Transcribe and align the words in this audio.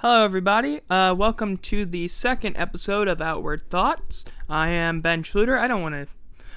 Hello, 0.00 0.26
everybody. 0.26 0.82
Uh, 0.90 1.14
welcome 1.16 1.56
to 1.56 1.86
the 1.86 2.06
second 2.08 2.54
episode 2.58 3.08
of 3.08 3.22
Outward 3.22 3.70
Thoughts. 3.70 4.26
I 4.46 4.68
am 4.68 5.00
Ben 5.00 5.22
Schluter. 5.22 5.58
I 5.58 5.66
don't 5.66 5.80
want 5.80 5.94
to. 5.94 6.06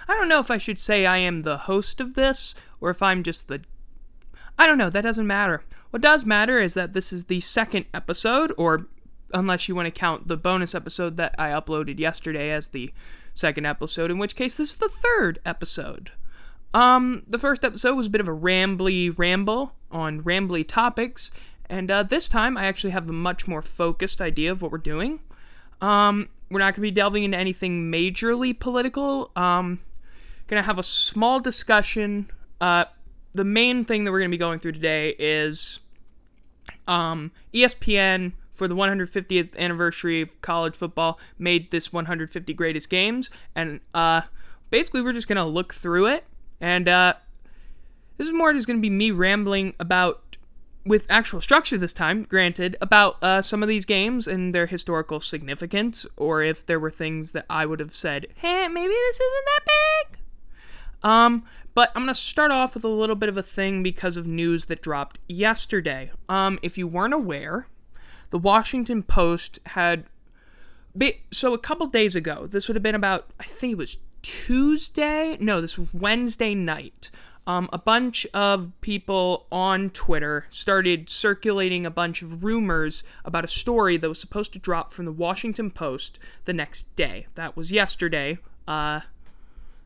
I 0.10 0.14
don't 0.14 0.28
know 0.28 0.42
if 0.42 0.52
I 0.52 0.58
should 0.58 0.78
say 0.78 1.06
I 1.06 1.20
am 1.20 1.42
the 1.42 1.60
host 1.60 2.02
of 2.02 2.16
this 2.16 2.54
or 2.82 2.90
if 2.90 3.02
I'm 3.02 3.24
just 3.24 3.48
the. 3.48 3.62
I 4.58 4.68
don't 4.68 4.78
know. 4.78 4.90
That 4.90 5.04
doesn't 5.04 5.26
matter. 5.26 5.64
What 5.92 6.02
does 6.02 6.26
matter 6.26 6.60
is 6.60 6.74
that 6.74 6.92
this 6.92 7.14
is 7.14 7.26
the 7.26 7.40
second 7.40 7.86
episode, 7.94 8.54
or 8.58 8.88
unless 9.34 9.70
you 9.70 9.74
want 9.74 9.86
to 9.86 9.92
count 9.92 10.28
the 10.28 10.36
bonus 10.36 10.76
episode 10.76 11.16
that 11.16 11.34
I 11.40 11.52
uploaded 11.52 11.98
yesterday 11.98 12.52
as 12.52 12.68
the 12.68 12.92
second 13.34 13.66
episode, 13.66 14.12
in 14.12 14.18
which 14.18 14.36
case 14.36 14.54
this 14.54 14.72
is 14.72 14.78
the 14.78 14.90
third 14.90 15.40
episode. 15.46 16.12
Um, 16.74 17.24
the 17.26 17.40
first 17.40 17.64
episode 17.64 17.96
was 17.96 18.08
a 18.08 18.12
bit 18.12 18.22
of 18.22 18.28
a 18.28 18.36
rambly 18.36 19.18
ramble 19.18 19.76
on 19.90 20.24
rambly 20.24 20.68
topics, 20.68 21.32
and 21.70 21.90
uh, 21.90 22.04
this 22.04 22.28
time 22.28 22.58
I 22.58 22.66
actually 22.66 22.92
have 22.92 23.10
a 23.10 23.14
much 23.14 23.48
more 23.48 23.62
focused 23.62 24.22
idea 24.22 24.52
of 24.52 24.62
what 24.62 24.72
we're 24.72 24.78
doing. 24.78 25.20
Um, 25.82 26.30
we're 26.50 26.60
not 26.60 26.74
going 26.74 26.82
to 26.82 26.82
be 26.82 26.92
delving 26.92 27.24
into 27.24 27.38
anything 27.38 27.92
majorly 27.92 28.58
political. 28.58 29.32
Um, 29.36 29.80
going 30.48 30.62
to 30.62 30.66
have 30.66 30.80
a 30.80 30.84
small 30.84 31.40
discussion. 31.40 32.32
Uh, 32.60 32.86
the 33.34 33.44
main 33.44 33.86
thing 33.86 34.04
that 34.04 34.12
we're 34.12 34.20
going 34.20 34.32
to 34.32 34.36
be 34.36 34.40
going 34.40 34.60
through 34.60 34.72
today 34.72 35.16
is 35.20 35.80
um, 36.88 37.32
ESPN 37.54 38.34
for 38.52 38.68
the 38.68 38.76
150th 38.76 39.58
anniversary 39.58 40.22
of 40.22 40.42
college 40.42 40.76
football 40.76 41.20
made 41.38 41.72
this 41.72 41.94
150 41.94 42.54
greatest 42.54 42.90
games, 42.90 43.30
and 43.56 43.80
uh, 43.94 44.22
basically 44.70 45.02
we're 45.02 45.14
just 45.14 45.28
going 45.28 45.38
to 45.38 45.46
look 45.46 45.74
through 45.74 46.08
it 46.08 46.26
and 46.62 46.88
uh, 46.88 47.14
this 48.18 48.28
is 48.28 48.34
more 48.34 48.54
just 48.54 48.68
going 48.68 48.78
to 48.78 48.82
be 48.82 48.90
me 48.90 49.12
rambling 49.12 49.74
about, 49.80 50.29
with 50.86 51.06
actual 51.10 51.42
structure 51.42 51.78
this 51.78 51.94
time, 51.94 52.24
granted, 52.24 52.78
about 52.82 53.22
uh, 53.22 53.42
some 53.42 53.62
of 53.62 53.70
these 53.70 53.86
games 53.86 54.28
and 54.28 54.56
their 54.56 54.66
historical 54.66 55.20
significance, 55.20 56.06
or 56.18 56.42
if 56.42 56.66
there 56.66 56.80
were 56.80 56.90
things 56.92 57.32
that 57.32 57.46
I 57.50 57.66
would 57.66 57.80
have 57.80 57.94
said, 57.94 58.28
hey, 58.36 58.68
maybe 58.68 58.94
this 58.94 59.20
isn't 59.20 59.46
that 59.46 59.66
big. 59.66 60.20
Um, 61.04 61.44
but 61.76 61.92
I'm 61.96 62.04
going 62.04 62.14
to 62.14 62.20
start 62.20 62.52
off 62.52 62.74
with 62.74 62.84
a 62.84 62.90
little 62.90 63.16
bit 63.16 63.30
of 63.30 63.38
a 63.38 63.44
thing 63.44 63.84
because 63.84 64.18
of 64.18 64.26
news 64.26 64.66
that 64.66 64.82
dropped 64.82 65.20
yesterday. 65.28 66.12
Um, 66.28 66.60
if 66.62 66.78
you 66.78 66.88
weren't 66.88 67.14
aware, 67.14 67.68
the 68.32 68.40
Washington 68.40 69.04
Post 69.04 69.60
had. 69.68 70.06
So 71.32 71.54
a 71.54 71.60
couple 71.60 71.88
days 71.88 72.16
ago, 72.16 72.48
this 72.48 72.68
would 72.68 72.76
have 72.76 72.84
been 72.84 72.96
about, 72.96 73.30
I 73.40 73.44
think 73.44 73.74
it 73.74 73.78
was 73.78 73.98
Tuesday. 74.22 75.38
No, 75.40 75.62
this 75.62 75.78
was 75.78 75.94
Wednesday 75.94 76.56
night. 76.56 77.12
Um, 77.50 77.68
a 77.74 77.80
bunch 77.80 78.28
of 78.32 78.72
people 78.80 79.48
on 79.52 79.90
Twitter 79.90 80.46
started 80.52 81.10
circulating 81.10 81.84
a 81.84 81.90
bunch 81.90 82.22
of 82.22 82.44
rumors 82.44 83.04
about 83.26 83.44
a 83.44 83.48
story 83.48 83.98
that 83.98 84.08
was 84.08 84.20
supposed 84.20 84.54
to 84.54 84.60
drop 84.60 84.94
from 84.94 85.06
the 85.06 85.12
Washington 85.12 85.72
Post 85.72 86.20
the 86.46 86.54
next 86.54 86.96
day. 86.96 87.26
That 87.34 87.58
was 87.58 87.72
yesterday. 87.72 88.38
Uh, 88.68 89.00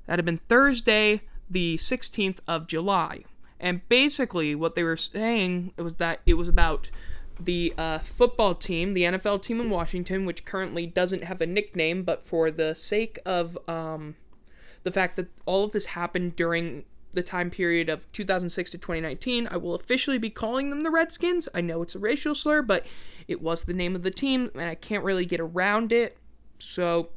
that 0.08 0.20
had 0.20 0.26
been 0.26 0.42
Thursday, 0.50 1.22
the 1.50 1.78
16th 1.78 2.40
of 2.50 2.68
July. 2.68 3.24
And 3.62 3.88
basically, 3.88 4.56
what 4.56 4.76
they 4.76 4.84
were 4.84 4.98
saying 4.98 5.72
was 5.78 5.96
that 5.96 6.20
it 6.26 6.34
was 6.34 6.50
about 6.50 6.92
the 7.40 7.74
uh, 7.78 8.00
football 8.00 8.56
team, 8.56 8.92
the 8.92 9.04
NFL 9.04 9.42
team 9.42 9.62
in 9.62 9.70
Washington, 9.70 10.26
which 10.26 10.44
currently 10.44 10.86
doesn't 10.86 11.24
have 11.24 11.40
a 11.40 11.46
nickname, 11.48 12.04
but 12.04 12.26
for 12.26 12.52
the 12.52 12.76
sake 12.76 13.20
of 13.26 13.58
um, 13.70 14.16
the 14.84 14.92
fact 14.92 15.16
that 15.16 15.28
all 15.46 15.64
of 15.64 15.72
this 15.72 15.86
happened 15.86 16.36
during 16.36 16.84
the 17.14 17.24
time 17.24 17.50
period 17.50 17.90
of 17.90 18.12
2006 18.12 18.70
to 18.72 18.78
2019, 18.78 19.48
I 19.50 19.58
will 19.58 19.76
officially 19.76 20.18
be 20.18 20.30
calling 20.30 20.70
them 20.70 20.82
the 20.82 20.92
Redskins. 20.92 21.48
I 21.54 21.62
know 21.62 21.82
it's 21.82 21.96
a 21.96 22.00
racial 22.00 22.36
slur, 22.36 22.62
but 22.62 22.86
it 23.28 23.42
was 23.42 23.64
the 23.64 23.74
name 23.74 23.96
of 23.96 24.04
the 24.04 24.12
team, 24.12 24.52
and 24.54 24.70
I 24.70 24.76
can't 24.76 25.04
really 25.04 25.26
get 25.26 25.40
around 25.40 25.92
it. 25.92 26.18
So, 26.60 27.10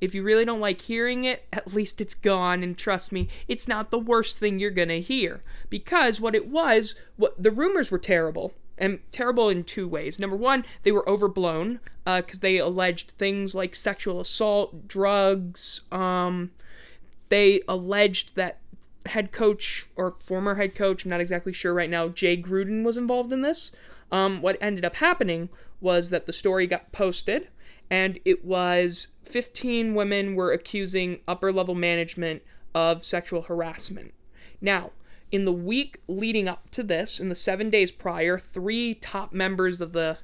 if 0.00 0.14
you 0.14 0.22
really 0.22 0.44
don't 0.44 0.60
like 0.60 0.80
hearing 0.82 1.24
it, 1.24 1.44
at 1.52 1.74
least 1.74 2.00
it's 2.00 2.14
gone, 2.14 2.62
and 2.62 2.76
trust 2.76 3.12
me, 3.12 3.28
it's 3.48 3.68
not 3.68 3.90
the 3.90 3.98
worst 3.98 4.38
thing 4.38 4.58
you're 4.58 4.70
gonna 4.70 4.98
hear. 4.98 5.42
Because 5.68 6.20
what 6.20 6.34
it 6.34 6.48
was, 6.48 6.94
what 7.16 7.40
the 7.42 7.50
rumors 7.50 7.90
were 7.90 7.98
terrible, 7.98 8.54
and 8.76 9.00
terrible 9.10 9.48
in 9.48 9.64
two 9.64 9.88
ways. 9.88 10.18
Number 10.18 10.36
one, 10.36 10.64
they 10.84 10.92
were 10.92 11.08
overblown 11.08 11.80
because 12.04 12.38
uh, 12.38 12.42
they 12.42 12.58
alleged 12.58 13.10
things 13.12 13.54
like 13.54 13.74
sexual 13.74 14.20
assault, 14.20 14.86
drugs, 14.86 15.80
um, 15.90 16.52
they 17.28 17.62
alleged 17.68 18.36
that 18.36 18.58
head 19.08 19.32
coach 19.32 19.86
or 19.96 20.14
former 20.18 20.54
head 20.54 20.74
coach, 20.74 21.04
I'm 21.04 21.10
not 21.10 21.20
exactly 21.20 21.52
sure 21.52 21.74
right 21.74 21.90
now, 21.90 22.08
Jay 22.08 22.40
Gruden 22.40 22.84
was 22.84 22.96
involved 22.96 23.32
in 23.32 23.40
this. 23.40 23.72
Um, 24.10 24.40
what 24.40 24.56
ended 24.60 24.84
up 24.84 24.96
happening 24.96 25.48
was 25.80 26.10
that 26.10 26.26
the 26.26 26.32
story 26.32 26.66
got 26.66 26.92
posted, 26.92 27.48
and 27.90 28.18
it 28.24 28.44
was 28.44 29.08
15 29.24 29.94
women 29.94 30.34
were 30.34 30.52
accusing 30.52 31.20
upper 31.26 31.52
level 31.52 31.74
management 31.74 32.42
of 32.74 33.04
sexual 33.04 33.42
harassment. 33.42 34.14
Now, 34.60 34.92
in 35.30 35.44
the 35.44 35.52
week 35.52 36.00
leading 36.08 36.48
up 36.48 36.70
to 36.70 36.82
this, 36.82 37.20
in 37.20 37.28
the 37.28 37.34
seven 37.34 37.70
days 37.70 37.92
prior, 37.92 38.38
three 38.38 38.94
top 38.94 39.32
members 39.32 39.80
of 39.80 39.92
the 39.92 40.18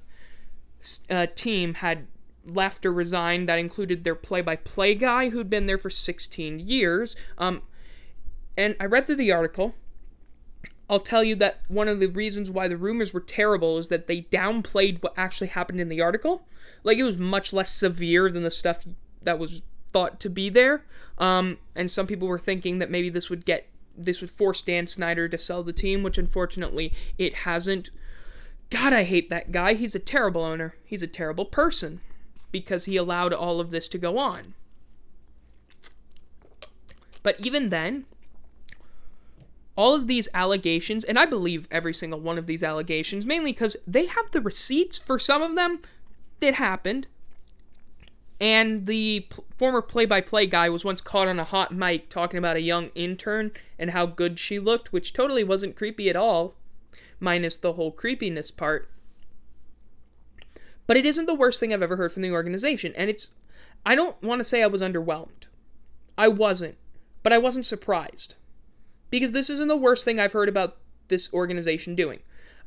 uh, 1.10 1.26
team 1.34 1.74
had 1.74 2.06
left 2.46 2.84
or 2.84 2.92
resigned. 2.92 3.48
That 3.48 3.58
included 3.58 4.04
their 4.04 4.14
play 4.14 4.40
by 4.40 4.56
play 4.56 4.94
guy 4.94 5.30
who'd 5.30 5.50
been 5.50 5.66
there 5.66 5.78
for 5.78 5.90
16 5.90 6.58
years. 6.60 7.16
Um, 7.38 7.62
and 8.56 8.76
I 8.78 8.84
read 8.86 9.06
through 9.06 9.16
the 9.16 9.32
article. 9.32 9.74
I'll 10.88 11.00
tell 11.00 11.24
you 11.24 11.34
that 11.36 11.60
one 11.68 11.88
of 11.88 11.98
the 11.98 12.08
reasons 12.08 12.50
why 12.50 12.68
the 12.68 12.76
rumors 12.76 13.12
were 13.12 13.20
terrible 13.20 13.78
is 13.78 13.88
that 13.88 14.06
they 14.06 14.22
downplayed 14.22 15.02
what 15.02 15.14
actually 15.16 15.46
happened 15.46 15.80
in 15.80 15.88
the 15.88 16.02
article. 16.02 16.46
Like, 16.82 16.98
it 16.98 17.04
was 17.04 17.16
much 17.16 17.52
less 17.52 17.72
severe 17.72 18.30
than 18.30 18.42
the 18.42 18.50
stuff 18.50 18.84
that 19.22 19.38
was 19.38 19.62
thought 19.92 20.20
to 20.20 20.28
be 20.28 20.50
there. 20.50 20.84
Um, 21.16 21.58
and 21.74 21.90
some 21.90 22.06
people 22.06 22.28
were 22.28 22.38
thinking 22.38 22.80
that 22.80 22.90
maybe 22.90 23.08
this 23.08 23.30
would 23.30 23.44
get 23.44 23.68
this 23.96 24.20
would 24.20 24.30
force 24.30 24.60
Dan 24.60 24.86
Snyder 24.88 25.28
to 25.28 25.38
sell 25.38 25.62
the 25.62 25.72
team, 25.72 26.02
which 26.02 26.18
unfortunately 26.18 26.92
it 27.16 27.34
hasn't. 27.34 27.90
God, 28.70 28.92
I 28.92 29.04
hate 29.04 29.30
that 29.30 29.52
guy. 29.52 29.74
He's 29.74 29.94
a 29.94 30.00
terrible 30.00 30.42
owner. 30.42 30.74
He's 30.84 31.02
a 31.02 31.06
terrible 31.06 31.44
person 31.44 32.00
because 32.50 32.86
he 32.86 32.96
allowed 32.96 33.32
all 33.32 33.60
of 33.60 33.70
this 33.70 33.88
to 33.88 33.98
go 33.98 34.18
on. 34.18 34.54
But 37.22 37.36
even 37.40 37.70
then, 37.70 38.06
all 39.76 39.94
of 39.94 40.06
these 40.06 40.28
allegations, 40.34 41.04
and 41.04 41.18
I 41.18 41.26
believe 41.26 41.66
every 41.70 41.94
single 41.94 42.20
one 42.20 42.38
of 42.38 42.46
these 42.46 42.62
allegations, 42.62 43.26
mainly 43.26 43.52
because 43.52 43.76
they 43.86 44.06
have 44.06 44.30
the 44.30 44.40
receipts 44.40 44.98
for 44.98 45.18
some 45.18 45.42
of 45.42 45.56
them 45.56 45.80
that 46.40 46.54
happened. 46.54 47.08
And 48.40 48.86
the 48.86 49.26
p- 49.30 49.42
former 49.56 49.80
play 49.80 50.06
by 50.06 50.20
play 50.20 50.46
guy 50.46 50.68
was 50.68 50.84
once 50.84 51.00
caught 51.00 51.28
on 51.28 51.40
a 51.40 51.44
hot 51.44 51.72
mic 51.72 52.08
talking 52.08 52.38
about 52.38 52.56
a 52.56 52.60
young 52.60 52.90
intern 52.94 53.52
and 53.78 53.90
how 53.90 54.06
good 54.06 54.38
she 54.38 54.58
looked, 54.58 54.92
which 54.92 55.12
totally 55.12 55.44
wasn't 55.44 55.76
creepy 55.76 56.10
at 56.10 56.16
all, 56.16 56.54
minus 57.20 57.56
the 57.56 57.74
whole 57.74 57.90
creepiness 57.90 58.50
part. 58.50 58.90
But 60.86 60.96
it 60.96 61.06
isn't 61.06 61.26
the 61.26 61.34
worst 61.34 61.60
thing 61.60 61.72
I've 61.72 61.82
ever 61.82 61.96
heard 61.96 62.12
from 62.12 62.22
the 62.22 62.32
organization. 62.32 62.92
And 62.96 63.08
it's, 63.08 63.30
I 63.86 63.94
don't 63.94 64.20
want 64.22 64.40
to 64.40 64.44
say 64.44 64.62
I 64.62 64.66
was 64.66 64.82
underwhelmed. 64.82 65.46
I 66.18 66.28
wasn't. 66.28 66.76
But 67.22 67.32
I 67.32 67.38
wasn't 67.38 67.66
surprised. 67.66 68.34
Because 69.14 69.30
this 69.30 69.48
isn't 69.48 69.68
the 69.68 69.76
worst 69.76 70.04
thing 70.04 70.18
I've 70.18 70.32
heard 70.32 70.48
about 70.48 70.76
this 71.06 71.32
organization 71.32 71.94
doing. 71.94 72.18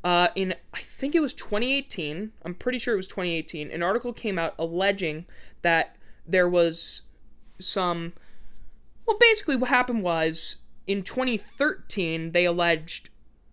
Uh, 0.02 0.28
in, 0.34 0.54
I 0.72 0.78
think 0.78 1.14
it 1.14 1.20
was 1.20 1.34
2018, 1.34 2.32
I'm 2.42 2.54
pretty 2.54 2.78
sure 2.78 2.94
it 2.94 2.96
was 2.96 3.06
2018, 3.06 3.70
an 3.70 3.82
article 3.82 4.14
came 4.14 4.38
out 4.38 4.54
alleging 4.58 5.26
that 5.60 5.96
there 6.26 6.48
was 6.48 7.02
some. 7.58 8.14
Well, 9.04 9.18
basically, 9.20 9.56
what 9.56 9.68
happened 9.68 10.02
was 10.02 10.56
in 10.86 11.02
2013, 11.02 12.32
they 12.32 12.46
alleged. 12.46 13.10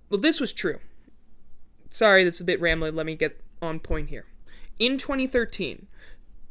Well, 0.09 0.21
this 0.21 0.39
was 0.39 0.53
true. 0.53 0.79
Sorry, 1.89 2.23
that's 2.23 2.39
a 2.39 2.45
bit 2.45 2.61
rambling. 2.61 2.95
Let 2.95 3.05
me 3.05 3.15
get 3.15 3.41
on 3.61 3.81
point 3.81 4.07
here. 4.07 4.23
In 4.79 4.97
2013, 4.97 5.87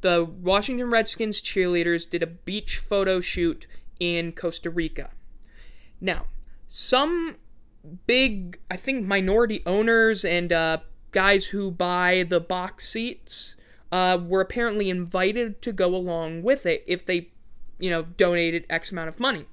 the 0.03 0.23
Washington 0.23 0.91
Redskins 0.91 1.41
cheerleaders 1.41 2.07
did 2.07 2.23
a 2.23 2.27
beach 2.27 2.77
photo 2.77 3.21
shoot 3.21 3.67
in 3.99 4.33
Costa 4.33 4.69
Rica. 4.69 5.09
Now, 6.03 6.27
some 6.67 7.37
big, 8.07 8.59
I 8.71 8.77
think, 8.77 9.07
minority 9.07 9.63
owners 9.67 10.25
and 10.25 10.53
uh, 10.53 10.79
guys 11.13 11.47
who 11.47 11.71
buy 11.71 12.25
the 12.29 12.41
box 12.41 12.89
seats 12.89 13.57
uh, 13.93 14.19
were 14.21 14.41
apparently 14.41 14.91
invited 14.91 15.63
to 15.63 15.73
go 15.73 15.95
along 15.95 16.43
with 16.43 16.67
it 16.67 16.83
if 16.87 17.07
they, 17.07 17.31
you 17.79 17.91
know, 17.91 18.03
donated 18.03 18.65
X 18.69 18.91
amount 18.91 19.09
of 19.09 19.21
money. 19.21 19.47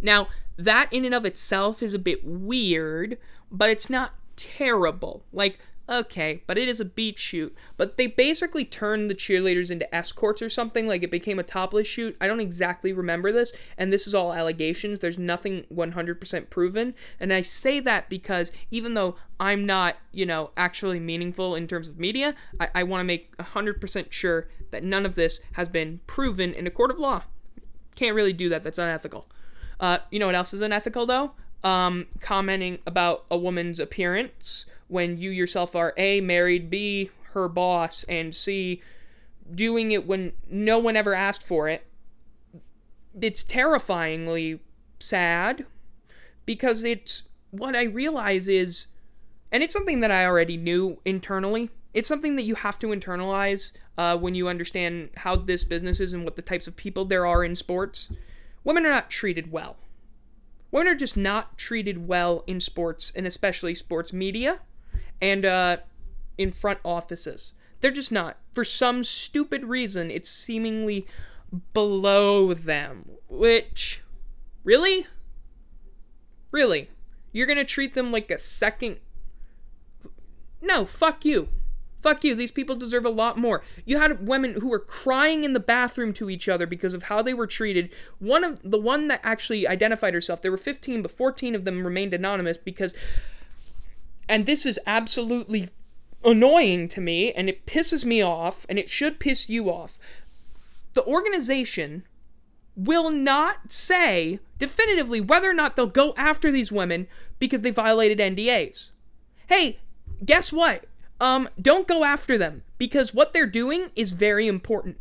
Now, 0.00 0.28
that 0.56 0.90
in 0.92 1.04
and 1.04 1.14
of 1.14 1.24
itself 1.24 1.82
is 1.82 1.94
a 1.94 1.98
bit 1.98 2.24
weird, 2.24 3.18
but 3.50 3.68
it's 3.68 3.90
not 3.90 4.14
terrible. 4.36 5.22
Like, 5.32 5.58
okay, 5.88 6.42
but 6.46 6.58
it 6.58 6.68
is 6.68 6.80
a 6.80 6.84
beach 6.84 7.18
shoot. 7.18 7.54
But 7.76 7.96
they 7.96 8.06
basically 8.06 8.64
turned 8.64 9.08
the 9.08 9.14
cheerleaders 9.14 9.70
into 9.70 9.92
escorts 9.94 10.42
or 10.42 10.48
something, 10.48 10.86
like 10.86 11.02
it 11.02 11.10
became 11.10 11.38
a 11.38 11.44
topless 11.44 11.86
shoot. 11.86 12.16
I 12.20 12.26
don't 12.26 12.40
exactly 12.40 12.92
remember 12.92 13.32
this, 13.32 13.52
and 13.78 13.92
this 13.92 14.06
is 14.06 14.14
all 14.14 14.32
allegations. 14.32 15.00
There's 15.00 15.18
nothing 15.18 15.64
100% 15.72 16.50
proven. 16.50 16.94
And 17.20 17.32
I 17.32 17.42
say 17.42 17.80
that 17.80 18.08
because 18.08 18.52
even 18.70 18.94
though 18.94 19.16
I'm 19.38 19.64
not, 19.64 19.96
you 20.12 20.26
know, 20.26 20.50
actually 20.56 21.00
meaningful 21.00 21.54
in 21.54 21.66
terms 21.66 21.88
of 21.88 21.98
media, 21.98 22.34
I, 22.58 22.68
I 22.76 22.82
want 22.82 23.00
to 23.00 23.04
make 23.04 23.36
100% 23.36 24.12
sure 24.12 24.48
that 24.70 24.82
none 24.82 25.06
of 25.06 25.14
this 25.14 25.40
has 25.52 25.68
been 25.68 26.00
proven 26.06 26.52
in 26.52 26.66
a 26.66 26.70
court 26.70 26.90
of 26.90 26.98
law. 26.98 27.22
Can't 27.94 28.14
really 28.14 28.32
do 28.32 28.48
that, 28.48 28.62
that's 28.62 28.78
unethical. 28.78 29.26
Uh, 29.78 29.98
you 30.10 30.18
know 30.18 30.26
what 30.26 30.34
else 30.34 30.52
is 30.52 30.60
unethical, 30.60 31.06
though? 31.06 31.32
Um, 31.64 32.06
commenting 32.20 32.78
about 32.86 33.24
a 33.30 33.36
woman's 33.36 33.80
appearance 33.80 34.66
when 34.88 35.18
you 35.18 35.30
yourself 35.30 35.74
are 35.74 35.94
A, 35.96 36.20
married, 36.20 36.70
B, 36.70 37.10
her 37.32 37.48
boss, 37.48 38.04
and 38.08 38.34
C, 38.34 38.82
doing 39.52 39.92
it 39.92 40.06
when 40.06 40.32
no 40.48 40.78
one 40.78 40.96
ever 40.96 41.14
asked 41.14 41.42
for 41.42 41.68
it. 41.68 41.86
It's 43.20 43.44
terrifyingly 43.44 44.60
sad 44.98 45.66
because 46.44 46.84
it's 46.84 47.28
what 47.50 47.74
I 47.74 47.84
realize 47.84 48.48
is, 48.48 48.86
and 49.50 49.62
it's 49.62 49.72
something 49.72 50.00
that 50.00 50.10
I 50.10 50.24
already 50.24 50.56
knew 50.56 50.98
internally. 51.04 51.70
It's 51.94 52.08
something 52.08 52.36
that 52.36 52.44
you 52.44 52.56
have 52.56 52.78
to 52.80 52.88
internalize 52.88 53.72
uh, 53.96 54.16
when 54.16 54.34
you 54.34 54.48
understand 54.48 55.10
how 55.16 55.36
this 55.36 55.64
business 55.64 56.00
is 56.00 56.12
and 56.12 56.24
what 56.24 56.36
the 56.36 56.42
types 56.42 56.66
of 56.66 56.76
people 56.76 57.04
there 57.04 57.26
are 57.26 57.42
in 57.42 57.56
sports. 57.56 58.10
Women 58.64 58.84
are 58.84 58.90
not 58.90 59.10
treated 59.10 59.50
well. 59.50 59.76
Women 60.70 60.88
are 60.88 60.96
just 60.96 61.16
not 61.16 61.56
treated 61.56 62.06
well 62.06 62.44
in 62.46 62.60
sports 62.60 63.12
and 63.14 63.26
especially 63.26 63.74
sports 63.74 64.12
media 64.12 64.60
and 65.20 65.44
uh, 65.44 65.78
in 66.38 66.52
front 66.52 66.80
offices. 66.84 67.52
They're 67.80 67.90
just 67.90 68.12
not. 68.12 68.38
For 68.52 68.64
some 68.64 69.04
stupid 69.04 69.64
reason, 69.64 70.10
it's 70.10 70.30
seemingly 70.30 71.06
below 71.72 72.54
them. 72.54 73.10
Which, 73.28 74.02
really? 74.64 75.06
Really? 76.50 76.90
You're 77.32 77.46
gonna 77.46 77.64
treat 77.64 77.94
them 77.94 78.12
like 78.12 78.30
a 78.30 78.38
second. 78.38 78.98
No, 80.62 80.86
fuck 80.86 81.24
you. 81.24 81.48
Fuck 82.02 82.24
you. 82.24 82.34
These 82.34 82.52
people 82.52 82.76
deserve 82.76 83.04
a 83.04 83.10
lot 83.10 83.36
more. 83.36 83.62
You 83.84 83.98
had 83.98 84.26
women 84.26 84.60
who 84.60 84.68
were 84.68 84.78
crying 84.78 85.44
in 85.44 85.54
the 85.54 85.60
bathroom 85.60 86.12
to 86.14 86.30
each 86.30 86.48
other 86.48 86.66
because 86.66 86.94
of 86.94 87.04
how 87.04 87.20
they 87.20 87.34
were 87.34 87.46
treated. 87.46 87.90
One 88.20 88.44
of 88.44 88.60
the 88.62 88.78
one 88.78 89.08
that 89.08 89.20
actually 89.24 89.66
identified 89.66 90.14
herself, 90.14 90.40
there 90.40 90.52
were 90.52 90.56
15, 90.56 91.02
but 91.02 91.10
14 91.10 91.54
of 91.54 91.64
them 91.64 91.84
remained 91.84 92.14
anonymous 92.14 92.56
because 92.56 92.94
and 94.28 94.46
this 94.46 94.66
is 94.66 94.78
absolutely 94.86 95.68
annoying 96.24 96.88
to 96.88 97.00
me 97.00 97.32
and 97.32 97.48
it 97.48 97.66
pisses 97.66 98.04
me 98.04 98.20
off 98.22 98.66
and 98.68 98.78
it 98.78 98.90
should 98.90 99.20
piss 99.20 99.48
you 99.48 99.70
off. 99.70 99.98
The 100.94 101.04
organization 101.04 102.04
will 102.74 103.10
not 103.10 103.72
say 103.72 104.40
definitively 104.58 105.20
whether 105.20 105.50
or 105.50 105.54
not 105.54 105.76
they'll 105.76 105.86
go 105.86 106.14
after 106.16 106.50
these 106.50 106.72
women 106.72 107.06
because 107.38 107.62
they 107.62 107.70
violated 107.70 108.18
NDAs. 108.18 108.90
Hey, 109.48 109.78
guess 110.24 110.52
what? 110.52 110.84
Um 111.20 111.48
don't 111.60 111.88
go 111.88 112.04
after 112.04 112.36
them 112.36 112.62
because 112.78 113.14
what 113.14 113.32
they're 113.32 113.46
doing 113.46 113.90
is 113.94 114.12
very 114.12 114.46
important. 114.46 114.98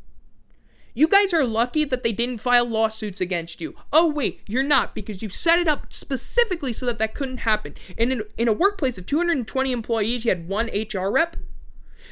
You 0.97 1.09
guys 1.09 1.33
are 1.33 1.43
lucky 1.43 1.83
that 1.83 2.03
they 2.03 2.13
didn't 2.13 2.37
file 2.37 2.65
lawsuits 2.65 3.19
against 3.19 3.59
you. 3.59 3.75
Oh, 3.91 4.09
wait, 4.09 4.39
you're 4.47 4.63
not 4.63 4.95
because 4.95 5.21
you 5.21 5.29
set 5.29 5.59
it 5.59 5.67
up 5.67 5.91
specifically 5.91 6.71
so 6.71 6.85
that 6.85 6.99
that 6.99 7.13
couldn't 7.13 7.39
happen. 7.39 7.75
And 7.97 8.13
in, 8.13 8.23
in 8.37 8.47
a 8.47 8.53
workplace 8.53 8.97
of 8.97 9.05
220 9.05 9.73
employees, 9.73 10.23
you 10.23 10.31
had 10.31 10.47
one 10.47 10.67
HR 10.67 11.09
rep. 11.09 11.35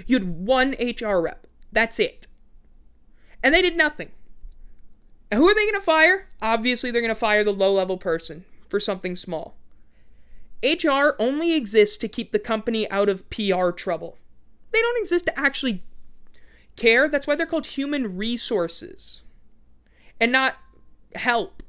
You 0.05 0.17
had 0.17 0.45
one 0.45 0.75
HR 0.79 1.21
rep. 1.21 1.47
That's 1.71 1.97
it. 1.97 2.27
And 3.41 3.55
they 3.55 3.61
did 3.61 3.77
nothing. 3.77 4.11
And 5.31 5.39
who 5.39 5.47
are 5.47 5.55
they 5.55 5.63
going 5.65 5.73
to 5.73 5.81
fire? 5.81 6.27
Obviously, 6.41 6.91
they're 6.91 7.01
going 7.01 7.07
to 7.07 7.15
fire 7.15 7.45
the 7.45 7.53
low 7.53 7.71
level 7.71 7.97
person 7.97 8.43
for 8.67 8.81
something 8.81 9.15
small. 9.15 9.55
HR 10.61 11.15
only 11.19 11.53
exists 11.53 11.97
to 11.97 12.09
keep 12.09 12.31
the 12.31 12.39
company 12.39 12.89
out 12.91 13.07
of 13.07 13.29
PR 13.29 13.71
trouble. 13.71 14.17
They 14.71 14.81
don't 14.81 14.99
exist 14.99 15.25
to 15.27 15.39
actually 15.39 15.81
care. 16.75 17.07
That's 17.09 17.27
why 17.27 17.35
they're 17.35 17.45
called 17.45 17.67
human 17.67 18.17
resources 18.17 19.23
and 20.19 20.31
not 20.31 20.55
help. 21.15 21.63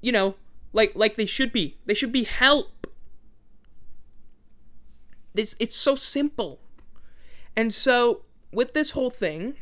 You 0.00 0.12
know, 0.12 0.34
like 0.72 0.92
like 0.94 1.16
they 1.16 1.26
should 1.26 1.52
be. 1.52 1.78
They 1.86 1.94
should 1.94 2.12
be 2.12 2.24
help. 2.24 2.86
This 5.34 5.56
it's 5.58 5.76
so 5.76 5.96
simple. 5.96 6.60
And 7.56 7.74
so 7.74 8.22
with 8.52 8.74
this 8.74 8.90
whole 8.90 9.10
thing, 9.10 9.54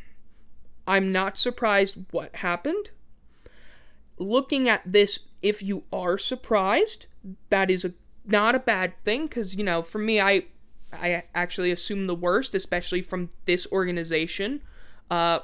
I'm 0.87 1.11
not 1.11 1.37
surprised 1.37 1.97
what 2.11 2.37
happened. 2.37 2.91
Looking 4.17 4.67
at 4.67 4.81
this, 4.85 5.19
if 5.41 5.61
you 5.61 5.83
are 5.93 6.17
surprised, 6.17 7.05
that 7.49 7.69
is 7.71 7.85
a 7.85 7.93
not 8.25 8.55
a 8.55 8.59
bad 8.59 8.93
thing 9.03 9.23
because 9.23 9.55
you 9.55 9.63
know, 9.63 9.81
for 9.81 9.99
me, 9.99 10.19
I 10.21 10.43
I 10.91 11.23
actually 11.35 11.71
assume 11.71 12.05
the 12.05 12.15
worst, 12.15 12.55
especially 12.55 13.01
from 13.01 13.29
this 13.45 13.67
organization. 13.71 14.61
Uh, 15.09 15.39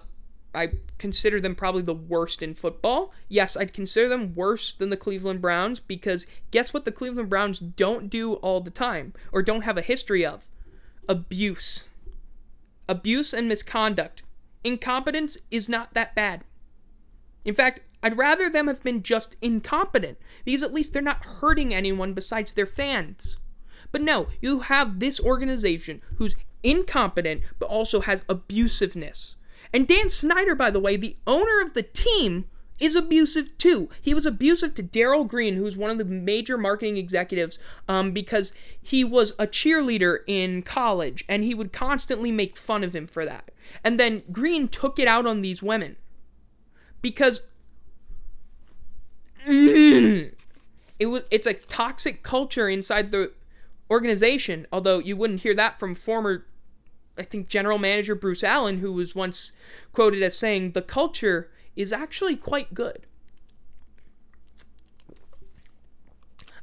I 0.54 0.72
consider 0.98 1.42
them 1.42 1.56
probably 1.56 1.82
the 1.82 1.94
worst 1.94 2.42
in 2.42 2.56
football. 2.56 3.12
Yes, 3.28 3.58
I'd 3.58 3.74
consider 3.74 4.08
them 4.08 4.34
worse 4.34 4.74
than 4.74 4.90
the 4.90 4.98
Cleveland 4.98 5.42
Browns 5.42 5.80
because 5.80 6.26
guess 6.52 6.74
what 6.74 6.86
the 6.86 6.92
Cleveland 6.92 7.30
Browns 7.30 7.60
don't 7.60 8.10
do 8.10 8.36
all 8.36 8.62
the 8.62 8.72
time 8.72 9.14
or 9.32 9.44
don't 9.44 9.64
have 9.64 9.78
a 9.78 9.82
history 9.82 10.26
of? 10.26 10.50
Abuse. 11.10 11.90
Abuse 12.88 13.34
and 13.34 13.50
misconduct. 13.50 14.24
Incompetence 14.64 15.38
is 15.52 15.68
not 15.68 15.94
that 15.94 16.16
bad. 16.16 16.44
In 17.44 17.54
fact, 17.54 17.82
I'd 18.02 18.18
rather 18.18 18.50
them 18.50 18.68
have 18.68 18.84
been 18.84 19.04
just 19.04 19.36
incompetent 19.42 20.18
because 20.44 20.64
at 20.64 20.74
least 20.74 20.94
they're 20.94 21.02
not 21.02 21.26
hurting 21.26 21.74
anyone 21.74 22.14
besides 22.14 22.54
their 22.54 22.66
fans. 22.66 23.38
But 23.92 24.02
no, 24.02 24.28
you 24.42 24.62
have 24.62 25.00
this 25.00 25.20
organization 25.20 26.02
who's 26.18 26.36
incompetent 26.64 27.42
but 27.60 27.70
also 27.70 28.02
has 28.02 28.22
abusiveness. 28.22 29.36
And 29.76 29.86
Dan 29.90 30.10
Snyder, 30.10 30.56
by 30.56 30.72
the 30.72 30.80
way, 30.80 30.96
the 30.96 31.18
owner 31.28 31.62
of 31.62 31.74
the 31.74 31.84
team, 31.84 32.46
is 32.80 32.96
abusive 32.96 33.58
too. 33.58 33.90
He 34.02 34.14
was 34.14 34.26
abusive 34.26 34.74
to 34.76 34.84
Daryl 34.84 35.28
Green, 35.28 35.58
who's 35.58 35.76
one 35.76 35.92
of 35.92 35.98
the 35.98 36.06
major 36.06 36.58
marketing 36.58 36.96
executives, 36.96 37.60
um, 37.90 38.14
because 38.14 38.54
he 38.82 39.04
was 39.04 39.34
a 39.38 39.46
cheerleader 39.46 40.20
in 40.28 40.62
college 40.62 41.26
and 41.28 41.44
he 41.44 41.54
would 41.54 41.74
constantly 41.74 42.32
make 42.32 42.56
fun 42.56 42.86
of 42.86 42.96
him 42.96 43.06
for 43.06 43.26
that. 43.26 43.52
And 43.84 44.00
then 44.00 44.24
Green 44.32 44.70
took 44.70 44.98
it 44.98 45.10
out 45.10 45.26
on 45.26 45.42
these 45.42 45.62
women 45.62 45.98
because 47.02 47.42
it 49.46 50.32
was 51.02 51.24
it's 51.30 51.48
a 51.48 51.54
toxic 51.54 52.24
culture 52.24 52.70
inside 52.70 53.12
the 53.12 53.34
organization, 53.92 54.68
although 54.72 55.00
you 55.00 55.18
wouldn't 55.18 55.42
hear 55.42 55.54
that 55.54 55.82
from 55.82 55.96
former, 55.96 56.46
I 57.18 57.24
think, 57.24 57.48
general 57.48 57.78
manager 57.78 58.16
Bruce 58.16 58.44
Allen, 58.44 58.80
who 58.80 58.92
was 58.92 59.16
once 59.16 59.52
quoted 59.94 60.22
as 60.22 60.38
saying, 60.38 60.72
the 60.72 60.82
culture 60.82 61.50
is 61.76 61.94
actually 61.94 62.36
quite 62.36 62.74
good. 62.74 63.06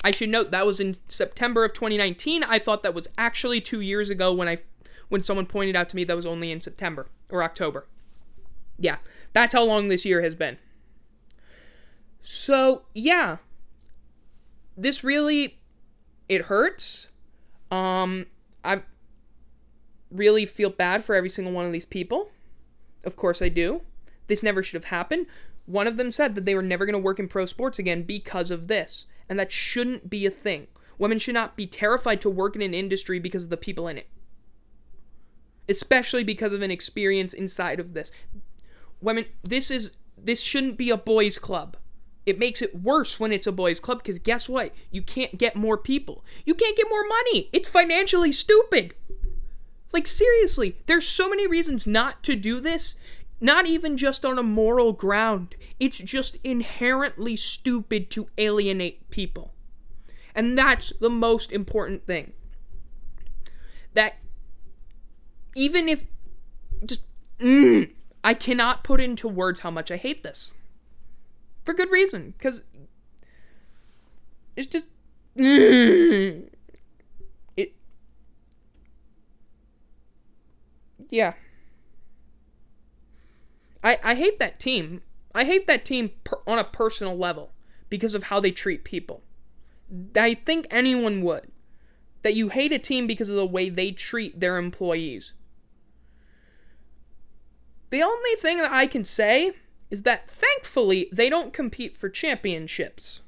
I 0.05 0.11
should 0.11 0.29
note 0.29 0.51
that 0.51 0.67
was 0.67 0.81
in 0.81 0.97
September 1.09 1.65
of 1.65 1.73
2019. 1.73 2.43
I 2.45 2.59
thought 2.59 2.83
that 2.83 2.95
was 2.95 3.09
actually 3.17 3.61
two 3.61 3.81
years 3.81 4.11
ago 4.11 4.33
when 4.33 4.49
I 4.49 4.59
when 5.09 5.23
someone 5.23 5.47
pointed 5.47 5.77
out 5.77 5.89
to 5.91 5.97
me 5.97 6.05
that 6.05 6.17
was 6.17 6.27
only 6.27 6.51
in 6.51 6.61
September 6.61 7.07
or 7.31 7.43
October. 7.43 7.87
Yeah, 8.79 8.97
that's 9.33 9.53
how 9.53 9.63
long 9.63 9.89
this 9.89 10.05
year 10.05 10.23
has 10.23 10.35
been. 10.35 10.59
So 12.21 12.83
yeah, 12.95 13.37
this 14.77 15.05
really 15.05 15.61
it 16.29 16.43
hurts. 16.47 17.11
Um, 17.71 18.27
I 18.65 18.83
really 20.13 20.47
feel 20.47 20.71
bad 20.71 21.03
for 21.05 21.15
every 21.15 21.29
single 21.29 21.53
one 21.53 21.67
of 21.67 21.73
these 21.73 21.87
people. 21.87 22.31
Of 23.05 23.17
course, 23.17 23.43
I 23.43 23.49
do. 23.49 23.83
This 24.27 24.43
never 24.43 24.63
should 24.63 24.75
have 24.75 24.91
happened. 24.91 25.27
One 25.67 25.87
of 25.87 25.97
them 25.97 26.13
said 26.13 26.35
that 26.35 26.45
they 26.45 26.55
were 26.55 26.63
never 26.63 26.85
going 26.85 26.95
to 26.95 26.99
work 26.99 27.19
in 27.19 27.29
pro 27.29 27.47
sports 27.47 27.79
again 27.79 28.03
because 28.03 28.51
of 28.51 28.69
this, 28.69 29.07
and 29.29 29.39
that 29.39 29.53
shouldn't 29.53 30.11
be 30.11 30.27
a 30.27 30.31
thing. 30.31 30.67
Women 30.99 31.19
should 31.19 31.35
not 31.35 31.57
be 31.57 31.67
terrified 31.67 32.21
to 32.21 32.31
work 32.31 32.55
in 32.55 32.63
an 32.63 32.75
industry 32.75 33.19
because 33.19 33.45
of 33.45 33.51
the 33.51 33.57
people 33.57 33.89
in 33.89 33.99
it, 33.99 34.09
especially 35.69 36.25
because 36.25 36.53
of 36.53 36.63
an 36.63 36.71
experience 36.71 37.33
inside 37.33 37.81
of 37.81 37.95
this. 37.95 38.13
Women, 39.01 39.27
this 39.43 39.71
is 39.71 39.93
this 40.17 40.41
shouldn't 40.41 40.77
be 40.77 40.91
a 40.91 40.97
boys' 40.97 41.39
club. 41.39 41.77
It 42.25 42.39
makes 42.39 42.63
it 42.63 42.81
worse 42.81 43.19
when 43.19 43.33
it's 43.33 43.49
a 43.49 43.53
boys' 43.53 43.81
club 43.81 43.99
because 43.99 44.19
guess 44.21 44.49
what? 44.49 44.73
You 44.91 45.03
can't 45.03 45.39
get 45.39 45.57
more 45.57 45.77
people. 45.77 46.25
You 46.45 46.55
can't 46.55 46.77
get 46.77 46.87
more 46.89 47.07
money. 47.07 47.49
It's 47.53 47.69
financially 47.69 48.31
stupid. 48.31 48.95
Like, 49.93 50.07
seriously, 50.07 50.77
there's 50.87 51.07
so 51.07 51.29
many 51.29 51.47
reasons 51.47 51.87
not 51.87 52.23
to 52.25 52.35
do 52.35 52.61
this, 52.61 52.95
not 53.41 53.67
even 53.67 53.97
just 53.97 54.25
on 54.25 54.39
a 54.39 54.43
moral 54.43 54.93
ground. 54.93 55.55
It's 55.79 55.99
just 55.99 56.39
inherently 56.45 57.37
stupid 57.37 58.11
to 58.13 58.29
alienate 58.39 59.11
people. 59.11 59.53
And 60.35 60.57
that's 60.57 60.93
the 61.01 61.11
most 61.11 61.53
important 61.53 62.07
thing. 62.07 62.33
That 63.95 64.15
even 65.55 65.89
if 65.89 66.07
just 66.85 67.03
mm, 67.39 67.91
I 68.25 68.35
cannot 68.35 68.85
put 68.85 69.01
into 69.01 69.29
words 69.29 69.61
how 69.61 69.71
much 69.71 69.91
I 69.91 69.97
hate 69.97 70.23
this. 70.23 70.53
For 71.65 71.75
good 71.75 71.91
reason, 71.91 72.35
because 72.37 72.63
it's 74.57 74.67
just 74.67 74.87
mm, 75.37 76.49
Yeah. 81.13 81.35
I 83.85 83.99
I 84.03 84.15
hate 84.15 84.39
that 84.39 84.59
team. 84.59 85.03
I 85.35 85.45
hate 85.45 85.67
that 85.67 85.85
team 85.85 86.11
per, 86.25 86.39
on 86.47 86.59
a 86.59 86.65
personal 86.65 87.17
level 87.17 87.53
because 87.91 88.15
of 88.15 88.25
how 88.25 88.41
they 88.41 88.51
treat 88.51 88.83
people. 88.83 89.23
I 90.17 90.35
think 90.35 90.67
anyone 90.71 91.21
would. 91.23 91.53
That 92.23 92.35
you 92.35 92.49
hate 92.49 92.73
a 92.73 92.79
team 92.79 93.07
because 93.07 93.29
of 93.29 93.37
the 93.37 93.47
way 93.47 93.69
they 93.69 93.91
treat 93.91 94.41
their 94.41 94.57
employees. 94.57 95.35
The 97.91 98.03
only 98.03 98.35
thing 98.39 98.57
that 98.57 98.73
I 98.73 98.87
can 98.87 99.05
say 99.05 99.53
is 99.91 100.03
that 100.03 100.31
thankfully 100.31 101.09
they 101.13 101.29
don't 101.29 101.53
compete 101.53 101.95
for 101.95 102.09
championships. 102.09 103.21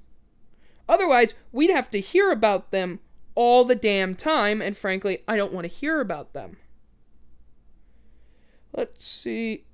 Otherwise, 0.89 1.35
we'd 1.53 1.71
have 1.71 1.91
to 1.91 2.01
hear 2.01 2.31
about 2.31 2.71
them 2.71 3.01
all 3.35 3.65
the 3.65 3.75
damn 3.75 4.15
time, 4.15 4.63
and 4.63 4.75
frankly, 4.75 5.19
I 5.29 5.37
don't 5.37 5.53
want 5.53 5.65
to 5.65 5.75
hear 5.75 6.01
about 6.01 6.33
them. 6.33 6.57
Let's 8.77 9.05
see. 9.05 9.65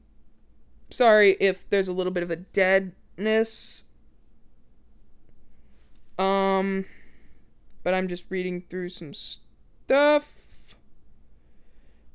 Sorry 0.91 1.37
if 1.41 1.69
there's 1.71 1.89
a 1.89 1.93
little 1.93 2.13
bit 2.13 2.23
of 2.23 2.31
a 2.31 2.37
deadness. 2.37 3.85
Um, 6.19 6.85
but 7.83 7.95
I'm 7.95 8.09
just 8.09 8.25
reading 8.29 8.65
through 8.69 8.91
some 8.91 9.15
stuff. 9.15 10.75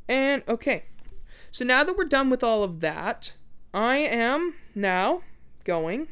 And 0.08 0.44
okay. 0.48 0.84
So 1.50 1.66
now 1.66 1.84
that 1.84 1.98
we're 1.98 2.06
done 2.06 2.30
with 2.30 2.44
all 2.44 2.64
of 2.64 2.82
that, 2.82 3.34
I 3.74 3.98
am 3.98 4.54
now 4.76 5.22
going 5.64 6.08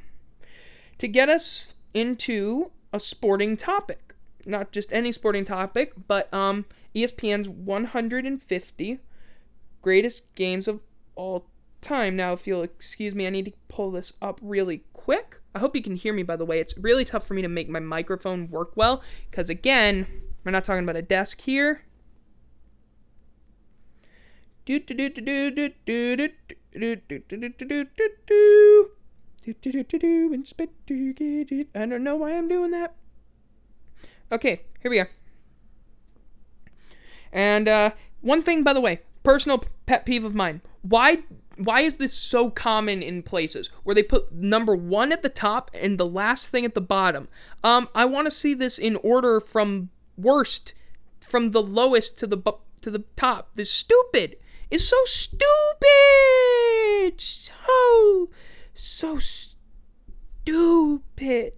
to 0.97 1.07
get 1.07 1.29
us 1.29 1.75
into 1.93 2.71
a 2.91 2.99
sporting 2.99 3.55
topic. 3.55 4.15
Not 4.45 4.71
just 4.71 4.91
any 4.91 5.11
sporting 5.11 5.45
topic, 5.45 5.93
but 6.07 6.33
um 6.33 6.65
ESPN's 6.95 7.49
150 7.49 8.99
greatest 9.83 10.33
games 10.33 10.67
of 10.67 10.79
all 11.13 11.45
time. 11.81 12.15
Now, 12.15 12.33
if 12.33 12.47
you'll 12.47 12.63
excuse 12.63 13.13
me, 13.13 13.27
I 13.27 13.29
need 13.29 13.45
to 13.45 13.53
pull 13.67 13.91
this 13.91 14.13
up 14.19 14.39
really 14.41 14.85
quick. 14.93 15.39
I 15.53 15.59
hope 15.59 15.75
you 15.75 15.83
can 15.83 15.95
hear 15.95 16.13
me, 16.13 16.23
by 16.23 16.35
the 16.35 16.45
way. 16.45 16.59
It's 16.59 16.75
really 16.77 17.05
tough 17.05 17.27
for 17.27 17.35
me 17.35 17.43
to 17.43 17.47
make 17.47 17.69
my 17.69 17.79
microphone 17.79 18.49
work 18.49 18.71
well 18.75 19.03
because, 19.29 19.49
again, 19.49 20.07
we're 20.43 20.51
not 20.51 20.63
talking 20.63 20.83
about 20.83 20.95
a 20.95 21.03
desk 21.03 21.41
here. 21.41 21.83
I 31.75 31.85
don't 31.85 32.03
know 32.03 32.15
why 32.15 32.31
I'm 32.31 32.47
doing 32.47 32.71
that. 32.71 32.95
Okay, 34.31 34.61
here 34.81 34.89
we 34.89 34.99
are. 34.99 35.09
And 37.31 37.67
uh, 37.67 37.91
one 38.21 38.41
thing, 38.41 38.63
by 38.63 38.73
the 38.73 38.81
way, 38.81 39.01
personal 39.23 39.65
pet 39.85 40.05
peeve 40.05 40.23
of 40.23 40.35
mine. 40.35 40.61
Why 40.81 41.23
why 41.57 41.81
is 41.81 41.97
this 41.97 42.13
so 42.13 42.49
common 42.49 43.03
in 43.03 43.21
places 43.21 43.69
where 43.83 43.93
they 43.93 44.01
put 44.03 44.31
number 44.31 44.75
one 44.75 45.11
at 45.11 45.21
the 45.21 45.29
top 45.29 45.69
and 45.73 45.99
the 45.99 46.05
last 46.05 46.49
thing 46.49 46.65
at 46.65 46.73
the 46.73 46.81
bottom? 46.81 47.27
Um, 47.63 47.89
I 47.93 48.05
want 48.05 48.25
to 48.25 48.31
see 48.31 48.53
this 48.53 48.79
in 48.79 48.95
order 48.97 49.39
from 49.39 49.89
worst, 50.17 50.73
from 51.19 51.51
the 51.51 51.61
lowest 51.61 52.17
to 52.19 52.27
the 52.27 52.37
bu- 52.37 52.57
to 52.81 52.89
the 52.89 53.03
top. 53.15 53.51
This 53.53 53.71
stupid 53.71 54.37
is 54.71 54.87
so 54.87 54.97
stupid. 55.05 55.43
So, 57.21 58.29
so 58.73 59.19
stupid. 60.45 61.53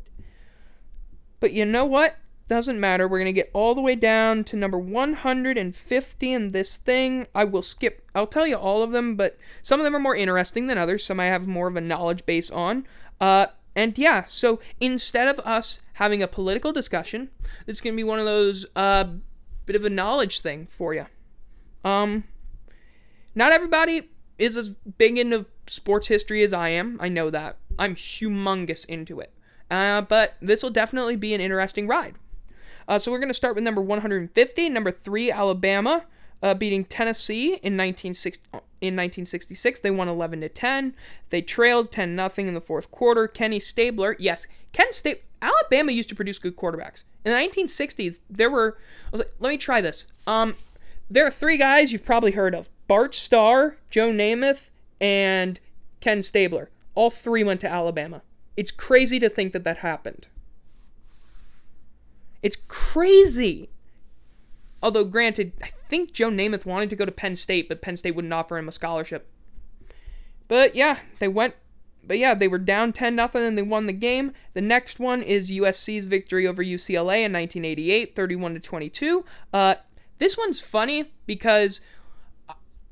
But 1.39 1.53
you 1.53 1.65
know 1.65 1.85
what? 1.85 2.17
Doesn't 2.47 2.79
matter. 2.79 3.07
We're 3.07 3.19
going 3.19 3.25
to 3.25 3.33
get 3.33 3.49
all 3.53 3.73
the 3.73 3.81
way 3.81 3.95
down 3.95 4.43
to 4.45 4.55
number 4.55 4.77
150 4.77 6.33
in 6.33 6.51
this 6.51 6.77
thing. 6.77 7.25
I 7.33 7.43
will 7.43 7.63
skip, 7.63 8.07
I'll 8.13 8.27
tell 8.27 8.45
you 8.45 8.55
all 8.55 8.83
of 8.83 8.91
them, 8.91 9.15
but 9.15 9.37
some 9.63 9.79
of 9.79 9.83
them 9.83 9.95
are 9.95 9.99
more 9.99 10.15
interesting 10.15 10.67
than 10.67 10.77
others. 10.77 11.03
Some 11.03 11.19
I 11.19 11.25
have 11.25 11.47
more 11.47 11.67
of 11.67 11.75
a 11.75 11.81
knowledge 11.81 12.25
base 12.25 12.51
on. 12.51 12.85
Uh, 13.19 13.47
and 13.75 13.97
yeah, 13.97 14.25
so 14.25 14.59
instead 14.79 15.27
of 15.27 15.39
us 15.39 15.79
having 15.93 16.21
a 16.21 16.27
political 16.27 16.71
discussion, 16.71 17.31
this 17.65 17.77
is 17.77 17.81
going 17.81 17.93
to 17.93 17.97
be 17.97 18.03
one 18.03 18.19
of 18.19 18.25
those, 18.25 18.67
uh, 18.75 19.05
bit 19.65 19.75
of 19.75 19.83
a 19.83 19.89
knowledge 19.89 20.41
thing 20.41 20.67
for 20.69 20.93
you. 20.93 21.07
Um, 21.83 22.25
not 23.33 23.51
everybody 23.51 24.09
is 24.37 24.55
as 24.55 24.69
big 24.69 25.17
into 25.17 25.47
sports 25.65 26.09
history 26.09 26.43
as 26.43 26.53
I 26.53 26.69
am. 26.69 26.97
I 27.01 27.09
know 27.09 27.31
that. 27.31 27.57
I'm 27.79 27.95
humongous 27.95 28.85
into 28.85 29.19
it. 29.19 29.33
Uh, 29.71 30.01
but 30.01 30.35
this 30.41 30.61
will 30.61 30.69
definitely 30.69 31.15
be 31.15 31.33
an 31.33 31.41
interesting 31.41 31.87
ride. 31.87 32.15
Uh, 32.87 32.99
so 32.99 33.11
we're 33.11 33.19
going 33.19 33.29
to 33.29 33.33
start 33.33 33.55
with 33.55 33.63
number 33.63 33.81
150. 33.81 34.69
Number 34.69 34.91
three, 34.91 35.31
Alabama. 35.31 36.05
Uh, 36.43 36.53
beating 36.53 36.83
Tennessee 36.85 37.45
in 37.45 37.75
1960, 37.75 38.49
in 38.81 38.93
1966. 38.93 39.79
They 39.79 39.89
won 39.89 40.07
11 40.07 40.41
to 40.41 40.49
10. 40.49 40.93
They 41.29 41.41
trailed 41.41 41.91
10 41.91 42.15
nothing 42.15 42.47
in 42.47 42.53
the 42.53 42.61
fourth 42.61 42.91
quarter. 42.91 43.27
Kenny 43.27 43.59
Stabler, 43.59 44.15
yes, 44.19 44.45
Ken 44.71 44.91
Stabler. 44.91 45.23
Alabama 45.41 45.91
used 45.91 46.09
to 46.09 46.15
produce 46.15 46.37
good 46.37 46.55
quarterbacks. 46.55 47.03
In 47.23 47.31
the 47.31 47.37
1960s, 47.37 48.19
there 48.29 48.49
were. 48.49 48.77
I 49.07 49.09
was 49.11 49.19
like, 49.19 49.33
let 49.39 49.49
me 49.49 49.57
try 49.57 49.81
this. 49.81 50.07
Um, 50.27 50.55
there 51.09 51.25
are 51.25 51.31
three 51.31 51.57
guys 51.57 51.91
you've 51.91 52.05
probably 52.05 52.31
heard 52.31 52.53
of: 52.53 52.69
Bart 52.87 53.15
Starr, 53.15 53.77
Joe 53.89 54.09
Namath, 54.09 54.69
and 54.99 55.59
Ken 56.01 56.21
Stabler. 56.21 56.69
All 56.93 57.09
three 57.09 57.43
went 57.43 57.61
to 57.61 57.71
Alabama. 57.71 58.21
It's 58.57 58.71
crazy 58.71 59.19
to 59.19 59.29
think 59.29 59.53
that 59.53 59.63
that 59.63 59.77
happened. 59.77 60.27
It's 62.45 62.57
crazy. 62.67 63.71
Although, 64.83 65.05
granted, 65.05 65.53
I 65.63 65.69
think 65.89 66.11
Joe 66.11 66.29
Namath 66.29 66.63
wanted 66.63 66.91
to 66.91 66.95
go 66.95 67.03
to 67.03 67.11
Penn 67.11 67.35
State, 67.35 67.67
but 67.67 67.81
Penn 67.81 67.97
State 67.97 68.11
wouldn't 68.11 68.35
offer 68.35 68.59
him 68.59 68.67
a 68.67 68.71
scholarship. 68.71 69.27
But 70.47 70.75
yeah, 70.75 70.99
they 71.17 71.27
went. 71.27 71.55
But 72.03 72.19
yeah, 72.19 72.35
they 72.35 72.47
were 72.47 72.59
down 72.59 72.93
10 72.93 73.15
nothing 73.15 73.41
and 73.41 73.57
they 73.57 73.63
won 73.63 73.87
the 73.87 73.93
game. 73.93 74.31
The 74.53 74.61
next 74.61 74.99
one 74.99 75.23
is 75.23 75.49
USC's 75.49 76.05
victory 76.05 76.45
over 76.45 76.63
UCLA 76.63 77.25
in 77.25 77.33
1988, 77.33 78.15
31 78.15 78.53
to 78.53 78.59
22. 78.59 79.25
Uh, 79.51 79.75
this 80.19 80.37
one's 80.37 80.61
funny 80.61 81.11
because, 81.25 81.81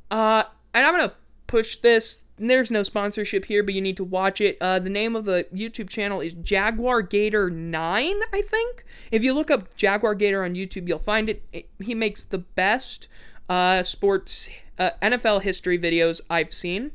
uh, 0.09 0.45
and 0.73 0.83
I'm 0.83 0.95
gonna 0.95 1.13
push 1.45 1.75
this 1.75 2.23
there's 2.49 2.71
no 2.71 2.83
sponsorship 2.83 3.45
here, 3.45 3.63
but 3.63 3.73
you 3.73 3.81
need 3.81 3.97
to 3.97 4.03
watch 4.03 4.41
it. 4.41 4.57
Uh, 4.59 4.79
the 4.79 4.89
name 4.89 5.15
of 5.15 5.25
the 5.25 5.47
YouTube 5.53 5.89
channel 5.89 6.21
is 6.21 6.33
Jaguar 6.33 7.01
Gator 7.01 7.49
9, 7.49 8.15
I 8.31 8.41
think. 8.41 8.83
If 9.11 9.23
you 9.23 9.33
look 9.33 9.51
up 9.51 9.75
Jaguar 9.75 10.15
Gator 10.15 10.43
on 10.43 10.55
YouTube, 10.55 10.87
you'll 10.87 10.99
find 10.99 11.29
it. 11.29 11.43
it 11.51 11.69
he 11.79 11.95
makes 11.95 12.23
the 12.23 12.39
best 12.39 13.07
uh, 13.49 13.83
sports 13.83 14.49
uh, 14.79 14.91
NFL 15.01 15.41
history 15.41 15.77
videos 15.77 16.21
I've 16.29 16.53
seen. 16.53 16.91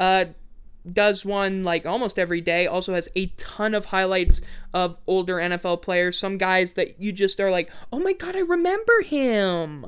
Uh, 0.00 0.26
does 0.90 1.24
one 1.24 1.62
like 1.62 1.86
almost 1.86 2.18
every 2.18 2.40
day. 2.40 2.66
Also 2.66 2.94
has 2.94 3.08
a 3.14 3.26
ton 3.36 3.74
of 3.74 3.86
highlights 3.86 4.40
of 4.72 4.96
older 5.06 5.36
NFL 5.36 5.82
players. 5.82 6.18
Some 6.18 6.38
guys 6.38 6.74
that 6.74 7.00
you 7.00 7.12
just 7.12 7.40
are 7.40 7.50
like, 7.50 7.70
oh 7.92 7.98
my 7.98 8.12
god, 8.12 8.36
I 8.36 8.40
remember 8.40 9.02
him. 9.02 9.86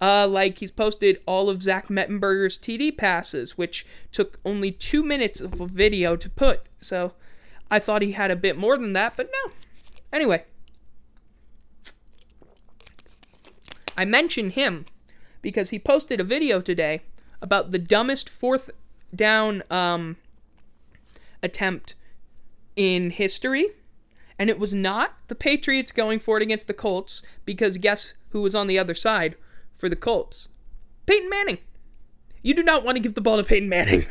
Uh, 0.00 0.26
like 0.26 0.58
he's 0.58 0.70
posted 0.70 1.20
all 1.26 1.50
of 1.50 1.62
Zach 1.62 1.88
Mettenberger's 1.88 2.58
TD 2.58 2.96
passes, 2.96 3.58
which 3.58 3.86
took 4.12 4.38
only 4.44 4.72
two 4.72 5.02
minutes 5.02 5.40
of 5.40 5.60
a 5.60 5.66
video 5.66 6.16
to 6.16 6.30
put. 6.30 6.62
So 6.80 7.12
I 7.70 7.78
thought 7.78 8.00
he 8.00 8.12
had 8.12 8.30
a 8.30 8.36
bit 8.36 8.56
more 8.56 8.78
than 8.78 8.94
that, 8.94 9.14
but 9.16 9.30
no. 9.44 9.52
Anyway, 10.12 10.44
I 13.96 14.06
mention 14.06 14.50
him 14.50 14.86
because 15.42 15.70
he 15.70 15.78
posted 15.78 16.20
a 16.20 16.24
video 16.24 16.60
today 16.60 17.02
about 17.42 17.70
the 17.70 17.78
dumbest 17.78 18.28
fourth 18.28 18.70
down 19.14 19.62
um, 19.70 20.16
attempt 21.42 21.94
in 22.76 23.10
history. 23.10 23.68
And 24.38 24.48
it 24.48 24.58
was 24.58 24.72
not 24.72 25.16
the 25.28 25.34
Patriots 25.34 25.92
going 25.92 26.18
for 26.18 26.38
it 26.38 26.42
against 26.42 26.66
the 26.66 26.74
Colts 26.74 27.22
because 27.44 27.76
guess 27.76 28.14
who 28.30 28.40
was 28.40 28.54
on 28.54 28.66
the 28.66 28.78
other 28.78 28.94
side? 28.94 29.36
For 29.80 29.88
the 29.88 29.96
Colts. 29.96 30.48
Peyton 31.06 31.28
Manning. 31.28 31.58
You 32.42 32.54
do 32.54 32.62
not 32.62 32.84
want 32.84 32.96
to 32.96 33.02
give 33.02 33.14
the 33.14 33.20
ball 33.20 33.38
to 33.38 33.44
Peyton 33.44 33.68
Manning. 33.68 34.06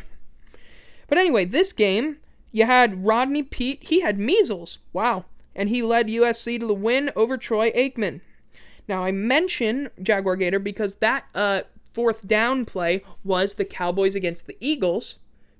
But 1.07 1.17
anyway, 1.17 1.45
this 1.45 1.73
game, 1.73 2.17
you 2.51 2.65
had 2.65 3.03
Rodney 3.03 3.41
Peete. 3.41 3.83
He 3.83 4.01
had 4.01 4.19
measles. 4.19 4.77
Wow. 4.93 5.25
And 5.55 5.69
he 5.69 5.81
led 5.81 6.07
USC 6.07 6.59
to 6.59 6.67
the 6.67 6.73
win 6.73 7.09
over 7.15 7.35
Troy 7.35 7.71
Aikman. 7.71 8.21
Now, 8.87 9.03
I 9.03 9.11
mention 9.11 9.89
Jaguar 10.01 10.35
Gator 10.35 10.59
because 10.59 10.95
that 10.95 11.25
uh, 11.33 11.61
fourth 11.93 12.27
down 12.27 12.65
play 12.65 13.03
was 13.23 13.55
the 13.55 13.65
Cowboys 13.65 14.15
against 14.15 14.47
the 14.47 14.57
Eagles, 14.59 15.17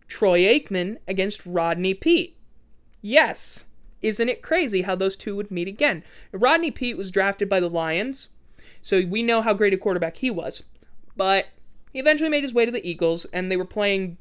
Troy 0.08 0.42
Aikman 0.42 0.98
against 1.08 1.46
Rodney 1.46 1.94
Peete. 1.94 2.38
Yes. 3.02 3.66
Isn't 4.02 4.30
it 4.30 4.42
crazy 4.42 4.84
how 4.84 4.96
those 4.96 5.16
two 5.16 5.36
would 5.36 5.52
meet 5.52 5.68
again? 5.68 6.04
Rodney 6.32 6.72
Peete 6.72 6.98
was 6.98 7.12
drafted 7.12 7.50
by 7.50 7.60
the 7.60 7.70
Lions. 7.70 8.30
So 8.82 9.06
we 9.06 9.24
know 9.24 9.42
how 9.42 9.54
great 9.54 9.74
a 9.74 9.78
quarterback 9.78 10.18
he 10.18 10.30
was. 10.30 10.64
But 11.16 11.48
he 11.92 12.00
eventually 12.00 12.30
made 12.30 12.44
his 12.44 12.54
way 12.54 12.66
to 12.66 12.72
the 12.72 12.88
Eagles, 12.88 13.26
and 13.26 13.52
they 13.52 13.58
were 13.58 13.66
playing 13.66 14.18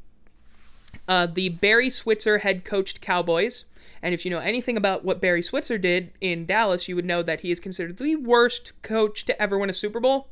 uh, 1.06 1.26
the 1.26 1.50
Barry 1.50 1.90
Switzer 1.90 2.38
head 2.38 2.64
coached 2.64 3.00
Cowboys. 3.00 3.64
And 4.02 4.14
if 4.14 4.24
you 4.24 4.30
know 4.30 4.38
anything 4.38 4.76
about 4.76 5.04
what 5.04 5.20
Barry 5.20 5.42
Switzer 5.42 5.78
did 5.78 6.12
in 6.20 6.46
Dallas, 6.46 6.88
you 6.88 6.96
would 6.96 7.04
know 7.04 7.22
that 7.22 7.40
he 7.40 7.50
is 7.50 7.60
considered 7.60 7.96
the 7.96 8.16
worst 8.16 8.72
coach 8.82 9.24
to 9.24 9.42
ever 9.42 9.58
win 9.58 9.70
a 9.70 9.74
Super 9.74 10.00
Bowl. 10.00 10.28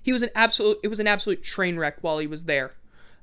He 0.00 0.12
was 0.12 0.22
an 0.22 0.30
absolute 0.34 0.78
it 0.82 0.88
was 0.88 1.00
an 1.00 1.06
absolute 1.06 1.42
train 1.42 1.78
wreck 1.78 1.98
while 2.00 2.18
he 2.18 2.26
was 2.26 2.44
there. 2.44 2.72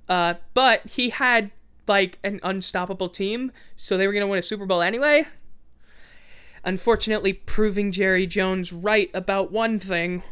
Uh, 0.08 0.36
but 0.54 0.86
he 0.86 1.10
had 1.10 1.52
like 1.88 2.20
an 2.24 2.40
unstoppable 2.44 3.10
team, 3.10 3.52
so 3.78 3.98
they 3.98 4.08
were 4.08 4.14
gonna 4.14 4.28
win 4.28 4.40
a 4.40 4.44
Super 4.44 4.66
Bowl 4.66 4.82
anyway. 4.82 5.28
Unfortunately, 6.64 7.32
proving 7.32 7.92
Jerry 7.92 8.26
Jones 8.26 8.74
right 8.74 9.10
about 9.14 9.52
one 9.52 9.80
thing. 9.80 10.24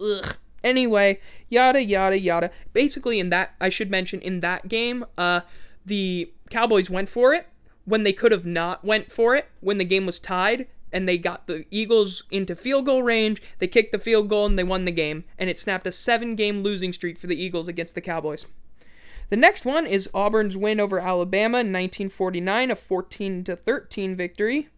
Ugh. 0.00 0.36
Anyway, 0.64 1.20
yada 1.48 1.82
yada 1.82 2.18
yada. 2.18 2.50
Basically, 2.72 3.20
in 3.20 3.30
that 3.30 3.54
I 3.60 3.68
should 3.68 3.90
mention 3.90 4.20
in 4.20 4.40
that 4.40 4.68
game, 4.68 5.04
uh, 5.16 5.40
the 5.84 6.32
Cowboys 6.50 6.90
went 6.90 7.08
for 7.08 7.34
it 7.34 7.46
when 7.84 8.02
they 8.02 8.12
could 8.12 8.32
have 8.32 8.44
not 8.44 8.84
went 8.84 9.12
for 9.12 9.36
it 9.36 9.48
when 9.60 9.78
the 9.78 9.84
game 9.84 10.06
was 10.06 10.18
tied 10.18 10.66
and 10.92 11.08
they 11.08 11.18
got 11.18 11.46
the 11.46 11.64
Eagles 11.70 12.24
into 12.30 12.56
field 12.56 12.86
goal 12.86 13.02
range. 13.02 13.42
They 13.58 13.66
kicked 13.66 13.92
the 13.92 13.98
field 13.98 14.28
goal 14.28 14.46
and 14.46 14.58
they 14.58 14.64
won 14.64 14.84
the 14.84 14.92
game, 14.92 15.24
and 15.38 15.50
it 15.50 15.58
snapped 15.58 15.86
a 15.86 15.92
seven 15.92 16.34
game 16.34 16.62
losing 16.62 16.92
streak 16.92 17.18
for 17.18 17.26
the 17.26 17.40
Eagles 17.40 17.68
against 17.68 17.94
the 17.94 18.00
Cowboys. 18.00 18.46
The 19.28 19.36
next 19.36 19.64
one 19.64 19.86
is 19.86 20.08
Auburn's 20.14 20.56
win 20.56 20.78
over 20.78 21.00
Alabama 21.00 21.58
in 21.58 21.72
1949, 21.72 22.70
a 22.70 22.76
14 22.76 23.44
to 23.44 23.56
13 23.56 24.14
victory. 24.14 24.68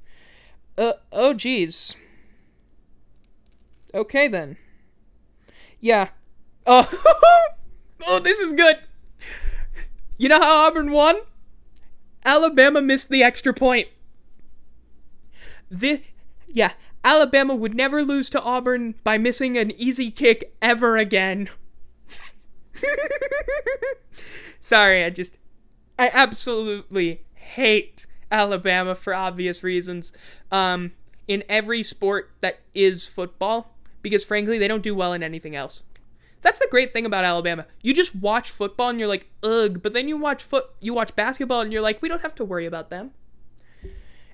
Uh, 0.76 0.94
oh 1.12 1.34
geez. 1.34 1.96
Okay 3.94 4.28
then. 4.28 4.56
Yeah. 5.80 6.08
Oh, 6.66 6.88
oh, 8.06 8.18
this 8.18 8.38
is 8.40 8.52
good. 8.52 8.78
You 10.16 10.28
know 10.28 10.40
how 10.40 10.66
Auburn 10.66 10.90
won? 10.90 11.16
Alabama 12.25 12.82
missed 12.82 13.08
the 13.08 13.23
extra 13.23 13.54
point. 13.54 13.88
The, 15.70 16.02
yeah, 16.49 16.73
Alabama 17.04 17.54
would 17.54 17.75
never 17.75 18.02
lose 18.02 18.28
to 18.30 18.42
Auburn 18.42 18.97
by 19.04 19.18
missing 19.18 19.56
an 19.56 19.70
easy 19.73 20.11
kick 20.11 20.54
ever 20.61 20.97
again. 20.97 21.49
Sorry, 24.61 25.04
I 25.04 25.11
just. 25.11 25.37
I 25.99 26.11
absolutely 26.12 27.23
hate 27.35 28.06
Alabama 28.30 28.94
for 28.94 29.14
obvious 29.14 29.62
reasons. 29.62 30.12
Um, 30.52 30.92
in 31.26 31.44
every 31.49 31.82
sport 31.82 32.30
that 32.40 32.61
is 32.75 33.06
football, 33.06 33.75
because 34.08 34.24
frankly, 34.24 34.58
they 34.58 34.68
don't 34.68 34.82
do 34.82 34.94
well 34.94 35.12
in 35.12 35.22
anything 35.22 35.54
else. 35.54 35.82
That's 36.40 36.60
the 36.60 36.68
great 36.70 36.92
thing 36.92 37.04
about 37.04 37.24
Alabama. 37.24 37.66
You 37.82 37.92
just 37.92 38.14
watch 38.14 38.50
football 38.50 38.90
and 38.90 38.98
you're 38.98 39.08
like, 39.08 39.28
ugh, 39.42 39.82
but 39.82 39.92
then 39.92 40.08
you 40.08 40.16
watch 40.16 40.42
foot 40.42 40.66
you 40.80 40.94
watch 40.94 41.16
basketball 41.16 41.60
and 41.60 41.72
you're 41.72 41.82
like, 41.82 42.00
we 42.00 42.08
don't 42.08 42.22
have 42.22 42.34
to 42.36 42.44
worry 42.44 42.66
about 42.66 42.90
them. 42.90 43.12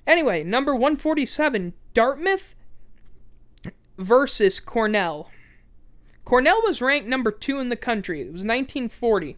Anyway, 0.05 0.43
number 0.43 0.73
147, 0.73 1.73
Dartmouth 1.93 2.53
versus 3.97 4.59
Cornell. 4.59 5.31
Cornell 6.25 6.61
was 6.63 6.81
ranked 6.81 7.07
number 7.07 7.31
2 7.31 7.59
in 7.59 7.69
the 7.69 7.75
country. 7.75 8.21
It 8.21 8.25
was 8.25 8.41
1940. 8.41 9.37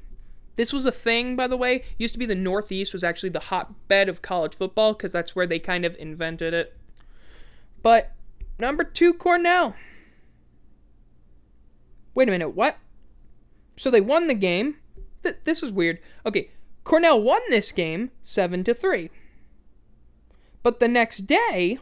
This 0.55 0.73
was 0.73 0.85
a 0.85 0.91
thing, 0.91 1.35
by 1.35 1.47
the 1.47 1.55
way. 1.55 1.75
It 1.77 1.85
used 1.97 2.15
to 2.15 2.19
be 2.19 2.25
the 2.25 2.35
Northeast 2.35 2.91
was 2.91 3.03
actually 3.03 3.29
the 3.29 3.39
hotbed 3.39 4.09
of 4.09 4.21
college 4.21 4.55
football 4.55 4.93
because 4.93 5.11
that's 5.11 5.35
where 5.35 5.47
they 5.47 5.59
kind 5.59 5.85
of 5.85 5.95
invented 5.99 6.53
it. 6.53 6.75
But 7.81 8.13
number 8.59 8.83
2 8.83 9.13
Cornell 9.13 9.75
Wait 12.17 12.27
a 12.27 12.31
minute, 12.31 12.55
what? 12.55 12.77
So 13.75 13.91
they 13.91 14.01
won 14.01 14.25
the 14.25 14.33
game. 14.33 14.77
Th- 15.21 15.35
this 15.43 15.61
is 15.61 15.71
weird. 15.71 15.99
Okay, 16.25 16.49
Cornell 16.83 17.21
won 17.21 17.41
this 17.51 17.71
game 17.71 18.09
7 18.23 18.63
to 18.63 18.73
3. 18.73 19.11
But 20.63 20.79
the 20.79 20.87
next 20.87 21.27
day, 21.27 21.77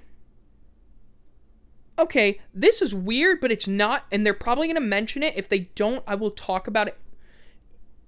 okay, 1.98 2.42
this 2.54 2.82
is 2.82 2.94
weird, 2.94 3.40
but 3.40 3.50
it's 3.50 3.66
not, 3.66 4.08
and 4.12 4.26
they're 4.26 4.34
probably 4.34 4.68
going 4.68 4.76
to 4.76 4.82
mention 4.82 5.24
it. 5.24 5.38
If 5.38 5.48
they 5.48 5.70
don't, 5.74 6.04
I 6.06 6.16
will 6.16 6.32
talk 6.32 6.68
about 6.68 6.90
it. 6.90 6.98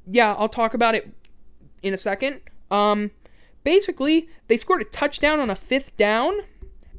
Yeah, 0.06 0.34
I'll 0.34 0.50
talk 0.50 0.74
about 0.74 0.96
it 0.96 1.10
in 1.82 1.94
a 1.94 1.98
second. 1.98 2.42
Um, 2.70 3.12
basically, 3.64 4.28
they 4.50 4.58
scored 4.58 4.82
a 4.82 4.86
touchdown 4.86 5.40
on 5.40 5.50
a 5.50 5.56
fifth 5.56 5.96
down, 5.96 6.42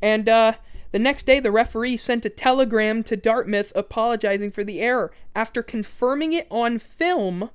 and 0.00 0.26
uh, 0.26 0.54
the 0.90 0.98
next 0.98 1.26
day, 1.26 1.40
the 1.40 1.52
referee 1.52 1.96
sent 1.96 2.24
a 2.24 2.30
telegram 2.30 3.02
to 3.04 3.16
Dartmouth 3.16 3.72
apologizing 3.74 4.50
for 4.50 4.64
the 4.64 4.80
error. 4.80 5.12
After 5.34 5.62
confirming 5.62 6.32
it 6.32 6.46
on 6.50 6.78
film, 6.78 7.50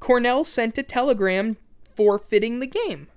Cornell 0.00 0.44
sent 0.44 0.76
a 0.78 0.82
telegram 0.82 1.56
forfeiting 1.94 2.58
the 2.58 2.66
game. 2.66 3.08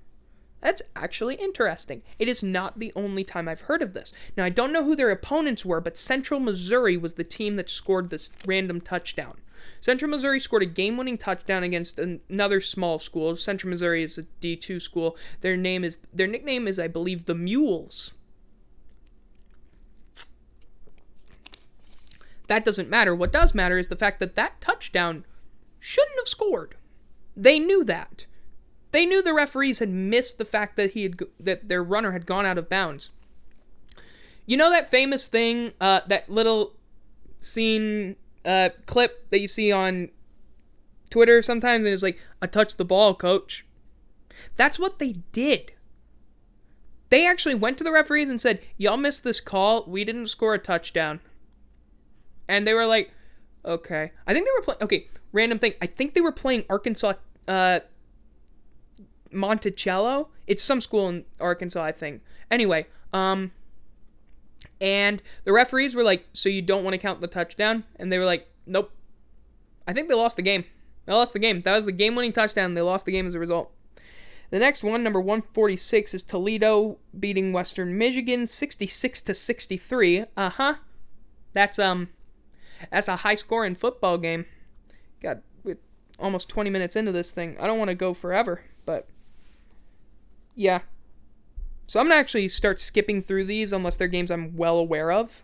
That's 0.61 0.81
actually 0.95 1.35
interesting. 1.35 2.01
It 2.17 2.27
is 2.27 2.41
not 2.41 2.79
the 2.79 2.91
only 2.95 3.23
time 3.23 3.47
I've 3.47 3.61
heard 3.61 3.81
of 3.81 3.93
this. 3.93 4.11
Now, 4.35 4.43
I 4.43 4.49
don't 4.49 4.73
know 4.73 4.83
who 4.83 4.95
their 4.95 5.09
opponents 5.09 5.63
were, 5.63 5.81
but 5.81 5.97
Central 5.97 6.39
Missouri 6.39 6.97
was 6.97 7.13
the 7.13 7.23
team 7.23 7.55
that 7.55 7.69
scored 7.69 8.09
this 8.09 8.31
random 8.45 8.81
touchdown. 8.81 9.37
Central 9.81 10.09
Missouri 10.09 10.39
scored 10.39 10.63
a 10.63 10.67
game 10.67 10.97
winning 10.97 11.17
touchdown 11.17 11.63
against 11.63 11.99
another 11.99 12.61
small 12.61 12.99
school. 12.99 13.35
Central 13.35 13.69
Missouri 13.69 14.03
is 14.03 14.17
a 14.17 14.23
D2 14.41 14.81
school. 14.81 15.17
Their 15.41 15.57
name 15.57 15.83
is 15.83 15.99
their 16.13 16.27
nickname 16.27 16.67
is 16.67 16.79
I 16.79 16.87
believe 16.87 17.25
the 17.25 17.35
Mules. 17.35 18.13
That 22.47 22.65
doesn't 22.65 22.89
matter. 22.89 23.13
What 23.13 23.33
does 23.33 23.53
matter 23.53 23.77
is 23.77 23.89
the 23.89 23.95
fact 23.95 24.19
that 24.19 24.35
that 24.35 24.59
touchdown 24.61 25.25
shouldn't 25.79 26.17
have 26.17 26.27
scored. 26.27 26.75
They 27.35 27.59
knew 27.59 27.83
that. 27.83 28.25
They 28.91 29.05
knew 29.05 29.21
the 29.21 29.33
referees 29.33 29.79
had 29.79 29.89
missed 29.89 30.37
the 30.37 30.45
fact 30.45 30.75
that 30.77 30.91
he 30.91 31.03
had 31.03 31.19
that 31.39 31.69
their 31.69 31.83
runner 31.83 32.13
had 32.13 32.25
gone 32.25 32.45
out 32.45 32.57
of 32.57 32.69
bounds. 32.69 33.11
You 34.45 34.55
know 34.57 34.69
that 34.71 34.89
famous 34.89 35.27
thing, 35.27 35.73
uh, 35.81 36.01
that 36.07 36.29
little 36.29 36.73
scene 37.39 38.15
uh, 38.45 38.69
clip 38.85 39.29
that 39.29 39.39
you 39.39 39.47
see 39.47 39.71
on 39.71 40.09
Twitter 41.09 41.41
sometimes, 41.41 41.85
and 41.85 41.93
it's 41.93 42.03
like, 42.03 42.19
"I 42.41 42.47
touched 42.47 42.77
the 42.77 42.85
ball, 42.85 43.13
coach." 43.13 43.65
That's 44.55 44.79
what 44.79 44.99
they 44.99 45.13
did. 45.31 45.73
They 47.09 47.27
actually 47.27 47.55
went 47.55 47.77
to 47.79 47.83
the 47.83 47.91
referees 47.91 48.29
and 48.29 48.39
said, 48.39 48.61
"Y'all 48.77 48.97
missed 48.97 49.23
this 49.23 49.41
call. 49.41 49.83
We 49.85 50.05
didn't 50.05 50.27
score 50.27 50.53
a 50.53 50.59
touchdown." 50.59 51.19
And 52.47 52.67
they 52.67 52.73
were 52.73 52.85
like, 52.85 53.11
okay. 53.65 54.11
I 54.25 54.33
think 54.33 54.45
they 54.45 54.51
were 54.57 54.63
playing. 54.63 54.83
Okay, 54.83 55.07
random 55.31 55.59
thing. 55.59 55.73
I 55.81 55.85
think 55.85 56.13
they 56.13 56.21
were 56.21 56.31
playing 56.31 56.65
Arkansas. 56.69 57.13
Uh, 57.47 57.79
Monticello. 59.31 60.29
It's 60.47 60.63
some 60.63 60.81
school 60.81 61.09
in 61.09 61.25
Arkansas, 61.39 61.83
I 61.83 61.91
think. 61.91 62.21
Anyway, 62.49 62.87
um, 63.13 63.51
and 64.79 65.21
the 65.43 65.51
referees 65.51 65.95
were 65.95 66.03
like, 66.03 66.25
"So 66.33 66.49
you 66.49 66.61
don't 66.61 66.83
want 66.83 66.93
to 66.93 66.97
count 66.97 67.21
the 67.21 67.27
touchdown?" 67.27 67.83
And 67.97 68.11
they 68.11 68.19
were 68.19 68.25
like, 68.25 68.47
"Nope." 68.65 68.91
I 69.87 69.93
think 69.93 70.09
they 70.09 70.15
lost 70.15 70.35
the 70.35 70.41
game. 70.41 70.65
They 71.05 71.13
lost 71.13 71.33
the 71.33 71.39
game. 71.39 71.61
That 71.61 71.77
was 71.77 71.85
the 71.85 71.93
game-winning 71.93 72.33
touchdown. 72.33 72.73
They 72.73 72.81
lost 72.81 73.05
the 73.05 73.13
game 73.13 73.25
as 73.25 73.33
a 73.33 73.39
result. 73.39 73.71
The 74.49 74.59
next 74.59 74.83
one, 74.83 75.03
number 75.03 75.19
146, 75.19 76.13
is 76.13 76.23
Toledo 76.23 76.97
beating 77.17 77.53
Western 77.53 77.97
Michigan 77.97 78.47
66 78.47 79.21
to 79.21 79.33
63. 79.33 80.25
Uh-huh. 80.35 80.75
That's 81.53 81.79
um 81.79 82.09
that's 82.91 83.07
a 83.07 83.17
high 83.17 83.35
scoring 83.35 83.75
football 83.75 84.17
game. 84.17 84.45
Got 85.21 85.39
almost 86.19 86.49
20 86.49 86.69
minutes 86.69 86.95
into 86.95 87.11
this 87.11 87.31
thing. 87.31 87.57
I 87.59 87.67
don't 87.67 87.77
want 87.77 87.89
to 87.89 87.95
go 87.95 88.13
forever, 88.13 88.61
but 88.85 89.07
yeah. 90.55 90.79
So 91.85 91.99
I'm 91.99 92.07
gonna 92.07 92.19
actually 92.19 92.47
start 92.49 92.79
skipping 92.79 93.21
through 93.21 93.45
these 93.45 93.71
unless 93.71 93.97
they're 93.97 94.07
games 94.07 94.31
I'm 94.31 94.57
well 94.57 94.77
aware 94.77 95.11
of. 95.11 95.41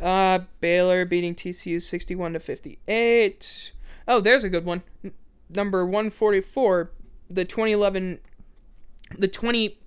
Uh, 0.00 0.40
Baylor 0.60 1.04
beating 1.04 1.34
TCU 1.34 1.80
61 1.80 2.34
to 2.34 2.40
58. 2.40 3.72
Oh, 4.08 4.20
there's 4.20 4.44
a 4.44 4.48
good 4.48 4.64
one. 4.64 4.82
N- 5.04 5.12
number 5.48 5.84
144, 5.84 6.90
the 7.28 7.44
2011, 7.44 8.18
the 9.18 9.28
20. 9.28 9.78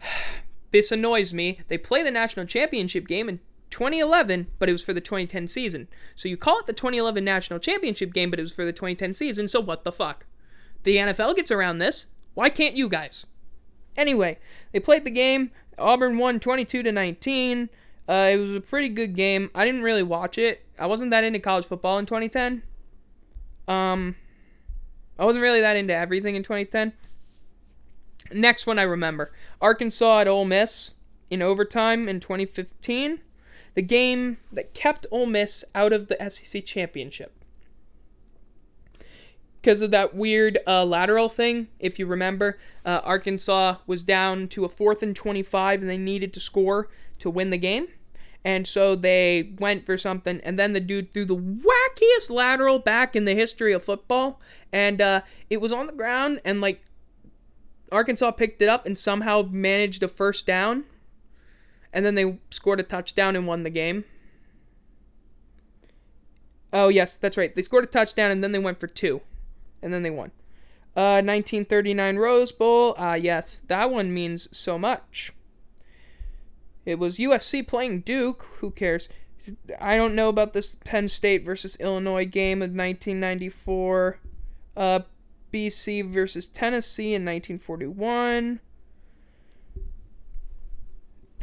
this 0.72 0.90
annoys 0.90 1.32
me. 1.32 1.60
They 1.68 1.78
play 1.78 2.02
the 2.02 2.10
national 2.10 2.46
championship 2.46 3.06
game 3.06 3.28
in 3.28 3.40
2011, 3.74 4.46
but 4.60 4.68
it 4.68 4.72
was 4.72 4.84
for 4.84 4.92
the 4.92 5.00
2010 5.00 5.48
season. 5.48 5.88
So 6.14 6.28
you 6.28 6.36
call 6.36 6.60
it 6.60 6.66
the 6.66 6.72
2011 6.72 7.24
National 7.24 7.58
Championship 7.58 8.14
game, 8.14 8.30
but 8.30 8.38
it 8.38 8.42
was 8.42 8.52
for 8.52 8.64
the 8.64 8.72
2010 8.72 9.12
season, 9.14 9.48
so 9.48 9.60
what 9.60 9.82
the 9.82 9.90
fuck? 9.90 10.26
The 10.84 10.96
NFL 10.96 11.34
gets 11.34 11.50
around 11.50 11.78
this. 11.78 12.06
Why 12.34 12.50
can't 12.50 12.76
you 12.76 12.88
guys? 12.88 13.26
Anyway, 13.96 14.38
they 14.70 14.78
played 14.78 15.04
the 15.04 15.10
game. 15.10 15.50
Auburn 15.76 16.18
won 16.18 16.38
22 16.38 16.84
to 16.84 16.92
19. 16.92 17.68
Uh, 18.08 18.30
it 18.32 18.36
was 18.36 18.54
a 18.54 18.60
pretty 18.60 18.88
good 18.88 19.16
game. 19.16 19.50
I 19.56 19.64
didn't 19.64 19.82
really 19.82 20.04
watch 20.04 20.38
it. 20.38 20.64
I 20.78 20.86
wasn't 20.86 21.10
that 21.10 21.24
into 21.24 21.40
college 21.40 21.66
football 21.66 21.98
in 21.98 22.06
2010. 22.06 22.62
Um, 23.66 24.14
I 25.18 25.24
wasn't 25.24 25.42
really 25.42 25.60
that 25.60 25.76
into 25.76 25.94
everything 25.94 26.36
in 26.36 26.44
2010. 26.44 26.92
Next 28.32 28.66
one 28.68 28.78
I 28.78 28.82
remember 28.82 29.32
Arkansas 29.60 30.20
at 30.20 30.28
Ole 30.28 30.44
Miss 30.44 30.92
in 31.28 31.42
overtime 31.42 32.08
in 32.08 32.20
2015. 32.20 33.20
The 33.74 33.82
game 33.82 34.38
that 34.52 34.74
kept 34.74 35.06
Ole 35.10 35.26
Miss 35.26 35.64
out 35.74 35.92
of 35.92 36.08
the 36.08 36.30
SEC 36.30 36.64
championship. 36.64 37.32
Because 39.60 39.80
of 39.80 39.90
that 39.92 40.14
weird 40.14 40.58
uh, 40.66 40.84
lateral 40.84 41.28
thing, 41.28 41.68
if 41.78 41.98
you 41.98 42.06
remember, 42.06 42.58
uh, 42.84 43.00
Arkansas 43.02 43.76
was 43.86 44.04
down 44.04 44.46
to 44.48 44.64
a 44.64 44.68
fourth 44.68 45.02
and 45.02 45.16
25 45.16 45.80
and 45.80 45.90
they 45.90 45.96
needed 45.96 46.34
to 46.34 46.40
score 46.40 46.88
to 47.18 47.30
win 47.30 47.50
the 47.50 47.56
game. 47.56 47.88
And 48.44 48.66
so 48.66 48.94
they 48.94 49.54
went 49.58 49.86
for 49.86 49.96
something, 49.96 50.38
and 50.44 50.58
then 50.58 50.74
the 50.74 50.80
dude 50.80 51.14
threw 51.14 51.24
the 51.24 51.34
wackiest 51.34 52.28
lateral 52.28 52.78
back 52.78 53.16
in 53.16 53.24
the 53.24 53.34
history 53.34 53.72
of 53.72 53.82
football. 53.82 54.38
And 54.70 55.00
uh, 55.00 55.22
it 55.48 55.62
was 55.62 55.72
on 55.72 55.86
the 55.86 55.94
ground, 55.94 56.42
and 56.44 56.60
like 56.60 56.84
Arkansas 57.90 58.32
picked 58.32 58.60
it 58.60 58.68
up 58.68 58.84
and 58.84 58.98
somehow 58.98 59.48
managed 59.50 60.02
a 60.02 60.08
first 60.08 60.46
down. 60.46 60.84
And 61.94 62.04
then 62.04 62.16
they 62.16 62.38
scored 62.50 62.80
a 62.80 62.82
touchdown 62.82 63.36
and 63.36 63.46
won 63.46 63.62
the 63.62 63.70
game. 63.70 64.04
Oh, 66.72 66.88
yes, 66.88 67.16
that's 67.16 67.36
right. 67.36 67.54
They 67.54 67.62
scored 67.62 67.84
a 67.84 67.86
touchdown 67.86 68.32
and 68.32 68.42
then 68.42 68.50
they 68.50 68.58
went 68.58 68.80
for 68.80 68.88
two. 68.88 69.22
And 69.80 69.94
then 69.94 70.02
they 70.02 70.10
won. 70.10 70.32
Uh, 70.96 71.22
1939 71.22 72.16
Rose 72.16 72.50
Bowl. 72.50 72.96
Ah, 72.98 73.12
uh, 73.12 73.14
yes, 73.14 73.62
that 73.68 73.90
one 73.90 74.12
means 74.12 74.48
so 74.50 74.76
much. 74.76 75.32
It 76.84 76.98
was 76.98 77.18
USC 77.18 77.66
playing 77.66 78.00
Duke. 78.00 78.42
Who 78.58 78.72
cares? 78.72 79.08
I 79.80 79.96
don't 79.96 80.14
know 80.14 80.28
about 80.28 80.52
this 80.52 80.76
Penn 80.84 81.08
State 81.08 81.44
versus 81.44 81.76
Illinois 81.76 82.26
game 82.26 82.58
of 82.58 82.70
1994. 82.70 84.18
Uh, 84.76 85.00
BC 85.52 86.04
versus 86.10 86.48
Tennessee 86.48 87.14
in 87.14 87.24
1941. 87.24 88.60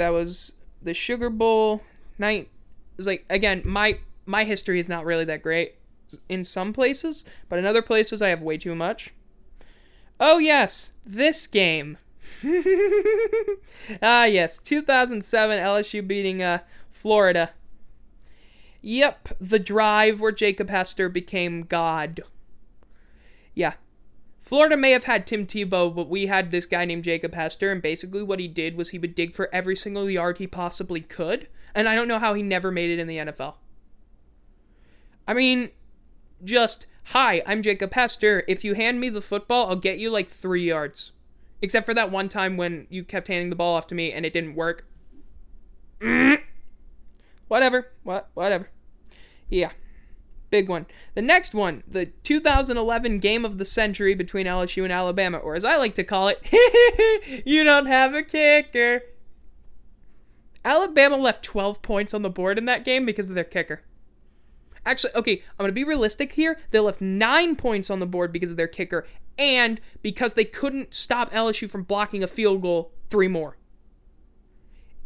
That 0.01 0.13
was 0.13 0.53
the 0.81 0.95
Sugar 0.95 1.29
Bowl. 1.29 1.83
Night 2.17 2.49
was 2.97 3.05
like 3.05 3.23
again, 3.29 3.61
my 3.65 3.99
my 4.25 4.45
history 4.45 4.79
is 4.79 4.89
not 4.89 5.05
really 5.05 5.25
that 5.25 5.43
great 5.43 5.75
in 6.27 6.43
some 6.43 6.73
places, 6.73 7.23
but 7.49 7.59
in 7.59 7.67
other 7.67 7.83
places 7.83 8.19
I 8.19 8.29
have 8.29 8.41
way 8.41 8.57
too 8.57 8.73
much. 8.73 9.13
Oh 10.19 10.39
yes, 10.39 10.93
this 11.05 11.45
game. 11.45 11.99
ah 14.01 14.25
yes, 14.25 14.57
2007 14.57 15.59
LSU 15.59 16.07
beating 16.07 16.41
uh 16.41 16.59
Florida. 16.91 17.51
Yep, 18.81 19.29
the 19.39 19.59
drive 19.59 20.19
where 20.19 20.31
Jacob 20.31 20.71
Hester 20.71 21.09
became 21.09 21.61
God. 21.61 22.21
Yeah. 23.53 23.73
Florida 24.41 24.75
may 24.75 24.91
have 24.91 25.03
had 25.03 25.27
Tim 25.27 25.45
Tebow, 25.45 25.93
but 25.93 26.09
we 26.09 26.25
had 26.25 26.49
this 26.49 26.65
guy 26.65 26.83
named 26.83 27.03
Jacob 27.03 27.35
Hester, 27.35 27.71
and 27.71 27.81
basically 27.81 28.23
what 28.23 28.39
he 28.39 28.47
did 28.47 28.75
was 28.75 28.89
he 28.89 28.99
would 28.99 29.15
dig 29.15 29.33
for 29.33 29.53
every 29.53 29.75
single 29.75 30.09
yard 30.09 30.39
he 30.39 30.47
possibly 30.47 30.99
could, 30.99 31.47
and 31.75 31.87
I 31.87 31.95
don't 31.95 32.07
know 32.07 32.19
how 32.19 32.33
he 32.33 32.41
never 32.41 32.71
made 32.71 32.89
it 32.89 32.99
in 32.99 33.07
the 33.07 33.17
NFL. 33.17 33.55
I 35.27 35.35
mean, 35.35 35.69
just, 36.43 36.87
hi, 37.05 37.43
I'm 37.45 37.61
Jacob 37.61 37.93
Hester. 37.93 38.43
If 38.47 38.63
you 38.63 38.73
hand 38.73 38.99
me 38.99 39.09
the 39.09 39.21
football, 39.21 39.69
I'll 39.69 39.75
get 39.75 39.99
you 39.99 40.09
like 40.09 40.29
three 40.29 40.67
yards. 40.67 41.11
Except 41.61 41.85
for 41.85 41.93
that 41.93 42.11
one 42.11 42.27
time 42.27 42.57
when 42.57 42.87
you 42.89 43.03
kept 43.03 43.27
handing 43.27 43.51
the 43.51 43.55
ball 43.55 43.75
off 43.75 43.85
to 43.87 43.95
me 43.95 44.11
and 44.11 44.25
it 44.25 44.33
didn't 44.33 44.55
work. 44.55 44.87
Whatever. 47.47 47.91
What? 48.01 48.29
Whatever. 48.33 48.69
Yeah. 49.47 49.71
Big 50.51 50.67
one. 50.67 50.85
The 51.15 51.21
next 51.21 51.53
one, 51.53 51.81
the 51.87 52.07
2011 52.07 53.19
game 53.19 53.45
of 53.45 53.57
the 53.57 53.65
century 53.65 54.13
between 54.13 54.45
LSU 54.45 54.83
and 54.83 54.91
Alabama, 54.91 55.37
or 55.37 55.55
as 55.55 55.63
I 55.63 55.77
like 55.77 55.95
to 55.95 56.03
call 56.03 56.27
it, 56.27 56.41
you 57.45 57.63
don't 57.63 57.85
have 57.85 58.13
a 58.13 58.21
kicker. 58.21 59.01
Alabama 60.63 61.15
left 61.15 61.43
12 61.43 61.81
points 61.81 62.13
on 62.13 62.21
the 62.21 62.29
board 62.29 62.57
in 62.57 62.65
that 62.65 62.83
game 62.83 63.05
because 63.05 63.29
of 63.29 63.35
their 63.35 63.45
kicker. 63.45 63.81
Actually, 64.85 65.15
okay, 65.15 65.41
I'm 65.51 65.63
going 65.63 65.69
to 65.69 65.73
be 65.73 65.85
realistic 65.85 66.33
here. 66.33 66.59
They 66.71 66.79
left 66.79 66.99
nine 66.99 67.55
points 67.55 67.89
on 67.89 67.99
the 67.99 68.05
board 68.05 68.33
because 68.33 68.51
of 68.51 68.57
their 68.57 68.67
kicker, 68.67 69.07
and 69.37 69.79
because 70.01 70.33
they 70.33 70.45
couldn't 70.45 70.93
stop 70.93 71.31
LSU 71.31 71.69
from 71.69 71.83
blocking 71.83 72.23
a 72.23 72.27
field 72.27 72.61
goal, 72.61 72.91
three 73.09 73.29
more. 73.29 73.55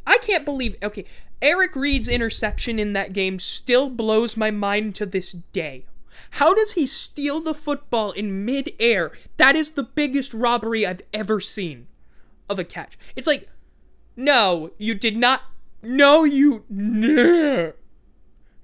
I 0.08 0.18
can't 0.20 0.46
believe. 0.46 0.78
Okay, 0.82 1.06
Eric 1.42 1.76
Reid's 1.76 2.08
interception 2.08 2.80
in 2.80 2.94
that 2.94 3.14
game 3.14 3.40
still 3.40 3.90
blows 3.90 4.38
my 4.38 4.52
mind 4.52 4.96
to 4.96 5.06
this 5.06 5.32
day. 5.32 5.86
How 6.32 6.54
does 6.54 6.74
he 6.74 6.86
steal 6.86 7.42
the 7.42 7.54
football 7.54 8.12
in 8.12 8.46
midair? 8.46 9.12
That 9.38 9.56
is 9.56 9.72
the 9.72 9.84
biggest 9.84 10.34
robbery 10.34 10.86
I've 10.86 11.02
ever 11.14 11.40
seen 11.40 11.88
of 12.50 12.60
a 12.60 12.64
catch. 12.64 12.98
It's 13.16 13.28
like, 13.28 13.50
no, 14.16 14.72
you 14.78 14.96
did 14.96 15.18
not. 15.18 15.44
No, 15.82 16.24
you. 16.24 16.64
No. 16.70 17.74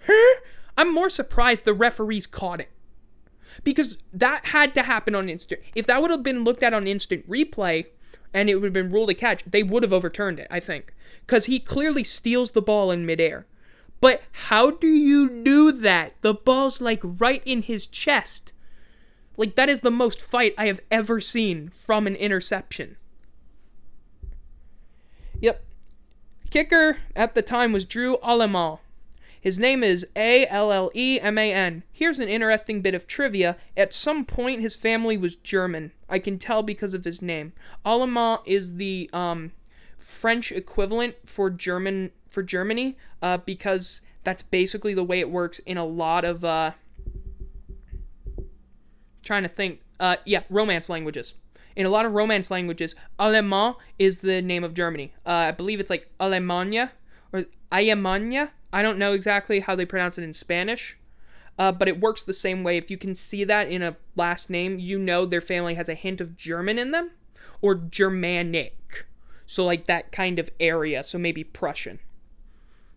I'm 0.78 0.94
more 0.94 1.10
surprised 1.10 1.66
the 1.66 1.74
referees 1.74 2.26
caught 2.26 2.62
it. 2.62 2.70
Because 3.64 3.98
that 4.14 4.46
had 4.48 4.74
to 4.76 4.84
happen 4.84 5.14
on 5.14 5.30
instant. 5.30 5.62
If 5.76 5.86
that 5.88 6.02
would 6.02 6.10
have 6.10 6.24
been 6.24 6.44
looked 6.44 6.64
at 6.64 6.74
on 6.74 6.88
instant 6.88 7.30
replay 7.30 7.86
and 8.34 8.50
it 8.50 8.56
would 8.56 8.64
have 8.64 8.74
been 8.74 8.92
ruled 8.92 9.10
a 9.10 9.14
catch, 9.14 9.44
they 9.46 9.62
would 9.62 9.84
have 9.84 9.94
overturned 9.94 10.40
it, 10.40 10.48
I 10.50 10.60
think. 10.62 10.94
Because 11.32 11.46
he 11.46 11.60
clearly 11.60 12.04
steals 12.04 12.52
the 12.52 12.62
ball 12.62 12.92
in 12.92 13.06
midair. 13.06 13.46
But 14.02 14.22
how 14.50 14.70
do 14.70 14.88
you 14.88 15.30
do 15.30 15.72
that? 15.72 16.12
The 16.20 16.34
ball's 16.34 16.82
like 16.82 17.00
right 17.02 17.42
in 17.46 17.62
his 17.62 17.88
chest. 17.88 18.52
Like, 19.38 19.56
that 19.56 19.70
is 19.70 19.80
the 19.80 19.90
most 19.90 20.22
fight 20.22 20.54
I 20.58 20.66
have 20.66 20.82
ever 20.92 21.22
seen 21.22 21.70
from 21.70 22.06
an 22.06 22.18
interception. 22.18 22.98
Yep. 25.40 25.64
Kicker 26.50 26.98
at 27.16 27.34
the 27.34 27.42
time 27.42 27.72
was 27.72 27.86
Drew 27.86 28.18
Alleman. 28.18 28.80
His 29.40 29.58
name 29.58 29.86
is 29.86 30.06
A 30.18 30.46
L 30.48 30.70
L 30.70 30.92
E 30.94 31.18
M 31.22 31.38
A 31.38 31.54
N. 31.54 31.84
Here's 31.94 32.20
an 32.20 32.28
interesting 32.28 32.82
bit 32.82 32.94
of 32.94 33.08
trivia. 33.08 33.56
At 33.78 33.94
some 33.94 34.26
point, 34.26 34.60
his 34.60 34.76
family 34.76 35.16
was 35.16 35.38
German. 35.38 35.94
I 36.10 36.20
can 36.20 36.38
tell 36.38 36.62
because 36.62 36.94
of 36.94 37.06
his 37.06 37.22
name. 37.22 37.54
Allemand 37.86 38.42
is 38.46 38.76
the 38.76 39.10
um, 39.14 39.54
French 40.12 40.52
equivalent 40.52 41.16
for 41.26 41.50
German 41.50 42.12
for 42.30 42.44
Germany, 42.44 42.98
uh, 43.22 43.38
because 43.38 44.02
that's 44.24 44.44
basically 44.44 44.94
the 44.94 45.04
way 45.04 45.20
it 45.20 45.30
works 45.30 45.60
in 45.60 45.78
a 45.78 45.86
lot 45.86 46.26
of. 46.26 46.44
Uh, 46.44 46.72
trying 49.24 49.44
to 49.44 49.50
think. 49.50 49.82
Uh, 50.00 50.18
yeah, 50.26 50.44
Romance 50.50 50.90
languages. 50.90 51.36
In 51.76 51.86
a 51.86 51.90
lot 51.90 52.06
of 52.06 52.14
Romance 52.14 52.52
languages, 52.52 52.96
Allemand 53.20 53.76
is 53.98 54.18
the 54.18 54.42
name 54.42 54.64
of 54.64 54.74
Germany. 54.74 55.14
Uh, 55.26 55.30
I 55.30 55.52
believe 55.52 55.80
it's 55.80 55.90
like 55.90 56.10
Alemania 56.20 56.92
or 57.32 57.46
Alemania. 57.72 58.50
I 58.74 58.82
don't 58.82 58.98
know 58.98 59.14
exactly 59.14 59.62
how 59.62 59.76
they 59.76 59.86
pronounce 59.86 60.18
it 60.18 60.24
in 60.24 60.34
Spanish, 60.34 60.98
uh, 61.58 61.72
but 61.72 61.88
it 61.88 62.02
works 62.02 62.24
the 62.24 62.34
same 62.34 62.64
way. 62.64 62.78
If 62.78 62.92
you 62.92 62.98
can 62.98 63.16
see 63.16 63.44
that 63.46 63.70
in 63.70 63.82
a 63.82 63.96
last 64.16 64.50
name, 64.50 64.80
you 64.80 65.00
know 65.00 65.26
their 65.26 65.40
family 65.40 65.76
has 65.76 65.88
a 65.88 65.94
hint 65.94 66.20
of 66.20 66.36
German 66.36 66.78
in 66.78 66.92
them 66.92 67.12
or 67.62 67.76
Germanic. 67.76 69.06
So, 69.52 69.66
like 69.66 69.86
that 69.88 70.14
kind 70.14 70.40
of 70.40 70.50
area. 70.62 71.04
So, 71.04 71.18
maybe 71.18 71.44
Prussian. 71.44 72.00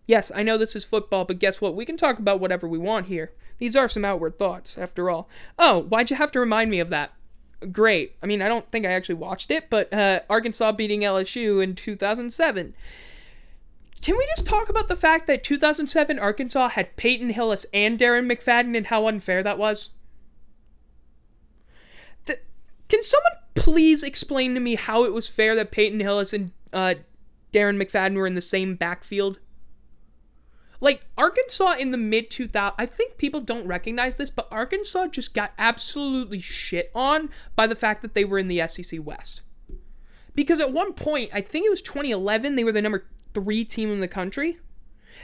Yes, 0.07 0.31
I 0.33 0.41
know 0.41 0.57
this 0.57 0.73
is 0.73 0.85
football, 0.85 1.25
but 1.25 1.37
guess 1.37 1.59
what? 1.59 1.75
We 1.75 1.83
can 1.83 1.97
talk 1.97 2.17
about 2.17 2.39
whatever 2.39 2.65
we 2.65 2.77
want 2.77 3.07
here. 3.07 3.33
These 3.57 3.75
are 3.75 3.89
some 3.89 4.05
outward 4.05 4.39
thoughts, 4.39 4.77
after 4.77 5.09
all. 5.09 5.27
Oh, 5.59 5.81
why'd 5.81 6.09
you 6.09 6.15
have 6.15 6.31
to 6.31 6.39
remind 6.39 6.71
me 6.71 6.79
of 6.79 6.89
that? 6.91 7.11
Great. 7.73 8.15
I 8.23 8.25
mean, 8.25 8.41
I 8.41 8.47
don't 8.47 8.71
think 8.71 8.85
I 8.85 8.93
actually 8.93 9.15
watched 9.15 9.51
it, 9.51 9.69
but 9.69 9.93
uh, 9.93 10.21
Arkansas 10.29 10.71
beating 10.71 11.01
LSU 11.01 11.61
in 11.61 11.75
2007. 11.75 12.73
Can 13.99 14.17
we 14.17 14.25
just 14.27 14.47
talk 14.47 14.69
about 14.69 14.87
the 14.87 14.95
fact 14.95 15.27
that 15.27 15.43
2007 15.43 16.17
Arkansas 16.17 16.69
had 16.69 16.95
Peyton 16.95 17.31
Hillis 17.31 17.65
and 17.73 17.99
Darren 17.99 18.31
McFadden 18.31 18.77
and 18.77 18.87
how 18.87 19.09
unfair 19.09 19.43
that 19.43 19.57
was? 19.57 19.89
Can 22.87 23.03
someone 23.03 23.33
please 23.55 24.03
explain 24.03 24.53
to 24.53 24.59
me 24.59 24.75
how 24.75 25.03
it 25.05 25.13
was 25.13 25.27
fair 25.27 25.55
that 25.55 25.71
Peyton 25.71 25.99
Hillis 25.99 26.33
and 26.33 26.51
uh, 26.71 26.95
Darren 27.51 27.81
McFadden 27.81 28.15
were 28.15 28.27
in 28.27 28.35
the 28.35 28.41
same 28.41 28.75
backfield? 28.75 29.39
Like 30.81 31.07
Arkansas 31.17 31.75
in 31.79 31.91
the 31.91 31.97
mid 31.97 32.29
2000s, 32.29 32.73
I 32.77 32.85
think 32.85 33.17
people 33.17 33.41
don't 33.41 33.65
recognize 33.65 34.17
this, 34.17 34.29
but 34.29 34.47
Arkansas 34.51 35.07
just 35.07 35.33
got 35.33 35.53
absolutely 35.57 36.41
shit 36.41 36.91
on 36.93 37.29
by 37.55 37.65
the 37.65 37.75
fact 37.75 38.01
that 38.01 38.13
they 38.13 38.25
were 38.25 38.37
in 38.37 38.49
the 38.49 38.67
SEC 38.67 38.99
West. 39.03 39.41
Because 40.35 40.59
at 40.59 40.73
one 40.73 40.93
point, 40.93 41.31
I 41.33 41.41
think 41.41 41.65
it 41.65 41.69
was 41.69 41.81
2011, 41.81 42.55
they 42.55 42.63
were 42.63 42.73
the 42.73 42.81
number 42.81 43.05
three 43.33 43.63
team 43.63 43.89
in 43.91 44.01
the 44.01 44.07
country, 44.07 44.59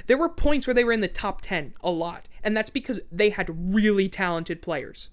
there 0.08 0.18
were 0.18 0.30
points 0.30 0.66
where 0.66 0.74
they 0.74 0.86
were 0.86 0.94
in 0.94 1.02
the 1.02 1.08
top 1.08 1.42
10 1.42 1.74
a 1.82 1.92
lot. 1.92 2.28
And 2.44 2.56
that's 2.56 2.70
because 2.70 3.02
they 3.12 3.30
had 3.30 3.76
really 3.76 4.08
talented 4.08 4.62
players. 4.62 5.10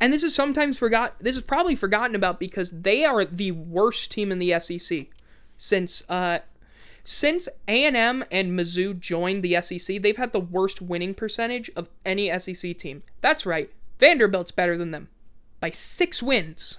And 0.00 0.12
this 0.12 0.22
is 0.22 0.34
sometimes 0.34 0.78
forgot 0.78 1.18
this 1.18 1.36
is 1.36 1.42
probably 1.42 1.74
forgotten 1.74 2.14
about 2.14 2.38
because 2.38 2.70
they 2.70 3.04
are 3.04 3.24
the 3.24 3.52
worst 3.52 4.12
team 4.12 4.30
in 4.30 4.38
the 4.38 4.58
SEC 4.60 5.06
since 5.56 6.02
uh 6.08 6.40
since 7.02 7.48
A&M 7.68 8.24
and 8.32 8.58
Mizzou 8.58 8.98
joined 8.98 9.44
the 9.44 9.60
SEC, 9.62 10.02
they've 10.02 10.16
had 10.16 10.32
the 10.32 10.40
worst 10.40 10.82
winning 10.82 11.14
percentage 11.14 11.70
of 11.76 11.88
any 12.04 12.36
SEC 12.36 12.76
team. 12.76 13.04
That's 13.20 13.46
right. 13.46 13.70
Vanderbilt's 14.00 14.50
better 14.50 14.76
than 14.76 14.90
them 14.90 15.08
by 15.60 15.70
6 15.70 16.22
wins. 16.22 16.78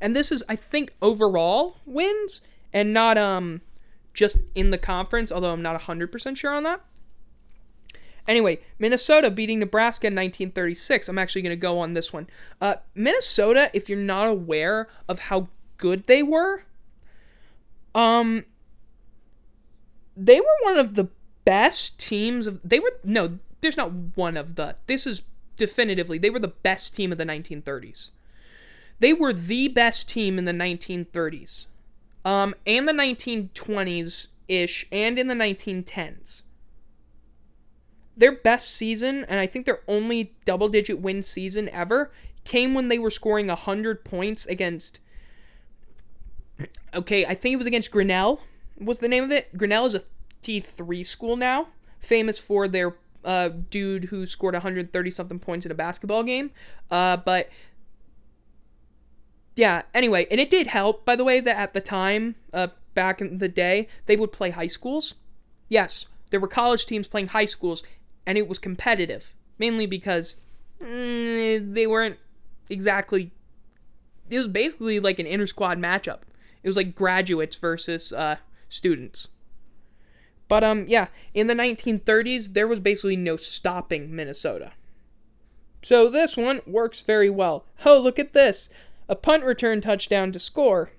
And 0.00 0.14
this 0.14 0.30
is, 0.30 0.44
I 0.48 0.54
think, 0.54 0.94
overall 1.02 1.78
wins 1.84 2.40
and 2.72 2.92
not 2.92 3.18
um 3.18 3.62
just 4.12 4.38
in 4.54 4.70
the 4.70 4.78
conference, 4.78 5.32
although 5.32 5.52
I'm 5.52 5.62
not 5.62 5.80
100% 5.80 6.36
sure 6.36 6.54
on 6.54 6.62
that. 6.62 6.80
Anyway, 8.26 8.58
Minnesota 8.78 9.30
beating 9.30 9.58
Nebraska 9.58 10.06
in 10.06 10.14
1936. 10.14 11.08
I'm 11.08 11.18
actually 11.18 11.42
going 11.42 11.50
to 11.50 11.56
go 11.56 11.78
on 11.78 11.92
this 11.92 12.12
one. 12.12 12.26
Uh, 12.60 12.76
Minnesota, 12.94 13.70
if 13.74 13.88
you're 13.88 13.98
not 13.98 14.28
aware 14.28 14.88
of 15.08 15.18
how 15.18 15.48
good 15.76 16.06
they 16.06 16.22
were, 16.22 16.64
um, 17.94 18.44
they 20.16 20.40
were 20.40 20.56
one 20.62 20.78
of 20.78 20.94
the 20.94 21.08
best 21.44 21.98
teams 21.98 22.46
of. 22.46 22.60
They 22.64 22.80
were 22.80 22.98
no, 23.04 23.38
there's 23.60 23.76
not 23.76 23.92
one 24.14 24.36
of 24.36 24.54
the. 24.54 24.76
This 24.86 25.06
is 25.06 25.22
definitively 25.56 26.18
they 26.18 26.30
were 26.30 26.38
the 26.38 26.48
best 26.48 26.96
team 26.96 27.12
of 27.12 27.18
the 27.18 27.26
1930s. 27.26 28.10
They 29.00 29.12
were 29.12 29.32
the 29.32 29.68
best 29.68 30.08
team 30.08 30.38
in 30.38 30.44
the 30.44 30.52
1930s, 30.52 31.66
um, 32.24 32.54
and 32.66 32.88
the 32.88 32.92
1920s 32.92 34.28
ish, 34.48 34.86
and 34.90 35.18
in 35.18 35.26
the 35.26 35.34
1910s 35.34 36.42
their 38.16 38.32
best 38.32 38.70
season, 38.70 39.24
and 39.28 39.40
I 39.40 39.46
think 39.46 39.66
their 39.66 39.80
only 39.88 40.34
double 40.44 40.68
digit 40.68 41.00
win 41.00 41.22
season 41.22 41.68
ever, 41.70 42.12
came 42.44 42.74
when 42.74 42.88
they 42.88 42.98
were 42.98 43.10
scoring 43.10 43.48
100 43.48 44.04
points 44.04 44.46
against. 44.46 45.00
Okay, 46.94 47.26
I 47.26 47.34
think 47.34 47.54
it 47.54 47.56
was 47.56 47.66
against 47.66 47.90
Grinnell, 47.90 48.40
was 48.78 49.00
the 49.00 49.08
name 49.08 49.24
of 49.24 49.32
it. 49.32 49.56
Grinnell 49.56 49.86
is 49.86 49.94
a 49.94 50.04
D3 50.42 51.04
school 51.04 51.36
now, 51.36 51.68
famous 51.98 52.38
for 52.38 52.68
their 52.68 52.96
uh, 53.24 53.48
dude 53.70 54.06
who 54.06 54.26
scored 54.26 54.54
130 54.54 55.10
something 55.10 55.38
points 55.38 55.66
in 55.66 55.72
a 55.72 55.74
basketball 55.74 56.22
game. 56.22 56.50
Uh, 56.90 57.16
but 57.16 57.48
yeah, 59.56 59.82
anyway, 59.92 60.26
and 60.30 60.40
it 60.40 60.50
did 60.50 60.68
help, 60.68 61.04
by 61.04 61.16
the 61.16 61.24
way, 61.24 61.40
that 61.40 61.56
at 61.56 61.74
the 61.74 61.80
time, 61.80 62.36
uh, 62.52 62.68
back 62.94 63.20
in 63.20 63.38
the 63.38 63.48
day, 63.48 63.88
they 64.06 64.16
would 64.16 64.32
play 64.32 64.50
high 64.50 64.66
schools. 64.66 65.14
Yes, 65.68 66.06
there 66.30 66.40
were 66.40 66.48
college 66.48 66.86
teams 66.86 67.08
playing 67.08 67.28
high 67.28 67.44
schools, 67.44 67.82
and 68.26 68.38
it 68.38 68.48
was 68.48 68.58
competitive, 68.58 69.34
mainly 69.58 69.86
because 69.86 70.36
mm, 70.82 71.74
they 71.74 71.86
weren't 71.86 72.18
exactly. 72.68 73.32
It 74.30 74.38
was 74.38 74.48
basically 74.48 75.00
like 75.00 75.18
an 75.18 75.26
inter 75.26 75.46
squad 75.46 75.78
matchup. 75.78 76.20
It 76.62 76.68
was 76.68 76.76
like 76.76 76.94
graduates 76.94 77.56
versus 77.56 78.12
uh, 78.12 78.36
students. 78.68 79.28
But 80.48 80.64
um, 80.64 80.84
yeah, 80.88 81.08
in 81.32 81.46
the 81.46 81.54
1930s, 81.54 82.54
there 82.54 82.66
was 82.66 82.80
basically 82.80 83.16
no 83.16 83.36
stopping 83.36 84.14
Minnesota. 84.14 84.72
So 85.82 86.08
this 86.08 86.36
one 86.36 86.60
works 86.66 87.02
very 87.02 87.30
well. 87.30 87.66
Oh, 87.84 87.98
look 87.98 88.18
at 88.18 88.32
this! 88.32 88.70
A 89.08 89.14
punt 89.14 89.44
return 89.44 89.80
touchdown 89.80 90.32
to 90.32 90.38
score, 90.38 90.92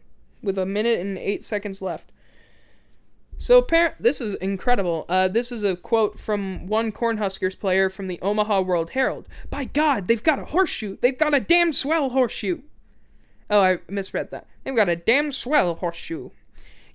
with 0.44 0.58
a 0.58 0.66
minute 0.66 1.00
and 1.00 1.18
eight 1.18 1.44
seconds 1.44 1.82
left. 1.82 2.12
So 3.38 3.58
apparent, 3.58 3.96
this 4.00 4.22
is 4.22 4.36
incredible. 4.36 5.06
Uh, 5.10 5.28
this 5.28 5.52
is 5.52 5.64
a 5.64 5.76
quote 5.76 6.18
from 6.18 6.68
one 6.68 6.92
Cornhuskers 6.92 7.60
player 7.60 7.90
from 7.90 8.08
the 8.08 8.20
Omaha 8.22 8.62
World 8.62 8.92
Herald. 8.92 9.28
By 9.50 9.66
God, 9.66 10.08
they've 10.08 10.24
got 10.24 10.40
a 10.40 10.46
horseshoe. 10.46 10.98
They've 11.02 11.18
got 11.18 11.36
a 11.36 11.40
damn 11.40 11.74
swell 11.74 12.10
horseshoe. 12.10 12.62
Oh, 13.50 13.62
I 13.62 13.80
misread 13.90 14.32
that. 14.32 14.48
They've 14.64 14.76
got 14.76 14.90
a 14.90 14.96
damn 14.96 15.32
swell 15.32 15.76
horseshoe. 15.76 16.30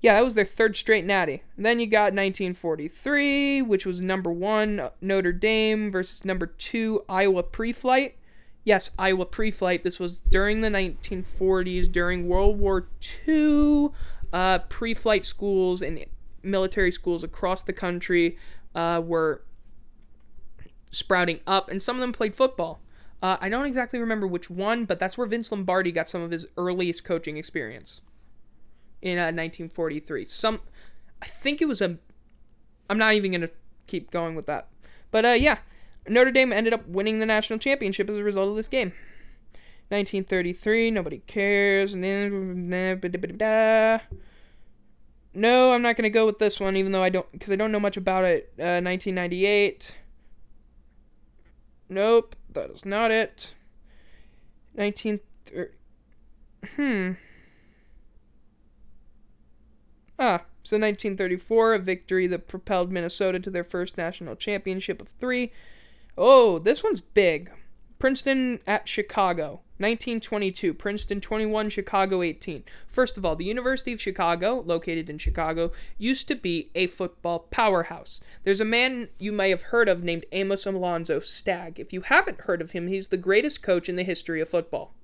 Yeah, 0.00 0.14
that 0.14 0.24
was 0.24 0.34
their 0.34 0.46
third 0.46 0.76
straight 0.76 1.04
natty. 1.04 1.42
Then 1.58 1.78
you 1.78 1.86
got 1.86 2.14
1943, 2.14 3.60
which 3.62 3.84
was 3.84 4.00
number 4.00 4.32
one 4.32 4.88
Notre 5.02 5.32
Dame 5.32 5.92
versus 5.92 6.24
number 6.24 6.46
two 6.46 7.04
Iowa 7.08 7.42
Pre-Flight. 7.42 8.16
Yes, 8.64 8.90
Iowa 8.98 9.26
Pre-Flight. 9.26 9.84
This 9.84 9.98
was 9.98 10.20
during 10.20 10.62
the 10.62 10.70
1940s, 10.70 11.92
during 11.92 12.28
World 12.28 12.58
War 12.58 12.88
II. 13.28 13.90
Uh, 14.32 14.60
pre-flight 14.60 15.24
schools 15.24 15.82
and 15.82 16.06
military 16.42 16.90
schools 16.90 17.24
across 17.24 17.62
the 17.62 17.72
country 17.72 18.36
uh, 18.74 19.02
were 19.04 19.42
sprouting 20.90 21.40
up, 21.46 21.70
and 21.70 21.82
some 21.82 21.96
of 21.96 22.00
them 22.00 22.12
played 22.12 22.34
football. 22.34 22.80
Uh, 23.22 23.36
I 23.40 23.48
don't 23.48 23.66
exactly 23.66 23.98
remember 23.98 24.26
which 24.26 24.48
one, 24.48 24.84
but 24.86 24.98
that's 24.98 25.18
where 25.18 25.26
Vince 25.26 25.52
Lombardi 25.52 25.92
got 25.92 26.08
some 26.08 26.22
of 26.22 26.30
his 26.30 26.46
earliest 26.56 27.04
coaching 27.04 27.36
experience 27.36 28.00
in 29.02 29.18
uh, 29.18 29.28
1943. 29.32 30.24
Some, 30.24 30.60
I 31.22 31.26
think 31.26 31.60
it 31.60 31.66
was 31.66 31.80
a. 31.80 31.98
I'm 32.88 32.98
not 32.98 33.14
even 33.14 33.32
gonna 33.32 33.50
keep 33.86 34.10
going 34.10 34.34
with 34.34 34.46
that, 34.46 34.68
but 35.10 35.24
uh, 35.24 35.30
yeah, 35.30 35.58
Notre 36.08 36.30
Dame 36.30 36.52
ended 36.52 36.72
up 36.72 36.88
winning 36.88 37.18
the 37.18 37.26
national 37.26 37.58
championship 37.58 38.08
as 38.08 38.16
a 38.16 38.24
result 38.24 38.48
of 38.48 38.56
this 38.56 38.68
game. 38.68 38.92
1933, 39.88 40.90
nobody 40.92 41.18
cares. 41.26 41.94
No, 45.32 45.72
I'm 45.72 45.82
not 45.82 45.96
going 45.96 46.04
to 46.04 46.10
go 46.10 46.26
with 46.26 46.38
this 46.38 46.58
one, 46.58 46.76
even 46.76 46.92
though 46.92 47.02
I 47.02 47.08
don't, 47.08 47.30
because 47.32 47.52
I 47.52 47.56
don't 47.56 47.70
know 47.70 47.80
much 47.80 47.96
about 47.96 48.24
it. 48.24 48.52
Uh, 48.58 48.82
1998. 48.82 49.96
Nope, 51.88 52.36
that 52.52 52.70
is 52.70 52.84
not 52.84 53.10
it. 53.10 53.54
19. 54.74 55.20
Hmm. 56.76 57.12
Ah, 60.18 60.44
so 60.62 60.76
1934, 60.76 61.74
a 61.74 61.78
victory 61.78 62.26
that 62.26 62.46
propelled 62.46 62.92
Minnesota 62.92 63.40
to 63.40 63.50
their 63.50 63.64
first 63.64 63.96
national 63.96 64.36
championship 64.36 65.00
of 65.00 65.08
three. 65.08 65.52
Oh, 66.18 66.58
this 66.58 66.82
one's 66.82 67.00
big. 67.00 67.50
Princeton 68.00 68.58
at 68.66 68.88
Chicago. 68.88 69.60
1922, 69.76 70.74
Princeton 70.74 71.20
21, 71.20 71.68
Chicago 71.68 72.22
18. 72.22 72.64
First 72.86 73.16
of 73.16 73.24
all, 73.24 73.36
the 73.36 73.44
University 73.44 73.92
of 73.92 74.00
Chicago, 74.00 74.62
located 74.66 75.08
in 75.08 75.18
Chicago, 75.18 75.70
used 75.96 76.26
to 76.28 76.34
be 76.34 76.70
a 76.74 76.86
football 76.86 77.40
powerhouse. 77.50 78.20
There's 78.42 78.60
a 78.60 78.64
man 78.64 79.08
you 79.18 79.32
may 79.32 79.50
have 79.50 79.62
heard 79.62 79.88
of 79.88 80.02
named 80.02 80.26
Amos 80.32 80.66
Alonzo 80.66 81.20
Stagg. 81.20 81.78
If 81.78 81.92
you 81.92 82.00
haven't 82.00 82.42
heard 82.42 82.60
of 82.60 82.72
him, 82.72 82.88
he's 82.88 83.08
the 83.08 83.16
greatest 83.16 83.62
coach 83.62 83.88
in 83.88 83.96
the 83.96 84.02
history 84.02 84.40
of 84.40 84.48
football. 84.48 84.94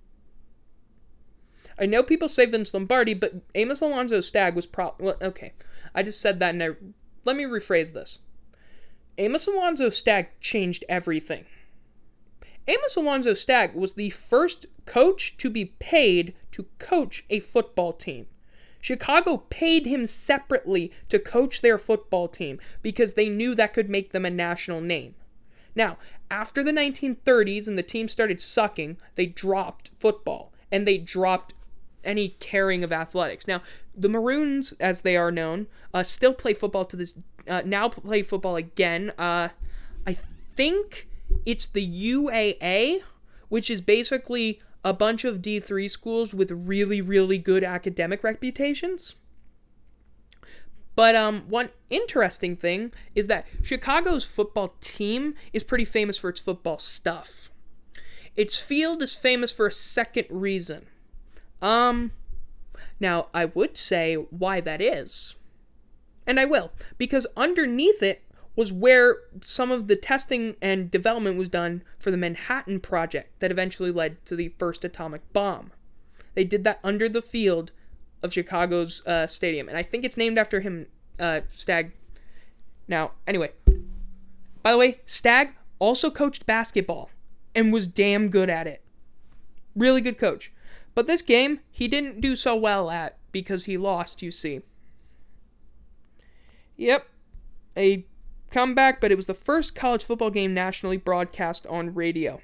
I 1.78 1.86
know 1.86 2.02
people 2.02 2.28
say 2.28 2.46
Vince 2.46 2.72
Lombardi, 2.72 3.14
but 3.14 3.34
Amos 3.54 3.82
Alonzo 3.82 4.22
Stagg 4.22 4.54
was 4.54 4.66
pro. 4.66 4.94
Well, 4.98 5.16
okay, 5.22 5.52
I 5.94 6.02
just 6.02 6.20
said 6.20 6.40
that, 6.40 6.54
and 6.54 6.62
I... 6.62 6.68
let 7.24 7.36
me 7.36 7.44
rephrase 7.44 7.92
this. 7.92 8.20
Amos 9.18 9.46
Alonzo 9.46 9.90
Stagg 9.90 10.28
changed 10.40 10.84
everything. 10.88 11.44
Amos 12.68 12.96
Alonzo 12.96 13.34
Stagg 13.34 13.74
was 13.74 13.94
the 13.94 14.10
first 14.10 14.66
coach 14.86 15.36
to 15.38 15.48
be 15.48 15.66
paid 15.78 16.34
to 16.52 16.66
coach 16.78 17.24
a 17.30 17.40
football 17.40 17.92
team. 17.92 18.26
Chicago 18.80 19.38
paid 19.50 19.86
him 19.86 20.06
separately 20.06 20.92
to 21.08 21.18
coach 21.18 21.60
their 21.60 21.78
football 21.78 22.28
team 22.28 22.60
because 22.82 23.14
they 23.14 23.28
knew 23.28 23.54
that 23.54 23.72
could 23.72 23.88
make 23.88 24.12
them 24.12 24.24
a 24.24 24.30
national 24.30 24.80
name. 24.80 25.14
Now, 25.74 25.98
after 26.30 26.62
the 26.62 26.72
1930s 26.72 27.68
and 27.68 27.78
the 27.78 27.82
team 27.82 28.08
started 28.08 28.40
sucking, 28.40 28.96
they 29.14 29.26
dropped 29.26 29.90
football 29.98 30.52
and 30.70 30.86
they 30.86 30.98
dropped 30.98 31.54
any 32.04 32.30
caring 32.40 32.82
of 32.82 32.92
athletics. 32.92 33.46
Now, 33.46 33.62
the 33.94 34.08
Maroons, 34.08 34.72
as 34.80 35.02
they 35.02 35.16
are 35.16 35.32
known, 35.32 35.66
uh, 35.92 36.02
still 36.02 36.32
play 36.32 36.54
football 36.54 36.84
to 36.86 36.96
this. 36.96 37.18
Uh, 37.48 37.62
now 37.64 37.88
play 37.88 38.22
football 38.22 38.56
again. 38.56 39.12
Uh, 39.18 39.48
I 40.06 40.16
think 40.56 41.08
it's 41.44 41.66
the 41.66 41.86
UAA, 41.86 43.02
which 43.48 43.70
is 43.70 43.80
basically 43.80 44.60
a 44.84 44.92
bunch 44.92 45.24
of 45.24 45.42
D3 45.42 45.90
schools 45.90 46.32
with 46.32 46.50
really, 46.50 47.00
really 47.00 47.38
good 47.38 47.64
academic 47.64 48.22
reputations. 48.22 49.14
But 50.94 51.14
um, 51.14 51.42
one 51.48 51.70
interesting 51.90 52.56
thing 52.56 52.92
is 53.14 53.26
that 53.26 53.46
Chicago's 53.62 54.24
football 54.24 54.74
team 54.80 55.34
is 55.52 55.62
pretty 55.62 55.84
famous 55.84 56.16
for 56.16 56.30
its 56.30 56.40
football 56.40 56.78
stuff. 56.78 57.50
Its 58.34 58.56
field 58.56 59.02
is 59.02 59.14
famous 59.14 59.52
for 59.52 59.66
a 59.66 59.72
second 59.72 60.26
reason. 60.30 60.86
Um, 61.60 62.12
now 62.98 63.28
I 63.34 63.44
would 63.44 63.76
say 63.76 64.14
why 64.14 64.60
that 64.60 64.80
is, 64.80 65.34
and 66.26 66.40
I 66.40 66.44
will, 66.44 66.72
because 66.98 67.26
underneath 67.36 68.02
it 68.02 68.22
was 68.56 68.72
where 68.72 69.18
some 69.42 69.70
of 69.70 69.86
the 69.86 69.96
testing 69.96 70.56
and 70.62 70.90
development 70.90 71.36
was 71.36 71.50
done 71.50 71.82
for 71.98 72.10
the 72.10 72.16
Manhattan 72.16 72.80
Project 72.80 73.38
that 73.40 73.50
eventually 73.50 73.90
led 73.90 74.24
to 74.24 74.34
the 74.34 74.48
first 74.58 74.84
atomic 74.84 75.30
bomb. 75.34 75.72
They 76.34 76.44
did 76.44 76.64
that 76.64 76.80
under 76.82 77.08
the 77.08 77.22
field 77.22 77.70
of 78.22 78.32
Chicago's 78.32 79.06
uh, 79.06 79.26
stadium, 79.26 79.68
and 79.68 79.76
I 79.76 79.82
think 79.82 80.04
it's 80.04 80.16
named 80.16 80.38
after 80.38 80.60
him, 80.60 80.86
uh, 81.20 81.42
Stagg. 81.48 81.92
Now, 82.88 83.12
anyway, 83.26 83.52
by 84.62 84.72
the 84.72 84.78
way, 84.78 85.00
Stagg 85.04 85.54
also 85.78 86.10
coached 86.10 86.46
basketball 86.46 87.10
and 87.54 87.72
was 87.72 87.86
damn 87.86 88.30
good 88.30 88.48
at 88.48 88.66
it. 88.66 88.82
Really 89.74 90.00
good 90.00 90.18
coach. 90.18 90.50
But 90.94 91.06
this 91.06 91.20
game, 91.20 91.60
he 91.70 91.88
didn't 91.88 92.22
do 92.22 92.34
so 92.34 92.56
well 92.56 92.90
at 92.90 93.18
because 93.32 93.66
he 93.66 93.76
lost, 93.76 94.22
you 94.22 94.30
see. 94.30 94.62
Yep, 96.76 97.06
a 97.76 98.06
comeback, 98.56 99.02
but 99.02 99.12
it 99.12 99.16
was 99.16 99.26
the 99.26 99.34
first 99.34 99.74
college 99.74 100.02
football 100.02 100.30
game 100.30 100.54
nationally 100.54 100.96
broadcast 100.96 101.66
on 101.66 101.92
radio. 101.92 102.40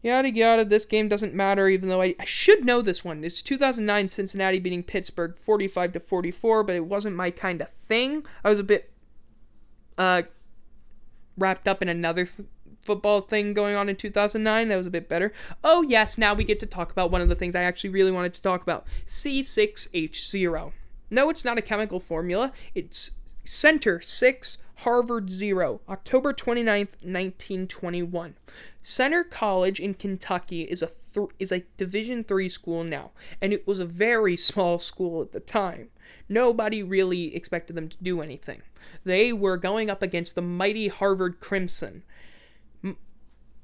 Yada 0.00 0.30
yada. 0.30 0.64
This 0.64 0.86
game 0.86 1.06
doesn't 1.06 1.34
matter, 1.34 1.68
even 1.68 1.90
though 1.90 2.00
I, 2.00 2.14
I 2.18 2.24
should 2.24 2.64
know 2.64 2.80
this 2.80 3.04
one. 3.04 3.22
It's 3.22 3.42
2009 3.42 4.08
Cincinnati 4.08 4.58
beating 4.58 4.82
Pittsburgh 4.82 5.36
45 5.36 5.92
to 5.92 6.00
44, 6.00 6.64
but 6.64 6.76
it 6.76 6.86
wasn't 6.86 7.14
my 7.14 7.30
kind 7.30 7.60
of 7.60 7.68
thing. 7.68 8.24
I 8.42 8.48
was 8.48 8.58
a 8.58 8.64
bit 8.64 8.90
uh 9.98 10.22
wrapped 11.36 11.68
up 11.68 11.82
in 11.82 11.90
another 11.90 12.22
f- 12.22 12.40
football 12.80 13.20
thing 13.20 13.52
going 13.52 13.76
on 13.76 13.90
in 13.90 13.96
2009 13.96 14.68
that 14.68 14.76
was 14.76 14.86
a 14.86 14.90
bit 14.90 15.10
better. 15.10 15.30
Oh 15.62 15.82
yes, 15.82 16.16
now 16.16 16.32
we 16.32 16.44
get 16.44 16.58
to 16.60 16.66
talk 16.66 16.90
about 16.90 17.10
one 17.10 17.20
of 17.20 17.28
the 17.28 17.34
things 17.34 17.54
I 17.54 17.64
actually 17.64 17.90
really 17.90 18.12
wanted 18.12 18.32
to 18.32 18.40
talk 18.40 18.62
about. 18.62 18.86
C6H0. 19.06 20.72
No, 21.10 21.28
it's 21.28 21.44
not 21.44 21.58
a 21.58 21.62
chemical 21.62 22.00
formula. 22.00 22.54
It's 22.74 23.10
Center 23.44 24.00
6 24.00 24.58
Harvard 24.82 25.30
0, 25.30 25.80
October 25.88 26.32
29th, 26.32 27.04
1921. 27.04 28.34
Centre 28.82 29.22
College 29.22 29.78
in 29.78 29.94
Kentucky 29.94 30.62
is 30.62 30.82
a 30.82 30.90
th- 31.14 31.28
is 31.38 31.52
a 31.52 31.64
Division 31.76 32.24
3 32.24 32.48
school 32.48 32.82
now, 32.82 33.12
and 33.40 33.52
it 33.52 33.64
was 33.64 33.78
a 33.78 33.84
very 33.84 34.36
small 34.48 34.80
school 34.80 35.22
at 35.22 35.30
the 35.30 35.38
time. 35.40 35.90
Nobody 36.28 36.82
really 36.82 37.34
expected 37.36 37.76
them 37.76 37.88
to 37.88 37.96
do 38.02 38.20
anything. 38.20 38.62
They 39.04 39.32
were 39.32 39.56
going 39.56 39.88
up 39.88 40.02
against 40.02 40.34
the 40.34 40.42
mighty 40.42 40.88
Harvard 40.88 41.38
Crimson. 41.38 42.02
M- 42.82 42.96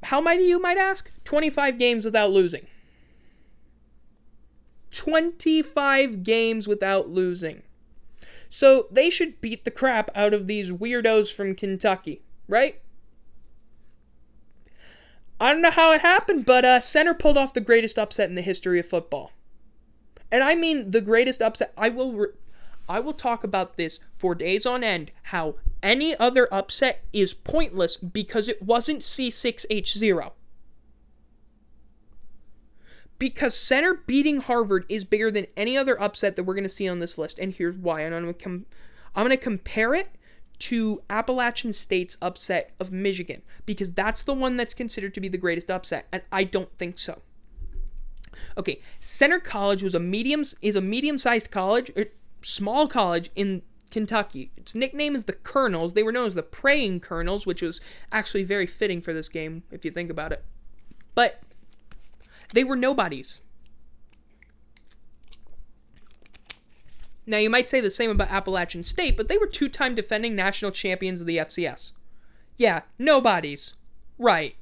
How 0.05 0.21
mighty, 0.21 0.45
you 0.45 0.61
might 0.61 0.79
ask? 0.79 1.11
25 1.25 1.79
games 1.79 2.05
without 2.05 2.31
losing. 2.31 2.69
25 4.93 6.23
games 6.23 6.69
without 6.69 7.09
losing. 7.09 7.62
So 8.50 8.87
they 8.90 9.11
should 9.11 9.40
beat 9.40 9.64
the 9.64 9.70
crap 9.70 10.11
out 10.14 10.32
of 10.32 10.46
these 10.46 10.70
weirdos 10.70 11.32
from 11.32 11.54
Kentucky, 11.54 12.22
right? 12.48 12.80
I 15.40 15.52
don't 15.52 15.62
know 15.62 15.70
how 15.70 15.92
it 15.92 16.00
happened, 16.00 16.46
but 16.46 16.64
uh, 16.64 16.80
Centre 16.80 17.14
pulled 17.14 17.38
off 17.38 17.54
the 17.54 17.61
greatest 17.61 17.98
upset 17.98 18.28
in 18.28 18.34
the 18.34 18.42
history 18.42 18.80
of 18.80 18.87
football, 18.87 19.32
and 20.32 20.42
I 20.42 20.54
mean 20.54 20.90
the 20.90 21.00
greatest 21.00 21.40
upset. 21.40 21.72
I 21.76 21.90
will, 21.90 22.12
re- 22.12 22.28
I 22.88 22.98
will 23.00 23.12
talk 23.12 23.44
about 23.44 23.76
this 23.76 24.00
for 24.16 24.34
days 24.34 24.66
on 24.66 24.82
end. 24.82 25.12
How 25.24 25.54
any 25.80 26.16
other 26.16 26.52
upset 26.52 27.04
is 27.12 27.34
pointless 27.34 27.96
because 27.96 28.48
it 28.48 28.62
wasn't 28.62 29.02
C6H0. 29.02 30.32
Because 33.18 33.57
Centre 33.57 33.94
beating 33.94 34.40
Harvard 34.40 34.85
is 34.88 35.04
bigger 35.04 35.31
than 35.31 35.46
any 35.57 35.76
other 35.76 36.00
upset 36.00 36.37
that 36.37 36.44
we're 36.44 36.54
going 36.54 36.62
to 36.62 36.68
see 36.68 36.88
on 36.88 37.00
this 37.00 37.18
list, 37.18 37.38
and 37.38 37.52
here's 37.52 37.76
why. 37.76 38.02
And 38.02 38.14
I'm 38.14 38.22
going 38.22 38.35
to 38.35 38.42
com- 38.42 38.66
to 39.16 39.37
compare 39.37 39.94
it 39.94 40.09
to 40.61 41.02
Appalachian 41.09 41.72
State's 41.72 42.16
upset 42.20 42.72
of 42.81 42.90
Michigan 42.90 43.42
because 43.64 43.92
that's 43.92 44.22
the 44.22 44.35
one 44.35 44.57
that's 44.57 44.74
considered 44.74 45.14
to 45.14 45.20
be 45.20 45.28
the 45.28 45.38
greatest 45.38 45.70
upset, 45.70 46.07
and 46.12 46.22
I 46.33 46.44
don't 46.44 46.76
think 46.78 46.98
so. 46.98 47.22
Okay, 48.57 48.81
Centre 49.00 49.40
College 49.40 49.83
was 49.83 49.94
a 49.94 50.00
medium 50.00 50.44
is 50.62 50.76
a 50.76 50.81
medium-sized 50.81 51.50
college, 51.50 51.90
or 51.96 52.07
small 52.42 52.87
college 52.87 53.31
in 53.35 53.62
Kentucky. 53.90 54.52
Its 54.57 54.74
nickname 54.74 55.16
is 55.16 55.24
the 55.24 55.33
Colonels. 55.33 55.94
They 55.94 56.02
were 56.02 56.12
known 56.12 56.26
as 56.26 56.35
the 56.35 56.42
Praying 56.42 57.00
Colonels, 57.00 57.46
which 57.46 57.62
was 57.62 57.81
actually 58.12 58.44
very 58.44 58.66
fitting 58.66 59.00
for 59.00 59.12
this 59.12 59.28
game 59.28 59.62
if 59.70 59.85
you 59.85 59.90
think 59.90 60.11
about 60.11 60.33
it. 60.33 60.44
But 61.14 61.42
they 62.54 62.64
were 62.64 62.76
nobodies. 62.76 63.40
Now, 67.26 67.37
you 67.37 67.50
might 67.50 67.68
say 67.68 67.80
the 67.80 67.90
same 67.90 68.11
about 68.11 68.30
Appalachian 68.30 68.82
State, 68.82 69.16
but 69.16 69.28
they 69.28 69.37
were 69.37 69.46
two 69.46 69.68
time 69.68 69.94
defending 69.94 70.34
national 70.34 70.70
champions 70.70 71.20
of 71.20 71.26
the 71.26 71.37
FCS. 71.37 71.92
Yeah, 72.56 72.82
nobodies. 72.98 73.74
Right. 74.18 74.56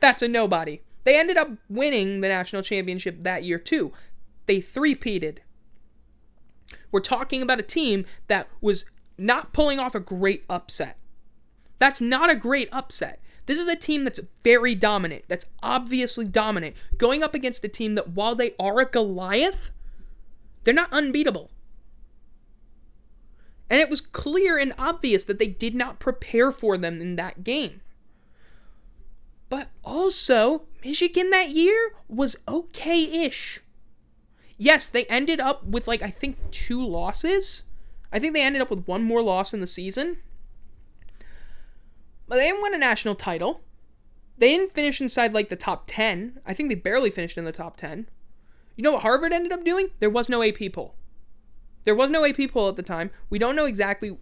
That's 0.00 0.20
a 0.20 0.26
nobody. 0.26 0.80
They 1.04 1.18
ended 1.18 1.36
up 1.36 1.50
winning 1.68 2.20
the 2.20 2.28
national 2.28 2.62
championship 2.62 3.22
that 3.22 3.44
year, 3.44 3.58
too. 3.58 3.92
They 4.46 4.60
three-peated. 4.60 5.38
We're 6.90 7.00
talking 7.00 7.40
about 7.40 7.60
a 7.60 7.64
team 7.64 8.04
that 8.26 8.48
was 8.60 8.84
not 9.16 9.52
pulling 9.52 9.78
off 9.78 9.94
a 9.94 10.00
great 10.00 10.44
upset. 10.50 10.98
That's 11.78 12.00
not 12.00 12.30
a 12.30 12.36
great 12.36 12.68
upset. 12.72 13.21
This 13.46 13.58
is 13.58 13.68
a 13.68 13.76
team 13.76 14.04
that's 14.04 14.20
very 14.44 14.74
dominant, 14.74 15.24
that's 15.28 15.46
obviously 15.62 16.24
dominant, 16.24 16.76
going 16.96 17.22
up 17.22 17.34
against 17.34 17.64
a 17.64 17.68
team 17.68 17.94
that, 17.96 18.10
while 18.10 18.34
they 18.34 18.54
are 18.58 18.80
a 18.80 18.84
Goliath, 18.84 19.70
they're 20.62 20.72
not 20.72 20.92
unbeatable. 20.92 21.50
And 23.68 23.80
it 23.80 23.90
was 23.90 24.00
clear 24.00 24.58
and 24.58 24.74
obvious 24.78 25.24
that 25.24 25.38
they 25.38 25.48
did 25.48 25.74
not 25.74 25.98
prepare 25.98 26.52
for 26.52 26.76
them 26.76 27.00
in 27.00 27.16
that 27.16 27.42
game. 27.42 27.80
But 29.48 29.68
also, 29.84 30.62
Michigan 30.84 31.30
that 31.30 31.50
year 31.50 31.94
was 32.08 32.36
okay 32.46 33.26
ish. 33.26 33.60
Yes, 34.56 34.88
they 34.88 35.04
ended 35.06 35.40
up 35.40 35.64
with, 35.64 35.88
like, 35.88 36.02
I 36.02 36.10
think 36.10 36.36
two 36.50 36.86
losses. 36.86 37.64
I 38.12 38.18
think 38.18 38.34
they 38.34 38.42
ended 38.42 38.62
up 38.62 38.70
with 38.70 38.86
one 38.86 39.02
more 39.02 39.22
loss 39.22 39.52
in 39.52 39.60
the 39.60 39.66
season. 39.66 40.18
But 42.32 42.38
they 42.38 42.46
didn't 42.46 42.62
win 42.62 42.72
a 42.72 42.78
national 42.78 43.14
title. 43.14 43.60
They 44.38 44.56
didn't 44.56 44.72
finish 44.72 45.02
inside, 45.02 45.34
like, 45.34 45.50
the 45.50 45.54
top 45.54 45.84
10. 45.86 46.40
I 46.46 46.54
think 46.54 46.70
they 46.70 46.74
barely 46.74 47.10
finished 47.10 47.36
in 47.36 47.44
the 47.44 47.52
top 47.52 47.76
10. 47.76 48.08
You 48.74 48.82
know 48.82 48.92
what 48.92 49.02
Harvard 49.02 49.34
ended 49.34 49.52
up 49.52 49.66
doing? 49.66 49.90
There 50.00 50.08
was 50.08 50.30
no 50.30 50.42
AP 50.42 50.72
poll. 50.72 50.94
There 51.84 51.94
was 51.94 52.08
no 52.08 52.24
AP 52.24 52.50
poll 52.50 52.70
at 52.70 52.76
the 52.76 52.82
time. 52.82 53.10
We 53.28 53.38
don't 53.38 53.54
know 53.54 53.66
exactly 53.66 54.16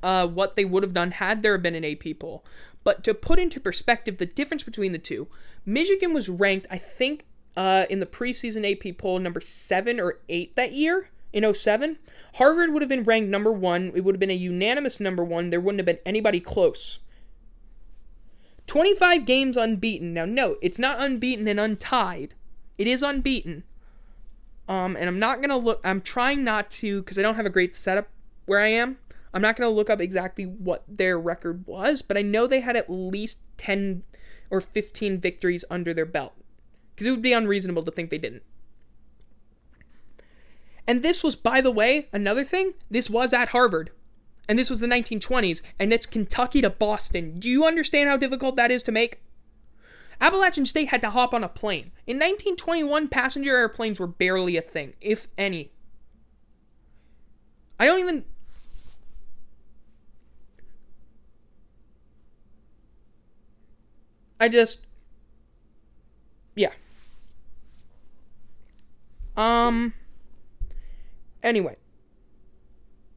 uh, 0.00 0.28
what 0.28 0.54
they 0.54 0.64
would 0.64 0.84
have 0.84 0.94
done 0.94 1.10
had 1.10 1.42
there 1.42 1.58
been 1.58 1.74
an 1.74 1.84
AP 1.84 2.20
poll. 2.20 2.44
But 2.84 3.02
to 3.02 3.14
put 3.14 3.40
into 3.40 3.58
perspective 3.58 4.18
the 4.18 4.26
difference 4.26 4.62
between 4.62 4.92
the 4.92 4.98
two, 4.98 5.26
Michigan 5.64 6.14
was 6.14 6.28
ranked, 6.28 6.68
I 6.70 6.78
think, 6.78 7.26
uh, 7.56 7.86
in 7.90 7.98
the 7.98 8.06
preseason 8.06 8.62
AP 8.64 8.96
poll 8.96 9.18
number 9.18 9.40
seven 9.40 9.98
or 9.98 10.20
eight 10.28 10.54
that 10.54 10.70
year 10.70 11.10
in 11.32 11.52
07. 11.52 11.98
Harvard 12.34 12.72
would 12.72 12.82
have 12.82 12.88
been 12.88 13.02
ranked 13.02 13.28
number 13.28 13.50
one. 13.50 13.90
It 13.96 14.04
would 14.04 14.14
have 14.14 14.20
been 14.20 14.30
a 14.30 14.34
unanimous 14.34 15.00
number 15.00 15.24
one. 15.24 15.50
There 15.50 15.58
wouldn't 15.58 15.80
have 15.80 15.86
been 15.86 15.98
anybody 16.06 16.38
close. 16.38 17.00
25 18.66 19.24
games 19.24 19.56
unbeaten. 19.56 20.12
Now, 20.14 20.24
note, 20.24 20.58
it's 20.62 20.78
not 20.78 21.00
unbeaten 21.00 21.46
and 21.48 21.60
untied. 21.60 22.34
It 22.78 22.86
is 22.86 23.02
unbeaten. 23.02 23.64
Um, 24.68 24.96
and 24.96 25.08
I'm 25.08 25.18
not 25.18 25.40
gonna 25.40 25.56
look. 25.56 25.80
I'm 25.84 26.00
trying 26.00 26.42
not 26.42 26.70
to 26.72 27.02
because 27.02 27.18
I 27.18 27.22
don't 27.22 27.36
have 27.36 27.46
a 27.46 27.50
great 27.50 27.76
setup 27.76 28.08
where 28.46 28.60
I 28.60 28.68
am. 28.68 28.98
I'm 29.32 29.42
not 29.42 29.56
gonna 29.56 29.70
look 29.70 29.90
up 29.90 30.00
exactly 30.00 30.44
what 30.44 30.84
their 30.88 31.18
record 31.18 31.64
was, 31.66 32.02
but 32.02 32.16
I 32.16 32.22
know 32.22 32.46
they 32.46 32.60
had 32.60 32.76
at 32.76 32.90
least 32.90 33.40
10 33.58 34.02
or 34.50 34.60
15 34.60 35.20
victories 35.20 35.64
under 35.70 35.94
their 35.94 36.06
belt 36.06 36.34
because 36.94 37.06
it 37.06 37.10
would 37.10 37.22
be 37.22 37.32
unreasonable 37.32 37.82
to 37.84 37.90
think 37.90 38.10
they 38.10 38.18
didn't. 38.18 38.42
And 40.86 41.02
this 41.02 41.22
was, 41.22 41.36
by 41.36 41.60
the 41.60 41.70
way, 41.70 42.08
another 42.12 42.44
thing. 42.44 42.74
This 42.90 43.10
was 43.10 43.32
at 43.32 43.48
Harvard, 43.48 43.90
and 44.48 44.58
this 44.58 44.70
was 44.70 44.80
the 44.80 44.86
1920s, 44.86 45.62
and 45.78 45.92
it's 45.92 46.06
Kentucky 46.06 46.60
to 46.62 46.70
Boston. 46.70 47.38
Do 47.38 47.48
you 47.48 47.64
understand 47.64 48.08
how 48.08 48.16
difficult 48.16 48.56
that 48.56 48.70
is 48.70 48.82
to 48.84 48.92
make? 48.92 49.20
Appalachian 50.20 50.64
State 50.64 50.88
had 50.88 51.02
to 51.02 51.10
hop 51.10 51.34
on 51.34 51.44
a 51.44 51.48
plane. 51.48 51.92
In 52.06 52.16
1921, 52.16 53.08
passenger 53.08 53.56
airplanes 53.56 54.00
were 54.00 54.06
barely 54.06 54.56
a 54.56 54.62
thing, 54.62 54.94
if 55.00 55.28
any. 55.36 55.70
I 57.78 57.86
don't 57.86 57.98
even. 57.98 58.24
I 64.40 64.48
just. 64.48 64.86
Yeah. 66.54 66.72
Um. 69.36 69.92
Anyway. 71.42 71.76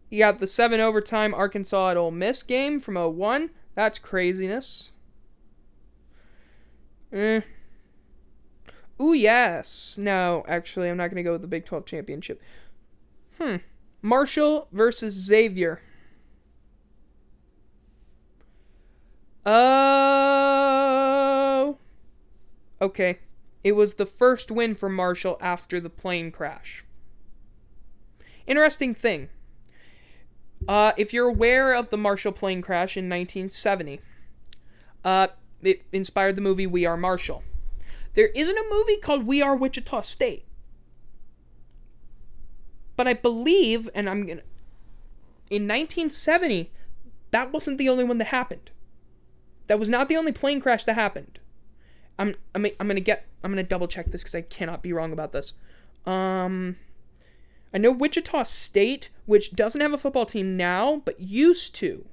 You 0.10 0.20
got 0.20 0.40
the 0.40 0.48
7 0.48 0.80
overtime 0.80 1.34
Arkansas 1.34 1.90
at 1.90 1.98
Ole 1.98 2.12
Miss 2.12 2.42
game 2.44 2.80
from 2.80 2.96
01. 2.96 3.52
That's 3.76 4.00
craziness. 4.00 4.92
Eh. 7.14 7.42
Ooh, 9.02 9.14
yes. 9.14 9.98
No, 9.98 10.44
actually, 10.48 10.90
I'm 10.90 10.98
not 10.98 11.08
going 11.08 11.18
to 11.18 11.24
go 11.24 11.34
with 11.34 11.42
the 11.42 11.48
Big 11.48 11.66
12 11.66 11.86
championship. 11.86 12.42
Hmm. 13.40 13.58
Marshall 14.02 14.68
versus 14.72 15.14
Xavier. 15.14 15.82
Oh. 19.46 20.70
Okay. 22.82 23.20
It 23.64 23.74
was 23.74 23.94
the 23.96 24.06
first 24.06 24.52
win 24.52 24.76
for 24.76 24.90
Marshall 24.90 25.38
after 25.42 25.80
the 25.80 25.90
plane 25.90 26.32
crash. 26.32 26.84
Interesting 28.48 28.94
thing. 28.96 29.30
Uh, 30.68 30.92
if 30.98 31.14
you're 31.14 31.28
aware 31.28 31.74
of 31.74 31.90
the 31.90 31.98
Marshall 31.98 32.32
plane 32.32 32.62
crash 32.62 32.96
in 32.98 33.06
1970, 33.06 34.02
uh, 35.04 35.28
it 35.62 35.84
inspired 35.92 36.36
the 36.36 36.42
movie 36.42 36.68
We 36.68 36.86
Are 36.86 36.98
Marshall. 36.98 37.44
There 38.14 38.28
isn't 38.28 38.58
a 38.58 38.66
movie 38.70 38.98
called 38.98 39.26
We 39.26 39.42
Are 39.42 39.56
Wichita 39.56 40.02
State. 40.02 40.46
But 42.96 43.08
I 43.08 43.14
believe, 43.14 43.90
and 43.96 44.10
I'm 44.10 44.26
gonna. 44.26 44.42
In 45.50 45.64
1970, 45.64 46.72
that 47.32 47.52
wasn't 47.52 47.78
the 47.78 47.90
only 47.90 48.04
one 48.04 48.18
that 48.18 48.26
happened. 48.26 48.72
That 49.68 49.80
was 49.80 49.90
not 49.90 50.10
the 50.10 50.18
only 50.18 50.32
plane 50.32 50.60
crash 50.60 50.84
that 50.86 50.96
happened. 50.96 51.40
I'm 52.18 52.36
I'm 52.54 52.66
I'm 52.80 52.88
gonna 52.88 53.00
get 53.00 53.26
I'm 53.44 53.52
gonna 53.52 53.64
double 53.64 53.88
check 53.88 54.08
this 54.08 54.22
because 54.22 54.36
I 54.36 54.42
cannot 54.42 54.84
be 54.84 54.92
wrong 54.92 55.14
about 55.14 55.32
this. 55.32 55.54
Um, 56.06 56.76
I 57.74 57.78
know 57.78 57.92
Wichita 57.92 58.44
State, 58.44 59.10
which 59.26 59.52
doesn't 59.52 59.82
have 59.82 59.94
a 59.94 59.98
football 59.98 60.26
team 60.26 60.58
now, 60.58 61.02
but 61.06 61.20
used 61.20 61.76
to, 61.76 62.06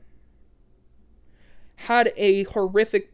had 1.77 2.13
a 2.17 2.45
horrific 2.45 3.13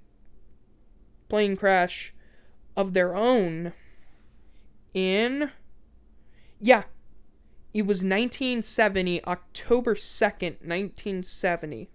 plane 1.28 1.56
crash 1.56 2.12
of 2.76 2.92
their 2.92 3.14
own 3.14 3.72
in 4.92 5.50
yeah 6.60 6.82
it 7.72 7.82
was 7.82 8.04
1970 8.04 9.24
october 9.24 9.94
2nd 9.94 10.60
1970 10.60 11.88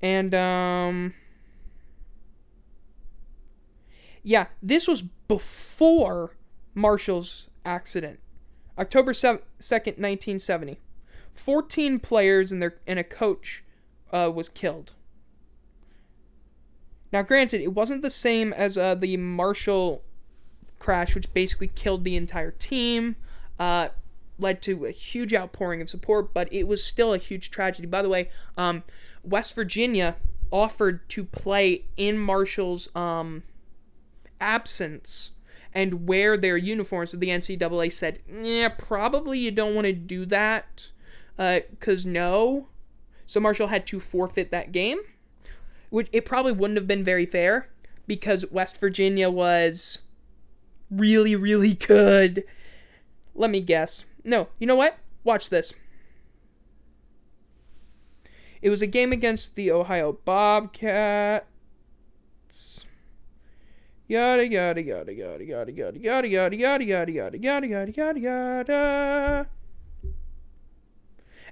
and 0.00 0.34
um 0.34 1.14
yeah 4.22 4.46
this 4.62 4.86
was 4.86 5.02
before 5.02 6.36
marshall's 6.74 7.48
accident. 7.64 8.18
October 8.78 9.12
2nd 9.12 9.42
1970 9.60 10.78
14 11.34 11.98
players 11.98 12.52
and 12.52 12.60
their 12.60 12.78
and 12.86 12.98
a 12.98 13.04
coach 13.04 13.64
uh, 14.12 14.30
was 14.32 14.48
killed. 14.48 14.92
Now, 17.12 17.22
granted, 17.22 17.60
it 17.60 17.74
wasn't 17.74 18.02
the 18.02 18.10
same 18.10 18.52
as 18.52 18.78
uh, 18.78 18.94
the 18.94 19.16
Marshall 19.18 20.02
crash, 20.78 21.14
which 21.14 21.32
basically 21.34 21.68
killed 21.68 22.04
the 22.04 22.16
entire 22.16 22.50
team, 22.50 23.16
uh, 23.58 23.88
led 24.38 24.62
to 24.62 24.86
a 24.86 24.90
huge 24.90 25.34
outpouring 25.34 25.82
of 25.82 25.90
support, 25.90 26.32
but 26.32 26.52
it 26.52 26.66
was 26.66 26.82
still 26.82 27.12
a 27.12 27.18
huge 27.18 27.50
tragedy. 27.50 27.86
By 27.86 28.02
the 28.02 28.08
way, 28.08 28.30
um, 28.56 28.82
West 29.22 29.54
Virginia 29.54 30.16
offered 30.50 31.06
to 31.10 31.24
play 31.24 31.84
in 31.96 32.18
Marshall's 32.18 32.94
um, 32.96 33.42
absence 34.40 35.32
and 35.74 36.06
wear 36.06 36.36
their 36.36 36.56
uniforms, 36.56 37.12
but 37.12 37.20
the 37.20 37.28
NCAA 37.28 37.92
said, 37.92 38.20
yeah, 38.42 38.68
probably 38.68 39.38
you 39.38 39.50
don't 39.50 39.74
want 39.74 39.86
to 39.86 39.92
do 39.92 40.26
that, 40.26 40.90
because 41.36 42.06
uh, 42.06 42.08
no. 42.08 42.68
So 43.24 43.40
Marshall 43.40 43.68
had 43.68 43.86
to 43.86 44.00
forfeit 44.00 44.50
that 44.50 44.72
game 44.72 44.98
which 45.92 46.08
it 46.10 46.24
probably 46.24 46.52
wouldn't 46.52 46.78
have 46.78 46.88
been 46.88 47.04
very 47.04 47.26
fair 47.26 47.68
because 48.06 48.46
West 48.50 48.80
Virginia 48.80 49.28
was 49.28 49.98
really, 50.90 51.36
really 51.36 51.74
good. 51.74 52.44
Let 53.34 53.50
me 53.50 53.60
guess. 53.60 54.06
No, 54.24 54.48
you 54.58 54.66
know 54.66 54.74
what? 54.74 54.96
Watch 55.22 55.50
this. 55.50 55.74
It 58.62 58.70
was 58.70 58.80
a 58.80 58.86
game 58.86 59.12
against 59.12 59.54
the 59.54 59.70
Ohio 59.70 60.12
Bobcats. 60.24 61.44
Yada 64.12 64.46
yada 64.46 64.82
yada 64.82 65.10
yada 65.10 65.42
yada 65.42 65.72
yada 65.72 65.98
yada 65.98 66.28
yada 66.28 66.54
yada 66.54 66.84
yada 66.84 67.12
yada 67.12 67.38
yada 67.38 67.66
yada 67.66 67.92
yada 67.96 68.20
yada. 68.20 69.46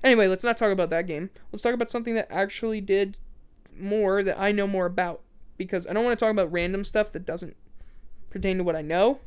Anyway, 0.05 0.29
let's 0.29 0.45
not 0.45 0.59
talk 0.59 0.71
about 0.71 0.91
that 0.91 1.07
game. 1.07 1.31
Let's 1.51 1.63
talk 1.63 1.73
about 1.73 1.89
something 1.89 2.13
that 2.17 2.27
actually 2.31 2.83
did 2.83 3.17
more 3.75 4.23
that 4.23 4.39
I 4.39 4.53
know 4.53 4.67
more 4.67 4.85
about 4.85 5.23
because 5.57 5.87
I 5.87 5.95
don't 5.95 6.05
want 6.05 6.19
to 6.19 6.23
talk 6.23 6.31
about 6.31 6.53
random 6.53 6.85
stuff 6.85 7.11
that 7.13 7.25
doesn't 7.25 7.57
pertain 8.29 8.59
to 8.59 8.65
what 8.65 8.77
I 8.77 8.83
know. 8.83 9.21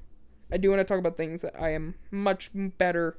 I 0.52 0.58
do 0.58 0.70
want 0.70 0.82
to 0.82 0.86
talk 0.86 1.00
about 1.00 1.18
things 1.18 1.42
that 1.42 1.60
I 1.60 1.70
am 1.70 1.96
much 2.12 2.52
better 2.54 3.18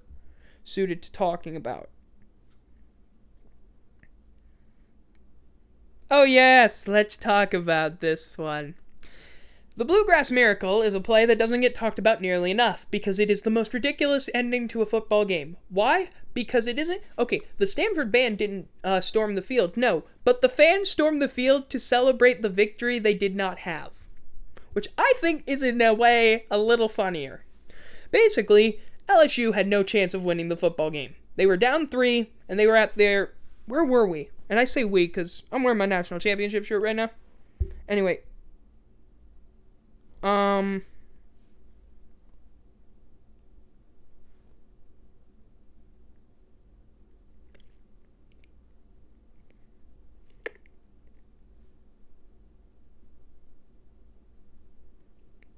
suited 0.63 1.03
to 1.03 1.11
talking 1.11 1.57
about. 1.57 1.91
Oh, 6.09 6.23
yes, 6.23 6.87
let's 6.87 7.17
talk 7.17 7.53
about 7.53 7.99
this 7.99 8.39
one. 8.39 8.77
The 9.77 9.85
Bluegrass 9.85 10.31
Miracle 10.31 10.83
is 10.83 10.95
a 10.95 11.01
play 11.01 11.27
that 11.27 11.39
doesn't 11.39 11.63
get 11.63 11.75
talked 11.75 11.99
about 11.99 12.21
nearly 12.21 12.53
enough 12.53 12.87
because 12.93 13.19
it 13.19 13.29
is 13.29 13.41
the 13.41 13.51
most 13.51 13.75
ridiculous 13.75 14.31
ending 14.33 14.69
to 14.69 14.83
a 14.83 14.87
football 14.87 15.25
game. 15.25 15.57
Why? 15.69 16.11
Because 16.33 16.69
it 16.69 16.79
isn't. 16.79 17.03
Okay, 17.19 17.41
the 17.59 17.67
Stanford 17.67 18.13
band 18.13 18.39
didn't 18.39 18.69
uh, 18.85 19.01
storm 19.01 19.35
the 19.35 19.43
field, 19.43 19.77
no, 19.77 20.05
but 20.23 20.43
the 20.43 20.49
fans 20.49 20.91
stormed 20.91 21.21
the 21.21 21.29
field 21.29 21.69
to 21.71 21.81
celebrate 21.81 22.41
the 22.41 22.49
victory 22.49 23.01
they 23.01 23.15
did 23.15 23.35
not 23.35 23.61
have. 23.61 23.91
Which 24.75 24.87
I 24.97 25.13
think 25.17 25.43
is, 25.45 25.61
in 25.61 25.83
a 25.83 25.93
way, 25.93 26.47
a 26.53 26.59
little 26.59 26.89
funnier. 26.89 27.45
Basically, 28.13 28.79
LSU 29.09 29.55
had 29.55 29.67
no 29.67 29.83
chance 29.83 30.15
of 30.15 30.23
winning 30.23 30.51
the 30.51 30.57
football 30.57 30.91
game. 30.91 31.17
They 31.35 31.47
were 31.47 31.57
down 31.57 31.89
three, 31.89 32.31
and 32.49 32.61
they 32.61 32.69
were 32.69 32.77
at 32.77 32.95
their. 32.95 33.33
Where 33.67 33.85
were 33.85 34.07
we? 34.07 34.31
And 34.49 34.61
I 34.61 34.67
say 34.67 34.85
we 34.85 35.09
because 35.09 35.43
I'm 35.51 35.65
wearing 35.65 35.79
my 35.79 35.87
national 35.87 36.21
championship 36.21 36.65
shirt 36.65 36.81
right 36.83 36.95
now. 36.95 37.11
Anyway, 37.89 38.21
um. 40.25 40.83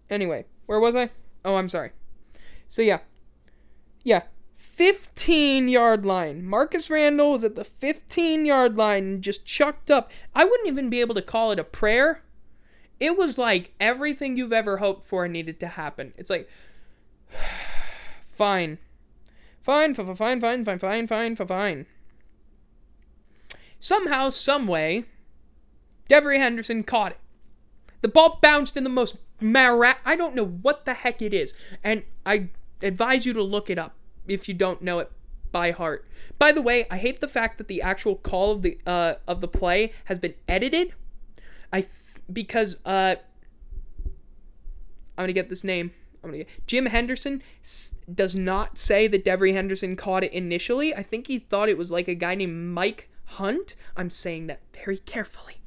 Anyway, 0.08 0.44
where 0.66 0.78
was 0.78 0.94
I? 0.94 1.10
Oh, 1.44 1.56
I'm 1.56 1.68
sorry. 1.68 1.90
So 2.68 2.82
yeah. 2.82 3.00
Yeah. 4.02 4.22
15 4.54 5.68
yard 5.68 6.06
line. 6.06 6.44
Marcus 6.44 6.90
Randall 6.90 7.32
was 7.32 7.44
at 7.44 7.56
the 7.56 7.64
15 7.64 8.46
yard 8.46 8.76
line 8.76 9.04
and 9.04 9.22
just 9.22 9.44
chucked 9.44 9.90
up. 9.90 10.10
I 10.34 10.44
wouldn't 10.44 10.68
even 10.68 10.90
be 10.90 11.00
able 11.00 11.14
to 11.14 11.22
call 11.22 11.50
it 11.50 11.58
a 11.58 11.64
prayer 11.64 12.22
it 12.98 13.16
was 13.16 13.38
like 13.38 13.72
everything 13.78 14.36
you've 14.36 14.52
ever 14.52 14.78
hoped 14.78 15.04
for 15.04 15.28
needed 15.28 15.60
to 15.60 15.68
happen. 15.68 16.12
It's 16.16 16.30
like, 16.30 16.48
fine. 18.26 18.78
Fine, 19.62 19.94
fine, 19.94 20.14
fine, 20.14 20.40
fine, 20.40 20.64
fine, 20.64 20.78
fine, 20.78 21.06
fine, 21.06 21.36
fine. 21.36 21.86
Somehow, 23.80 24.30
someway, 24.30 25.04
Devery 26.08 26.38
Henderson 26.38 26.82
caught 26.82 27.12
it. 27.12 27.20
The 28.00 28.08
ball 28.08 28.38
bounced 28.40 28.76
in 28.76 28.84
the 28.84 28.90
most 28.90 29.16
mara- 29.40 29.98
I 30.04 30.16
don't 30.16 30.34
know 30.34 30.46
what 30.46 30.84
the 30.84 30.94
heck 30.94 31.20
it 31.20 31.34
is, 31.34 31.52
and 31.82 32.04
I 32.24 32.48
advise 32.82 33.26
you 33.26 33.32
to 33.32 33.42
look 33.42 33.68
it 33.68 33.78
up 33.78 33.94
if 34.26 34.48
you 34.48 34.54
don't 34.54 34.82
know 34.82 35.00
it 35.00 35.10
by 35.52 35.70
heart. 35.70 36.06
By 36.38 36.52
the 36.52 36.62
way, 36.62 36.86
I 36.90 36.98
hate 36.98 37.20
the 37.20 37.28
fact 37.28 37.58
that 37.58 37.68
the 37.68 37.82
actual 37.82 38.16
call 38.16 38.52
of 38.52 38.62
the 38.62 38.78
uh, 38.86 39.14
of 39.26 39.40
the 39.40 39.48
play 39.48 39.92
has 40.04 40.18
been 40.18 40.34
edited. 40.48 40.94
I 41.72 41.86
because 42.32 42.78
uh, 42.84 43.16
I'm 45.16 45.22
gonna 45.22 45.32
get 45.32 45.48
this 45.48 45.64
name. 45.64 45.92
I'm 46.22 46.30
gonna 46.30 46.38
get, 46.44 46.66
Jim 46.66 46.86
Henderson 46.86 47.42
s- 47.62 47.94
does 48.12 48.34
not 48.34 48.78
say 48.78 49.06
that 49.08 49.24
Devery 49.24 49.52
Henderson 49.52 49.96
caught 49.96 50.24
it 50.24 50.32
initially. 50.32 50.94
I 50.94 51.02
think 51.02 51.26
he 51.26 51.38
thought 51.38 51.68
it 51.68 51.78
was 51.78 51.90
like 51.90 52.08
a 52.08 52.14
guy 52.14 52.34
named 52.34 52.74
Mike 52.74 53.08
Hunt. 53.24 53.76
I'm 53.96 54.10
saying 54.10 54.46
that 54.48 54.60
very 54.74 54.98
carefully. 54.98 55.60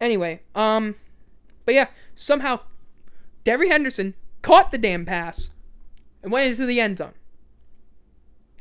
Anyway, 0.00 0.42
um, 0.54 0.96
but 1.64 1.74
yeah, 1.74 1.88
somehow 2.14 2.60
Devery 3.44 3.68
Henderson 3.68 4.14
caught 4.42 4.72
the 4.72 4.78
damn 4.78 5.06
pass 5.06 5.50
and 6.22 6.32
went 6.32 6.48
into 6.48 6.66
the 6.66 6.80
end 6.80 6.98
zone 6.98 7.14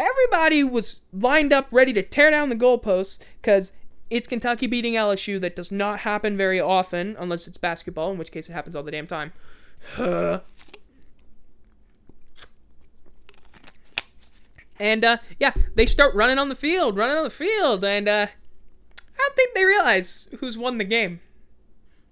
everybody 0.01 0.63
was 0.63 1.03
lined 1.13 1.53
up 1.53 1.67
ready 1.71 1.93
to 1.93 2.01
tear 2.01 2.31
down 2.31 2.49
the 2.49 2.55
goalposts 2.55 3.19
because 3.41 3.71
it's 4.11 4.27
Kentucky 4.27 4.67
beating 4.67 4.93
LSU. 4.93 5.39
That 5.39 5.55
does 5.55 5.71
not 5.71 6.01
happen 6.01 6.37
very 6.37 6.59
often, 6.59 7.15
unless 7.17 7.47
it's 7.47 7.57
basketball, 7.57 8.11
in 8.11 8.17
which 8.17 8.31
case 8.31 8.49
it 8.49 8.53
happens 8.53 8.75
all 8.75 8.83
the 8.83 8.91
damn 8.91 9.07
time. 9.07 9.31
and 14.79 15.05
uh, 15.05 15.17
yeah, 15.39 15.53
they 15.75 15.85
start 15.85 16.13
running 16.13 16.37
on 16.37 16.49
the 16.49 16.55
field, 16.55 16.97
running 16.97 17.17
on 17.17 17.23
the 17.23 17.29
field, 17.29 17.83
and 17.85 18.07
uh, 18.07 18.27
I 18.29 19.17
don't 19.17 19.35
think 19.35 19.53
they 19.55 19.65
realize 19.65 20.27
who's 20.39 20.57
won 20.57 20.77
the 20.77 20.83
game. 20.83 21.21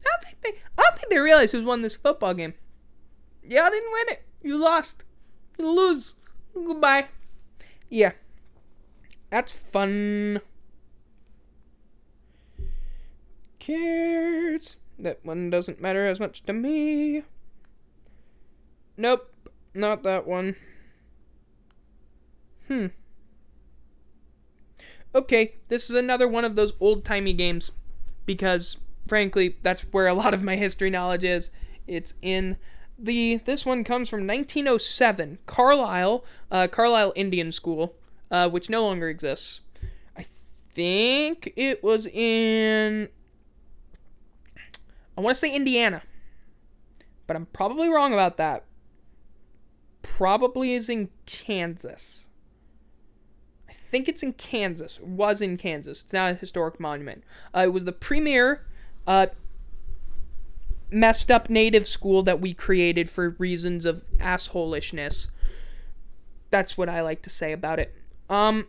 I 0.02 0.10
don't 0.10 0.24
think 0.24 0.41
they. 0.41 0.62
I 0.78 0.84
don't 0.84 0.97
think 0.97 1.12
they 1.12 1.20
realize 1.20 1.52
who's 1.52 1.66
won 1.66 1.82
this 1.82 1.97
football 1.97 2.34
game. 2.34 2.54
Yeah, 3.43 3.64
I 3.64 3.70
didn't 3.70 3.91
win 3.91 4.06
it. 4.10 4.24
You 4.41 4.58
lost. 4.58 5.04
You 5.58 5.70
lose. 5.70 6.16
Goodbye. 6.54 7.08
Yeah. 7.89 8.14
That's 9.30 9.52
fun. 9.52 10.41
Cares? 13.70 14.78
That 14.97 15.20
one 15.24 15.49
doesn't 15.49 15.82
matter 15.82 16.07
as 16.07 16.20
much 16.20 16.43
to 16.43 16.53
me. 16.53 17.24
Nope, 18.97 19.34
not 19.74 20.03
that 20.03 20.28
one. 20.28 20.55
Hmm. 22.67 22.88
Okay, 25.15 25.55
this 25.70 25.89
is 25.89 25.95
another 25.95 26.28
one 26.28 26.45
of 26.45 26.55
those 26.55 26.74
old 26.80 27.03
timey 27.05 27.34
games 27.34 27.72
because, 28.26 28.78
frankly, 29.07 29.57
that's 29.63 29.82
where 29.91 30.07
a 30.07 30.13
lot 30.13 30.34
of 30.34 30.43
my 30.43 30.55
history 30.55 30.89
knowledge 30.89 31.24
is. 31.24 31.49
It's 31.88 32.13
in 32.22 32.57
the. 32.97 33.38
This 33.45 33.65
one 33.65 33.84
comes 33.84 34.09
from 34.09 34.28
1907, 34.28 35.39
Carlisle, 35.47 36.24
uh, 36.51 36.67
Carlisle 36.67 37.13
Indian 37.15 37.51
School, 37.51 37.95
uh, 38.30 38.49
which 38.49 38.70
no 38.70 38.84
longer 38.84 39.09
exists 39.09 39.61
i 40.15 40.26
think 40.74 41.51
it 41.55 41.84
was 41.84 42.05
in. 42.07 43.09
I 45.20 45.22
want 45.22 45.36
to 45.36 45.39
say 45.41 45.53
Indiana, 45.53 46.01
but 47.28 47.36
I'm 47.36 47.47
probably 47.47 47.89
wrong 47.89 48.13
about 48.13 48.38
that. 48.38 48.63
Probably 50.01 50.74
is 50.74 50.88
in 50.88 51.09
Kansas. 51.26 52.26
I 53.67 53.74
think 53.74 54.07
it's 54.07 54.24
in 54.24 54.32
Kansas. 54.32 54.97
It 54.97 55.05
was 55.05 55.41
in 55.41 55.57
Kansas. 55.57 56.03
It's 56.03 56.13
now 56.13 56.30
a 56.30 56.36
historic 56.36 56.80
monument. 56.80 57.26
Uh, 57.53 57.63
it 57.65 57.74
was 57.74 57.84
the 57.84 57.91
premier 57.91 58.65
uh, 59.05 59.28
messed 60.89 61.30
up 61.30 61.49
native 61.49 61.86
school 61.86 62.24
that 62.24 62.39
we 62.39 62.53
created 62.53 63.09
for 63.09 63.32
reasons 63.32 63.84
of 63.84 64.05
assholishness. 64.20 65.28
That's 66.49 66.78
what 66.78 66.88
I 66.88 67.01
like 67.01 67.24
to 67.24 67.30
say 67.30 67.51
about 67.51 67.78
it. 67.78 67.93
Um, 68.30 68.67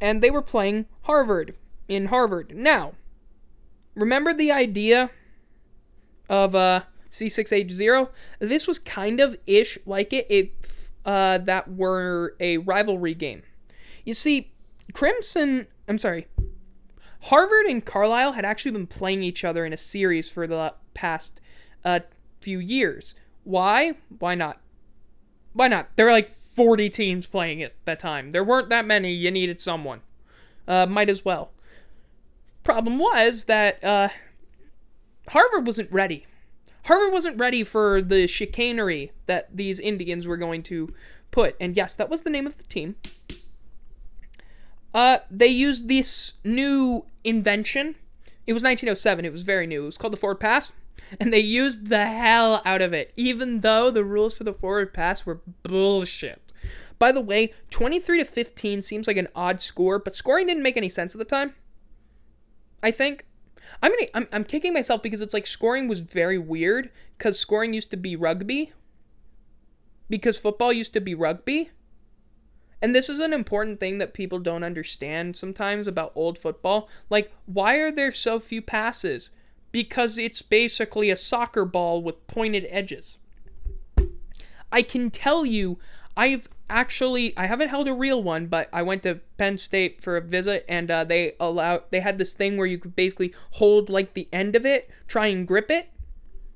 and 0.00 0.22
they 0.22 0.30
were 0.30 0.40
playing 0.40 0.86
Harvard 1.02 1.54
in 1.88 2.06
Harvard. 2.06 2.56
Now, 2.56 2.94
remember 3.94 4.32
the 4.32 4.50
idea 4.50 5.10
of 6.28 6.54
uh, 6.54 6.82
C6H0? 7.10 8.08
This 8.38 8.66
was 8.66 8.78
kind 8.78 9.20
of 9.20 9.38
ish 9.46 9.78
like 9.86 10.12
it 10.12 10.26
if 10.28 10.90
uh, 11.04 11.38
that 11.38 11.72
were 11.72 12.34
a 12.40 12.58
rivalry 12.58 13.14
game. 13.14 13.42
You 14.04 14.14
see, 14.14 14.52
Crimson, 14.92 15.66
I'm 15.86 15.98
sorry, 15.98 16.26
Harvard 17.22 17.66
and 17.66 17.84
Carlisle 17.84 18.32
had 18.32 18.44
actually 18.44 18.72
been 18.72 18.86
playing 18.86 19.22
each 19.22 19.44
other 19.44 19.64
in 19.64 19.72
a 19.72 19.76
series 19.76 20.30
for 20.30 20.46
the 20.46 20.74
past 20.94 21.40
uh, 21.84 22.00
few 22.40 22.58
years. 22.58 23.14
Why? 23.44 23.94
Why 24.18 24.34
not? 24.34 24.60
Why 25.52 25.68
not? 25.68 25.88
There 25.96 26.06
were 26.06 26.12
like 26.12 26.30
40 26.30 26.90
teams 26.90 27.26
playing 27.26 27.62
at 27.62 27.74
that 27.84 27.98
time. 27.98 28.32
There 28.32 28.44
weren't 28.44 28.68
that 28.68 28.86
many. 28.86 29.12
You 29.12 29.30
needed 29.30 29.60
someone. 29.60 30.02
Uh, 30.66 30.86
might 30.86 31.08
as 31.08 31.24
well. 31.24 31.50
Problem 32.64 32.98
was 32.98 33.44
that 33.44 33.82
uh, 33.82 34.08
Harvard 35.28 35.66
wasn't 35.66 35.90
ready. 35.90 36.26
Harvard 36.84 37.12
wasn't 37.12 37.38
ready 37.38 37.64
for 37.64 38.00
the 38.00 38.26
chicanery 38.26 39.12
that 39.26 39.54
these 39.54 39.78
Indians 39.78 40.26
were 40.26 40.36
going 40.36 40.62
to 40.64 40.94
put. 41.30 41.56
And 41.60 41.76
yes, 41.76 41.94
that 41.94 42.08
was 42.08 42.22
the 42.22 42.30
name 42.30 42.46
of 42.46 42.56
the 42.56 42.64
team. 42.64 42.96
Uh, 44.94 45.18
they 45.30 45.48
used 45.48 45.88
this 45.88 46.34
new 46.44 47.04
invention. 47.24 47.94
It 48.46 48.54
was 48.54 48.62
1907. 48.62 49.24
It 49.24 49.32
was 49.32 49.42
very 49.42 49.66
new. 49.66 49.82
It 49.82 49.86
was 49.86 49.98
called 49.98 50.14
the 50.14 50.18
forward 50.18 50.40
pass, 50.40 50.72
and 51.20 51.32
they 51.32 51.40
used 51.40 51.88
the 51.88 52.06
hell 52.06 52.62
out 52.64 52.80
of 52.80 52.94
it, 52.94 53.12
even 53.16 53.60
though 53.60 53.90
the 53.90 54.04
rules 54.04 54.34
for 54.34 54.44
the 54.44 54.54
forward 54.54 54.94
pass 54.94 55.26
were 55.26 55.40
bullshit. 55.62 56.52
By 56.98 57.12
the 57.12 57.20
way, 57.20 57.52
23 57.70 58.20
to 58.20 58.24
15 58.24 58.82
seems 58.82 59.06
like 59.06 59.16
an 59.16 59.28
odd 59.34 59.60
score, 59.60 59.98
but 59.98 60.16
scoring 60.16 60.46
didn't 60.46 60.62
make 60.62 60.76
any 60.76 60.88
sense 60.88 61.14
at 61.14 61.18
the 61.18 61.24
time. 61.24 61.54
I 62.82 62.90
think. 62.90 63.24
I'm 63.82 63.92
gonna, 63.92 64.08
I'm, 64.14 64.28
I'm 64.32 64.44
kicking 64.44 64.72
myself 64.72 65.02
because 65.02 65.20
it's 65.20 65.34
like 65.34 65.46
scoring 65.46 65.88
was 65.88 66.00
very 66.00 66.38
weird 66.38 66.90
because 67.16 67.38
scoring 67.38 67.74
used 67.74 67.90
to 67.90 67.96
be 67.96 68.16
rugby. 68.16 68.72
Because 70.10 70.38
football 70.38 70.72
used 70.72 70.92
to 70.94 71.00
be 71.00 71.14
rugby. 71.14 71.70
And 72.80 72.94
this 72.94 73.08
is 73.08 73.18
an 73.18 73.32
important 73.32 73.80
thing 73.80 73.98
that 73.98 74.14
people 74.14 74.38
don't 74.38 74.62
understand 74.62 75.36
sometimes 75.36 75.86
about 75.86 76.12
old 76.14 76.38
football. 76.38 76.88
Like, 77.10 77.32
why 77.46 77.76
are 77.76 77.90
there 77.92 78.12
so 78.12 78.38
few 78.38 78.62
passes? 78.62 79.30
Because 79.72 80.16
it's 80.16 80.42
basically 80.42 81.10
a 81.10 81.16
soccer 81.16 81.64
ball 81.64 82.02
with 82.02 82.26
pointed 82.26 82.66
edges. 82.70 83.18
I 84.70 84.82
can 84.82 85.10
tell 85.10 85.44
you, 85.44 85.78
I've 86.16 86.48
actually 86.68 87.36
I 87.36 87.46
haven't 87.46 87.68
held 87.68 87.88
a 87.88 87.94
real 87.94 88.22
one, 88.22 88.46
but 88.46 88.68
I 88.72 88.82
went 88.82 89.02
to 89.04 89.20
Penn 89.36 89.58
State 89.58 90.02
for 90.02 90.16
a 90.16 90.20
visit, 90.20 90.64
and 90.68 90.90
uh, 90.90 91.04
they 91.04 91.34
allowed 91.40 91.84
they 91.90 92.00
had 92.00 92.18
this 92.18 92.34
thing 92.34 92.56
where 92.56 92.66
you 92.66 92.78
could 92.78 92.96
basically 92.96 93.34
hold 93.52 93.88
like 93.90 94.14
the 94.14 94.28
end 94.32 94.56
of 94.56 94.66
it, 94.66 94.90
try 95.06 95.26
and 95.26 95.46
grip 95.46 95.70
it. 95.70 95.90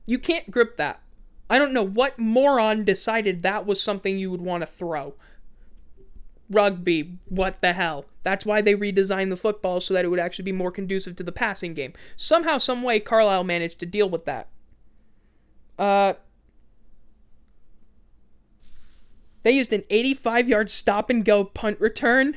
You 0.06 0.18
can't 0.18 0.50
grip 0.50 0.76
that. 0.76 1.00
I 1.48 1.58
don't 1.58 1.72
know 1.72 1.82
what 1.82 2.18
moron 2.18 2.84
decided 2.84 3.42
that 3.42 3.66
was 3.66 3.82
something 3.82 4.18
you 4.18 4.30
would 4.30 4.40
want 4.40 4.62
to 4.62 4.66
throw 4.66 5.14
rugby, 6.52 7.18
what 7.28 7.60
the 7.60 7.72
hell? 7.72 8.04
That's 8.22 8.46
why 8.46 8.60
they 8.60 8.74
redesigned 8.74 9.30
the 9.30 9.36
football 9.36 9.80
so 9.80 9.94
that 9.94 10.04
it 10.04 10.08
would 10.08 10.20
actually 10.20 10.44
be 10.44 10.52
more 10.52 10.70
conducive 10.70 11.16
to 11.16 11.22
the 11.22 11.32
passing 11.32 11.74
game. 11.74 11.92
Somehow, 12.16 12.58
some 12.58 12.82
way, 12.82 13.00
Carlisle 13.00 13.44
managed 13.44 13.78
to 13.80 13.86
deal 13.86 14.08
with 14.08 14.24
that. 14.26 14.48
Uh, 15.78 16.14
they 19.42 19.52
used 19.52 19.72
an 19.72 19.84
85 19.90 20.48
yard 20.48 20.70
stop 20.70 21.10
and 21.10 21.24
go 21.24 21.44
punt 21.44 21.80
return. 21.80 22.36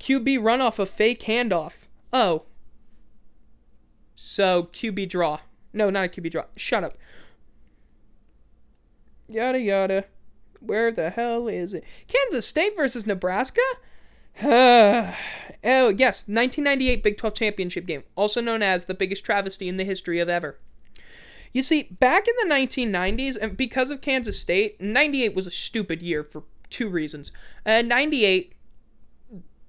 QB 0.00 0.42
run 0.42 0.60
off 0.60 0.78
a 0.78 0.86
fake 0.86 1.22
handoff. 1.22 1.86
Oh. 2.12 2.44
So, 4.16 4.64
QB 4.72 5.08
draw. 5.08 5.40
No, 5.72 5.90
not 5.90 6.04
a 6.04 6.08
QB 6.08 6.30
draw. 6.30 6.44
Shut 6.56 6.84
up. 6.84 6.96
Yada 9.28 9.60
yada. 9.60 10.04
Where 10.60 10.90
the 10.90 11.10
hell 11.10 11.46
is 11.48 11.74
it? 11.74 11.84
Kansas 12.08 12.46
State 12.46 12.74
versus 12.74 13.06
Nebraska? 13.06 13.60
oh, 14.42 15.14
yes, 15.62 16.24
1998 16.26 17.02
Big 17.02 17.16
12 17.16 17.34
championship 17.34 17.86
game, 17.86 18.04
also 18.16 18.40
known 18.40 18.62
as 18.62 18.84
the 18.84 18.94
biggest 18.94 19.24
travesty 19.24 19.68
in 19.68 19.76
the 19.76 19.84
history 19.84 20.20
of 20.20 20.28
ever. 20.28 20.58
You 21.52 21.62
see, 21.62 21.84
back 21.84 22.26
in 22.28 22.34
the 22.48 22.54
1990s, 22.54 23.36
and 23.40 23.56
because 23.56 23.90
of 23.90 24.00
Kansas 24.00 24.38
State, 24.38 24.80
98 24.80 25.34
was 25.34 25.46
a 25.46 25.50
stupid 25.50 26.02
year 26.02 26.22
for 26.22 26.44
two 26.70 26.88
reasons. 26.88 27.32
Uh, 27.64 27.82
98, 27.82 28.54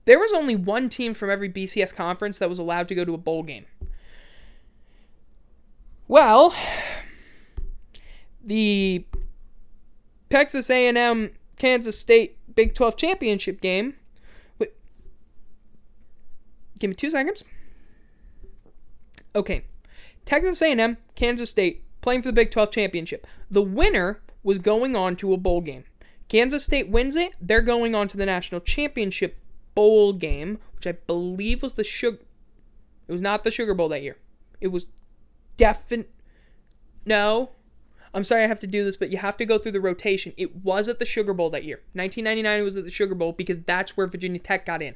there 0.05 0.19
was 0.19 0.31
only 0.33 0.55
one 0.55 0.89
team 0.89 1.13
from 1.13 1.29
every 1.29 1.49
BCS 1.49 1.95
conference 1.95 2.37
that 2.39 2.49
was 2.49 2.59
allowed 2.59 2.87
to 2.89 2.95
go 2.95 3.05
to 3.05 3.13
a 3.13 3.17
bowl 3.17 3.43
game. 3.43 3.65
Well, 6.07 6.55
the 8.43 9.05
Texas 10.29 10.69
A&M 10.69 11.31
Kansas 11.57 11.99
State 11.99 12.37
Big 12.55 12.73
12 12.73 12.97
championship 12.97 13.61
game. 13.61 13.93
Wait, 14.57 14.73
give 16.79 16.89
me 16.89 16.95
two 16.95 17.09
seconds. 17.11 17.43
Okay, 19.35 19.63
Texas 20.29 20.61
A&M 20.61 20.97
Kansas 21.15 21.49
State 21.49 21.83
playing 22.01 22.21
for 22.21 22.27
the 22.27 22.33
Big 22.33 22.51
12 22.51 22.69
championship. 22.69 23.25
The 23.49 23.63
winner 23.63 24.21
was 24.43 24.59
going 24.59 24.95
on 24.95 25.15
to 25.15 25.33
a 25.33 25.37
bowl 25.37 25.59
game. 25.59 25.85
Kansas 26.27 26.63
State 26.63 26.87
wins 26.87 27.15
it. 27.15 27.33
They're 27.41 27.61
going 27.61 27.95
on 27.95 28.07
to 28.09 28.15
the 28.15 28.27
national 28.27 28.61
championship 28.61 29.39
bowl 29.73 30.13
game, 30.13 30.59
which 30.75 30.85
I 30.85 30.91
believe 30.91 31.63
was 31.63 31.73
the 31.73 31.83
sugar. 31.83 32.19
It 33.07 33.11
was 33.11 33.21
not 33.21 33.43
the 33.43 33.49
Sugar 33.49 33.73
Bowl 33.73 33.89
that 33.89 34.03
year. 34.03 34.17
It 34.61 34.67
was 34.67 34.85
definite. 35.57 36.13
No, 37.07 37.49
I'm 38.13 38.23
sorry 38.23 38.43
I 38.43 38.47
have 38.47 38.59
to 38.59 38.67
do 38.67 38.85
this, 38.85 38.97
but 38.97 39.09
you 39.09 39.17
have 39.17 39.35
to 39.37 39.45
go 39.45 39.57
through 39.57 39.71
the 39.71 39.81
rotation. 39.81 40.33
It 40.37 40.57
was 40.57 40.87
at 40.87 40.99
the 40.99 41.07
Sugar 41.07 41.33
Bowl 41.33 41.49
that 41.49 41.63
year. 41.63 41.81
1999 41.93 42.63
was 42.63 42.77
at 42.77 42.83
the 42.83 42.91
Sugar 42.91 43.15
Bowl 43.15 43.31
because 43.33 43.61
that's 43.61 43.97
where 43.97 44.05
Virginia 44.05 44.39
Tech 44.39 44.63
got 44.63 44.83
in. 44.83 44.93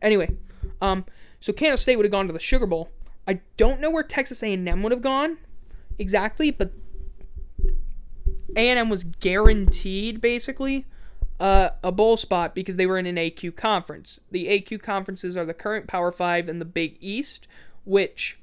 Anyway, 0.00 0.36
um, 0.80 1.04
so 1.40 1.52
Kansas 1.52 1.82
State 1.82 1.96
would 1.96 2.06
have 2.06 2.12
gone 2.12 2.28
to 2.28 2.32
the 2.32 2.38
Sugar 2.38 2.66
Bowl. 2.66 2.90
I 3.28 3.40
don't 3.58 3.80
know 3.80 3.90
where 3.90 4.02
Texas 4.02 4.42
A&M 4.42 4.82
would 4.82 4.90
have 4.90 5.02
gone 5.02 5.36
exactly, 5.98 6.50
but 6.50 6.72
A&M 8.56 8.88
was 8.88 9.04
guaranteed 9.04 10.22
basically 10.22 10.86
uh, 11.38 11.70
a 11.84 11.92
bowl 11.92 12.16
spot 12.16 12.54
because 12.54 12.76
they 12.76 12.86
were 12.86 12.98
in 12.98 13.06
an 13.06 13.16
AQ 13.16 13.54
conference. 13.54 14.20
The 14.30 14.46
AQ 14.46 14.82
conferences 14.82 15.36
are 15.36 15.44
the 15.44 15.54
current 15.54 15.86
Power 15.86 16.10
Five 16.10 16.48
and 16.48 16.60
the 16.60 16.64
Big 16.64 16.96
East, 17.00 17.46
which 17.84 18.38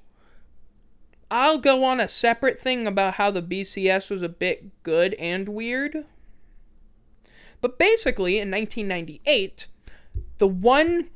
I'll 1.32 1.58
go 1.58 1.84
on 1.84 2.00
a 2.00 2.08
separate 2.08 2.60
thing 2.60 2.86
about 2.86 3.16
how 3.16 3.32
the 3.32 3.42
BCS 3.42 4.10
was 4.12 4.22
a 4.22 4.30
bit 4.30 4.84
good 4.84 5.16
and 5.16 5.50
weird. 5.50 6.06
But 7.60 7.80
basically, 7.80 8.36
in 8.40 8.52
1998, 8.52 9.66
the 10.38 10.48
one 10.48 11.10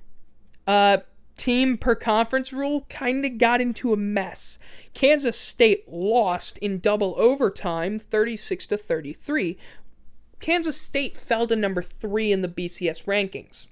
uh, 0.66 0.98
team 1.40 1.78
per 1.78 1.96
conference 1.96 2.54
rule 2.54 2.86
kind 2.90 3.26
of 3.26 3.38
got 3.38 3.62
into 3.62 3.94
a 3.94 3.98
mess. 3.98 4.60
Kansas 4.94 5.40
State 5.40 5.92
lost 5.92 6.58
in 6.60 6.80
double 6.80 7.16
overtime, 7.18 7.98
36 7.98 8.68
to 8.68 8.78
33. 8.78 9.58
Kansas 10.40 10.80
State 10.80 11.18
fell 11.18 11.48
to 11.48 11.56
number 11.56 11.82
3 11.82 12.32
in 12.32 12.42
the 12.42 12.48
BCS 12.48 13.06
rankings. 13.06 13.68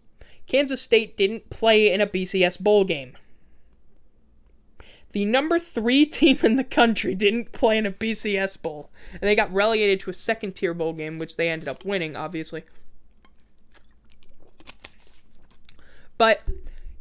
Kansas 0.48 0.82
State 0.82 1.16
didn't 1.16 1.50
play 1.50 1.94
in 1.94 2.02
a 2.02 2.08
BCS 2.08 2.60
bowl 2.60 2.84
game 2.84 3.18
the 5.18 5.26
number 5.26 5.58
three 5.58 6.06
team 6.18 6.38
in 6.44 6.58
the 6.58 6.64
country 6.64 7.16
didn't 7.16 7.52
play 7.52 7.78
in 7.78 7.86
a 7.86 7.92
BCS 7.92 8.62
bowl, 8.62 8.92
and 9.14 9.24
they 9.24 9.36
got 9.36 9.52
relegated 9.52 10.00
to 10.02 10.10
a 10.10 10.14
second 10.14 10.54
tier 10.54 10.74
bowl 10.74 10.94
game, 10.94 11.18
which 11.18 11.38
they 11.38 11.50
ended 11.50 11.68
up 11.68 11.84
winning, 11.84 12.16
obviously. 12.16 12.64
But 16.18 16.42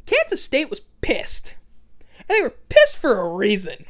Kansas 0.07 0.43
State 0.43 0.71
was 0.71 0.81
pissed. 1.01 1.53
And 2.27 2.35
they 2.35 2.41
were 2.41 2.55
pissed 2.69 2.97
for 2.97 3.19
a 3.19 3.29
reason. 3.29 3.85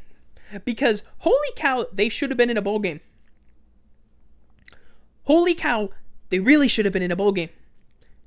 Because 0.65 1.03
holy 1.19 1.49
cow, 1.55 1.85
they 1.93 2.09
should 2.09 2.29
have 2.29 2.37
been 2.37 2.49
in 2.49 2.57
a 2.57 2.61
bowl 2.61 2.79
game. 2.79 2.99
Holy 5.23 5.53
cow, 5.53 5.89
they 6.29 6.39
really 6.39 6.67
should 6.67 6.85
have 6.85 6.93
been 6.93 7.01
in 7.01 7.11
a 7.11 7.15
bowl 7.15 7.31
game. 7.31 7.49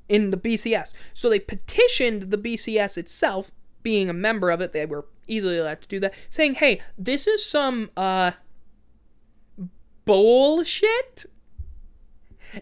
in 0.08 0.30
the 0.30 0.36
BCS. 0.36 0.92
So 1.14 1.30
they 1.30 1.38
petitioned 1.38 2.30
the 2.32 2.36
BCS 2.38 2.98
itself, 2.98 3.52
being 3.84 4.10
a 4.10 4.12
member 4.12 4.50
of 4.50 4.60
it, 4.60 4.72
they 4.72 4.84
were 4.84 5.06
easily 5.28 5.56
allowed 5.56 5.80
to 5.82 5.88
do 5.88 6.00
that, 6.00 6.12
saying, 6.28 6.54
"Hey, 6.54 6.80
this 6.98 7.28
is 7.28 7.44
some 7.46 7.90
uh 7.96 8.32
bullshit." 10.04 11.26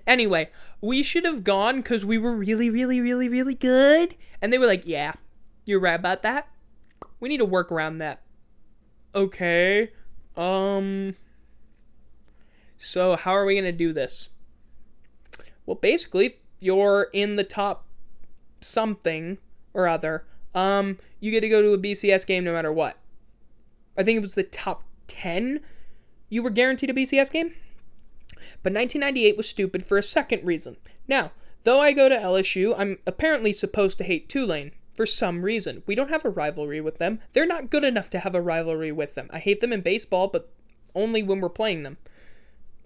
Anyway, 0.07 0.51
we 0.83 1.03
should 1.03 1.25
have 1.25 1.43
gone 1.43 1.83
cuz 1.83 2.05
we 2.05 2.19
were 2.19 2.33
really 2.37 2.69
really 2.69 3.01
really 3.01 3.29
really 3.31 3.55
good. 3.55 4.15
And 4.41 4.53
they 4.53 4.59
were 4.59 4.67
like, 4.67 4.87
"Yeah, 4.87 5.15
you're 5.67 5.81
right 5.81 5.99
about 5.99 6.23
that. 6.23 6.49
We 7.21 7.29
need 7.29 7.39
to 7.39 7.45
work 7.45 7.73
around 7.73 7.99
that." 7.99 8.23
Okay. 9.15 9.91
Um 10.37 11.17
so 12.77 13.17
how 13.17 13.33
are 13.33 13.45
we 13.45 13.55
going 13.55 13.65
to 13.65 13.73
do 13.73 13.93
this? 13.93 14.29
Well, 15.67 15.75
basically, 15.75 16.37
you're 16.61 17.09
in 17.13 17.35
the 17.35 17.43
top 17.43 17.87
something 18.61 19.39
or 19.75 19.89
other. 19.89 20.25
Um, 20.55 20.99
you 21.19 21.33
get 21.33 21.41
to 21.41 21.49
go 21.49 21.61
to 21.61 21.73
a 21.73 21.79
BCS 21.79 22.25
game 22.25 22.45
no 22.45 22.53
matter 22.53 22.73
what. 22.73 22.97
I 23.97 24.05
think 24.05 24.17
it 24.17 24.23
was 24.23 24.37
the 24.37 24.45
top 24.45 24.85
10 25.09 25.61
you 26.29 26.43
were 26.43 26.51
guaranteed 26.51 26.91
a 26.91 26.95
BCS 26.95 27.31
game. 27.33 27.55
But 28.63 28.73
1998 28.73 29.37
was 29.37 29.49
stupid 29.49 29.85
for 29.85 29.99
a 29.99 30.03
second 30.03 30.45
reason. 30.45 30.77
Now, 31.07 31.33
though 31.69 31.81
I 31.83 31.93
go 31.93 32.09
to 32.09 32.17
LSU, 32.17 32.75
I'm 32.79 32.97
apparently 33.07 33.53
supposed 33.53 33.99
to 33.99 34.05
hate 34.05 34.27
Tulane 34.27 34.73
for 34.95 35.05
some 35.05 35.43
reason. 35.43 35.83
We 35.85 35.95
don't 35.95 36.09
have 36.09 36.25
a 36.25 36.31
rivalry 36.31 36.81
with 36.81 36.97
them. 36.97 37.21
They're 37.35 37.45
not 37.45 37.69
good 37.69 37.85
enough 37.85 38.09
to 38.09 38.21
have 38.21 38.35
a 38.35 38.41
rivalry 38.41 38.91
with 38.91 39.15
them. 39.15 39.29
I 39.31 39.39
hate 39.39 39.61
them 39.61 39.75
in 39.75 39.83
baseball, 39.83 40.29
but 40.29 40.51
only 40.95 41.23
when 41.23 41.43
we're 41.43 41.51
playing 41.51 41.83
them. 41.83 41.99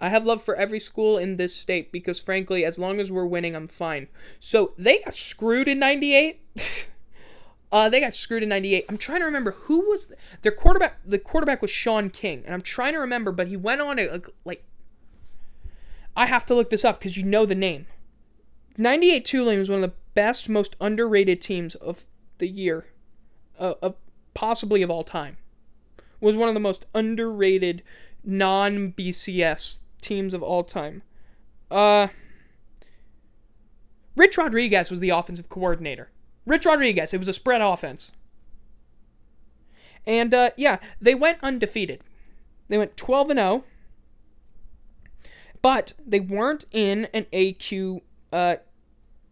I 0.00 0.08
have 0.08 0.26
love 0.26 0.42
for 0.42 0.56
every 0.56 0.80
school 0.80 1.16
in 1.16 1.36
this 1.36 1.54
state 1.54 1.92
because, 1.92 2.20
frankly, 2.20 2.64
as 2.64 2.76
long 2.76 2.98
as 2.98 3.08
we're 3.08 3.24
winning, 3.24 3.54
I'm 3.54 3.68
fine. 3.68 4.08
So 4.40 4.72
they 4.76 4.98
got 5.04 5.14
screwed 5.14 5.68
in 5.68 5.78
98. 5.78 6.40
uh, 7.72 7.88
they 7.88 8.00
got 8.00 8.16
screwed 8.16 8.42
in 8.42 8.48
98. 8.48 8.86
I'm 8.88 8.98
trying 8.98 9.20
to 9.20 9.26
remember 9.26 9.52
who 9.52 9.88
was 9.90 10.06
the, 10.06 10.16
their 10.40 10.50
quarterback. 10.50 10.98
The 11.06 11.20
quarterback 11.20 11.62
was 11.62 11.70
Shaun 11.70 12.10
King. 12.10 12.42
And 12.44 12.52
I'm 12.52 12.62
trying 12.62 12.94
to 12.94 12.98
remember, 12.98 13.30
but 13.30 13.46
he 13.46 13.56
went 13.56 13.80
on 13.80 14.00
a, 14.00 14.22
like, 14.44 14.64
I 16.16 16.26
have 16.26 16.44
to 16.46 16.54
look 16.56 16.70
this 16.70 16.84
up 16.84 16.98
because 16.98 17.16
you 17.16 17.22
know 17.22 17.46
the 17.46 17.54
name. 17.54 17.86
98 18.76 19.24
Tulane 19.24 19.58
was 19.58 19.68
one 19.68 19.82
of 19.82 19.90
the 19.90 19.96
best, 20.14 20.48
most 20.48 20.76
underrated 20.80 21.40
teams 21.40 21.74
of 21.74 22.06
the 22.38 22.48
year, 22.48 22.86
uh, 23.58 23.74
of 23.82 23.96
possibly 24.34 24.82
of 24.82 24.90
all 24.90 25.04
time. 25.04 25.36
Was 26.20 26.36
one 26.36 26.48
of 26.48 26.54
the 26.54 26.60
most 26.60 26.86
underrated 26.94 27.82
non 28.24 28.92
BCS 28.92 29.80
teams 30.00 30.34
of 30.34 30.42
all 30.42 30.64
time. 30.64 31.02
Uh, 31.70 32.08
Rich 34.14 34.36
Rodriguez 34.36 34.90
was 34.90 35.00
the 35.00 35.10
offensive 35.10 35.48
coordinator. 35.48 36.10
Rich 36.44 36.66
Rodriguez, 36.66 37.14
it 37.14 37.18
was 37.18 37.28
a 37.28 37.32
spread 37.32 37.60
offense. 37.60 38.12
And 40.06 40.34
uh, 40.34 40.50
yeah, 40.56 40.78
they 41.00 41.14
went 41.14 41.38
undefeated. 41.42 42.00
They 42.68 42.78
went 42.78 42.96
12 42.96 43.30
and 43.30 43.38
0. 43.38 43.64
But 45.60 45.92
they 46.04 46.20
weren't 46.20 46.66
in 46.72 47.06
an 47.14 47.26
AQ 47.32 48.02
uh, 48.32 48.56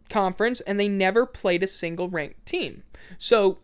conference 0.08 0.60
and 0.62 0.78
they 0.78 0.88
never 0.88 1.24
played 1.24 1.62
a 1.62 1.66
single 1.66 2.08
ranked 2.08 2.44
team. 2.46 2.82
So 3.18 3.58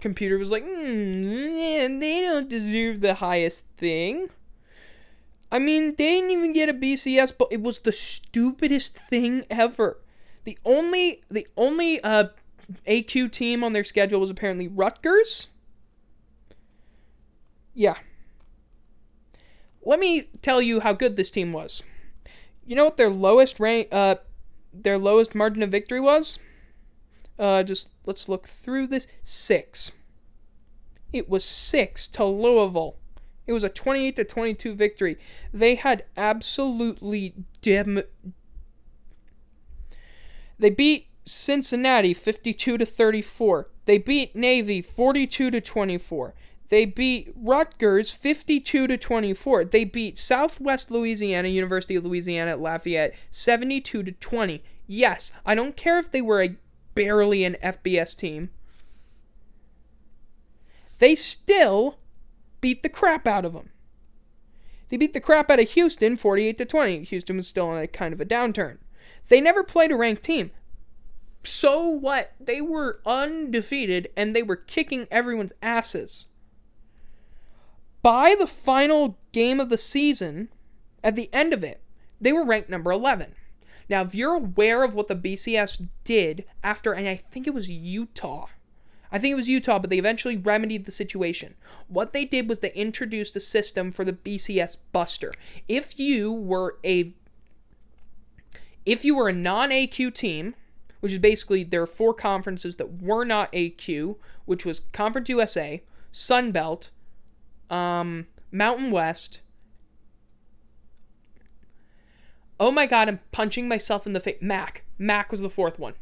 computer 0.00 0.36
was 0.36 0.50
like, 0.50 0.64
mm, 0.64 2.00
they 2.00 2.20
don't 2.20 2.48
deserve 2.48 3.00
the 3.00 3.14
highest 3.14 3.64
thing. 3.76 4.28
I 5.50 5.58
mean, 5.58 5.94
they 5.96 6.20
didn't 6.20 6.30
even 6.30 6.52
get 6.52 6.68
a 6.68 6.74
BCS, 6.74 7.32
but 7.38 7.48
it 7.50 7.62
was 7.62 7.80
the 7.80 7.92
stupidest 7.92 8.96
thing 8.96 9.44
ever. 9.50 9.98
The 10.44 10.58
only 10.64 11.22
the 11.30 11.46
only 11.56 12.00
uh, 12.02 12.28
AQ 12.86 13.32
team 13.32 13.62
on 13.62 13.72
their 13.72 13.84
schedule 13.84 14.20
was 14.20 14.30
apparently 14.30 14.66
Rutgers. 14.66 15.48
Yeah. 17.74 17.96
Let 19.84 19.98
me 19.98 20.28
tell 20.42 20.62
you 20.62 20.80
how 20.80 20.92
good 20.92 21.16
this 21.16 21.30
team 21.30 21.52
was. 21.52 21.82
You 22.64 22.76
know 22.76 22.84
what 22.84 22.96
their 22.96 23.10
lowest 23.10 23.60
rank 23.60 23.88
uh 23.92 24.16
their 24.72 24.98
lowest 24.98 25.34
margin 25.34 25.62
of 25.62 25.70
victory 25.70 26.00
was? 26.00 26.38
Uh 27.38 27.62
just 27.62 27.90
let's 28.04 28.28
look 28.28 28.46
through 28.46 28.86
this. 28.86 29.06
6. 29.22 29.92
It 31.12 31.28
was 31.28 31.44
6 31.44 32.08
to 32.08 32.24
Louisville. 32.24 32.96
It 33.46 33.52
was 33.52 33.64
a 33.64 33.68
28 33.68 34.16
to 34.16 34.24
22 34.24 34.74
victory. 34.74 35.18
They 35.52 35.74
had 35.74 36.04
absolutely 36.16 37.34
dem 37.60 38.02
They 40.58 40.70
beat 40.70 41.08
Cincinnati 41.24 42.14
52 42.14 42.78
to 42.78 42.86
34. 42.86 43.68
They 43.84 43.98
beat 43.98 44.36
Navy 44.36 44.80
42 44.80 45.50
to 45.50 45.60
24. 45.60 46.34
They 46.72 46.86
beat 46.86 47.34
Rutgers 47.36 48.12
52 48.12 48.86
to 48.86 48.96
24. 48.96 49.66
They 49.66 49.84
beat 49.84 50.18
Southwest 50.18 50.90
Louisiana, 50.90 51.48
University 51.48 51.96
of 51.96 52.06
Louisiana 52.06 52.52
at 52.52 52.60
Lafayette 52.62 53.14
72 53.30 54.02
to 54.02 54.10
20. 54.10 54.64
Yes, 54.86 55.32
I 55.44 55.54
don't 55.54 55.76
care 55.76 55.98
if 55.98 56.10
they 56.10 56.22
were 56.22 56.42
a 56.42 56.56
barely 56.94 57.44
an 57.44 57.58
FBS 57.62 58.16
team. 58.16 58.48
They 60.98 61.14
still 61.14 61.98
beat 62.62 62.82
the 62.82 62.88
crap 62.88 63.26
out 63.26 63.44
of 63.44 63.52
them. 63.52 63.68
They 64.88 64.96
beat 64.96 65.12
the 65.12 65.20
crap 65.20 65.50
out 65.50 65.60
of 65.60 65.70
Houston 65.72 66.16
48 66.16 66.56
to 66.56 66.64
20. 66.64 67.02
Houston 67.02 67.36
was 67.36 67.48
still 67.48 67.70
in 67.76 67.82
a 67.82 67.86
kind 67.86 68.14
of 68.14 68.20
a 68.22 68.24
downturn. 68.24 68.78
They 69.28 69.42
never 69.42 69.62
played 69.62 69.92
a 69.92 69.96
ranked 69.96 70.22
team. 70.22 70.52
So 71.44 71.86
what? 71.86 72.32
They 72.40 72.62
were 72.62 73.00
undefeated 73.04 74.08
and 74.16 74.34
they 74.34 74.42
were 74.42 74.56
kicking 74.56 75.06
everyone's 75.10 75.52
asses. 75.60 76.24
By 78.02 78.34
the 78.38 78.46
final 78.46 79.18
game 79.32 79.60
of 79.60 79.68
the 79.68 79.78
season, 79.78 80.48
at 81.04 81.16
the 81.16 81.32
end 81.32 81.52
of 81.52 81.62
it, 81.62 81.80
they 82.20 82.32
were 82.32 82.44
ranked 82.44 82.68
number 82.68 82.90
11. 82.90 83.34
Now, 83.88 84.02
if 84.02 84.14
you're 84.14 84.34
aware 84.34 84.84
of 84.84 84.94
what 84.94 85.08
the 85.08 85.16
BCS 85.16 85.88
did 86.04 86.44
after, 86.62 86.92
and 86.92 87.08
I 87.08 87.16
think 87.16 87.46
it 87.46 87.54
was 87.54 87.70
Utah, 87.70 88.46
I 89.12 89.18
think 89.18 89.32
it 89.32 89.36
was 89.36 89.48
Utah, 89.48 89.78
but 89.78 89.90
they 89.90 89.98
eventually 89.98 90.38
remedied 90.38 90.86
the 90.86 90.90
situation. 90.90 91.54
What 91.86 92.14
they 92.14 92.24
did 92.24 92.48
was 92.48 92.60
they 92.60 92.72
introduced 92.72 93.36
a 93.36 93.40
system 93.40 93.92
for 93.92 94.04
the 94.04 94.14
BCS 94.14 94.78
Buster. 94.92 95.32
If 95.68 95.98
you 95.98 96.32
were 96.32 96.78
a 96.82 97.12
if 98.84 99.04
you 99.04 99.14
were 99.14 99.28
a 99.28 99.32
non-AQ 99.32 100.14
team, 100.14 100.56
which 101.00 101.12
is 101.12 101.18
basically 101.18 101.62
there 101.62 101.82
are 101.82 101.86
four 101.86 102.14
conferences 102.14 102.76
that 102.76 103.02
were 103.02 103.24
not 103.24 103.52
AQ, 103.52 104.16
which 104.44 104.64
was 104.64 104.80
Conference 104.80 105.28
USA, 105.28 105.82
Sun 106.10 106.50
Belt, 106.50 106.90
um, 107.70 108.26
Mountain 108.50 108.90
West. 108.90 109.40
Oh 112.60 112.70
my 112.70 112.86
god, 112.86 113.08
I'm 113.08 113.20
punching 113.32 113.68
myself 113.68 114.06
in 114.06 114.12
the 114.12 114.20
face. 114.20 114.38
MAC. 114.40 114.84
MAC 114.98 115.30
was 115.30 115.40
the 115.40 115.50
fourth 115.50 115.78
one. 115.78 115.94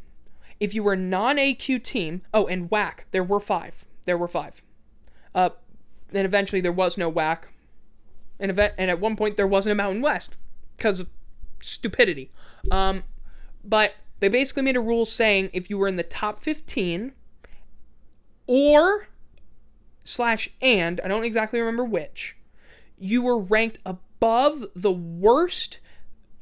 If 0.59 0.75
you 0.75 0.83
were 0.83 0.97
non 0.97 1.37
AQ 1.37 1.83
team, 1.83 2.23
oh, 2.35 2.47
and 2.47 2.71
WAC, 2.71 3.05
there 3.13 3.25
were 3.25 3.41
five. 3.41 3.87
There 4.05 4.19
were 4.19 4.29
five. 4.29 4.61
Uh, 5.35 5.51
then 6.11 6.25
eventually 6.25 6.61
there 6.61 6.73
was 6.73 6.99
no 6.99 7.11
WAC. 7.11 7.45
And, 8.39 8.51
event, 8.51 8.75
and 8.79 8.91
at 8.91 9.01
one 9.01 9.17
point 9.17 9.37
there 9.37 9.47
wasn't 9.47 9.73
a 9.73 9.77
Mountain 9.77 10.03
West 10.03 10.37
because 10.77 11.01
of 11.01 11.09
stupidity. 11.61 12.31
Um, 12.71 13.05
but 13.65 13.95
they 14.21 14.29
basically 14.29 14.63
made 14.63 14.77
a 14.77 14.81
rule 14.81 15.07
saying 15.07 15.51
if 15.53 15.71
you 15.71 15.79
were 15.79 15.89
in 15.89 15.97
the 15.97 16.03
top 16.03 16.41
15 16.41 17.13
or 18.47 19.09
slash 20.05 20.49
and, 20.61 21.01
I 21.05 21.09
don't 21.09 21.25
exactly 21.25 21.61
remember 21.61 21.85
which, 21.85 22.37
you 22.99 23.23
were 23.23 23.39
ranked 23.39 23.79
above 23.85 24.67
the 24.75 24.93
worst 24.93 25.81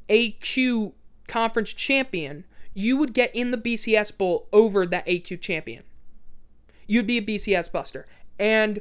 AQ 0.08 0.92
conference 1.26 1.72
champion 1.72 2.44
you 2.78 2.96
would 2.96 3.12
get 3.12 3.34
in 3.34 3.50
the 3.50 3.58
BCS 3.58 4.16
Bowl 4.16 4.46
over 4.52 4.86
that 4.86 5.04
AQ 5.06 5.40
champion. 5.40 5.82
You'd 6.86 7.08
be 7.08 7.18
a 7.18 7.22
BCS 7.22 7.72
buster. 7.72 8.06
And 8.38 8.80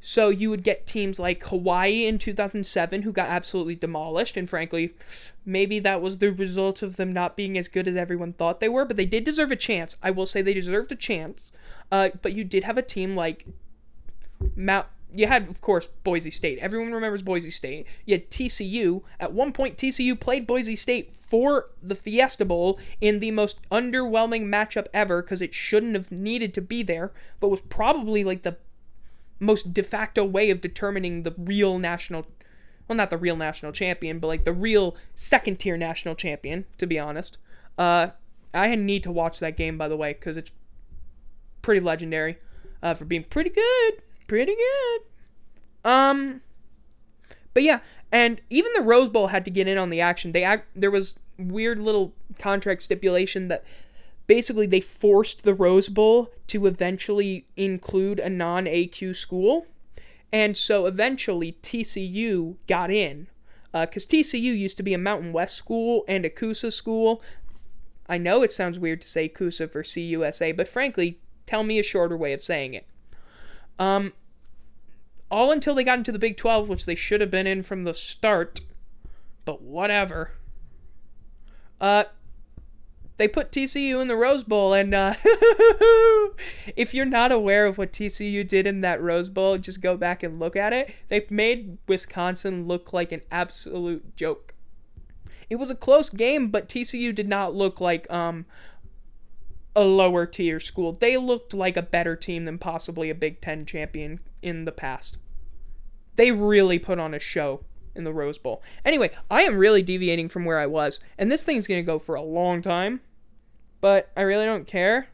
so 0.00 0.28
you 0.28 0.50
would 0.50 0.64
get 0.64 0.88
teams 0.88 1.20
like 1.20 1.44
Hawaii 1.44 2.04
in 2.04 2.18
2007 2.18 3.02
who 3.02 3.12
got 3.12 3.28
absolutely 3.28 3.76
demolished. 3.76 4.36
And 4.36 4.50
frankly, 4.50 4.94
maybe 5.46 5.78
that 5.78 6.02
was 6.02 6.18
the 6.18 6.32
result 6.32 6.82
of 6.82 6.96
them 6.96 7.12
not 7.12 7.36
being 7.36 7.56
as 7.56 7.68
good 7.68 7.86
as 7.86 7.94
everyone 7.94 8.32
thought 8.32 8.58
they 8.58 8.68
were. 8.68 8.84
But 8.84 8.96
they 8.96 9.06
did 9.06 9.22
deserve 9.22 9.52
a 9.52 9.56
chance. 9.56 9.94
I 10.02 10.10
will 10.10 10.26
say 10.26 10.42
they 10.42 10.52
deserved 10.52 10.90
a 10.90 10.96
chance. 10.96 11.52
Uh, 11.92 12.10
but 12.20 12.32
you 12.32 12.42
did 12.42 12.64
have 12.64 12.76
a 12.76 12.82
team 12.82 13.14
like 13.14 13.46
Mount 14.56 14.86
you 15.14 15.26
had, 15.26 15.48
of 15.48 15.60
course, 15.60 15.86
Boise 15.86 16.30
State. 16.30 16.58
Everyone 16.58 16.92
remembers 16.92 17.22
Boise 17.22 17.50
State. 17.50 17.86
You 18.04 18.16
had 18.16 18.30
TCU. 18.30 19.02
At 19.18 19.32
one 19.32 19.52
point, 19.52 19.78
TCU 19.78 20.18
played 20.18 20.46
Boise 20.46 20.76
State 20.76 21.12
for 21.12 21.70
the 21.82 21.94
Fiesta 21.94 22.44
Bowl 22.44 22.78
in 23.00 23.20
the 23.20 23.30
most 23.30 23.58
underwhelming 23.70 24.44
matchup 24.44 24.86
ever 24.92 25.22
because 25.22 25.40
it 25.40 25.54
shouldn't 25.54 25.94
have 25.94 26.12
needed 26.12 26.52
to 26.54 26.60
be 26.60 26.82
there, 26.82 27.12
but 27.40 27.48
was 27.48 27.62
probably 27.62 28.22
like 28.22 28.42
the 28.42 28.58
most 29.40 29.72
de 29.72 29.82
facto 29.82 30.24
way 30.24 30.50
of 30.50 30.60
determining 30.60 31.22
the 31.22 31.34
real 31.38 31.78
national 31.78 32.26
well 32.88 32.96
not 32.96 33.08
the 33.08 33.16
real 33.16 33.36
national 33.36 33.70
champion 33.70 34.18
but 34.18 34.26
like 34.26 34.42
the 34.42 34.52
real 34.52 34.96
second 35.14 35.60
tier 35.60 35.76
national 35.76 36.16
champion 36.16 36.64
to 36.76 36.88
be 36.88 36.98
honest 36.98 37.38
uh 37.78 38.08
I 38.52 38.74
need 38.74 39.04
to 39.04 39.12
watch 39.12 39.38
that 39.38 39.56
game 39.56 39.78
by 39.78 39.86
the 39.86 39.96
way 39.96 40.12
because 40.14 40.36
it's 40.36 40.50
pretty 41.62 41.80
legendary 41.80 42.38
uh, 42.82 42.94
for 42.94 43.04
being 43.04 43.24
pretty 43.24 43.50
good, 43.50 44.02
pretty 44.28 44.54
good. 44.54 45.90
Um, 45.90 46.42
but 47.54 47.64
yeah, 47.64 47.80
and 48.12 48.40
even 48.50 48.72
the 48.76 48.82
Rose 48.82 49.08
Bowl 49.08 49.28
had 49.28 49.44
to 49.44 49.50
get 49.50 49.66
in 49.66 49.78
on 49.78 49.88
the 49.88 50.00
action. 50.00 50.32
They 50.32 50.44
act, 50.44 50.68
there 50.76 50.90
was 50.90 51.18
weird 51.38 51.80
little 51.80 52.14
contract 52.38 52.82
stipulation 52.82 53.48
that 53.48 53.64
basically 54.26 54.66
they 54.66 54.80
forced 54.80 55.42
the 55.42 55.54
Rose 55.54 55.88
Bowl 55.88 56.32
to 56.48 56.66
eventually 56.66 57.46
include 57.56 58.20
a 58.20 58.30
non 58.30 58.66
AQ 58.66 59.16
school. 59.16 59.66
And 60.32 60.56
so 60.56 60.86
eventually 60.86 61.56
TCU 61.62 62.56
got 62.68 62.90
in. 62.90 63.26
Because 63.72 64.06
uh, 64.06 64.08
TCU 64.08 64.56
used 64.56 64.76
to 64.78 64.82
be 64.82 64.94
a 64.94 64.98
Mountain 64.98 65.32
West 65.32 65.56
school 65.56 66.04
and 66.08 66.24
a 66.24 66.30
CUSA 66.30 66.72
school. 66.72 67.22
I 68.08 68.16
know 68.16 68.42
it 68.42 68.50
sounds 68.50 68.78
weird 68.78 69.02
to 69.02 69.06
say 69.06 69.28
CUSA 69.28 69.70
for 69.70 69.82
CUSA, 69.82 70.56
but 70.56 70.68
frankly, 70.68 71.18
tell 71.44 71.62
me 71.62 71.78
a 71.78 71.82
shorter 71.82 72.16
way 72.16 72.32
of 72.32 72.42
saying 72.42 72.74
it. 72.74 72.86
Um, 73.78 74.14
all 75.30 75.50
until 75.50 75.74
they 75.74 75.84
got 75.84 75.98
into 75.98 76.12
the 76.12 76.18
Big 76.18 76.36
12, 76.36 76.68
which 76.68 76.86
they 76.86 76.94
should 76.94 77.20
have 77.20 77.30
been 77.30 77.46
in 77.46 77.62
from 77.62 77.84
the 77.84 77.94
start, 77.94 78.60
but 79.44 79.62
whatever. 79.62 80.32
Uh, 81.80 82.04
they 83.18 83.28
put 83.28 83.50
TCU 83.50 84.00
in 84.00 84.08
the 84.08 84.16
Rose 84.16 84.44
Bowl, 84.44 84.72
and 84.72 84.94
uh, 84.94 85.14
if 86.76 86.94
you're 86.94 87.04
not 87.04 87.32
aware 87.32 87.66
of 87.66 87.76
what 87.76 87.92
TCU 87.92 88.46
did 88.46 88.66
in 88.66 88.80
that 88.80 89.02
Rose 89.02 89.28
Bowl, 89.28 89.58
just 89.58 89.80
go 89.80 89.96
back 89.96 90.22
and 90.22 90.38
look 90.38 90.56
at 90.56 90.72
it. 90.72 90.94
They 91.08 91.26
made 91.28 91.78
Wisconsin 91.88 92.66
look 92.66 92.92
like 92.92 93.10
an 93.10 93.22
absolute 93.30 94.16
joke. 94.16 94.54
It 95.50 95.56
was 95.56 95.68
a 95.68 95.74
close 95.74 96.10
game, 96.10 96.48
but 96.48 96.68
TCU 96.68 97.14
did 97.14 97.28
not 97.28 97.54
look 97.54 97.80
like 97.80 98.10
um, 98.12 98.46
a 99.78 99.84
lower 99.84 100.26
tier 100.26 100.58
school. 100.58 100.92
They 100.92 101.16
looked 101.16 101.54
like 101.54 101.76
a 101.76 101.82
better 101.82 102.16
team 102.16 102.46
than 102.46 102.58
possibly 102.58 103.10
a 103.10 103.14
Big 103.14 103.40
Ten 103.40 103.64
champion 103.64 104.18
in 104.42 104.64
the 104.64 104.72
past. 104.72 105.18
They 106.16 106.32
really 106.32 106.80
put 106.80 106.98
on 106.98 107.14
a 107.14 107.20
show 107.20 107.64
in 107.94 108.02
the 108.02 108.12
Rose 108.12 108.38
Bowl. 108.38 108.60
Anyway, 108.84 109.12
I 109.30 109.42
am 109.42 109.56
really 109.56 109.82
deviating 109.82 110.30
from 110.30 110.44
where 110.44 110.58
I 110.58 110.66
was, 110.66 110.98
and 111.16 111.30
this 111.30 111.44
thing's 111.44 111.68
going 111.68 111.80
to 111.80 111.86
go 111.86 112.00
for 112.00 112.16
a 112.16 112.22
long 112.22 112.60
time, 112.60 113.02
but 113.80 114.10
I 114.16 114.22
really 114.22 114.46
don't 114.46 114.66
care. 114.66 115.10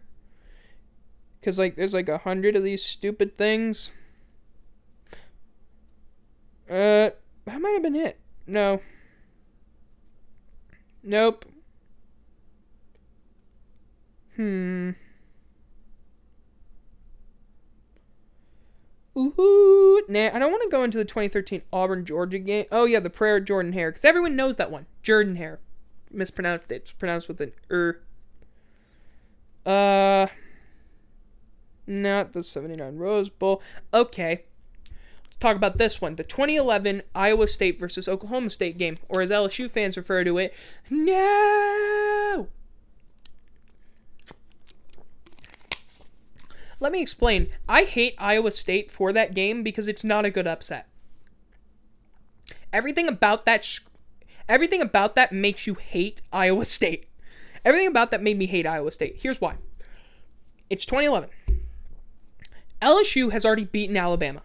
Because, 1.40 1.58
like, 1.58 1.76
there's 1.76 1.92
like 1.92 2.08
a 2.08 2.18
hundred 2.18 2.56
of 2.56 2.64
these 2.64 2.82
stupid 2.82 3.36
things. 3.36 3.90
Uh, 6.70 7.10
that 7.44 7.60
might 7.60 7.74
have 7.74 7.82
been 7.82 7.96
it. 7.96 8.18
No. 8.46 8.80
Nope. 11.02 11.44
Hmm. 14.36 14.90
Ooh, 19.16 20.02
nah, 20.08 20.30
I 20.34 20.38
don't 20.40 20.50
want 20.50 20.64
to 20.64 20.68
go 20.68 20.82
into 20.82 20.98
the 20.98 21.04
2013 21.04 21.62
Auburn 21.72 22.04
Georgia 22.04 22.38
game. 22.40 22.66
Oh 22.72 22.84
yeah, 22.84 22.98
the 22.98 23.10
prayer 23.10 23.36
of 23.36 23.44
Jordan 23.44 23.72
Hare, 23.72 23.90
because 23.90 24.04
everyone 24.04 24.34
knows 24.34 24.56
that 24.56 24.72
one. 24.72 24.86
Jordan 25.02 25.36
Hare, 25.36 25.60
mispronounced 26.10 26.72
it. 26.72 26.76
It's 26.76 26.92
pronounced 26.92 27.28
with 27.28 27.40
an 27.40 27.52
er. 27.70 28.02
Uh, 29.64 30.26
not 31.86 32.32
the 32.32 32.42
79 32.42 32.96
Rose 32.96 33.30
Bowl. 33.30 33.62
Okay, 33.92 34.44
let's 34.88 35.36
talk 35.38 35.54
about 35.54 35.78
this 35.78 36.00
one. 36.00 36.16
The 36.16 36.24
2011 36.24 37.02
Iowa 37.14 37.46
State 37.46 37.78
versus 37.78 38.08
Oklahoma 38.08 38.50
State 38.50 38.78
game, 38.78 38.98
or 39.08 39.22
as 39.22 39.30
LSU 39.30 39.70
fans 39.70 39.96
refer 39.96 40.24
to 40.24 40.38
it, 40.38 40.52
no. 40.90 42.48
Let 46.84 46.92
me 46.92 47.00
explain. 47.00 47.48
I 47.66 47.84
hate 47.84 48.14
Iowa 48.18 48.52
State 48.52 48.92
for 48.92 49.10
that 49.14 49.32
game 49.32 49.62
because 49.62 49.88
it's 49.88 50.04
not 50.04 50.26
a 50.26 50.30
good 50.30 50.46
upset. 50.46 50.86
Everything 52.74 53.08
about 53.08 53.46
that 53.46 53.64
sh- 53.64 53.80
everything 54.50 54.82
about 54.82 55.14
that 55.14 55.32
makes 55.32 55.66
you 55.66 55.76
hate 55.76 56.20
Iowa 56.30 56.66
State. 56.66 57.06
Everything 57.64 57.88
about 57.88 58.10
that 58.10 58.22
made 58.22 58.36
me 58.36 58.44
hate 58.44 58.66
Iowa 58.66 58.92
State. 58.92 59.16
Here's 59.22 59.40
why. 59.40 59.56
It's 60.68 60.84
2011. 60.84 61.30
LSU 62.82 63.32
has 63.32 63.46
already 63.46 63.64
beaten 63.64 63.96
Alabama. 63.96 64.42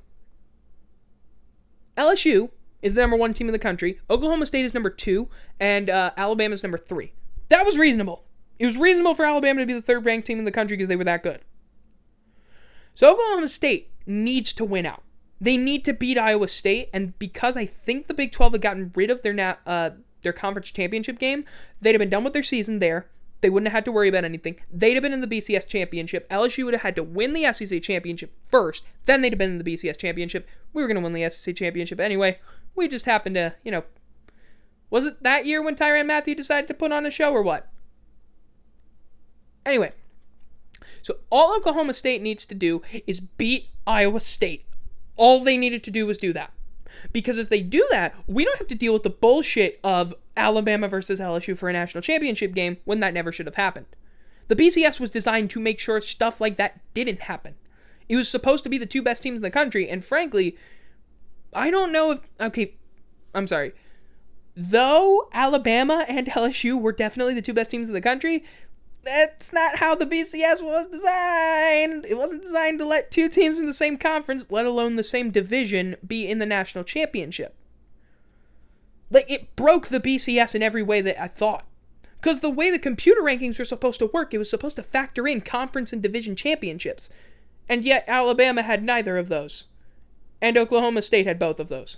LSU 1.97 2.51
is 2.81 2.93
the 2.93 3.01
number 3.01 3.17
one 3.17 3.33
team 3.33 3.49
in 3.49 3.51
the 3.51 3.59
country. 3.59 3.99
Oklahoma 4.09 4.45
State 4.45 4.63
is 4.63 4.73
number 4.73 4.89
two, 4.89 5.27
and 5.59 5.89
uh, 5.89 6.11
Alabama 6.15 6.55
is 6.55 6.63
number 6.63 6.77
three. 6.77 7.11
That 7.49 7.65
was 7.65 7.77
reasonable. 7.77 8.23
It 8.59 8.65
was 8.65 8.77
reasonable 8.77 9.13
for 9.13 9.25
Alabama 9.25 9.59
to 9.59 9.65
be 9.65 9.73
the 9.73 9.81
third 9.81 10.05
ranked 10.05 10.25
team 10.25 10.39
in 10.39 10.45
the 10.45 10.53
country 10.53 10.77
because 10.77 10.87
they 10.87 10.95
were 10.95 11.03
that 11.03 11.21
good. 11.21 11.41
So 12.99 13.13
Oklahoma 13.13 13.47
State 13.47 13.93
needs 14.05 14.51
to 14.51 14.65
win 14.65 14.85
out. 14.85 15.03
They 15.39 15.55
need 15.55 15.85
to 15.85 15.93
beat 15.93 16.17
Iowa 16.17 16.49
State, 16.49 16.89
and 16.93 17.17
because 17.17 17.55
I 17.55 17.65
think 17.65 18.07
the 18.07 18.13
Big 18.13 18.33
12 18.33 18.51
had 18.51 18.61
gotten 18.61 18.91
rid 18.93 19.09
of 19.09 19.21
their 19.21 19.31
na- 19.31 19.55
uh, 19.65 19.91
their 20.21 20.33
conference 20.33 20.69
championship 20.69 21.17
game, 21.17 21.45
they'd 21.79 21.93
have 21.93 21.99
been 21.99 22.09
done 22.09 22.25
with 22.25 22.33
their 22.33 22.43
season 22.43 22.79
there. 22.79 23.07
They 23.39 23.49
wouldn't 23.49 23.69
have 23.69 23.77
had 23.77 23.85
to 23.85 23.93
worry 23.93 24.09
about 24.09 24.25
anything. 24.25 24.59
They'd 24.69 24.95
have 24.95 25.01
been 25.01 25.13
in 25.13 25.21
the 25.21 25.27
BCS 25.27 25.65
championship. 25.65 26.27
LSU 26.27 26.65
would 26.65 26.73
have 26.73 26.83
had 26.83 26.97
to 26.97 27.03
win 27.03 27.31
the 27.31 27.53
SEC 27.53 27.81
championship 27.81 28.33
first, 28.49 28.83
then 29.05 29.21
they'd 29.21 29.31
have 29.31 29.39
been 29.39 29.51
in 29.51 29.59
the 29.59 29.63
BCS 29.63 29.97
championship. 29.97 30.45
We 30.73 30.81
were 30.81 30.87
going 30.89 31.01
to 31.01 31.09
win 31.09 31.13
the 31.13 31.29
SEC 31.29 31.55
championship 31.55 32.01
anyway. 32.01 32.39
We 32.75 32.89
just 32.89 33.05
happened 33.05 33.35
to, 33.35 33.55
you 33.63 33.71
know, 33.71 33.85
was 34.89 35.05
it 35.05 35.23
that 35.23 35.45
year 35.45 35.63
when 35.63 35.75
Tyrann 35.75 36.07
Mathieu 36.07 36.35
decided 36.35 36.67
to 36.67 36.73
put 36.73 36.91
on 36.91 37.05
a 37.05 37.11
show 37.11 37.31
or 37.31 37.43
what? 37.43 37.71
Anyway, 39.65 39.93
so 41.01 41.17
all 41.29 41.55
Oklahoma 41.55 41.93
State 41.93 42.21
needs 42.21 42.45
to 42.45 42.55
do 42.55 42.81
is 43.07 43.19
beat 43.19 43.69
Iowa 43.85 44.19
State. 44.19 44.65
All 45.15 45.39
they 45.39 45.57
needed 45.57 45.83
to 45.83 45.91
do 45.91 46.05
was 46.05 46.17
do 46.17 46.33
that. 46.33 46.53
Because 47.13 47.37
if 47.37 47.49
they 47.49 47.61
do 47.61 47.85
that, 47.91 48.15
we 48.27 48.43
don't 48.45 48.57
have 48.57 48.67
to 48.67 48.75
deal 48.75 48.93
with 48.93 49.03
the 49.03 49.09
bullshit 49.09 49.79
of 49.83 50.13
Alabama 50.35 50.87
versus 50.87 51.19
LSU 51.19 51.57
for 51.57 51.69
a 51.69 51.73
national 51.73 52.01
championship 52.01 52.53
game 52.53 52.77
when 52.85 52.99
that 52.99 53.13
never 53.13 53.31
should 53.31 53.45
have 53.45 53.55
happened. 53.55 53.85
The 54.47 54.55
BCS 54.55 54.99
was 54.99 55.11
designed 55.11 55.49
to 55.51 55.59
make 55.59 55.79
sure 55.79 56.01
stuff 56.01 56.41
like 56.41 56.57
that 56.57 56.79
didn't 56.93 57.21
happen. 57.21 57.55
It 58.07 58.15
was 58.15 58.27
supposed 58.27 58.63
to 58.63 58.69
be 58.69 58.79
the 58.79 58.87
two 58.87 59.03
best 59.03 59.21
teams 59.21 59.37
in 59.37 59.43
the 59.43 59.51
country, 59.51 59.87
and 59.87 60.03
frankly, 60.03 60.57
I 61.53 61.69
don't 61.69 61.91
know 61.91 62.11
if. 62.11 62.21
Okay, 62.41 62.73
I'm 63.35 63.45
sorry. 63.45 63.73
Though 64.55 65.29
Alabama 65.31 66.05
and 66.07 66.27
LSU 66.31 66.81
were 66.81 66.91
definitely 66.91 67.35
the 67.35 67.41
two 67.43 67.53
best 67.53 67.69
teams 67.69 67.87
in 67.87 67.93
the 67.93 68.01
country, 68.01 68.43
that's 69.03 69.53
not 69.53 69.77
how 69.77 69.95
the 69.95 70.05
BCS 70.05 70.61
was 70.61 70.87
designed. 70.87 72.05
It 72.05 72.17
wasn't 72.17 72.43
designed 72.43 72.79
to 72.79 72.85
let 72.85 73.11
two 73.11 73.29
teams 73.29 73.57
from 73.57 73.65
the 73.65 73.73
same 73.73 73.97
conference, 73.97 74.45
let 74.49 74.65
alone 74.65 74.95
the 74.95 75.03
same 75.03 75.31
division, 75.31 75.95
be 76.05 76.27
in 76.27 76.39
the 76.39 76.45
national 76.45 76.83
championship. 76.83 77.55
Like, 79.09 79.29
it 79.29 79.55
broke 79.55 79.87
the 79.87 79.99
BCS 79.99 80.53
in 80.53 80.61
every 80.61 80.83
way 80.83 81.01
that 81.01 81.21
I 81.21 81.27
thought. 81.27 81.65
Because 82.21 82.39
the 82.39 82.49
way 82.49 82.69
the 82.69 82.77
computer 82.77 83.21
rankings 83.21 83.57
were 83.57 83.65
supposed 83.65 83.99
to 83.99 84.11
work, 84.13 84.33
it 84.33 84.37
was 84.37 84.49
supposed 84.49 84.75
to 84.75 84.83
factor 84.83 85.27
in 85.27 85.41
conference 85.41 85.93
and 85.93 86.03
division 86.03 86.35
championships. 86.35 87.09
And 87.69 87.85
yet, 87.85 88.03
Alabama 88.07 88.61
had 88.61 88.83
neither 88.83 89.17
of 89.17 89.29
those. 89.29 89.65
And 90.41 90.57
Oklahoma 90.57 91.01
State 91.01 91.25
had 91.25 91.39
both 91.39 91.59
of 91.59 91.69
those. 91.69 91.97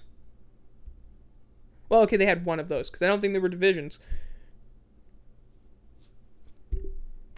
Well, 1.90 2.02
okay, 2.04 2.18
they 2.18 2.26
had 2.26 2.46
one 2.46 2.60
of 2.60 2.68
those, 2.68 2.90
because 2.90 3.02
I 3.02 3.08
don't 3.08 3.20
think 3.20 3.34
there 3.34 3.42
were 3.42 3.50
divisions. 3.50 4.00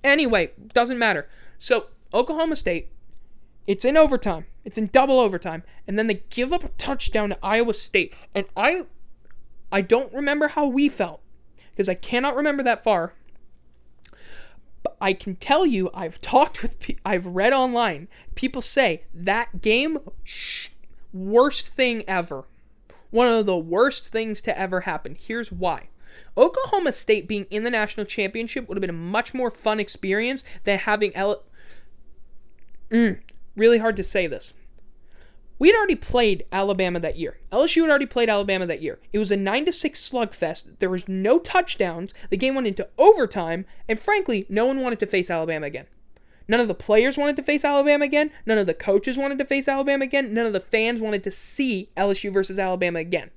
Anyway, 0.03 0.51
doesn't 0.73 0.99
matter. 0.99 1.29
So, 1.57 1.87
Oklahoma 2.13 2.55
State, 2.55 2.89
it's 3.67 3.85
in 3.85 3.97
overtime. 3.97 4.45
It's 4.65 4.77
in 4.77 4.87
double 4.87 5.19
overtime. 5.19 5.63
And 5.87 5.97
then 5.97 6.07
they 6.07 6.23
give 6.29 6.53
up 6.53 6.63
a 6.63 6.69
touchdown 6.69 7.29
to 7.29 7.39
Iowa 7.43 7.73
State. 7.73 8.13
And 8.33 8.45
I 8.55 8.85
I 9.71 9.81
don't 9.81 10.13
remember 10.13 10.49
how 10.49 10.67
we 10.67 10.87
felt 10.87 11.21
because 11.71 11.89
I 11.89 11.95
cannot 11.95 12.35
remember 12.35 12.61
that 12.63 12.83
far. 12.83 13.13
But 14.83 14.95
I 15.01 15.13
can 15.13 15.35
tell 15.35 15.65
you 15.65 15.89
I've 15.93 16.21
talked 16.21 16.61
with 16.61 16.79
pe- 16.79 16.97
I've 17.05 17.25
read 17.25 17.53
online. 17.53 18.07
People 18.35 18.61
say 18.61 19.03
that 19.13 19.61
game 19.61 19.99
shh, 20.23 20.69
worst 21.11 21.69
thing 21.69 22.03
ever. 22.07 22.45
One 23.09 23.27
of 23.27 23.45
the 23.45 23.57
worst 23.57 24.11
things 24.11 24.41
to 24.41 24.59
ever 24.59 24.81
happen. 24.81 25.15
Here's 25.19 25.51
why. 25.51 25.89
Oklahoma 26.37 26.91
State 26.91 27.27
being 27.27 27.45
in 27.49 27.63
the 27.63 27.69
national 27.69 28.05
championship 28.05 28.67
would 28.67 28.77
have 28.77 28.81
been 28.81 28.89
a 28.89 28.93
much 28.93 29.33
more 29.33 29.51
fun 29.51 29.79
experience 29.79 30.43
than 30.63 30.79
having 30.79 31.15
L. 31.15 31.43
Mm, 32.89 33.19
really 33.55 33.77
hard 33.77 33.95
to 33.97 34.03
say 34.03 34.27
this. 34.27 34.53
We 35.59 35.69
had 35.69 35.77
already 35.77 35.95
played 35.95 36.45
Alabama 36.51 36.99
that 36.99 37.17
year. 37.17 37.39
LSU 37.51 37.81
had 37.81 37.89
already 37.89 38.05
played 38.05 38.29
Alabama 38.29 38.65
that 38.65 38.81
year. 38.81 38.99
It 39.13 39.19
was 39.19 39.31
a 39.31 39.37
9 39.37 39.65
to 39.65 39.71
6 39.71 40.11
slugfest. 40.11 40.79
There 40.79 40.89
was 40.89 41.07
no 41.07 41.39
touchdowns. 41.39 42.13
The 42.29 42.37
game 42.37 42.55
went 42.55 42.67
into 42.67 42.89
overtime, 42.97 43.65
and 43.87 43.99
frankly, 43.99 44.45
no 44.49 44.65
one 44.65 44.81
wanted 44.81 44.99
to 44.99 45.05
face 45.05 45.29
Alabama 45.29 45.67
again. 45.67 45.85
None 46.47 46.59
of 46.59 46.67
the 46.67 46.75
players 46.75 47.17
wanted 47.17 47.35
to 47.37 47.43
face 47.43 47.63
Alabama 47.63 48.03
again. 48.03 48.31
None 48.45 48.57
of 48.57 48.67
the 48.67 48.73
coaches 48.73 49.17
wanted 49.17 49.39
to 49.39 49.45
face 49.45 49.67
Alabama 49.67 50.03
again. 50.03 50.33
None 50.33 50.45
of 50.45 50.53
the 50.53 50.59
fans 50.59 50.99
wanted 50.99 51.23
to 51.23 51.31
see 51.31 51.89
LSU 51.95 52.33
versus 52.33 52.59
Alabama 52.59 52.99
again 52.99 53.29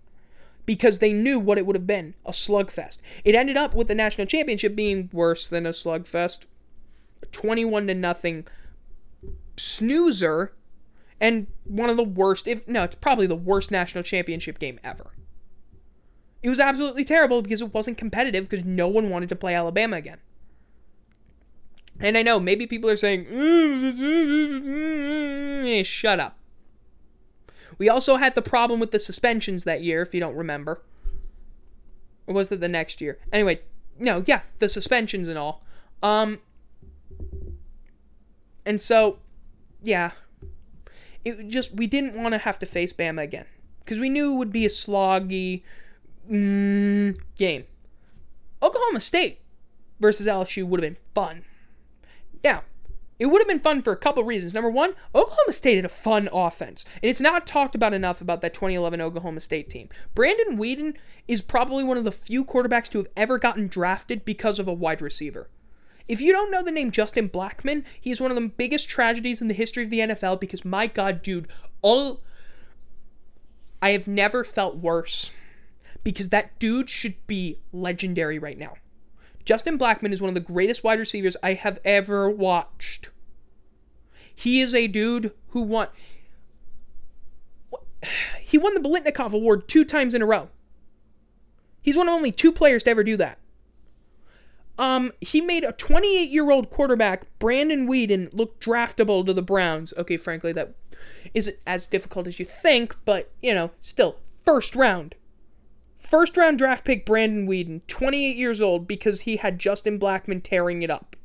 because 0.66 0.98
they 0.98 1.12
knew 1.12 1.38
what 1.38 1.56
it 1.58 1.64
would 1.64 1.76
have 1.76 1.86
been 1.86 2.14
a 2.26 2.32
slugfest. 2.32 2.98
It 3.24 3.36
ended 3.36 3.56
up 3.56 3.74
with 3.74 3.88
the 3.88 3.94
national 3.94 4.26
championship 4.26 4.74
being 4.74 5.08
worse 5.12 5.48
than 5.48 5.64
a 5.64 5.70
slugfest. 5.70 6.46
21 7.32 7.86
to 7.86 7.94
nothing 7.94 8.46
snoozer 9.56 10.52
and 11.18 11.46
one 11.64 11.88
of 11.88 11.96
the 11.96 12.04
worst 12.04 12.46
if 12.46 12.68
no 12.68 12.82
it's 12.82 12.94
probably 12.94 13.26
the 13.26 13.34
worst 13.34 13.70
national 13.70 14.04
championship 14.04 14.58
game 14.58 14.78
ever. 14.84 15.12
It 16.42 16.50
was 16.50 16.60
absolutely 16.60 17.04
terrible 17.04 17.40
because 17.42 17.62
it 17.62 17.72
wasn't 17.72 17.96
competitive 17.96 18.48
because 18.48 18.66
no 18.66 18.86
one 18.86 19.08
wanted 19.08 19.30
to 19.30 19.36
play 19.36 19.54
alabama 19.54 19.96
again. 19.96 20.18
And 21.98 22.18
i 22.18 22.22
know 22.22 22.38
maybe 22.38 22.66
people 22.66 22.90
are 22.90 22.96
saying 22.96 23.24
mm, 23.24 23.86
shut 25.84 26.20
up 26.20 26.36
we 27.78 27.88
also 27.88 28.16
had 28.16 28.34
the 28.34 28.42
problem 28.42 28.80
with 28.80 28.90
the 28.90 28.98
suspensions 28.98 29.64
that 29.64 29.82
year 29.82 30.02
if 30.02 30.14
you 30.14 30.20
don't 30.20 30.36
remember. 30.36 30.82
Or 32.26 32.34
was 32.34 32.50
it 32.50 32.60
the 32.60 32.68
next 32.68 33.00
year? 33.00 33.18
Anyway 33.32 33.60
no 33.98 34.22
yeah 34.26 34.42
the 34.58 34.68
suspensions 34.68 35.28
and 35.28 35.38
all. 35.38 35.62
Um 36.02 36.40
and 38.64 38.80
so 38.80 39.18
yeah. 39.82 40.12
It 41.24 41.48
just 41.48 41.74
we 41.74 41.86
didn't 41.86 42.20
want 42.20 42.32
to 42.32 42.38
have 42.38 42.58
to 42.60 42.66
face 42.66 42.92
Bama 42.92 43.22
again. 43.22 43.46
Because 43.84 43.98
we 43.98 44.08
knew 44.08 44.34
it 44.34 44.36
would 44.36 44.52
be 44.52 44.66
a 44.66 44.68
sloggy 44.68 45.62
mm, 46.30 47.18
game. 47.36 47.64
Oklahoma 48.62 49.00
State 49.00 49.40
versus 50.00 50.26
LSU 50.26 50.66
would 50.66 50.82
have 50.82 50.94
been 50.94 51.02
fun. 51.14 51.44
Now, 52.42 52.64
it 53.18 53.26
would 53.26 53.40
have 53.40 53.48
been 53.48 53.60
fun 53.60 53.82
for 53.82 53.92
a 53.92 53.96
couple 53.96 54.22
reasons. 54.24 54.52
Number 54.52 54.70
one, 54.70 54.94
Oklahoma 55.14 55.52
State 55.52 55.76
had 55.76 55.84
a 55.84 55.90
fun 55.90 56.28
offense, 56.32 56.84
and 57.02 57.10
it's 57.10 57.20
not 57.20 57.46
talked 57.46 57.74
about 57.74 57.94
enough 57.94 58.20
about 58.20 58.42
that 58.42 58.54
2011 58.54 59.00
Oklahoma 59.00 59.40
State 59.40 59.70
team. 59.70 59.88
Brandon 60.14 60.58
Weeden 60.58 60.94
is 61.26 61.40
probably 61.40 61.82
one 61.82 61.96
of 61.96 62.04
the 62.04 62.12
few 62.12 62.44
quarterbacks 62.44 62.90
to 62.90 62.98
have 62.98 63.08
ever 63.16 63.38
gotten 63.38 63.68
drafted 63.68 64.24
because 64.24 64.58
of 64.58 64.68
a 64.68 64.72
wide 64.72 65.00
receiver. 65.00 65.48
If 66.08 66.20
you 66.20 66.32
don't 66.32 66.50
know 66.50 66.62
the 66.62 66.70
name 66.70 66.90
Justin 66.90 67.28
Blackmon, 67.28 67.84
he 68.00 68.10
is 68.10 68.20
one 68.20 68.30
of 68.30 68.36
the 68.36 68.48
biggest 68.48 68.88
tragedies 68.88 69.40
in 69.42 69.48
the 69.48 69.54
history 69.54 69.82
of 69.82 69.90
the 69.90 70.00
NFL 70.00 70.38
because 70.38 70.64
my 70.64 70.86
god, 70.86 71.22
dude, 71.22 71.48
all 71.82 72.20
I 73.82 73.90
have 73.90 74.06
never 74.06 74.44
felt 74.44 74.76
worse 74.76 75.32
because 76.04 76.28
that 76.28 76.58
dude 76.58 76.88
should 76.88 77.14
be 77.26 77.58
legendary 77.72 78.38
right 78.38 78.58
now. 78.58 78.74
Justin 79.46 79.78
Blackmon 79.78 80.12
is 80.12 80.20
one 80.20 80.28
of 80.28 80.34
the 80.34 80.40
greatest 80.40 80.84
wide 80.84 80.98
receivers 80.98 81.36
I 81.42 81.54
have 81.54 81.78
ever 81.84 82.28
watched. 82.28 83.10
He 84.34 84.60
is 84.60 84.74
a 84.74 84.88
dude 84.88 85.32
who 85.50 85.62
won 85.62 85.88
he 88.40 88.58
won 88.58 88.74
the 88.74 88.80
Biletnikoff 88.80 89.32
Award 89.32 89.68
two 89.68 89.84
times 89.84 90.12
in 90.12 90.20
a 90.20 90.26
row. 90.26 90.50
He's 91.80 91.96
one 91.96 92.08
of 92.08 92.14
only 92.14 92.32
two 92.32 92.50
players 92.50 92.82
to 92.82 92.90
ever 92.90 93.04
do 93.04 93.16
that. 93.16 93.38
Um, 94.78 95.12
he 95.20 95.40
made 95.40 95.64
a 95.64 95.72
28 95.72 96.28
year 96.28 96.50
old 96.50 96.68
quarterback, 96.68 97.26
Brandon 97.38 97.88
Weeden, 97.88 98.28
look 98.34 98.60
draftable 98.60 99.24
to 99.24 99.32
the 99.32 99.42
Browns. 99.42 99.94
Okay, 99.96 100.16
frankly, 100.16 100.52
that 100.52 100.74
isn't 101.32 101.56
as 101.66 101.86
difficult 101.86 102.26
as 102.26 102.40
you 102.40 102.44
think, 102.44 102.96
but, 103.04 103.30
you 103.40 103.54
know, 103.54 103.70
still, 103.78 104.16
first 104.44 104.74
round. 104.74 105.14
First 105.96 106.36
round 106.36 106.58
draft 106.58 106.84
pick 106.84 107.04
Brandon 107.04 107.46
Weeden, 107.46 107.80
28 107.88 108.36
years 108.36 108.60
old, 108.60 108.86
because 108.86 109.22
he 109.22 109.36
had 109.36 109.58
Justin 109.58 109.98
Blackmon 109.98 110.42
tearing 110.42 110.82
it 110.82 110.90
up. 110.90 111.16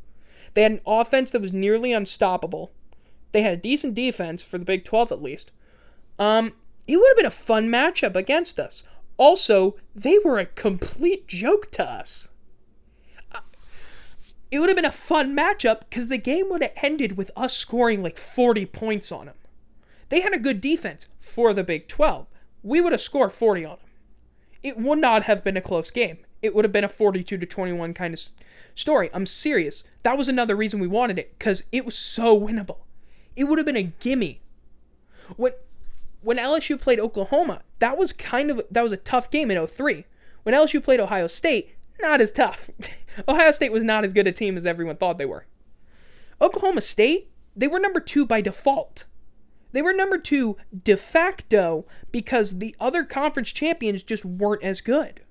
They 0.54 0.64
had 0.64 0.72
an 0.72 0.82
offense 0.86 1.32
that 1.32 1.42
was 1.42 1.54
nearly 1.54 1.94
unstoppable. 1.94 2.72
They 3.32 3.42
had 3.42 3.54
a 3.54 3.62
decent 3.62 3.94
defense, 3.94 4.42
for 4.44 4.58
the 4.58 4.66
Big 4.66 4.84
12 4.84 5.12
at 5.12 5.22
least. 5.22 5.52
Um, 6.20 6.54
it 6.88 6.98
would 6.98 7.08
have 7.10 7.18
been 7.18 7.26
a 7.26 7.32
fun 7.32 7.70
matchup 7.70 8.16
against 8.16 8.60
us. 8.60 8.84
Also, 9.18 9.76
they 9.96 10.18
were 10.24 10.40
a 10.40 10.46
complete 10.46 11.28
joke 11.28 11.72
to 11.72 11.84
us 11.84 12.32
it 14.52 14.60
would 14.60 14.68
have 14.68 14.76
been 14.76 14.86
a 14.86 14.92
fun 14.92 15.36
matchup 15.36 15.82
because 15.90 16.08
the 16.08 16.18
game 16.18 16.50
would 16.50 16.62
have 16.62 16.74
ended 16.84 17.16
with 17.16 17.32
us 17.38 17.56
scoring 17.56 18.04
like 18.04 18.18
40 18.18 18.66
points 18.68 19.12
on 19.12 19.28
them. 19.28 19.36
They 20.10 20.20
had 20.20 20.36
a 20.36 20.40
good 20.40 20.60
defense 20.60 21.08
for 21.22 21.54
the 21.54 21.64
Big 21.64 21.88
12. 21.88 22.28
We 22.62 22.82
would 22.82 22.92
have 22.92 23.02
scored 23.02 23.32
40 23.32 23.64
on 23.64 23.78
them. 23.78 23.88
It 24.64 24.78
would 24.78 25.00
not 25.00 25.24
have 25.24 25.44
been 25.44 25.58
a 25.58 25.62
close 25.62 25.92
game. 25.92 26.20
It 26.42 26.56
would 26.56 26.66
have 26.66 26.72
been 26.72 26.84
a 26.84 26.90
42 26.90 27.38
to 27.38 27.46
21 27.46 27.94
kind 27.94 28.14
of 28.14 28.20
story. 28.76 29.10
I'm 29.14 29.26
serious. 29.26 29.84
That 30.04 30.18
was 30.18 30.28
another 30.28 30.56
reason 30.56 30.80
we 30.80 30.88
wanted 30.88 31.20
it 31.20 31.38
because 31.38 31.64
it 31.72 31.86
was 31.86 31.96
so 31.96 32.40
winnable. 32.40 32.80
It 33.36 33.46
would 33.46 33.60
have 33.60 33.66
been 33.66 33.78
a 33.78 33.92
gimme. 34.00 34.42
When 35.38 35.54
when 36.24 36.38
LSU 36.38 36.80
played 36.80 37.00
Oklahoma, 37.00 37.62
that 37.80 37.98
was 37.98 38.14
kind 38.14 38.52
of 38.52 38.62
that 38.70 38.84
was 38.84 38.92
a 38.92 38.98
tough 38.98 39.30
game 39.32 39.50
in 39.50 39.68
03. 39.68 40.06
When 40.44 40.56
LSU 40.56 40.84
played 40.84 41.00
Ohio 41.00 41.28
State, 41.28 41.76
not 42.02 42.22
as 42.22 42.32
tough. 42.32 42.70
Ohio 43.28 43.52
State 43.52 43.72
was 43.72 43.84
not 43.84 44.04
as 44.04 44.14
good 44.14 44.28
a 44.28 44.32
team 44.32 44.58
as 44.58 44.66
everyone 44.66 44.98
thought 44.98 45.18
they 45.18 45.26
were. 45.26 45.46
Oklahoma 46.42 46.82
State, 46.82 47.30
they 47.56 47.68
were 47.68 47.80
number 47.80 48.00
two 48.00 48.26
by 48.26 48.42
default. 48.42 49.06
They 49.72 49.82
were 49.82 49.94
number 49.94 50.18
two 50.18 50.58
de 50.84 50.98
facto 50.98 51.86
because 52.12 52.58
the 52.58 52.76
other 52.80 53.04
conference 53.04 53.52
champions 53.52 54.04
just 54.04 54.26
weren't 54.26 54.64
as 54.64 54.82
good. 54.82 55.22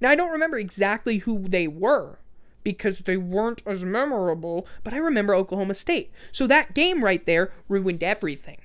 Now, 0.00 0.10
I 0.10 0.16
don't 0.16 0.32
remember 0.32 0.58
exactly 0.58 1.18
who 1.18 1.48
they 1.48 1.68
were 1.68 2.18
because 2.62 3.00
they 3.00 3.16
weren't 3.16 3.62
as 3.66 3.84
memorable, 3.84 4.66
but 4.82 4.92
I 4.92 4.98
remember 4.98 5.34
Oklahoma 5.34 5.74
State. 5.74 6.10
So 6.32 6.46
that 6.46 6.74
game 6.74 7.04
right 7.04 7.24
there 7.24 7.52
ruined 7.68 8.02
everything. 8.02 8.58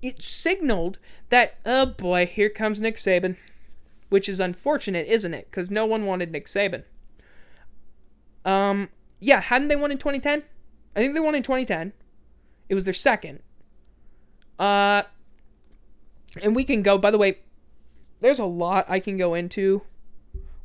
It 0.00 0.22
signaled 0.22 0.98
that, 1.30 1.58
oh 1.66 1.86
boy, 1.86 2.26
here 2.26 2.50
comes 2.50 2.80
Nick 2.80 2.96
Saban 2.96 3.36
which 4.08 4.28
is 4.28 4.40
unfortunate, 4.40 5.06
isn't 5.06 5.34
it? 5.34 5.48
Because 5.50 5.70
no 5.70 5.86
one 5.86 6.06
wanted 6.06 6.32
Nick 6.32 6.46
Saban. 6.46 6.84
Um, 8.44 8.88
yeah, 9.20 9.40
hadn't 9.40 9.68
they 9.68 9.76
won 9.76 9.90
in 9.90 9.98
2010? 9.98 10.44
I 10.96 11.00
think 11.00 11.14
they 11.14 11.20
won 11.20 11.34
in 11.34 11.42
2010. 11.42 11.92
It 12.68 12.74
was 12.74 12.84
their 12.84 12.94
second. 12.94 13.40
Uh, 14.58 15.02
and 16.42 16.54
we 16.54 16.64
can 16.64 16.82
go. 16.82 16.98
By 16.98 17.10
the 17.10 17.18
way, 17.18 17.38
there's 18.20 18.38
a 18.38 18.44
lot 18.44 18.84
I 18.88 19.00
can 19.00 19.16
go 19.16 19.34
into 19.34 19.82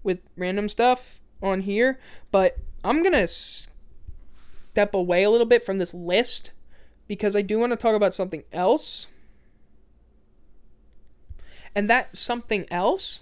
with 0.04 0.20
random 0.36 0.70
stuff 0.70 1.20
on 1.42 1.62
here, 1.62 2.00
but 2.32 2.58
I'm 2.84 3.04
gonna 3.04 3.28
step 3.28 4.94
away 4.94 5.24
a 5.24 5.30
little 5.30 5.46
bit 5.46 5.66
from 5.66 5.78
this 5.78 5.94
list 5.94 6.52
because 7.08 7.36
I 7.36 7.42
do 7.42 7.60
want 7.60 7.72
to 7.72 7.78
talk 7.78 7.96
about 7.96 8.16
something 8.16 8.44
else. 8.52 9.08
And 11.76 11.90
that 11.90 12.16
something 12.16 12.66
else 12.70 13.22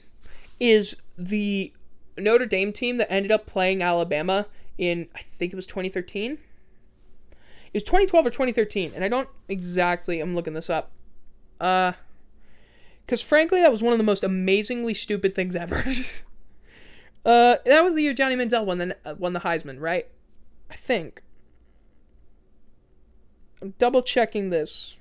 is 0.59 0.95
the 1.17 1.73
Notre 2.17 2.45
Dame 2.45 2.73
team 2.73 2.97
that 2.97 3.11
ended 3.11 3.31
up 3.31 3.45
playing 3.45 3.81
Alabama 3.81 4.47
in 4.77 5.07
I 5.15 5.21
think 5.21 5.53
it 5.53 5.55
was 5.55 5.65
2013. 5.65 6.37
It 7.73 7.77
was 7.77 7.83
2012 7.83 8.25
or 8.25 8.29
2013, 8.29 8.91
and 8.95 9.03
I 9.03 9.07
don't 9.07 9.29
exactly. 9.47 10.19
I'm 10.19 10.35
looking 10.35 10.53
this 10.53 10.69
up. 10.69 10.91
Uh, 11.59 11.93
because 13.05 13.21
frankly, 13.21 13.61
that 13.61 13.71
was 13.71 13.81
one 13.81 13.93
of 13.93 13.97
the 13.97 14.03
most 14.03 14.23
amazingly 14.23 14.93
stupid 14.93 15.35
things 15.35 15.55
ever. 15.55 15.77
uh, 17.25 17.57
that 17.65 17.81
was 17.81 17.95
the 17.95 18.03
year 18.03 18.13
Johnny 18.13 18.35
Manziel 18.35 18.65
won 18.65 18.77
the 18.77 18.97
won 19.17 19.33
the 19.33 19.41
Heisman, 19.41 19.79
right? 19.79 20.07
I 20.69 20.75
think. 20.75 21.21
I'm 23.61 23.73
double 23.77 24.01
checking 24.01 24.49
this. 24.49 24.95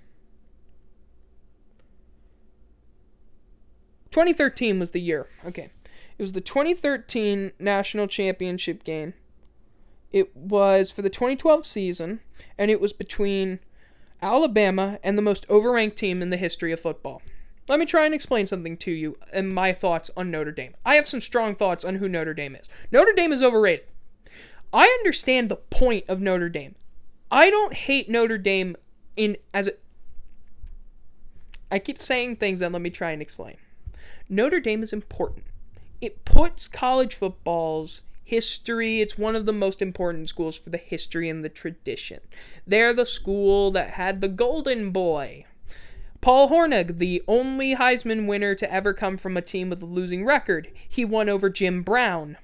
2013 4.11 4.79
was 4.79 4.91
the 4.91 5.01
year. 5.01 5.29
Okay. 5.47 5.71
It 6.19 6.23
was 6.23 6.33
the 6.33 6.41
2013 6.41 7.53
national 7.59 8.07
championship 8.09 8.85
game. 8.85 9.15
It 10.13 10.35
was 10.37 10.91
for 10.91 11.03
the 11.03 11.11
2012 11.11 11.65
season, 11.65 12.21
and 12.59 12.71
it 12.71 12.81
was 12.81 12.93
between 12.93 13.61
Alabama 14.21 14.99
and 15.03 15.17
the 15.17 15.23
most 15.23 15.47
overranked 15.49 15.97
team 15.97 16.21
in 16.23 16.31
the 16.31 16.37
history 16.37 16.73
of 16.73 16.81
football. 16.81 17.23
Let 17.69 17.79
me 17.79 17.87
try 17.87 18.05
and 18.05 18.15
explain 18.15 18.47
something 18.47 18.77
to 18.79 18.91
you 18.91 19.17
and 19.33 19.55
my 19.55 19.73
thoughts 19.73 20.11
on 20.17 20.31
Notre 20.31 20.51
Dame. 20.51 20.75
I 20.85 20.97
have 20.97 21.07
some 21.07 21.21
strong 21.21 21.55
thoughts 21.55 21.85
on 21.85 21.97
who 21.97 22.09
Notre 22.09 22.35
Dame 22.35 22.57
is. 22.57 22.69
Notre 22.91 23.13
Dame 23.13 23.33
is 23.33 23.43
overrated. 23.43 23.87
I 24.73 24.85
understand 25.01 25.49
the 25.49 25.57
point 25.57 26.05
of 26.09 26.21
Notre 26.21 26.49
Dame. 26.49 26.75
I 27.31 27.49
don't 27.49 27.75
hate 27.75 28.09
Notre 28.09 28.39
Dame 28.39 28.77
in 29.17 29.37
as 29.55 29.69
a 29.69 29.73
I 31.71 31.79
keep 31.79 32.03
saying 32.03 32.37
things 32.37 32.61
and 32.61 32.73
let 32.73 32.83
me 32.83 32.91
try 32.91 33.13
and 33.13 33.23
explain. 33.23 33.57
Notre 34.29 34.59
Dame 34.59 34.83
is 34.83 34.93
important. 34.93 35.45
It 36.01 36.25
puts 36.25 36.67
college 36.67 37.15
football's 37.15 38.03
history, 38.31 39.01
it's 39.01 39.19
one 39.19 39.35
of 39.35 39.45
the 39.45 39.53
most 39.53 39.83
important 39.83 40.29
schools 40.29 40.57
for 40.57 40.71
the 40.71 40.79
history 40.79 41.29
and 41.29 41.45
the 41.45 41.49
tradition. 41.49 42.21
They're 42.65 42.95
the 42.95 43.05
school 43.05 43.73
that 43.73 43.95
had 43.95 44.21
the 44.21 44.29
Golden 44.29 44.93
Boy. 44.93 45.47
Paul 46.21 46.49
Hornung, 46.49 46.99
the 46.99 47.25
only 47.27 47.75
Heisman 47.75 48.29
winner 48.29 48.55
to 48.55 48.73
ever 48.73 48.95
come 48.95 49.17
from 49.17 49.37
a 49.37 49.43
team 49.43 49.69
with 49.69 49.83
a 49.83 49.87
losing 49.87 50.25
record, 50.25 50.71
he 50.89 51.05
won 51.05 51.29
over 51.29 51.51
Jim 51.51 51.83
Brown. 51.83 52.37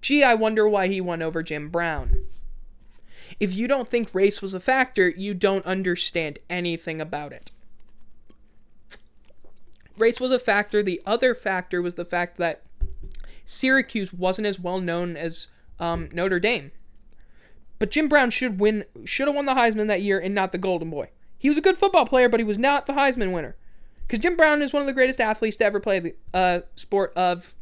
Gee, 0.00 0.22
I 0.22 0.34
wonder 0.34 0.68
why 0.68 0.86
he 0.86 1.00
won 1.00 1.22
over 1.22 1.42
Jim 1.42 1.70
Brown. 1.70 2.24
If 3.40 3.52
you 3.52 3.66
don't 3.66 3.88
think 3.88 4.14
race 4.14 4.40
was 4.40 4.54
a 4.54 4.60
factor, 4.60 5.08
you 5.08 5.34
don't 5.34 5.66
understand 5.66 6.38
anything 6.48 7.00
about 7.00 7.32
it. 7.32 7.50
race 9.98 10.20
was 10.20 10.30
a 10.30 10.38
factor. 10.38 10.84
The 10.84 11.02
other 11.04 11.34
factor 11.34 11.82
was 11.82 11.96
the 11.96 12.04
fact 12.04 12.36
that 12.36 12.62
Syracuse 13.46 14.12
wasn't 14.12 14.46
as 14.46 14.60
well 14.60 14.80
known 14.80 15.16
as 15.16 15.48
um, 15.78 16.10
Notre 16.12 16.40
Dame. 16.40 16.72
But 17.78 17.90
Jim 17.90 18.08
Brown 18.08 18.30
should 18.30 18.58
win, 18.58 18.84
should 19.04 19.28
have 19.28 19.36
won 19.36 19.46
the 19.46 19.54
Heisman 19.54 19.86
that 19.86 20.02
year 20.02 20.18
and 20.18 20.34
not 20.34 20.52
the 20.52 20.58
Golden 20.58 20.90
Boy. 20.90 21.10
He 21.38 21.48
was 21.48 21.56
a 21.56 21.62
good 21.62 21.78
football 21.78 22.06
player, 22.06 22.28
but 22.28 22.40
he 22.40 22.44
was 22.44 22.58
not 22.58 22.86
the 22.86 22.94
Heisman 22.94 23.32
winner. 23.32 23.56
Because 24.02 24.18
Jim 24.18 24.36
Brown 24.36 24.62
is 24.62 24.72
one 24.72 24.82
of 24.82 24.86
the 24.86 24.92
greatest 24.92 25.20
athletes 25.20 25.56
to 25.56 25.64
ever 25.64 25.78
play 25.78 25.98
the 26.00 26.14
uh, 26.34 26.60
sport 26.74 27.12
of, 27.14 27.54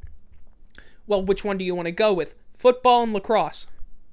well, 1.06 1.24
which 1.24 1.44
one 1.44 1.58
do 1.58 1.64
you 1.64 1.74
want 1.74 1.86
to 1.86 1.92
go 1.92 2.12
with? 2.12 2.34
Football 2.54 3.02
and 3.02 3.12
lacrosse. 3.12 3.66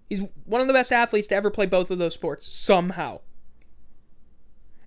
He's 0.09 0.23
one 0.45 0.59
of 0.59 0.67
the 0.67 0.73
best 0.73 0.91
athletes 0.91 1.29
to 1.29 1.35
ever 1.35 1.49
play 1.49 1.65
both 1.65 1.89
of 1.89 1.99
those 1.99 2.13
sports, 2.13 2.45
somehow. 2.45 3.21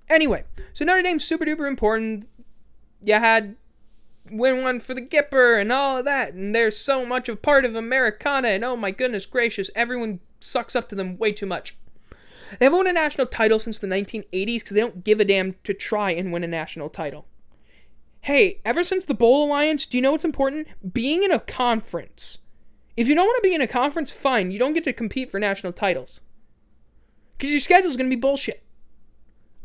Anyway, 0.08 0.44
so 0.74 0.84
Notre 0.84 1.02
Dame's 1.02 1.24
super 1.24 1.46
duper 1.46 1.66
important. 1.66 2.28
You 3.00 3.14
had 3.14 3.56
win 4.30 4.62
one 4.62 4.80
for 4.80 4.94
the 4.94 5.02
Gipper 5.02 5.60
and 5.60 5.70
all 5.70 5.98
of 5.98 6.04
that, 6.04 6.34
and 6.34 6.54
they're 6.54 6.70
so 6.70 7.04
much 7.04 7.28
a 7.28 7.36
part 7.36 7.64
of 7.64 7.74
Americana, 7.74 8.48
and 8.48 8.64
oh 8.64 8.76
my 8.76 8.90
goodness 8.90 9.26
gracious, 9.26 9.70
everyone 9.74 10.20
sucks 10.40 10.76
up 10.76 10.88
to 10.88 10.94
them 10.94 11.18
way 11.18 11.32
too 11.32 11.46
much. 11.46 11.76
They 12.58 12.66
haven't 12.66 12.78
won 12.78 12.86
a 12.86 12.92
national 12.92 13.26
title 13.26 13.58
since 13.58 13.78
the 13.78 13.86
1980s 13.86 14.30
because 14.30 14.74
they 14.74 14.80
don't 14.80 15.04
give 15.04 15.20
a 15.20 15.24
damn 15.24 15.54
to 15.64 15.74
try 15.74 16.10
and 16.10 16.32
win 16.32 16.44
a 16.44 16.48
national 16.48 16.90
title. 16.90 17.26
Hey, 18.20 18.60
ever 18.64 18.84
since 18.84 19.04
the 19.04 19.14
Bowl 19.14 19.46
Alliance, 19.46 19.86
do 19.86 19.98
you 19.98 20.02
know 20.02 20.12
what's 20.12 20.24
important? 20.24 20.68
Being 20.92 21.22
in 21.22 21.32
a 21.32 21.40
conference. 21.40 22.38
If 22.96 23.08
you 23.08 23.14
don't 23.14 23.26
want 23.26 23.42
to 23.42 23.48
be 23.48 23.54
in 23.54 23.60
a 23.60 23.66
conference, 23.66 24.12
fine. 24.12 24.50
You 24.50 24.58
don't 24.58 24.72
get 24.72 24.84
to 24.84 24.92
compete 24.92 25.30
for 25.30 25.40
national 25.40 25.72
titles. 25.72 26.20
Because 27.36 27.50
your 27.50 27.60
schedule 27.60 27.90
is 27.90 27.96
going 27.96 28.08
to 28.08 28.16
be 28.16 28.20
bullshit. 28.20 28.62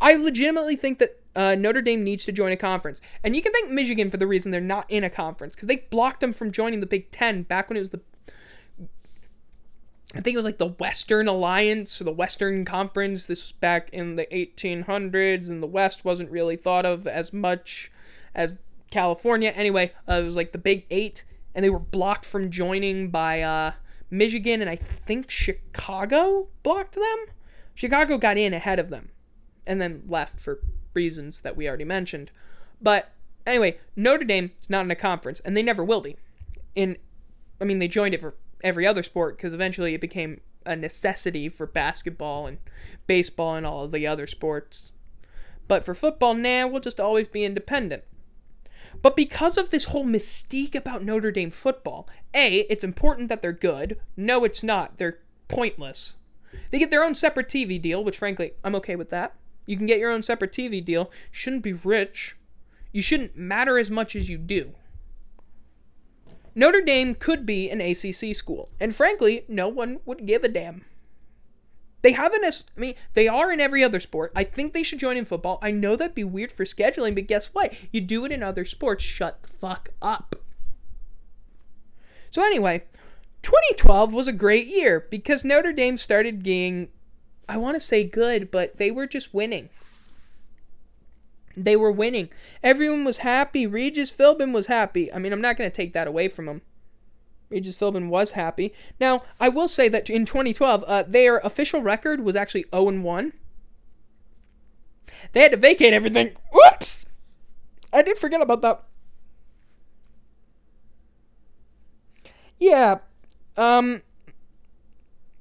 I 0.02 0.16
legitimately 0.16 0.76
think 0.76 1.00
that 1.00 1.19
uh, 1.40 1.56
Notre 1.56 1.82
Dame 1.82 2.04
needs 2.04 2.26
to 2.26 2.34
join 2.34 2.52
a 2.52 2.58
conference. 2.58 3.00
And 3.24 3.34
you 3.34 3.42
can 3.42 3.54
thank 3.54 3.72
Michigan 3.72 4.12
for 4.12 4.18
the 4.18 4.28
reason 4.28 4.52
they're 4.52 4.60
not 4.60 4.86
in 4.90 5.06
a 5.06 5.10
conference. 5.10 5.56
Because 5.56 5.70
they 5.70 5.78
blocked 5.78 6.20
them 6.20 6.34
from 6.34 6.52
joining 6.52 6.82
the 6.82 6.86
Big 6.86 7.12
Ten 7.12 7.44
back 7.44 7.70
when 7.70 7.78
it 7.78 7.80
was 7.80 7.92
the 7.92 8.02
I 10.16 10.22
think 10.22 10.34
it 10.34 10.38
was 10.38 10.46
like 10.46 10.58
the 10.58 10.68
Western 10.68 11.28
Alliance 11.28 12.02
or 12.02 12.04
the 12.04 12.12
Western 12.12 12.66
Conference. 12.66 13.28
This 13.28 13.44
was 13.44 13.52
back 13.54 13.90
in 13.94 14.16
the 14.16 14.26
1800s, 14.26 15.50
and 15.50 15.62
the 15.62 15.68
West 15.68 16.04
wasn't 16.04 16.32
really 16.32 16.58
thought 16.58 16.84
of 16.84 17.06
as 17.06 17.32
much 17.32 17.92
as 18.34 18.58
California. 18.90 19.52
Anyway, 19.52 19.94
uh, 20.10 20.14
it 20.14 20.24
was 20.24 20.36
like 20.36 20.52
the 20.52 20.58
Big 20.58 20.88
Eight, 20.90 21.24
and 21.54 21.64
they 21.64 21.70
were 21.70 21.78
blocked 21.78 22.26
from 22.26 22.50
joining 22.50 23.12
by 23.12 23.42
uh, 23.44 23.74
Michigan, 24.10 24.62
and 24.62 24.70
I 24.70 24.76
think 24.76 25.30
Chicago 25.30 26.48
blocked 26.64 26.96
them. 26.96 27.26
Chicago 27.76 28.18
got 28.18 28.36
in 28.36 28.52
ahead 28.52 28.80
of 28.80 28.90
them, 28.90 29.12
and 29.68 29.80
then 29.80 30.02
left 30.08 30.40
for 30.40 30.60
reasons 31.00 31.42
that 31.42 31.56
we 31.56 31.68
already 31.68 31.86
mentioned. 31.86 32.32
But 32.82 33.12
anyway, 33.48 33.78
Notre 33.96 34.26
Dame 34.26 34.52
is 34.62 34.70
not 34.70 34.84
in 34.84 34.92
a 34.92 34.96
conference, 34.96 35.40
and 35.42 35.56
they 35.56 35.64
never 35.64 35.84
will 35.84 36.02
be. 36.02 36.18
In, 36.76 36.98
I 37.62 37.64
mean, 37.64 37.80
they 37.80 37.88
joined 37.88 38.14
it 38.14 38.22
for 38.22 38.36
every 38.64 38.86
other 38.86 39.04
sport 39.04 39.38
because 39.38 39.54
eventually 39.54 39.94
it 39.94 40.02
became 40.02 40.42
a 40.66 40.76
necessity 40.76 41.48
for 41.48 41.66
basketball 41.66 42.48
and 42.48 42.58
baseball 43.08 43.56
and 43.56 43.66
all 43.66 43.88
the 43.88 44.06
other 44.06 44.28
sports. 44.28 44.92
But 45.70 45.86
for 45.86 45.94
football, 45.94 46.34
nah, 46.34 46.68
we'll 46.68 46.82
just 46.82 47.00
always 47.00 47.28
be 47.28 47.46
independent. 47.46 48.04
But 49.02 49.16
because 49.16 49.58
of 49.58 49.70
this 49.70 49.86
whole 49.86 50.06
mystique 50.06 50.76
about 50.76 51.04
Notre 51.04 51.32
Dame 51.32 51.52
football, 51.52 52.10
A, 52.34 52.60
it's 52.70 52.84
important 52.84 53.30
that 53.30 53.42
they're 53.42 53.54
good. 53.54 53.98
No, 54.18 54.44
it's 54.44 54.64
not. 54.64 54.98
They're 54.98 55.20
pointless. 55.48 56.18
They 56.72 56.80
get 56.80 56.92
their 56.92 57.04
own 57.04 57.16
separate 57.16 57.48
TV 57.48 57.82
deal, 57.82 58.04
which 58.04 58.18
frankly, 58.18 58.54
I'm 58.64 58.76
okay 58.76 58.96
with 58.96 59.10
that. 59.12 59.36
You 59.70 59.78
can 59.78 59.86
get 59.86 60.00
your 60.00 60.12
own 60.12 60.24
separate 60.24 60.52
TV 60.52 60.84
deal. 60.84 61.12
Shouldn't 61.30 61.62
be 61.62 61.74
rich. 61.74 62.36
You 62.92 63.04
shouldn't 63.04 63.38
matter 63.38 63.78
as 63.78 63.92
much 63.92 64.16
as 64.16 64.28
you 64.28 64.40
do. 64.40 64.72
Notre 66.56 66.82
Dame 66.82 67.14
could 67.14 67.46
be 67.46 67.70
an 67.70 67.80
ACC 67.80 68.36
school, 68.36 68.70
and 68.80 68.96
frankly, 68.96 69.46
no 69.48 69.68
one 69.68 70.00
would 70.06 70.26
give 70.26 70.44
a 70.44 70.48
damn. 70.48 70.86
They 72.02 72.14
haven't, 72.14 72.66
I 72.76 72.80
mean, 72.80 72.96
they 73.14 73.28
are 73.28 73.52
in 73.52 73.62
every 73.62 73.84
other 73.84 74.00
sport. 74.00 74.32
I 74.36 74.44
think 74.44 74.74
they 74.74 74.82
should 74.82 74.98
join 74.98 75.18
in 75.18 75.26
football. 75.26 75.60
I 75.62 75.70
know 75.70 75.96
that'd 75.96 76.16
be 76.16 76.24
weird 76.24 76.52
for 76.52 76.66
scheduling, 76.66 77.14
but 77.14 77.28
guess 77.28 77.54
what? 77.54 77.72
You 77.94 78.02
do 78.02 78.26
it 78.26 78.32
in 78.32 78.42
other 78.42 78.66
sports. 78.66 79.04
Shut 79.04 79.44
the 79.44 79.50
fuck 79.50 79.90
up. 80.02 80.36
So, 82.32 82.42
anyway, 82.42 82.86
2012 83.44 84.14
was 84.14 84.28
a 84.28 84.34
great 84.34 84.66
year 84.66 85.06
because 85.12 85.46
Notre 85.46 85.74
Dame 85.74 85.98
started 86.00 86.44
getting, 86.44 86.90
I 87.50 87.58
want 87.58 87.76
to 87.76 87.82
say 87.82 88.04
good, 88.04 88.52
but 88.52 88.78
they 88.78 88.92
were 88.92 89.08
just 89.08 89.34
winning. 89.34 89.70
They 91.58 91.76
were 91.76 91.92
winning. 91.92 92.30
Everyone 92.64 93.04
was 93.04 93.18
happy. 93.18 93.66
Regis 93.66 94.12
Philbin 94.12 94.54
was 94.54 94.68
happy. 94.68 95.12
I 95.12 95.18
mean, 95.18 95.34
I'm 95.34 95.42
not 95.42 95.58
going 95.58 95.70
to 95.70 95.76
take 95.76 95.94
that 95.94 96.08
away 96.08 96.28
from 96.28 96.48
him. 96.48 96.62
Regis 97.50 97.76
Philbin 97.76 98.10
was 98.10 98.32
happy. 98.32 98.72
Now, 99.00 99.24
I 99.40 99.50
will 99.50 99.68
say 99.68 99.90
that 99.90 100.12
in 100.12 100.26
2012, 100.26 100.84
uh, 100.84 101.04
their 101.08 101.38
official 101.38 101.82
record 101.82 102.22
was 102.22 102.36
actually 102.36 102.66
0 102.72 103.02
1. 103.02 103.34
They 105.34 105.42
had 105.42 105.52
to 105.52 105.58
vacate 105.58 105.92
everything. 105.92 106.34
Whoops! 106.54 107.08
I 107.92 108.04
did 108.04 108.20
forget 108.20 108.42
about 108.42 108.62
that. 108.62 108.84
Yeah. 112.60 113.00
Um. 113.58 114.04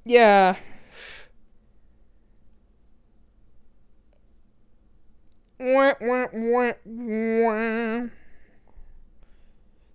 Yeah. 0.05 0.57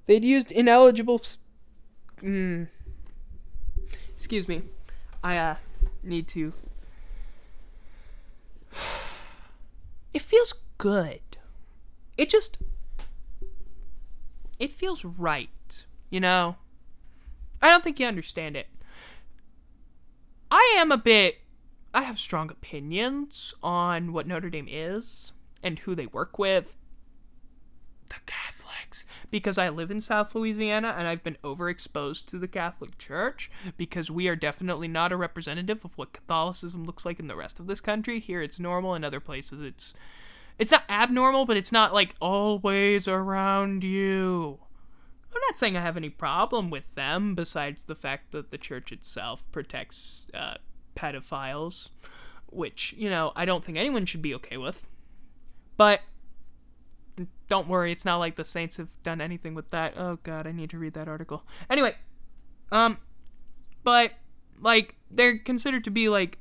They'd 0.05 0.25
used 0.25 0.51
ineligible. 0.51 1.21
Mm. 2.21 2.67
Excuse 4.11 4.47
me. 4.47 4.63
I 5.23 5.37
uh 5.37 5.55
need 6.03 6.27
to. 6.29 6.53
It 10.13 10.21
feels 10.21 10.53
good. 10.77 11.21
It 12.19 12.29
just. 12.29 12.59
It 14.59 14.71
feels 14.71 15.03
right. 15.03 15.85
You 16.11 16.19
know? 16.19 16.57
I 17.63 17.69
don't 17.69 17.83
think 17.83 17.99
you 17.99 18.05
understand 18.05 18.55
it. 18.55 18.67
I 20.51 20.75
am 20.77 20.91
a 20.91 20.97
bit. 20.97 21.39
I 21.95 22.03
have 22.03 22.19
strong 22.19 22.51
opinions 22.51 23.55
on 23.63 24.13
what 24.13 24.27
Notre 24.27 24.51
Dame 24.51 24.67
is 24.69 25.31
and 25.63 25.79
who 25.79 25.95
they 25.95 26.05
work 26.07 26.37
with. 26.37 26.75
The 28.09 28.15
Catholics. 28.25 29.03
Because 29.31 29.57
I 29.57 29.69
live 29.69 29.89
in 29.89 30.01
South 30.01 30.35
Louisiana 30.35 30.93
and 30.97 31.07
I've 31.07 31.23
been 31.23 31.37
overexposed 31.43 32.25
to 32.27 32.37
the 32.37 32.47
Catholic 32.47 32.97
Church 32.97 33.49
because 33.77 34.11
we 34.11 34.27
are 34.27 34.35
definitely 34.35 34.87
not 34.87 35.11
a 35.11 35.17
representative 35.17 35.83
of 35.83 35.97
what 35.97 36.13
Catholicism 36.13 36.83
looks 36.83 37.05
like 37.05 37.19
in 37.19 37.27
the 37.27 37.35
rest 37.35 37.59
of 37.59 37.65
this 37.65 37.81
country. 37.81 38.19
Here 38.19 38.43
it's 38.43 38.59
normal, 38.59 38.93
in 38.93 39.03
other 39.03 39.19
places 39.19 39.61
it's 39.61 39.93
it's 40.59 40.71
not 40.71 40.83
abnormal, 40.87 41.45
but 41.45 41.57
it's 41.57 41.71
not 41.71 41.93
like 41.93 42.13
always 42.21 43.07
around 43.07 43.83
you. 43.83 44.59
I'm 45.33 45.41
not 45.47 45.57
saying 45.57 45.75
I 45.75 45.81
have 45.81 45.97
any 45.97 46.09
problem 46.09 46.69
with 46.69 46.93
them, 46.93 47.33
besides 47.33 47.85
the 47.85 47.95
fact 47.95 48.31
that 48.31 48.51
the 48.51 48.57
church 48.59 48.91
itself 48.91 49.43
protects 49.51 50.27
uh, 50.33 50.55
pedophiles, 50.95 51.89
which, 52.51 52.93
you 52.97 53.09
know, 53.09 53.31
I 53.35 53.45
don't 53.45 53.65
think 53.65 53.77
anyone 53.79 54.05
should 54.05 54.21
be 54.21 54.35
okay 54.35 54.57
with. 54.57 54.85
But 55.77 56.01
don't 57.47 57.67
worry, 57.67 57.91
it's 57.91 58.05
not 58.05 58.17
like 58.17 58.35
the 58.35 58.45
Saints 58.45 58.77
have 58.77 58.89
done 59.03 59.21
anything 59.21 59.53
with 59.53 59.69
that. 59.71 59.93
Oh 59.97 60.19
god, 60.23 60.47
I 60.47 60.51
need 60.51 60.69
to 60.71 60.77
read 60.77 60.93
that 60.93 61.07
article. 61.07 61.43
Anyway, 61.69 61.95
um 62.71 62.97
but 63.83 64.13
like 64.61 64.95
they're 65.11 65.37
considered 65.37 65.83
to 65.83 65.91
be 65.91 66.09
like 66.09 66.39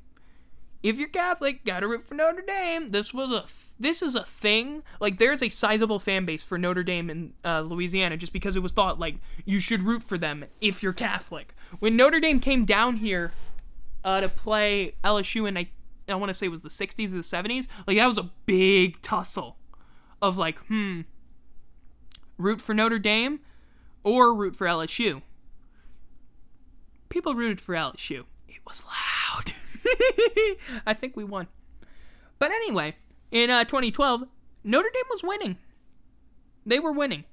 if 0.82 0.98
you're 0.98 1.08
Catholic, 1.08 1.64
gotta 1.64 1.86
root 1.86 2.08
for 2.08 2.14
Notre 2.14 2.42
Dame. 2.42 2.90
This 2.90 3.14
was 3.14 3.30
a 3.30 3.40
th- 3.40 3.52
this 3.78 4.02
is 4.02 4.14
a 4.14 4.24
thing. 4.24 4.82
Like 5.00 5.18
there's 5.18 5.42
a 5.42 5.48
sizable 5.48 6.00
fan 6.00 6.24
base 6.24 6.42
for 6.42 6.58
Notre 6.58 6.82
Dame 6.82 7.08
in 7.08 7.32
uh, 7.44 7.60
Louisiana 7.60 8.16
just 8.16 8.32
because 8.32 8.56
it 8.56 8.62
was 8.62 8.72
thought 8.72 8.98
like 8.98 9.16
you 9.44 9.60
should 9.60 9.84
root 9.84 10.02
for 10.02 10.18
them 10.18 10.44
if 10.60 10.82
you're 10.82 10.92
Catholic. 10.92 11.54
When 11.78 11.96
Notre 11.96 12.20
Dame 12.20 12.40
came 12.40 12.64
down 12.64 12.96
here 12.96 13.32
uh, 14.04 14.20
to 14.22 14.28
play 14.28 14.94
LSU 15.04 15.46
in 15.48 15.56
I 15.56 15.68
I 16.12 16.16
want 16.16 16.30
to 16.30 16.34
say 16.34 16.46
it 16.46 16.50
was 16.50 16.60
the 16.60 16.68
60s 16.68 17.12
or 17.12 17.16
the 17.16 17.18
70s. 17.18 17.66
Like 17.86 17.96
that 17.96 18.06
was 18.06 18.18
a 18.18 18.30
big 18.46 19.00
tussle 19.02 19.56
of 20.20 20.38
like, 20.38 20.58
hmm, 20.66 21.02
root 22.38 22.60
for 22.60 22.74
Notre 22.74 22.98
Dame 22.98 23.40
or 24.04 24.34
root 24.34 24.56
for 24.56 24.66
LSU. 24.66 25.22
People 27.08 27.34
rooted 27.34 27.60
for 27.60 27.74
LSU. 27.74 28.24
It 28.48 28.60
was 28.66 28.84
loud. 28.84 29.52
I 30.86 30.94
think 30.94 31.16
we 31.16 31.24
won. 31.24 31.48
But 32.38 32.50
anyway, 32.50 32.96
in 33.30 33.50
uh, 33.50 33.64
2012, 33.64 34.24
Notre 34.64 34.90
Dame 34.92 35.04
was 35.10 35.22
winning. 35.22 35.58
They 36.64 36.78
were 36.78 36.92
winning. 36.92 37.24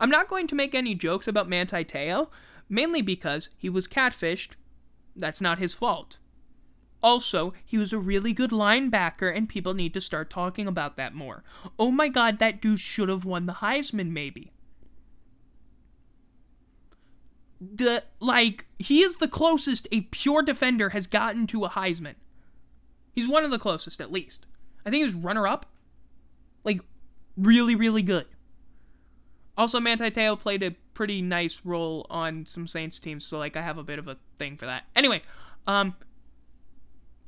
I'm 0.00 0.10
not 0.10 0.28
going 0.28 0.46
to 0.48 0.54
make 0.54 0.74
any 0.74 0.94
jokes 0.94 1.26
about 1.26 1.48
Manti 1.48 1.84
Te'o, 1.84 2.28
mainly 2.68 3.02
because 3.02 3.50
he 3.56 3.68
was 3.68 3.88
catfished. 3.88 4.50
That's 5.16 5.40
not 5.40 5.58
his 5.58 5.74
fault. 5.74 6.18
Also, 7.02 7.52
he 7.64 7.78
was 7.78 7.92
a 7.92 7.98
really 7.98 8.32
good 8.32 8.50
linebacker, 8.50 9.34
and 9.34 9.48
people 9.48 9.74
need 9.74 9.94
to 9.94 10.00
start 10.00 10.30
talking 10.30 10.66
about 10.66 10.96
that 10.96 11.14
more. 11.14 11.44
Oh 11.78 11.90
my 11.90 12.08
god, 12.08 12.38
that 12.38 12.60
dude 12.60 12.80
should 12.80 13.08
have 13.08 13.24
won 13.24 13.46
the 13.46 13.54
Heisman, 13.54 14.10
maybe. 14.10 14.52
The 17.60 18.04
like 18.20 18.66
he 18.78 19.02
is 19.02 19.16
the 19.16 19.28
closest 19.28 19.88
a 19.90 20.02
pure 20.02 20.42
defender 20.42 20.90
has 20.90 21.06
gotten 21.06 21.46
to 21.48 21.64
a 21.64 21.70
Heisman. 21.70 22.14
He's 23.12 23.26
one 23.26 23.44
of 23.44 23.50
the 23.50 23.58
closest, 23.58 24.00
at 24.00 24.12
least. 24.12 24.46
I 24.86 24.90
think 24.90 25.00
he 25.00 25.04
was 25.04 25.14
runner 25.14 25.46
up. 25.46 25.66
Like, 26.62 26.80
really, 27.36 27.74
really 27.74 28.02
good. 28.02 28.26
Also, 29.56 29.80
Manti 29.80 30.08
Te'o 30.10 30.38
played 30.38 30.62
a 30.62 30.76
pretty 30.94 31.20
nice 31.20 31.62
role 31.64 32.06
on 32.10 32.46
some 32.46 32.68
Saints 32.68 33.00
teams, 33.00 33.24
so 33.24 33.38
like 33.38 33.56
I 33.56 33.62
have 33.62 33.76
a 33.76 33.82
bit 33.82 33.98
of 33.98 34.06
a 34.06 34.18
thing 34.36 34.56
for 34.56 34.66
that. 34.66 34.84
Anyway, 34.94 35.22
um, 35.66 35.96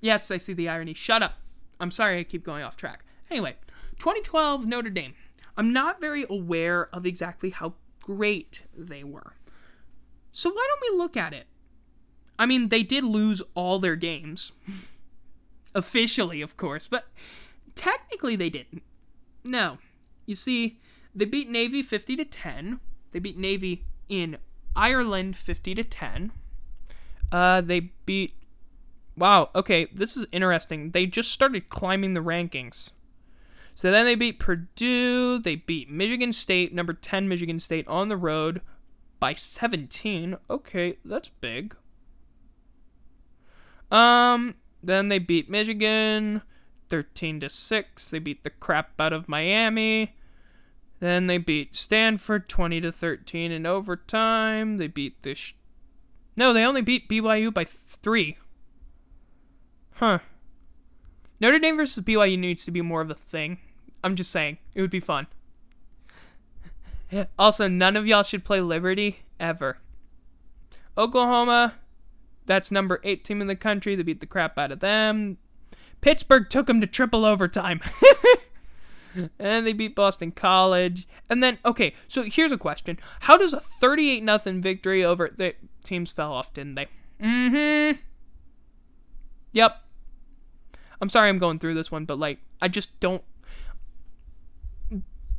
yes, 0.01 0.30
I 0.30 0.36
see 0.36 0.53
the 0.53 0.68
irony. 0.68 0.94
Shut 0.94 1.22
up. 1.22 1.34
I'm 1.78 1.90
sorry 1.90 2.18
I 2.18 2.24
keep 2.24 2.44
going 2.44 2.62
off 2.62 2.76
track. 2.76 3.05
Anyway, 3.30 3.57
2012 3.98 4.66
Notre 4.66 4.90
Dame. 4.90 5.14
I'm 5.57 5.72
not 5.72 6.01
very 6.01 6.24
aware 6.28 6.88
of 6.94 7.07
exactly 7.07 7.51
how 7.51 7.74
great 8.01 8.64
they 8.76 9.05
were. 9.05 9.34
So 10.32 10.51
why 10.51 10.66
don't 10.68 10.92
we 10.92 10.98
look 10.98 11.16
at 11.16 11.32
it? 11.32 11.46
I 12.38 12.46
mean, 12.46 12.68
they 12.68 12.82
did 12.82 13.05
lose 13.05 13.42
all 13.55 13.78
their 13.78 13.96
games. 13.96 14.53
Officially, 15.74 16.40
of 16.40 16.57
course, 16.57 16.88
but 16.88 17.07
technically 17.74 18.36
they 18.36 18.51
didn't. 18.51 18.82
No. 19.44 19.78
You 20.26 20.34
see, 20.34 20.78
they 21.14 21.24
beat 21.24 21.48
Navy 21.51 21.82
50 21.82 22.16
to 22.16 22.24
10. 22.24 22.80
They 23.12 23.18
beat 23.18 23.38
Navy 23.38 23.84
in 24.09 24.38
Ireland 24.74 25.36
50 25.36 25.74
to 25.74 25.84
10. 25.84 26.32
Uh 27.32 27.61
they 27.61 27.92
beat 28.07 28.34
Wow, 29.16 29.50
okay, 29.54 29.86
this 29.92 30.16
is 30.16 30.26
interesting. 30.32 30.90
They 30.90 31.06
just 31.06 31.30
started 31.30 31.68
climbing 31.68 32.14
the 32.14 32.20
rankings. 32.20 32.92
So 33.74 33.90
then 33.90 34.04
they 34.04 34.14
beat 34.14 34.38
Purdue, 34.38 35.38
they 35.38 35.56
beat 35.56 35.90
Michigan 35.90 36.32
State, 36.32 36.74
number 36.74 36.92
10 36.92 37.28
Michigan 37.28 37.58
State 37.58 37.86
on 37.88 38.08
the 38.08 38.16
road 38.16 38.61
by 39.18 39.34
17. 39.34 40.36
Okay, 40.48 40.98
that's 41.04 41.28
big. 41.28 41.76
Um 43.90 44.54
then 44.82 45.08
they 45.08 45.18
beat 45.18 45.50
Michigan 45.50 46.42
13 46.88 47.40
to 47.40 47.48
6. 47.48 48.08
They 48.08 48.18
beat 48.18 48.44
the 48.44 48.50
crap 48.50 49.00
out 49.00 49.12
of 49.12 49.28
Miami. 49.28 50.14
Then 51.00 51.26
they 51.26 51.38
beat 51.38 51.74
Stanford 51.74 52.48
20 52.48 52.80
to 52.82 52.92
13 52.92 53.52
in 53.52 53.66
overtime. 53.66 54.76
They 54.76 54.86
beat 54.86 55.22
this 55.22 55.38
sh- 55.38 55.54
No, 56.36 56.52
they 56.52 56.64
only 56.64 56.82
beat 56.82 57.08
BYU 57.08 57.52
by 57.52 57.64
3. 57.64 58.36
Huh. 60.01 60.20
Notre 61.40 61.59
Dame 61.59 61.76
versus 61.76 62.03
BYU 62.03 62.38
needs 62.38 62.64
to 62.64 62.70
be 62.70 62.80
more 62.80 63.03
of 63.03 63.11
a 63.11 63.14
thing. 63.14 63.59
I'm 64.03 64.16
just 64.16 64.30
saying. 64.30 64.57
It 64.74 64.80
would 64.80 64.90
be 64.90 65.01
fun. 65.01 65.26
Also, 67.36 67.66
none 67.66 67.96
of 67.96 68.07
y'all 68.07 68.22
should 68.22 68.44
play 68.44 68.61
Liberty 68.61 69.24
ever. 69.40 69.78
Oklahoma, 70.96 71.74
that's 72.46 72.70
number 72.70 73.01
eight 73.03 73.24
team 73.24 73.40
in 73.40 73.48
the 73.48 73.57
country. 73.57 73.96
They 73.96 74.05
beat 74.05 74.20
the 74.20 74.26
crap 74.26 74.57
out 74.57 74.70
of 74.70 74.78
them. 74.78 75.36
Pittsburgh 76.01 76.48
took 76.48 76.68
them 76.68 76.80
to 76.80 76.86
triple 76.86 77.24
overtime. 77.24 77.80
and 79.40 79.66
they 79.66 79.72
beat 79.72 79.96
Boston 79.96 80.30
College. 80.30 81.09
And 81.28 81.42
then, 81.42 81.59
okay, 81.64 81.94
so 82.07 82.22
here's 82.22 82.53
a 82.53 82.59
question: 82.59 82.96
How 83.22 83.36
does 83.36 83.53
a 83.53 83.61
38 83.61 84.22
nothing 84.22 84.62
victory 84.62 85.05
over 85.05 85.34
the 85.36 85.57
teams 85.82 86.12
fell 86.12 86.32
off? 86.32 86.55
Didn't 86.55 86.76
they? 86.76 86.86
Mm-hmm. 87.20 87.98
Yep. 89.53 89.82
I'm 91.01 91.09
sorry 91.09 91.28
I'm 91.28 91.38
going 91.38 91.59
through 91.59 91.74
this 91.74 91.90
one, 91.90 92.05
but 92.05 92.18
like 92.18 92.38
I 92.61 92.68
just 92.68 92.98
don't 93.01 93.22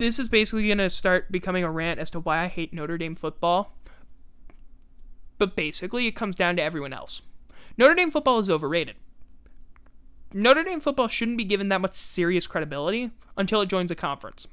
this 0.01 0.17
is 0.17 0.27
basically 0.27 0.65
going 0.65 0.79
to 0.79 0.89
start 0.89 1.31
becoming 1.31 1.63
a 1.63 1.69
rant 1.69 1.99
as 1.99 2.09
to 2.09 2.19
why 2.19 2.39
I 2.39 2.47
hate 2.47 2.73
Notre 2.73 2.97
Dame 2.97 3.13
football. 3.13 3.77
But 5.37 5.55
basically, 5.55 6.07
it 6.07 6.15
comes 6.15 6.35
down 6.35 6.55
to 6.55 6.63
everyone 6.63 6.91
else. 6.91 7.21
Notre 7.77 7.93
Dame 7.93 8.09
football 8.09 8.39
is 8.39 8.49
overrated. 8.49 8.95
Notre 10.33 10.63
Dame 10.63 10.79
football 10.79 11.07
shouldn't 11.07 11.37
be 11.37 11.43
given 11.43 11.69
that 11.69 11.81
much 11.81 11.93
serious 11.93 12.47
credibility 12.47 13.11
until 13.37 13.61
it 13.61 13.69
joins 13.69 13.91
a 13.91 13.95
conference. 13.95 14.47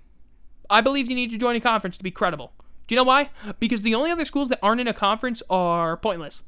I 0.69 0.83
believe 0.83 1.09
you 1.09 1.17
need 1.17 1.31
to 1.31 1.39
join 1.39 1.57
a 1.57 1.61
conference 1.61 1.97
to 1.97 2.05
be 2.05 2.11
credible. 2.11 2.53
Do 2.87 2.95
you 2.95 2.97
know 2.97 3.05
why? 3.05 3.31
Because 3.59 3.81
the 3.81 3.95
only 3.95 4.11
other 4.11 4.27
schools 4.27 4.51
that 4.51 4.59
aren't 4.63 4.83
in 4.83 4.89
a 4.89 4.93
conference 4.93 5.43
are 5.49 5.97
Pointless 5.97 6.43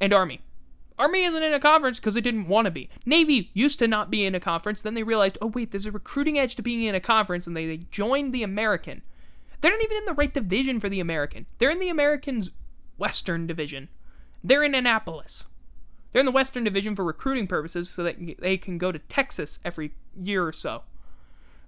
and 0.00 0.12
Army. 0.12 0.40
Army 0.98 1.24
isn't 1.24 1.42
in 1.42 1.52
a 1.52 1.60
conference 1.60 1.98
because 1.98 2.14
they 2.14 2.20
didn't 2.20 2.48
want 2.48 2.64
to 2.64 2.70
be. 2.70 2.88
Navy 3.04 3.50
used 3.52 3.78
to 3.80 3.88
not 3.88 4.10
be 4.10 4.24
in 4.24 4.34
a 4.34 4.40
conference, 4.40 4.80
then 4.82 4.94
they 4.94 5.02
realized, 5.02 5.36
oh 5.42 5.48
wait, 5.48 5.70
there's 5.70 5.86
a 5.86 5.92
recruiting 5.92 6.38
edge 6.38 6.54
to 6.54 6.62
being 6.62 6.82
in 6.82 6.94
a 6.94 7.00
conference, 7.00 7.46
and 7.46 7.56
they, 7.56 7.66
they 7.66 7.78
joined 7.90 8.32
the 8.32 8.42
American. 8.42 9.02
They're 9.60 9.72
not 9.72 9.82
even 9.82 9.98
in 9.98 10.04
the 10.06 10.14
right 10.14 10.32
division 10.32 10.80
for 10.80 10.88
the 10.88 11.00
American. 11.00 11.46
They're 11.58 11.70
in 11.70 11.80
the 11.80 11.88
American's 11.88 12.50
Western 12.98 13.46
Division. 13.46 13.88
They're 14.42 14.62
in 14.62 14.74
Annapolis. 14.74 15.46
They're 16.12 16.20
in 16.20 16.26
the 16.26 16.32
Western 16.32 16.64
Division 16.64 16.96
for 16.96 17.04
recruiting 17.04 17.46
purposes 17.46 17.90
so 17.90 18.02
that 18.02 18.16
they 18.38 18.56
can 18.56 18.78
go 18.78 18.92
to 18.92 18.98
Texas 18.98 19.58
every 19.64 19.92
year 20.18 20.46
or 20.46 20.52
so. 20.52 20.82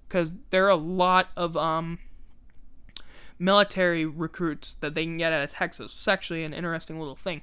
Because 0.07 0.35
there 0.49 0.65
are 0.65 0.69
a 0.69 0.75
lot 0.75 1.29
of 1.35 1.55
um, 1.55 1.99
military 3.37 4.05
recruits 4.05 4.73
that 4.75 4.95
they 4.95 5.03
can 5.03 5.17
get 5.17 5.33
out 5.33 5.43
of 5.43 5.51
Texas. 5.51 5.91
It's 5.91 6.07
actually 6.07 6.43
an 6.43 6.53
interesting 6.53 6.97
little 6.97 7.15
thing. 7.15 7.41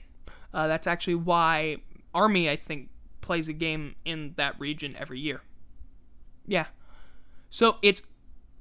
Uh, 0.56 0.66
that's 0.66 0.86
actually 0.86 1.14
why 1.14 1.76
Army, 2.14 2.48
I 2.48 2.56
think, 2.56 2.88
plays 3.20 3.46
a 3.46 3.52
game 3.52 3.94
in 4.06 4.32
that 4.36 4.58
region 4.58 4.96
every 4.98 5.20
year. 5.20 5.42
Yeah. 6.46 6.68
So 7.50 7.76
it's 7.82 8.00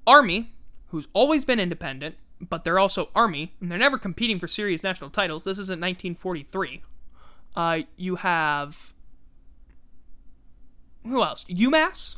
Army, 0.05 0.53
who's 0.87 1.07
always 1.13 1.45
been 1.45 1.57
independent, 1.57 2.15
but 2.41 2.65
they're 2.65 2.79
also 2.79 3.11
Army, 3.15 3.55
and 3.61 3.71
they're 3.71 3.79
never 3.79 3.97
competing 3.97 4.39
for 4.39 4.47
serious 4.47 4.83
national 4.83 5.09
titles. 5.09 5.45
This 5.45 5.57
isn't 5.57 5.79
1943. 5.79 6.83
Uh, 7.55 7.79
you 7.95 8.17
have. 8.17 8.93
Who 11.07 11.23
else? 11.23 11.45
UMass? 11.45 12.17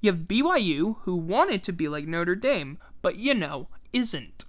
You 0.00 0.12
have 0.12 0.20
BYU, 0.20 0.96
who 1.02 1.16
wanted 1.16 1.62
to 1.64 1.72
be 1.72 1.86
like 1.86 2.06
Notre 2.06 2.34
Dame, 2.34 2.78
but 3.02 3.16
you 3.16 3.34
know, 3.34 3.68
isn't 3.92 4.46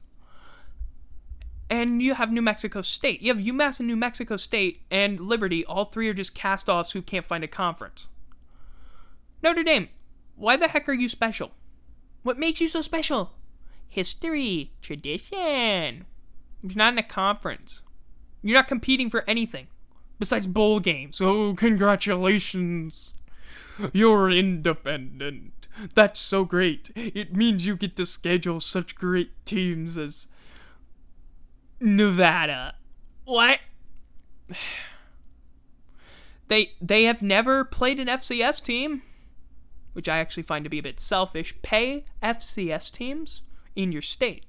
and 1.69 2.01
you 2.01 2.13
have 2.13 2.31
New 2.31 2.41
Mexico 2.41 2.81
State. 2.81 3.21
You 3.21 3.33
have 3.33 3.43
UMass 3.43 3.79
and 3.79 3.87
New 3.87 3.95
Mexico 3.95 4.37
State 4.37 4.81
and 4.89 5.19
Liberty. 5.19 5.65
All 5.65 5.85
three 5.85 6.07
are 6.09 6.13
just 6.13 6.33
cast 6.33 6.69
offs 6.69 6.91
who 6.91 7.01
can't 7.01 7.25
find 7.25 7.43
a 7.43 7.47
conference. 7.47 8.07
Notre 9.43 9.63
Dame, 9.63 9.89
why 10.35 10.55
the 10.55 10.67
heck 10.67 10.87
are 10.87 10.93
you 10.93 11.09
special? 11.09 11.51
What 12.23 12.37
makes 12.39 12.61
you 12.61 12.67
so 12.67 12.81
special? 12.81 13.33
History, 13.87 14.73
tradition. 14.81 16.05
You're 16.61 16.75
not 16.75 16.93
in 16.93 16.99
a 16.99 17.03
conference. 17.03 17.83
You're 18.41 18.57
not 18.57 18.67
competing 18.67 19.09
for 19.09 19.23
anything 19.27 19.67
besides 20.19 20.47
bowl 20.47 20.79
games. 20.79 21.21
Oh, 21.21 21.53
congratulations. 21.55 23.13
You're 23.93 24.31
independent. 24.31 25.67
That's 25.93 26.19
so 26.19 26.43
great. 26.45 26.91
It 26.95 27.35
means 27.35 27.65
you 27.65 27.75
get 27.75 27.95
to 27.97 28.05
schedule 28.05 28.59
such 28.59 28.95
great 28.95 29.45
teams 29.45 29.97
as 29.97 30.27
Nevada. 31.79 32.75
What? 33.25 33.59
They 36.47 36.73
they 36.81 37.03
have 37.03 37.21
never 37.21 37.65
played 37.65 37.99
an 37.99 38.07
FCS 38.07 38.63
team, 38.63 39.01
which 39.93 40.07
I 40.07 40.19
actually 40.19 40.43
find 40.43 40.63
to 40.63 40.69
be 40.69 40.79
a 40.79 40.83
bit 40.83 40.99
selfish. 40.99 41.53
Pay 41.61 42.05
FCS 42.23 42.91
teams 42.91 43.41
in 43.75 43.91
your 43.91 44.01
state 44.01 44.45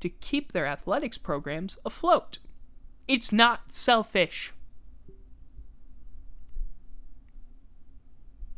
to 0.00 0.08
keep 0.08 0.52
their 0.52 0.66
athletics 0.66 1.18
programs 1.18 1.78
afloat. 1.84 2.38
It's 3.08 3.32
not 3.32 3.74
selfish. 3.74 4.52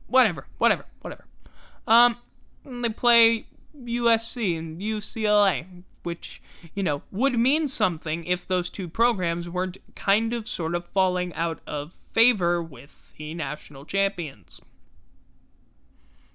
Whatever, 0.06 0.46
whatever, 0.58 0.84
whatever. 1.00 1.26
Um, 1.86 2.18
they 2.64 2.90
play 2.90 3.46
USC 3.76 4.58
and 4.58 4.80
UCLA 4.80 5.84
which, 6.04 6.40
you 6.74 6.82
know, 6.82 7.02
would 7.10 7.38
mean 7.38 7.68
something 7.68 8.24
if 8.24 8.46
those 8.46 8.70
two 8.70 8.88
programs 8.88 9.48
weren't 9.48 9.78
kind 9.94 10.32
of 10.32 10.46
sort 10.46 10.74
of 10.74 10.84
falling 10.84 11.34
out 11.34 11.60
of 11.66 11.94
favor 12.12 12.62
with 12.62 13.12
the 13.18 13.34
national 13.34 13.84
champions. 13.84 14.60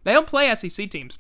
They 0.03 0.13
don't 0.13 0.27
play 0.27 0.53
SEC 0.55 0.89
teams. 0.89 1.17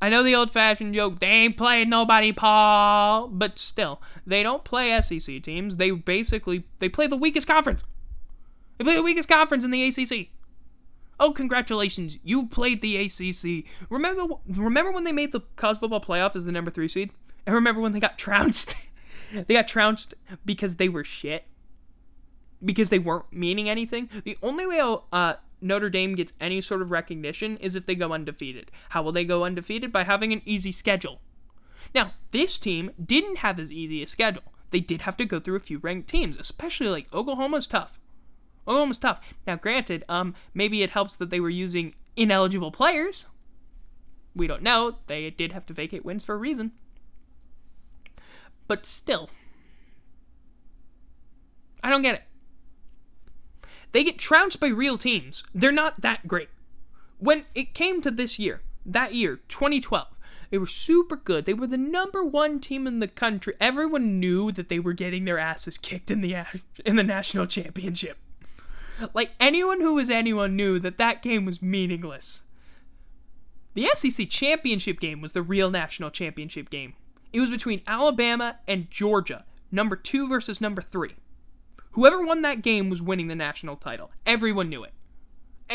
I 0.00 0.10
know 0.10 0.22
the 0.22 0.34
old 0.34 0.50
fashioned 0.50 0.94
joke, 0.94 1.20
they 1.20 1.26
ain't 1.26 1.56
playing 1.56 1.88
nobody, 1.88 2.30
Paul, 2.32 3.28
but 3.28 3.58
still, 3.58 4.02
they 4.26 4.42
don't 4.42 4.62
play 4.62 5.00
SEC 5.00 5.42
teams. 5.42 5.78
They 5.78 5.90
basically 5.90 6.64
they 6.78 6.88
play 6.88 7.06
the 7.06 7.16
weakest 7.16 7.46
conference. 7.46 7.82
They 8.76 8.84
play 8.84 8.94
the 8.94 9.02
weakest 9.02 9.28
conference 9.28 9.64
in 9.64 9.70
the 9.70 9.88
ACC. 9.88 10.28
Oh, 11.18 11.32
congratulations! 11.32 12.18
You 12.22 12.46
played 12.46 12.82
the 12.82 12.96
ACC. 12.98 13.64
Remember, 13.88 14.34
remember 14.46 14.92
when 14.92 15.04
they 15.04 15.12
made 15.12 15.32
the 15.32 15.40
college 15.56 15.78
football 15.78 16.00
playoff 16.00 16.36
as 16.36 16.44
the 16.44 16.52
number 16.52 16.70
three 16.70 16.88
seed? 16.88 17.10
And 17.46 17.54
remember 17.54 17.80
when 17.80 17.92
they 17.92 18.00
got 18.00 18.18
trounced? 18.26 18.76
they 19.32 19.54
got 19.54 19.66
trounced 19.68 20.14
because 20.44 20.76
they 20.76 20.88
were 20.88 21.04
shit. 21.04 21.44
because 22.64 22.90
they 22.90 22.98
weren't 22.98 23.32
meaning 23.32 23.68
anything. 23.68 24.08
The 24.24 24.38
only 24.42 24.66
way 24.66 24.80
uh, 25.12 25.34
Notre 25.60 25.90
Dame 25.90 26.14
gets 26.14 26.32
any 26.40 26.60
sort 26.60 26.82
of 26.82 26.90
recognition 26.90 27.56
is 27.58 27.76
if 27.76 27.86
they 27.86 27.94
go 27.94 28.12
undefeated. 28.12 28.70
How 28.90 29.02
will 29.02 29.12
they 29.12 29.24
go 29.24 29.44
undefeated? 29.44 29.92
By 29.92 30.04
having 30.04 30.32
an 30.32 30.42
easy 30.44 30.72
schedule. 30.72 31.20
Now, 31.94 32.12
this 32.32 32.58
team 32.58 32.90
didn't 33.02 33.38
have 33.38 33.58
as 33.58 33.72
easy 33.72 34.02
a 34.02 34.06
schedule. 34.06 34.42
They 34.70 34.80
did 34.80 35.02
have 35.02 35.16
to 35.18 35.24
go 35.24 35.38
through 35.38 35.56
a 35.56 35.60
few 35.60 35.78
ranked 35.78 36.08
teams, 36.08 36.36
especially 36.36 36.88
like 36.88 37.12
Oklahoma's 37.12 37.66
tough. 37.66 38.00
Oklahoma's 38.66 38.98
tough. 38.98 39.20
Now, 39.46 39.56
granted, 39.56 40.04
um, 40.08 40.34
maybe 40.54 40.82
it 40.82 40.90
helps 40.90 41.16
that 41.16 41.30
they 41.30 41.40
were 41.40 41.50
using 41.50 41.94
ineligible 42.16 42.70
players. 42.70 43.26
We 44.34 44.46
don't 44.46 44.62
know. 44.62 44.96
They 45.06 45.30
did 45.30 45.52
have 45.52 45.66
to 45.66 45.72
vacate 45.72 46.04
wins 46.04 46.24
for 46.24 46.34
a 46.34 46.38
reason. 46.38 46.72
But 48.66 48.84
still, 48.84 49.30
I 51.82 51.90
don't 51.90 52.02
get 52.02 52.16
it. 52.16 52.22
They 53.92 54.04
get 54.04 54.18
trounced 54.18 54.60
by 54.60 54.68
real 54.68 54.98
teams. 54.98 55.44
They're 55.54 55.72
not 55.72 56.00
that 56.02 56.26
great. 56.26 56.48
When 57.18 57.44
it 57.54 57.72
came 57.72 58.02
to 58.02 58.10
this 58.10 58.38
year, 58.38 58.60
that 58.84 59.14
year, 59.14 59.36
2012, 59.48 60.06
they 60.50 60.58
were 60.58 60.66
super 60.66 61.16
good. 61.16 61.44
They 61.44 61.54
were 61.54 61.66
the 61.66 61.78
number 61.78 62.24
one 62.24 62.60
team 62.60 62.86
in 62.86 62.98
the 62.98 63.08
country. 63.08 63.54
Everyone 63.60 64.20
knew 64.20 64.52
that 64.52 64.68
they 64.68 64.78
were 64.78 64.92
getting 64.92 65.24
their 65.24 65.38
asses 65.38 65.78
kicked 65.78 66.10
in 66.10 66.20
the 66.20 66.44
in 66.84 66.96
the 66.96 67.02
national 67.02 67.46
championship. 67.46 68.18
Like 69.14 69.32
anyone 69.40 69.80
who 69.80 69.94
was 69.94 70.10
anyone 70.10 70.56
knew 70.56 70.78
that 70.78 70.98
that 70.98 71.22
game 71.22 71.44
was 71.44 71.62
meaningless. 71.62 72.42
The 73.74 73.88
SEC 73.94 74.28
championship 74.30 75.00
game 75.00 75.20
was 75.20 75.32
the 75.32 75.42
real 75.42 75.70
national 75.70 76.10
championship 76.10 76.70
game. 76.70 76.94
It 77.32 77.40
was 77.40 77.50
between 77.50 77.82
Alabama 77.86 78.58
and 78.66 78.90
Georgia, 78.90 79.44
number 79.70 79.96
two 79.96 80.26
versus 80.28 80.60
number 80.60 80.80
three. 80.80 81.16
Whoever 81.92 82.24
won 82.24 82.42
that 82.42 82.62
game 82.62 82.88
was 82.88 83.02
winning 83.02 83.26
the 83.26 83.34
national 83.34 83.76
title. 83.76 84.10
Everyone 84.24 84.70
knew 84.70 84.84
it. 84.84 84.92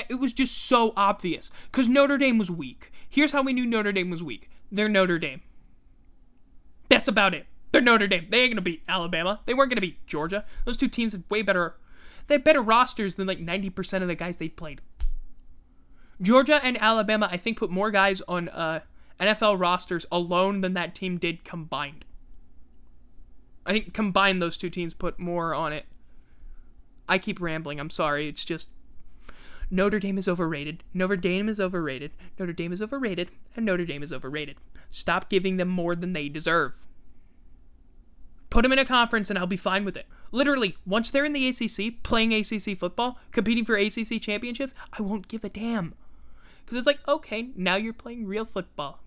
It 0.09 0.19
was 0.19 0.33
just 0.33 0.57
so 0.57 0.93
obvious 0.95 1.51
because 1.71 1.89
Notre 1.89 2.17
Dame 2.17 2.37
was 2.37 2.49
weak. 2.49 2.91
Here's 3.09 3.33
how 3.33 3.43
we 3.43 3.53
knew 3.53 3.65
Notre 3.65 3.91
Dame 3.91 4.09
was 4.09 4.23
weak 4.23 4.49
they're 4.71 4.87
Notre 4.87 5.19
Dame. 5.19 5.41
That's 6.89 7.07
about 7.07 7.33
it. 7.33 7.45
They're 7.71 7.81
Notre 7.81 8.07
Dame. 8.07 8.27
They 8.29 8.41
ain't 8.41 8.51
gonna 8.53 8.61
beat 8.61 8.83
Alabama. 8.87 9.41
They 9.45 9.53
weren't 9.53 9.69
gonna 9.69 9.81
beat 9.81 10.05
Georgia. 10.07 10.45
Those 10.65 10.77
two 10.77 10.87
teams 10.87 11.13
have 11.13 11.23
way 11.29 11.41
better. 11.41 11.75
They 12.27 12.35
had 12.35 12.43
better 12.43 12.61
rosters 12.61 13.15
than 13.15 13.27
like 13.27 13.39
90% 13.39 14.01
of 14.01 14.07
the 14.07 14.15
guys 14.15 14.37
they 14.37 14.49
played. 14.49 14.81
Georgia 16.21 16.59
and 16.63 16.79
Alabama, 16.79 17.27
I 17.31 17.37
think, 17.37 17.57
put 17.57 17.71
more 17.71 17.89
guys 17.89 18.21
on 18.27 18.49
uh, 18.49 18.81
NFL 19.19 19.59
rosters 19.59 20.05
alone 20.11 20.61
than 20.61 20.73
that 20.73 20.95
team 20.95 21.17
did 21.17 21.43
combined. 21.43 22.05
I 23.65 23.73
think 23.73 23.93
combined 23.93 24.41
those 24.41 24.57
two 24.57 24.69
teams 24.69 24.93
put 24.93 25.19
more 25.19 25.53
on 25.53 25.73
it. 25.73 25.85
I 27.07 27.17
keep 27.17 27.41
rambling. 27.41 27.79
I'm 27.79 27.89
sorry. 27.89 28.27
It's 28.27 28.45
just 28.45 28.69
Notre 29.69 29.99
Dame 29.99 30.17
is 30.17 30.27
overrated. 30.27 30.83
Notre 30.93 31.15
Dame 31.15 31.49
is 31.49 31.59
overrated. 31.59 32.11
Notre 32.39 32.53
Dame 32.53 32.73
is 32.73 32.81
overrated. 32.81 33.31
And 33.55 33.65
Notre 33.65 33.85
Dame 33.85 34.03
is 34.03 34.13
overrated. 34.13 34.57
Stop 34.89 35.29
giving 35.29 35.57
them 35.57 35.69
more 35.69 35.95
than 35.95 36.13
they 36.13 36.29
deserve. 36.29 36.73
Put 38.51 38.61
them 38.61 38.73
in 38.73 38.79
a 38.79 38.85
conference 38.85 39.29
and 39.31 39.39
I'll 39.39 39.47
be 39.47 39.57
fine 39.57 39.83
with 39.85 39.97
it. 39.97 40.05
Literally, 40.31 40.77
once 40.85 41.09
they're 41.09 41.25
in 41.25 41.33
the 41.33 41.47
ACC, 41.47 42.03
playing 42.03 42.33
ACC 42.33 42.77
football, 42.77 43.17
competing 43.31 43.65
for 43.65 43.75
ACC 43.75 44.21
championships, 44.21 44.75
I 44.93 45.01
won't 45.01 45.27
give 45.27 45.43
a 45.43 45.49
damn. 45.49 45.95
Because 46.63 46.77
it's 46.77 46.87
like, 46.87 46.99
okay, 47.07 47.49
now 47.55 47.77
you're 47.77 47.93
playing 47.93 48.27
real 48.27 48.45
football. 48.45 48.99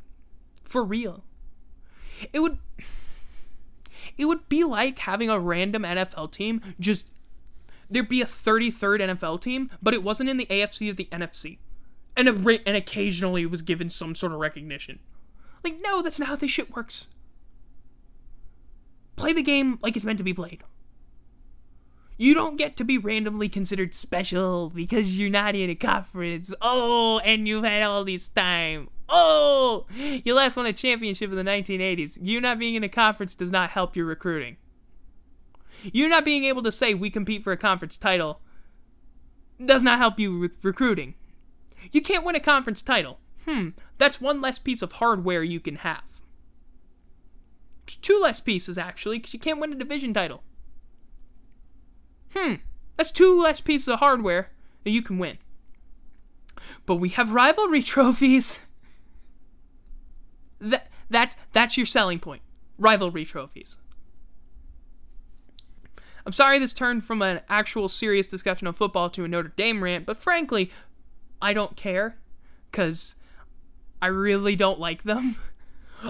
For 0.65 0.83
real. 0.83 1.23
It 2.33 2.41
would. 2.41 2.59
It 4.17 4.25
would 4.25 4.49
be 4.49 4.65
like 4.65 4.99
having 5.01 5.31
a 5.31 5.39
random 5.39 5.83
NFL 5.83 6.31
team 6.33 6.61
just 6.81 7.07
there'd 7.91 8.09
be 8.09 8.23
a 8.23 8.27
33rd 8.27 9.01
NFL 9.01 9.41
team, 9.41 9.71
but 9.83 9.95
it 9.95 10.03
wasn't 10.03 10.31
in 10.31 10.37
the 10.37 10.47
AFC 10.47 10.91
or 10.91 10.95
the 10.95 11.09
NFC. 11.13 11.59
And, 12.17 12.29
a, 12.29 12.61
and 12.67 12.77
occasionally 12.77 13.45
was 13.45 13.63
given 13.63 13.89
some 13.91 14.15
sort 14.15 14.33
of 14.33 14.39
recognition. 14.39 15.01
Like, 15.63 15.77
no, 15.81 16.01
that's 16.01 16.19
not 16.19 16.29
how 16.29 16.37
this 16.37 16.51
shit 16.51 16.75
works. 16.75 17.09
Play 19.17 19.33
the 19.33 19.43
game 19.43 19.79
like 19.83 19.97
it's 19.97 20.05
meant 20.05 20.19
to 20.19 20.25
be 20.25 20.35
played. 20.35 20.63
You 22.17 22.35
don't 22.35 22.57
get 22.57 22.77
to 22.77 22.85
be 22.85 22.97
randomly 22.97 23.49
considered 23.49 23.93
special 23.93 24.71
because 24.71 25.19
you're 25.19 25.31
not 25.31 25.57
in 25.57 25.69
a 25.69 25.75
conference. 25.75 26.55
Oh, 26.61 27.19
and 27.25 27.49
you've 27.49 27.65
had 27.65 27.83
all 27.83 28.05
this 28.05 28.29
time. 28.29 28.89
Oh, 29.09 29.87
you 29.95 30.35
last 30.35 30.57
won 30.57 30.67
a 30.67 30.73
championship 30.73 31.31
in 31.31 31.37
the 31.37 31.43
1980s. 31.43 32.19
You 32.23 32.41
not 32.41 32.59
being 32.59 32.77
in 32.77 32.85
a 32.85 32.89
conference 32.89 33.35
does 33.35 33.51
not 33.51 33.71
help 33.71 33.97
your 33.97 34.07
recruiting. 34.07 34.57
You're 35.83 36.09
not 36.09 36.25
being 36.25 36.45
able 36.45 36.63
to 36.63 36.73
say 36.73 36.95
we 36.95 37.11
compete 37.11 37.43
for 37.43 37.53
a 37.53 37.57
conference 37.57 37.99
title 37.99 38.41
does 39.65 39.83
not 39.83 39.99
help 39.99 40.19
you 40.19 40.39
with 40.39 40.65
recruiting. 40.65 41.15
You 41.93 42.01
can't 42.01 42.25
win 42.25 42.37
a 42.37 42.41
conference 42.41 42.83
title. 42.83 43.19
Hmm, 43.45 43.71
that's 43.99 44.21
one 44.21 44.41
less 44.41 44.59
piece 44.59 44.83
of 44.83 44.93
hardware 44.93 45.43
you 45.43 45.61
can 45.61 45.77
have. 45.77 46.14
Two 47.87 48.19
less 48.19 48.41
pieces, 48.41 48.79
actually, 48.79 49.19
because 49.19 49.35
you 49.35 49.41
can't 49.41 49.61
win 49.61 49.73
a 49.73 49.77
division 49.77 50.15
title. 50.15 50.43
Hmm, 52.35 52.55
that's 52.97 53.11
two 53.11 53.41
less 53.41 53.61
pieces 53.61 53.89
of 53.89 54.01
hardware 54.01 54.51
that 54.83 54.91
you 54.91 55.03
can 55.03 55.19
win. 55.19 55.39
But 56.87 56.97
we 56.97 57.11
have 57.11 57.33
rivalry 57.33 57.83
trophies. 57.85 58.61
That, 60.61 60.91
that, 61.11 61.37
that's 61.53 61.77
your 61.77 61.87
selling 61.87 62.19
point. 62.19 62.43
Rivalry 62.79 63.25
trophies. 63.25 63.79
I'm 66.27 66.33
sorry 66.33 66.59
this 66.59 66.73
turned 66.73 67.05
from 67.05 67.21
an 67.21 67.41
actual 67.49 67.89
serious 67.89 68.29
discussion 68.29 68.67
of 68.67 68.77
football 68.77 69.11
to 69.11 69.25
a 69.25 69.29
Notre 69.29 69.53
Dame 69.57 69.85
rant, 69.85 70.07
but 70.07 70.17
frankly, 70.17 70.71
I 71.41 71.53
don't 71.53 71.77
care 71.77 72.17
because 72.71 73.15
I 74.01 74.07
really 74.07 74.57
don't 74.57 74.81
like 74.81 75.03
them. 75.03 75.37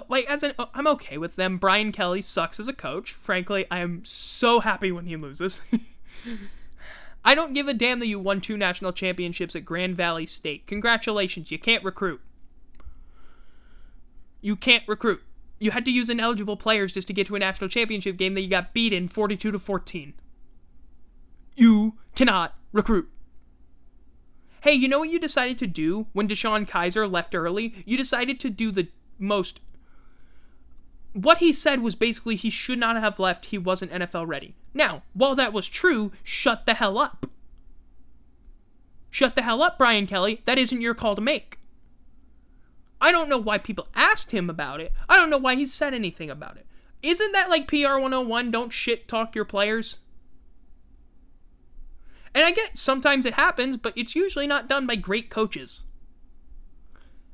like 0.08 0.26
as 0.26 0.42
an 0.42 0.52
I'm 0.74 0.86
okay 0.88 1.18
with 1.18 1.36
them. 1.36 1.58
Brian 1.58 1.92
Kelly 1.92 2.22
sucks 2.22 2.60
as 2.60 2.68
a 2.68 2.72
coach. 2.72 3.12
Frankly, 3.12 3.66
I 3.70 3.80
am 3.80 4.04
so 4.04 4.60
happy 4.60 4.92
when 4.92 5.06
he 5.06 5.16
loses. 5.16 5.62
I 7.24 7.34
don't 7.34 7.54
give 7.54 7.68
a 7.68 7.74
damn 7.74 8.00
that 8.00 8.06
you 8.06 8.18
won 8.18 8.40
two 8.40 8.56
national 8.56 8.92
championships 8.92 9.56
at 9.56 9.64
Grand 9.64 9.96
Valley 9.96 10.26
State. 10.26 10.66
Congratulations, 10.66 11.50
you 11.50 11.58
can't 11.58 11.82
recruit. 11.82 12.20
You 14.42 14.56
can't 14.56 14.86
recruit 14.86 15.22
you 15.58 15.70
had 15.70 15.84
to 15.84 15.90
use 15.90 16.08
ineligible 16.08 16.56
players 16.56 16.92
just 16.92 17.06
to 17.08 17.14
get 17.14 17.26
to 17.26 17.36
a 17.36 17.38
national 17.38 17.70
championship 17.70 18.16
game 18.16 18.34
that 18.34 18.42
you 18.42 18.48
got 18.48 18.74
beaten 18.74 19.08
42 19.08 19.50
to 19.50 19.58
14. 19.58 20.14
You 21.56 21.94
cannot 22.14 22.54
recruit. 22.72 23.08
Hey, 24.62 24.72
you 24.72 24.88
know 24.88 24.98
what 24.98 25.10
you 25.10 25.18
decided 25.18 25.58
to 25.58 25.66
do 25.66 26.06
when 26.12 26.28
DeShone 26.28 26.68
Kizer 26.68 27.10
left 27.10 27.34
early? 27.34 27.74
You 27.86 27.96
decided 27.96 28.40
to 28.40 28.50
do 28.50 28.70
the 28.70 28.88
most 29.18 29.60
what 31.14 31.38
he 31.38 31.52
said 31.52 31.80
was 31.80 31.94
basically 31.94 32.36
he 32.36 32.50
should 32.50 32.78
not 32.78 33.00
have 33.00 33.18
left, 33.18 33.46
he 33.46 33.58
wasn't 33.58 33.92
NFL 33.92 34.26
ready. 34.26 34.54
Now, 34.74 35.04
while 35.14 35.34
that 35.36 35.52
was 35.52 35.68
true, 35.68 36.12
shut 36.22 36.66
the 36.66 36.74
hell 36.74 36.98
up. 36.98 37.26
Shut 39.10 39.36
the 39.36 39.42
hell 39.42 39.62
up, 39.62 39.78
Brian 39.78 40.06
Kelly. 40.08 40.42
That 40.44 40.58
isn't 40.58 40.82
your 40.82 40.94
call 40.94 41.14
to 41.14 41.22
make. 41.22 41.60
I 43.00 43.12
don't 43.12 43.28
know 43.28 43.38
why 43.38 43.58
people 43.58 43.86
asked 43.94 44.32
him 44.32 44.50
about 44.50 44.80
it. 44.80 44.92
I 45.08 45.16
don't 45.16 45.30
know 45.30 45.38
why 45.38 45.54
he 45.54 45.66
said 45.66 45.94
anything 45.94 46.30
about 46.30 46.56
it. 46.56 46.66
Isn't 47.00 47.32
that 47.32 47.50
like 47.50 47.68
PR 47.68 47.98
101? 47.98 48.50
Don't 48.50 48.72
shit 48.72 49.06
talk 49.06 49.34
your 49.36 49.44
players? 49.44 49.98
And 52.34 52.44
I 52.44 52.50
get 52.50 52.76
sometimes 52.76 53.24
it 53.24 53.34
happens, 53.34 53.76
but 53.76 53.92
it's 53.94 54.16
usually 54.16 54.48
not 54.48 54.68
done 54.68 54.86
by 54.86 54.96
great 54.96 55.30
coaches. 55.30 55.84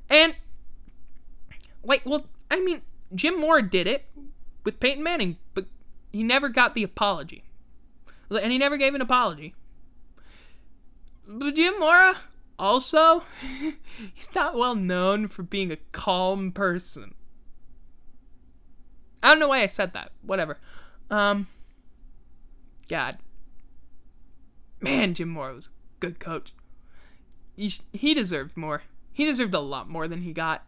And, 0.07 0.35
like, 1.83 2.03
well, 2.05 2.27
I 2.51 2.59
mean, 2.59 2.81
Jim 3.13 3.39
Mora 3.39 3.61
did 3.61 3.87
it 3.87 4.05
with 4.63 4.79
Peyton 4.79 5.03
Manning, 5.03 5.37
but 5.53 5.65
he 6.11 6.23
never 6.23 6.49
got 6.49 6.75
the 6.75 6.83
apology. 6.83 7.43
And 8.29 8.51
he 8.51 8.57
never 8.57 8.77
gave 8.77 8.95
an 8.95 9.01
apology. 9.01 9.55
But 11.27 11.55
Jim 11.55 11.79
Mora, 11.79 12.15
also, 12.57 13.23
he's 14.13 14.33
not 14.33 14.57
well 14.57 14.75
known 14.75 15.27
for 15.27 15.43
being 15.43 15.71
a 15.71 15.77
calm 15.91 16.51
person. 16.51 17.15
I 19.23 19.29
don't 19.29 19.39
know 19.39 19.49
why 19.49 19.61
I 19.61 19.67
said 19.67 19.93
that. 19.93 20.11
Whatever. 20.21 20.57
Um, 21.09 21.47
God. 22.87 23.17
Man, 24.79 25.13
Jim 25.13 25.29
Mora 25.29 25.55
was 25.55 25.67
a 25.67 25.99
good 25.99 26.19
coach. 26.19 26.53
He, 27.55 27.71
he 27.93 28.13
deserved 28.13 28.57
more. 28.57 28.83
He 29.13 29.25
deserved 29.25 29.53
a 29.53 29.59
lot 29.59 29.89
more 29.89 30.07
than 30.07 30.21
he 30.21 30.33
got. 30.33 30.63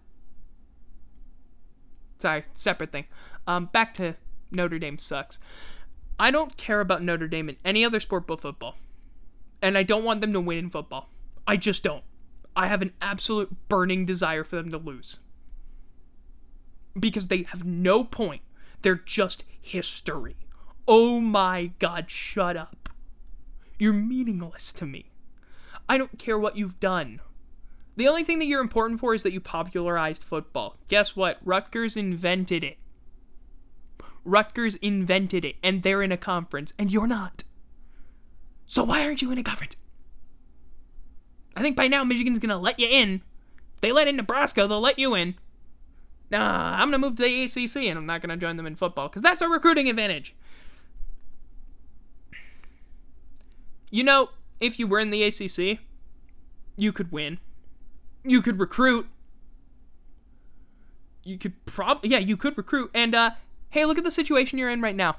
Sorry, 2.24 2.42
separate 2.54 2.94
thing. 2.94 3.04
Um, 3.48 3.66
back 3.74 3.94
to 3.96 4.16
Notre 4.50 4.80
Dame 4.80 4.98
sucks. 4.98 5.40
I 6.18 6.32
don't 6.32 6.56
care 6.56 6.80
about 6.80 7.04
Notre 7.04 7.28
Dame 7.28 7.50
in 7.50 7.58
any 7.66 7.84
other 7.84 8.00
sport 8.00 8.28
but 8.28 8.40
football. 8.40 8.78
And 9.62 9.78
I 9.78 9.84
don't 9.84 10.06
want 10.06 10.22
them 10.22 10.32
to 10.32 10.40
win 10.40 10.58
in 10.58 10.70
football. 10.70 11.10
I 11.46 11.58
just 11.58 11.84
don't. 11.84 12.06
I 12.56 12.68
have 12.68 12.82
an 12.82 12.94
absolute 13.02 13.68
burning 13.68 14.06
desire 14.06 14.46
for 14.46 14.56
them 14.56 14.72
to 14.72 14.78
lose. 14.78 15.20
Because 16.98 17.28
they 17.28 17.44
have 17.44 17.66
no 17.66 18.06
point. 18.06 18.42
They're 18.84 18.96
just 18.96 19.44
history. 19.62 20.38
Oh 20.88 21.20
my 21.20 21.72
god, 21.80 22.10
shut 22.10 22.56
up. 22.56 22.88
You're 23.78 23.92
meaningless 23.92 24.72
to 24.72 24.86
me. 24.86 25.12
I 25.90 25.98
don't 25.98 26.18
care 26.18 26.40
what 26.40 26.56
you've 26.56 26.80
done. 26.80 27.20
The 27.96 28.08
only 28.08 28.24
thing 28.24 28.40
that 28.40 28.48
you're 28.48 28.62
important 28.62 29.00
for 29.00 29.14
is 29.14 29.24
that 29.24 29.34
you 29.34 29.40
popularized 29.40 30.24
football. 30.24 30.78
Guess 30.88 31.16
what? 31.16 31.38
Rutgers 31.44 31.96
invented 31.96 32.64
it. 32.64 32.78
Rutgers 34.26 34.76
invented 34.76 35.46
it, 35.46 35.58
and 35.62 35.84
they're 35.84 36.02
in 36.02 36.12
a 36.12 36.18
conference, 36.18 36.74
and 36.80 36.92
you're 36.92 37.08
not. 37.08 37.44
So 38.66 38.84
why 38.84 39.06
aren't 39.06 39.22
you 39.22 39.32
in 39.32 39.38
a 39.38 39.44
conference? 39.44 39.76
I 41.56 41.62
think 41.62 41.76
by 41.76 41.88
now 41.88 42.04
Michigan's 42.04 42.40
gonna 42.40 42.58
let 42.58 42.80
you 42.80 42.88
in. 42.88 43.22
If 43.76 43.82
they 43.82 43.92
let 43.92 44.08
in 44.08 44.16
Nebraska, 44.16 44.66
they'll 44.68 44.80
let 44.80 44.98
you 44.98 45.14
in. 45.14 45.36
Nah, 46.32 46.74
I'm 46.80 46.88
gonna 46.88 46.98
move 46.98 47.16
to 47.18 47.24
the 47.24 47.44
ACC, 47.44 47.88
and 47.88 48.00
I'm 48.00 48.08
not 48.08 48.22
gonna 48.22 48.38
join 48.38 48.58
them 48.58 48.66
in 48.66 48.76
football 48.76 49.08
because 49.08 49.22
that's 49.22 49.42
a 49.42 49.48
recruiting 49.48 49.88
advantage. 49.90 50.34
You 53.92 54.04
know, 54.04 54.30
if 54.60 54.80
you 54.80 54.88
were 54.88 55.00
in 55.00 55.12
the 55.12 55.24
ACC, 55.24 55.80
you 56.78 56.92
could 56.92 57.12
win. 57.12 57.38
You 58.24 58.42
could 58.42 58.60
recruit. 58.60 59.08
You 61.24 61.38
could 61.38 61.66
probably, 61.66 62.10
yeah, 62.10 62.20
you 62.20 62.38
could 62.38 62.58
recruit. 62.58 62.92
And, 62.94 63.16
uh, 63.16 63.32
hey, 63.70 63.86
look 63.86 63.98
at 63.98 64.04
the 64.04 64.12
situation 64.12 64.60
you're 64.60 64.70
in 64.70 64.82
right 64.82 64.96
now. 64.96 65.18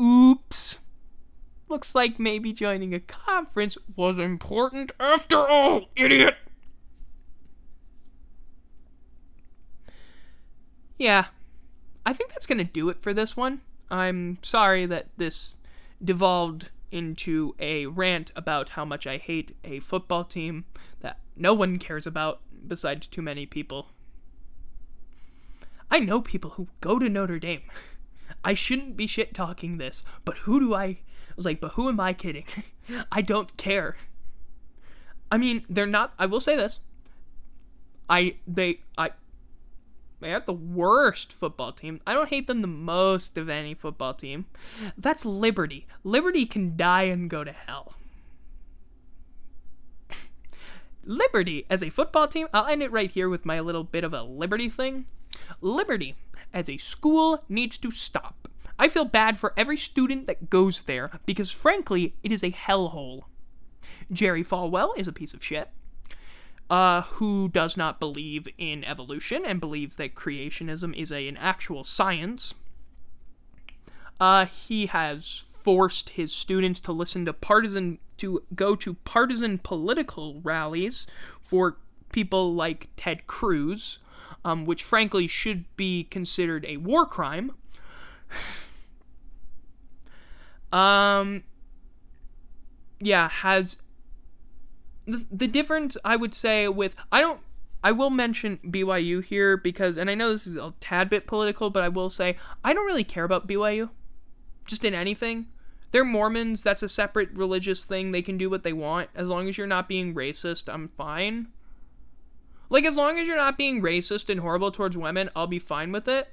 Oops. 0.00 0.78
Looks 1.68 1.94
like 1.94 2.18
maybe 2.18 2.52
joining 2.52 2.94
a 2.94 3.00
conference 3.00 3.76
was 3.94 4.18
important 4.18 4.92
after 4.98 5.36
all, 5.36 5.90
idiot! 5.96 6.34
Yeah, 10.96 11.26
I 12.06 12.12
think 12.14 12.30
that's 12.32 12.46
gonna 12.46 12.64
do 12.64 12.88
it 12.88 13.02
for 13.02 13.12
this 13.12 13.36
one. 13.36 13.60
I'm 13.90 14.38
sorry 14.42 14.86
that 14.86 15.08
this 15.18 15.56
devolved 16.02 16.70
into 16.90 17.54
a 17.58 17.86
rant 17.86 18.32
about 18.34 18.70
how 18.70 18.84
much 18.84 19.06
I 19.06 19.16
hate 19.16 19.56
a 19.64 19.80
football 19.80 20.24
team 20.24 20.64
that 21.00 21.18
no 21.36 21.54
one 21.54 21.78
cares 21.78 22.06
about 22.06 22.40
besides 22.66 23.06
too 23.06 23.22
many 23.22 23.46
people. 23.46 23.88
I 25.90 26.00
know 26.00 26.20
people 26.20 26.50
who 26.50 26.68
go 26.80 26.98
to 26.98 27.08
Notre 27.08 27.38
Dame. 27.38 27.62
I 28.44 28.54
shouldn't 28.54 28.96
be 28.96 29.06
shit 29.06 29.34
talking 29.34 29.78
this, 29.78 30.04
but 30.24 30.38
who 30.38 30.60
do 30.60 30.74
I 30.74 30.84
I 30.86 30.98
was 31.38 31.44
like, 31.44 31.60
but 31.60 31.72
who 31.72 31.88
am 31.88 32.00
I 32.00 32.12
kidding? 32.12 32.44
I 33.12 33.22
don't 33.22 33.56
care. 33.56 33.96
I 35.30 35.38
mean, 35.38 35.64
they're 35.68 35.86
not 35.86 36.14
I 36.18 36.26
will 36.26 36.40
say 36.40 36.56
this. 36.56 36.80
I 38.08 38.36
they 38.46 38.80
I 38.96 39.10
they 40.20 40.30
have 40.30 40.46
the 40.46 40.52
worst 40.52 41.32
football 41.32 41.72
team. 41.72 42.00
I 42.06 42.12
don't 42.12 42.28
hate 42.28 42.46
them 42.46 42.60
the 42.60 42.66
most 42.66 43.38
of 43.38 43.48
any 43.48 43.74
football 43.74 44.14
team. 44.14 44.46
That's 44.96 45.24
Liberty. 45.24 45.86
Liberty 46.02 46.44
can 46.44 46.76
die 46.76 47.04
and 47.04 47.30
go 47.30 47.44
to 47.44 47.52
hell. 47.52 47.94
Liberty 51.04 51.64
as 51.70 51.82
a 51.82 51.90
football 51.90 52.28
team, 52.28 52.48
I'll 52.52 52.66
end 52.66 52.82
it 52.82 52.92
right 52.92 53.10
here 53.10 53.28
with 53.28 53.46
my 53.46 53.60
little 53.60 53.84
bit 53.84 54.04
of 54.04 54.12
a 54.12 54.22
Liberty 54.22 54.68
thing. 54.68 55.06
Liberty 55.60 56.16
as 56.52 56.68
a 56.68 56.76
school 56.76 57.44
needs 57.48 57.78
to 57.78 57.90
stop. 57.90 58.48
I 58.78 58.88
feel 58.88 59.04
bad 59.04 59.38
for 59.38 59.54
every 59.56 59.76
student 59.76 60.26
that 60.26 60.50
goes 60.50 60.82
there 60.82 61.10
because, 61.26 61.50
frankly, 61.50 62.14
it 62.22 62.30
is 62.30 62.44
a 62.44 62.50
hellhole. 62.50 63.22
Jerry 64.12 64.44
Falwell 64.44 64.96
is 64.96 65.08
a 65.08 65.12
piece 65.12 65.34
of 65.34 65.44
shit 65.44 65.70
uh, 66.70 67.02
who 67.02 67.48
does 67.48 67.76
not 67.76 67.98
believe 67.98 68.46
in 68.58 68.84
evolution 68.84 69.44
and 69.44 69.60
believes 69.60 69.96
that 69.96 70.14
creationism 70.14 70.94
is 70.94 71.10
a, 71.10 71.28
an 71.28 71.36
actual 71.36 71.82
science. 71.82 72.54
Uh, 74.20 74.46
he 74.46 74.86
has 74.86 75.44
forced 75.48 76.10
his 76.10 76.32
students 76.32 76.80
to 76.80 76.92
listen 76.92 77.24
to 77.24 77.32
partisan 77.32 77.98
to 78.18 78.42
go 78.54 78.74
to 78.74 78.94
partisan 78.94 79.58
political 79.58 80.40
rallies 80.42 81.06
for 81.40 81.76
people 82.10 82.54
like 82.54 82.88
Ted 82.96 83.26
Cruz, 83.26 83.98
um, 84.44 84.66
which 84.66 84.82
frankly 84.82 85.28
should 85.28 85.64
be 85.76 86.04
considered 86.04 86.64
a 86.66 86.78
war 86.78 87.06
crime. 87.06 87.52
um, 90.72 91.44
yeah, 93.00 93.28
has 93.28 93.78
the, 95.08 95.26
the 95.32 95.48
difference 95.48 95.96
I 96.04 96.16
would 96.16 96.34
say 96.34 96.68
with 96.68 96.94
I 97.10 97.20
don't 97.20 97.40
I 97.82 97.92
will 97.92 98.10
mention 98.10 98.58
BYU 98.64 99.24
here 99.24 99.56
because 99.56 99.96
and 99.96 100.10
I 100.10 100.14
know 100.14 100.30
this 100.30 100.46
is 100.46 100.56
a 100.56 100.74
tad 100.80 101.08
bit 101.08 101.26
political, 101.26 101.70
but 101.70 101.82
I 101.82 101.88
will 101.88 102.10
say 102.10 102.36
I 102.62 102.72
don't 102.72 102.86
really 102.86 103.04
care 103.04 103.24
about 103.24 103.48
BYU. 103.48 103.90
Just 104.66 104.84
in 104.84 104.94
anything. 104.94 105.46
They're 105.90 106.04
Mormons, 106.04 106.62
that's 106.62 106.82
a 106.82 106.88
separate 106.88 107.30
religious 107.32 107.86
thing. 107.86 108.10
They 108.10 108.20
can 108.20 108.36
do 108.36 108.50
what 108.50 108.62
they 108.62 108.74
want. 108.74 109.08
As 109.14 109.28
long 109.28 109.48
as 109.48 109.56
you're 109.56 109.66
not 109.66 109.88
being 109.88 110.14
racist, 110.14 110.72
I'm 110.72 110.88
fine. 110.98 111.48
Like 112.68 112.84
as 112.84 112.96
long 112.96 113.18
as 113.18 113.26
you're 113.26 113.38
not 113.38 113.56
being 113.56 113.80
racist 113.80 114.28
and 114.28 114.40
horrible 114.40 114.70
towards 114.70 114.98
women, 114.98 115.30
I'll 115.34 115.46
be 115.46 115.58
fine 115.58 115.90
with 115.90 116.06
it. 116.06 116.28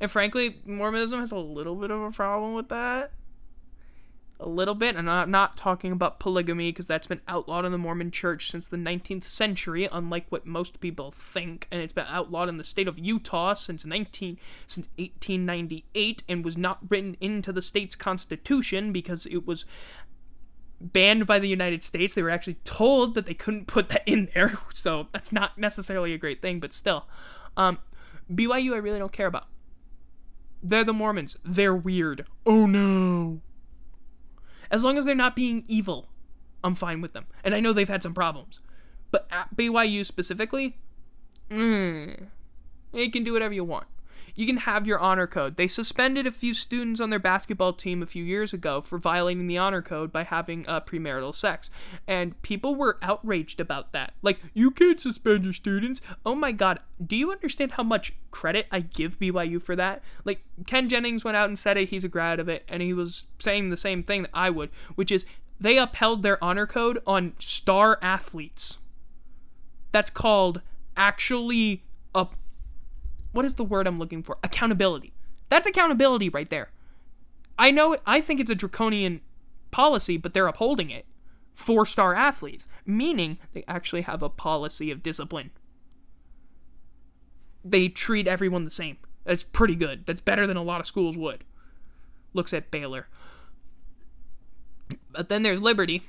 And 0.00 0.10
frankly, 0.10 0.62
Mormonism 0.64 1.20
has 1.20 1.32
a 1.32 1.36
little 1.36 1.76
bit 1.76 1.90
of 1.90 2.00
a 2.00 2.10
problem 2.10 2.54
with 2.54 2.70
that 2.70 3.12
a 4.40 4.48
little 4.48 4.74
bit, 4.74 4.96
and 4.96 5.08
I'm 5.08 5.30
not 5.30 5.56
talking 5.56 5.92
about 5.92 6.18
polygamy 6.18 6.72
because 6.72 6.86
that's 6.86 7.06
been 7.06 7.20
outlawed 7.28 7.64
in 7.64 7.72
the 7.72 7.78
Mormon 7.78 8.10
church 8.10 8.50
since 8.50 8.68
the 8.68 8.76
19th 8.76 9.24
century, 9.24 9.88
unlike 9.90 10.26
what 10.28 10.44
most 10.44 10.80
people 10.80 11.12
think, 11.12 11.68
and 11.70 11.80
it's 11.80 11.92
been 11.92 12.06
outlawed 12.08 12.48
in 12.48 12.56
the 12.56 12.64
state 12.64 12.88
of 12.88 12.98
Utah 12.98 13.54
since 13.54 13.84
19 13.84 14.38
since 14.66 14.88
1898 14.98 16.24
and 16.28 16.44
was 16.44 16.56
not 16.56 16.78
written 16.88 17.16
into 17.20 17.52
the 17.52 17.62
state's 17.62 17.94
constitution 17.94 18.92
because 18.92 19.26
it 19.26 19.46
was 19.46 19.66
banned 20.80 21.26
by 21.26 21.38
the 21.38 21.48
United 21.48 21.84
States. 21.84 22.14
They 22.14 22.22
were 22.22 22.30
actually 22.30 22.58
told 22.64 23.14
that 23.14 23.26
they 23.26 23.34
couldn't 23.34 23.66
put 23.66 23.88
that 23.90 24.02
in 24.04 24.28
there, 24.34 24.58
so 24.74 25.08
that's 25.12 25.32
not 25.32 25.56
necessarily 25.58 26.12
a 26.12 26.18
great 26.18 26.42
thing, 26.42 26.58
but 26.58 26.72
still. 26.72 27.06
Um, 27.56 27.78
BYU, 28.32 28.74
I 28.74 28.78
really 28.78 28.98
don't 28.98 29.12
care 29.12 29.28
about. 29.28 29.46
They're 30.62 30.82
the 30.82 30.92
Mormons. 30.92 31.36
They're 31.44 31.74
weird. 31.74 32.26
Oh 32.46 32.66
no. 32.66 33.42
As 34.70 34.82
long 34.82 34.98
as 34.98 35.04
they're 35.04 35.14
not 35.14 35.36
being 35.36 35.64
evil, 35.68 36.08
I'm 36.62 36.74
fine 36.74 37.00
with 37.00 37.12
them. 37.12 37.26
And 37.42 37.54
I 37.54 37.60
know 37.60 37.72
they've 37.72 37.88
had 37.88 38.02
some 38.02 38.14
problems. 38.14 38.60
But 39.10 39.28
at 39.30 39.56
BYU 39.56 40.04
specifically, 40.04 40.76
mm, 41.50 42.26
you 42.92 43.10
can 43.10 43.22
do 43.24 43.32
whatever 43.32 43.54
you 43.54 43.64
want. 43.64 43.86
You 44.34 44.46
can 44.46 44.58
have 44.58 44.86
your 44.86 44.98
honor 44.98 45.26
code. 45.26 45.56
They 45.56 45.68
suspended 45.68 46.26
a 46.26 46.32
few 46.32 46.54
students 46.54 47.00
on 47.00 47.10
their 47.10 47.18
basketball 47.18 47.72
team 47.72 48.02
a 48.02 48.06
few 48.06 48.24
years 48.24 48.52
ago 48.52 48.80
for 48.80 48.98
violating 48.98 49.46
the 49.46 49.58
honor 49.58 49.82
code 49.82 50.10
by 50.10 50.24
having 50.24 50.66
uh, 50.66 50.80
premarital 50.80 51.34
sex. 51.34 51.70
And 52.06 52.40
people 52.42 52.74
were 52.74 52.98
outraged 53.02 53.60
about 53.60 53.92
that. 53.92 54.14
Like, 54.22 54.40
you 54.52 54.70
can't 54.70 55.00
suspend 55.00 55.44
your 55.44 55.52
students. 55.52 56.00
Oh 56.26 56.34
my 56.34 56.52
god, 56.52 56.80
do 57.04 57.16
you 57.16 57.30
understand 57.30 57.72
how 57.72 57.82
much 57.82 58.12
credit 58.30 58.66
I 58.70 58.80
give 58.80 59.18
BYU 59.18 59.62
for 59.62 59.76
that? 59.76 60.02
Like, 60.24 60.40
Ken 60.66 60.88
Jennings 60.88 61.24
went 61.24 61.36
out 61.36 61.48
and 61.48 61.58
said 61.58 61.76
it, 61.76 61.90
he's 61.90 62.04
a 62.04 62.08
grad 62.08 62.40
of 62.40 62.48
it, 62.48 62.64
and 62.68 62.82
he 62.82 62.92
was 62.92 63.26
saying 63.38 63.70
the 63.70 63.76
same 63.76 64.02
thing 64.02 64.22
that 64.22 64.30
I 64.34 64.50
would, 64.50 64.70
which 64.96 65.12
is 65.12 65.24
they 65.60 65.78
upheld 65.78 66.22
their 66.22 66.42
honor 66.42 66.66
code 66.66 67.00
on 67.06 67.34
star 67.38 67.98
athletes. 68.02 68.78
That's 69.92 70.10
called 70.10 70.60
actually 70.96 71.84
up 72.14 72.34
what 73.34 73.44
is 73.44 73.54
the 73.54 73.64
word 73.64 73.86
I'm 73.86 73.98
looking 73.98 74.22
for? 74.22 74.38
Accountability. 74.44 75.12
That's 75.48 75.66
accountability 75.66 76.28
right 76.28 76.48
there. 76.48 76.70
I 77.58 77.72
know 77.72 77.96
I 78.06 78.20
think 78.20 78.40
it's 78.40 78.50
a 78.50 78.54
draconian 78.54 79.20
policy, 79.72 80.16
but 80.16 80.34
they're 80.34 80.46
upholding 80.46 80.90
it. 80.90 81.04
Four 81.52 81.84
star 81.84 82.14
athletes, 82.14 82.68
meaning 82.86 83.38
they 83.52 83.64
actually 83.66 84.02
have 84.02 84.22
a 84.22 84.28
policy 84.28 84.90
of 84.90 85.02
discipline. 85.02 85.50
They 87.64 87.88
treat 87.88 88.28
everyone 88.28 88.64
the 88.64 88.70
same. 88.70 88.98
That's 89.24 89.42
pretty 89.44 89.74
good. 89.74 90.06
That's 90.06 90.20
better 90.20 90.46
than 90.46 90.56
a 90.56 90.62
lot 90.62 90.80
of 90.80 90.86
schools 90.86 91.16
would. 91.16 91.44
Looks 92.34 92.52
at 92.52 92.70
Baylor. 92.70 93.08
But 95.10 95.28
then 95.28 95.42
there's 95.42 95.62
Liberty. 95.62 96.02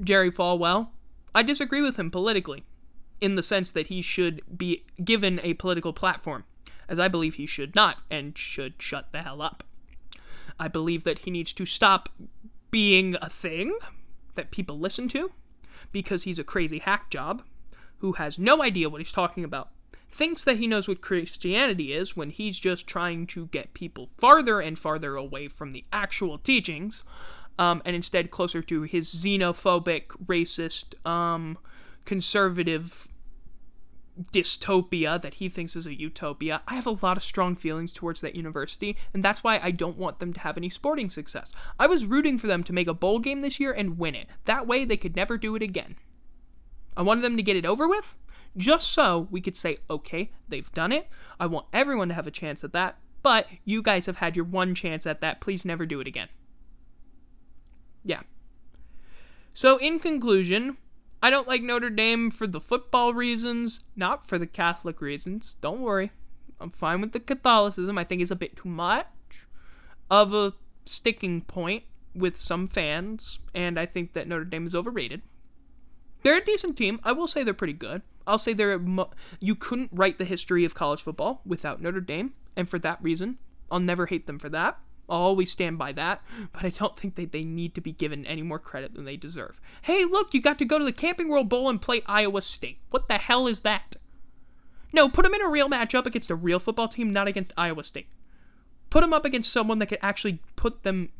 Jerry 0.00 0.30
Falwell. 0.30 0.88
I 1.34 1.42
disagree 1.42 1.82
with 1.82 1.98
him 1.98 2.10
politically 2.10 2.64
in 3.20 3.34
the 3.34 3.42
sense 3.42 3.70
that 3.72 3.88
he 3.88 4.02
should 4.02 4.42
be 4.56 4.84
given 5.04 5.40
a 5.42 5.54
political 5.54 5.92
platform, 5.92 6.44
as 6.88 6.98
I 6.98 7.08
believe 7.08 7.34
he 7.34 7.46
should 7.46 7.74
not 7.74 7.98
and 8.10 8.36
should 8.36 8.74
shut 8.78 9.12
the 9.12 9.22
hell 9.22 9.42
up. 9.42 9.64
I 10.58 10.68
believe 10.68 11.04
that 11.04 11.20
he 11.20 11.30
needs 11.30 11.52
to 11.54 11.66
stop 11.66 12.08
being 12.70 13.16
a 13.22 13.30
thing 13.30 13.76
that 14.34 14.50
people 14.50 14.78
listen 14.78 15.08
to 15.08 15.32
because 15.92 16.24
he's 16.24 16.38
a 16.38 16.44
crazy 16.44 16.78
hack 16.78 17.10
job 17.10 17.42
who 17.98 18.12
has 18.12 18.38
no 18.38 18.62
idea 18.62 18.88
what 18.88 19.00
he's 19.00 19.12
talking 19.12 19.44
about. 19.44 19.70
Thinks 20.10 20.42
that 20.44 20.56
he 20.56 20.66
knows 20.66 20.88
what 20.88 21.00
Christianity 21.00 21.92
is 21.92 22.16
when 22.16 22.30
he's 22.30 22.58
just 22.58 22.86
trying 22.86 23.26
to 23.28 23.46
get 23.46 23.74
people 23.74 24.08
farther 24.16 24.60
and 24.60 24.78
farther 24.78 25.16
away 25.16 25.48
from 25.48 25.72
the 25.72 25.84
actual 25.92 26.38
teachings, 26.38 27.02
um, 27.58 27.82
and 27.84 27.94
instead 27.94 28.30
closer 28.30 28.62
to 28.62 28.82
his 28.82 29.12
xenophobic, 29.12 30.06
racist, 30.24 30.94
um, 31.06 31.58
conservative 32.08 33.06
dystopia 34.32 35.20
that 35.20 35.34
he 35.34 35.50
thinks 35.50 35.76
is 35.76 35.86
a 35.86 35.94
utopia. 35.94 36.62
I 36.66 36.74
have 36.74 36.86
a 36.86 36.98
lot 37.02 37.18
of 37.18 37.22
strong 37.22 37.54
feelings 37.54 37.92
towards 37.92 38.22
that 38.22 38.34
university, 38.34 38.96
and 39.12 39.22
that's 39.22 39.44
why 39.44 39.60
I 39.62 39.72
don't 39.72 39.98
want 39.98 40.18
them 40.18 40.32
to 40.32 40.40
have 40.40 40.56
any 40.56 40.70
sporting 40.70 41.10
success. 41.10 41.52
I 41.78 41.86
was 41.86 42.06
rooting 42.06 42.38
for 42.38 42.46
them 42.46 42.64
to 42.64 42.72
make 42.72 42.88
a 42.88 42.94
bowl 42.94 43.18
game 43.18 43.42
this 43.42 43.60
year 43.60 43.72
and 43.72 43.98
win 43.98 44.14
it. 44.14 44.26
That 44.46 44.66
way 44.66 44.86
they 44.86 44.96
could 44.96 45.16
never 45.16 45.36
do 45.36 45.54
it 45.54 45.60
again. 45.60 45.96
I 46.96 47.02
wanted 47.02 47.22
them 47.24 47.36
to 47.36 47.42
get 47.42 47.58
it 47.58 47.66
over 47.66 47.86
with, 47.86 48.14
just 48.56 48.88
so 48.90 49.28
we 49.30 49.42
could 49.42 49.54
say, 49.54 49.76
okay, 49.90 50.30
they've 50.48 50.72
done 50.72 50.92
it. 50.92 51.08
I 51.38 51.44
want 51.44 51.66
everyone 51.74 52.08
to 52.08 52.14
have 52.14 52.26
a 52.26 52.30
chance 52.30 52.64
at 52.64 52.72
that, 52.72 52.96
but 53.22 53.48
you 53.66 53.82
guys 53.82 54.06
have 54.06 54.16
had 54.16 54.34
your 54.34 54.46
one 54.46 54.74
chance 54.74 55.06
at 55.06 55.20
that. 55.20 55.42
Please 55.42 55.62
never 55.62 55.84
do 55.84 56.00
it 56.00 56.06
again. 56.06 56.28
Yeah. 58.02 58.22
So, 59.52 59.76
in 59.76 59.98
conclusion, 59.98 60.78
I 61.22 61.30
don't 61.30 61.48
like 61.48 61.62
Notre 61.62 61.90
Dame 61.90 62.30
for 62.30 62.46
the 62.46 62.60
football 62.60 63.12
reasons, 63.12 63.80
not 63.96 64.28
for 64.28 64.38
the 64.38 64.46
Catholic 64.46 65.00
reasons. 65.00 65.56
Don't 65.60 65.80
worry. 65.80 66.12
I'm 66.60 66.70
fine 66.70 67.00
with 67.00 67.12
the 67.12 67.20
Catholicism. 67.20 67.98
I 67.98 68.04
think 68.04 68.22
it's 68.22 68.30
a 68.30 68.36
bit 68.36 68.56
too 68.56 68.68
much 68.68 69.06
of 70.10 70.32
a 70.32 70.54
sticking 70.84 71.42
point 71.42 71.84
with 72.14 72.36
some 72.36 72.66
fans, 72.66 73.38
and 73.54 73.78
I 73.78 73.86
think 73.86 74.12
that 74.12 74.28
Notre 74.28 74.44
Dame 74.44 74.66
is 74.66 74.74
overrated. 74.74 75.22
They're 76.22 76.38
a 76.38 76.44
decent 76.44 76.76
team. 76.76 77.00
I 77.04 77.12
will 77.12 77.26
say 77.26 77.42
they're 77.42 77.54
pretty 77.54 77.72
good. 77.72 78.02
I'll 78.26 78.38
say 78.38 78.52
they're 78.52 78.78
mo- 78.78 79.10
you 79.40 79.54
couldn't 79.54 79.90
write 79.92 80.18
the 80.18 80.24
history 80.24 80.64
of 80.64 80.74
college 80.74 81.02
football 81.02 81.40
without 81.46 81.80
Notre 81.80 82.00
Dame, 82.00 82.34
and 82.56 82.68
for 82.68 82.78
that 82.80 83.02
reason, 83.02 83.38
I'll 83.70 83.80
never 83.80 84.06
hate 84.06 84.26
them 84.26 84.38
for 84.38 84.48
that. 84.50 84.78
I'll 85.08 85.20
always 85.20 85.50
stand 85.50 85.78
by 85.78 85.92
that, 85.92 86.22
but 86.52 86.64
I 86.64 86.68
don't 86.68 86.98
think 86.98 87.14
that 87.14 87.32
they 87.32 87.42
need 87.42 87.74
to 87.74 87.80
be 87.80 87.92
given 87.92 88.26
any 88.26 88.42
more 88.42 88.58
credit 88.58 88.94
than 88.94 89.04
they 89.04 89.16
deserve. 89.16 89.60
Hey, 89.82 90.04
look, 90.04 90.34
you 90.34 90.42
got 90.42 90.58
to 90.58 90.64
go 90.64 90.78
to 90.78 90.84
the 90.84 90.92
Camping 90.92 91.28
World 91.28 91.48
Bowl 91.48 91.68
and 91.68 91.80
play 91.80 92.02
Iowa 92.06 92.42
State. 92.42 92.78
What 92.90 93.08
the 93.08 93.18
hell 93.18 93.46
is 93.46 93.60
that? 93.60 93.96
No, 94.92 95.08
put 95.08 95.24
them 95.24 95.34
in 95.34 95.42
a 95.42 95.48
real 95.48 95.68
matchup 95.68 96.06
against 96.06 96.30
a 96.30 96.34
real 96.34 96.58
football 96.58 96.88
team, 96.88 97.12
not 97.12 97.28
against 97.28 97.52
Iowa 97.56 97.84
State. 97.84 98.08
Put 98.90 99.00
them 99.00 99.12
up 99.12 99.24
against 99.24 99.52
someone 99.52 99.78
that 99.78 99.86
could 99.86 99.98
actually 100.02 100.40
put 100.56 100.82
them 100.82 101.10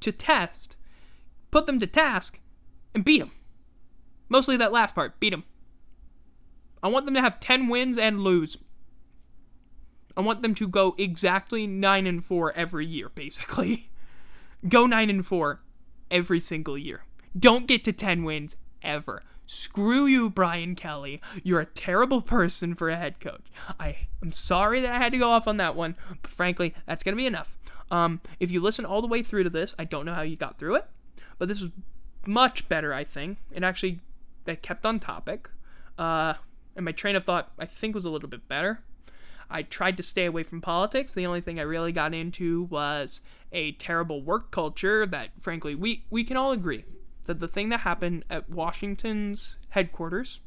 to 0.00 0.12
test, 0.12 0.76
put 1.50 1.66
them 1.66 1.80
to 1.80 1.86
task, 1.86 2.40
and 2.94 3.04
beat 3.04 3.18
them. 3.18 3.32
Mostly 4.28 4.56
that 4.56 4.72
last 4.72 4.94
part, 4.94 5.18
beat 5.20 5.30
them. 5.30 5.44
I 6.82 6.88
want 6.88 7.04
them 7.04 7.14
to 7.14 7.20
have 7.20 7.40
10 7.40 7.68
wins 7.68 7.98
and 7.98 8.20
lose. 8.20 8.58
I 10.16 10.20
want 10.22 10.42
them 10.42 10.54
to 10.56 10.68
go 10.68 10.94
exactly 10.98 11.66
9 11.66 12.06
and 12.06 12.24
4 12.24 12.52
every 12.52 12.86
year, 12.86 13.10
basically. 13.10 13.90
go 14.68 14.86
9 14.86 15.10
and 15.10 15.26
4 15.26 15.60
every 16.10 16.40
single 16.40 16.78
year. 16.78 17.04
Don't 17.38 17.66
get 17.66 17.84
to 17.84 17.92
10 17.92 18.24
wins 18.24 18.56
ever. 18.82 19.22
Screw 19.46 20.06
you, 20.06 20.28
Brian 20.28 20.74
Kelly. 20.74 21.20
You're 21.44 21.60
a 21.60 21.66
terrible 21.66 22.20
person 22.20 22.74
for 22.74 22.88
a 22.88 22.96
head 22.96 23.20
coach. 23.20 23.44
I 23.78 24.08
I'm 24.20 24.32
sorry 24.32 24.80
that 24.80 24.92
I 24.92 24.98
had 24.98 25.12
to 25.12 25.18
go 25.18 25.30
off 25.30 25.46
on 25.46 25.58
that 25.58 25.76
one, 25.76 25.94
but 26.22 26.30
frankly, 26.30 26.74
that's 26.86 27.04
going 27.04 27.12
to 27.12 27.20
be 27.20 27.26
enough. 27.26 27.56
Um, 27.90 28.20
if 28.40 28.50
you 28.50 28.60
listen 28.60 28.84
all 28.84 29.00
the 29.00 29.06
way 29.06 29.22
through 29.22 29.44
to 29.44 29.50
this, 29.50 29.74
I 29.78 29.84
don't 29.84 30.04
know 30.04 30.14
how 30.14 30.22
you 30.22 30.34
got 30.34 30.58
through 30.58 30.76
it, 30.76 30.86
but 31.38 31.46
this 31.46 31.60
was 31.60 31.70
much 32.26 32.68
better, 32.68 32.92
I 32.92 33.04
think. 33.04 33.38
It 33.52 33.62
actually 33.62 34.00
they 34.46 34.56
kept 34.56 34.84
on 34.84 34.98
topic. 34.98 35.48
Uh, 35.96 36.34
and 36.74 36.84
my 36.84 36.92
train 36.92 37.14
of 37.14 37.24
thought, 37.24 37.52
I 37.58 37.66
think, 37.66 37.94
was 37.94 38.04
a 38.04 38.10
little 38.10 38.28
bit 38.28 38.48
better. 38.48 38.80
I 39.50 39.62
tried 39.62 39.96
to 39.98 40.02
stay 40.02 40.26
away 40.26 40.42
from 40.42 40.60
politics. 40.60 41.14
The 41.14 41.26
only 41.26 41.40
thing 41.40 41.58
I 41.58 41.62
really 41.62 41.92
got 41.92 42.14
into 42.14 42.64
was 42.64 43.20
a 43.52 43.72
terrible 43.72 44.22
work 44.22 44.50
culture 44.50 45.06
that, 45.06 45.30
frankly, 45.40 45.74
we, 45.74 46.04
we 46.10 46.24
can 46.24 46.36
all 46.36 46.52
agree 46.52 46.84
that 47.24 47.40
the 47.40 47.48
thing 47.48 47.68
that 47.68 47.80
happened 47.80 48.24
at 48.30 48.48
Washington's 48.48 49.58
headquarters 49.70 50.40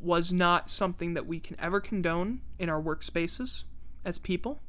was 0.00 0.32
not 0.32 0.70
something 0.70 1.14
that 1.14 1.26
we 1.26 1.38
can 1.38 1.58
ever 1.60 1.80
condone 1.80 2.40
in 2.58 2.68
our 2.68 2.80
workspaces 2.80 3.64
as 4.04 4.18
people. 4.18 4.60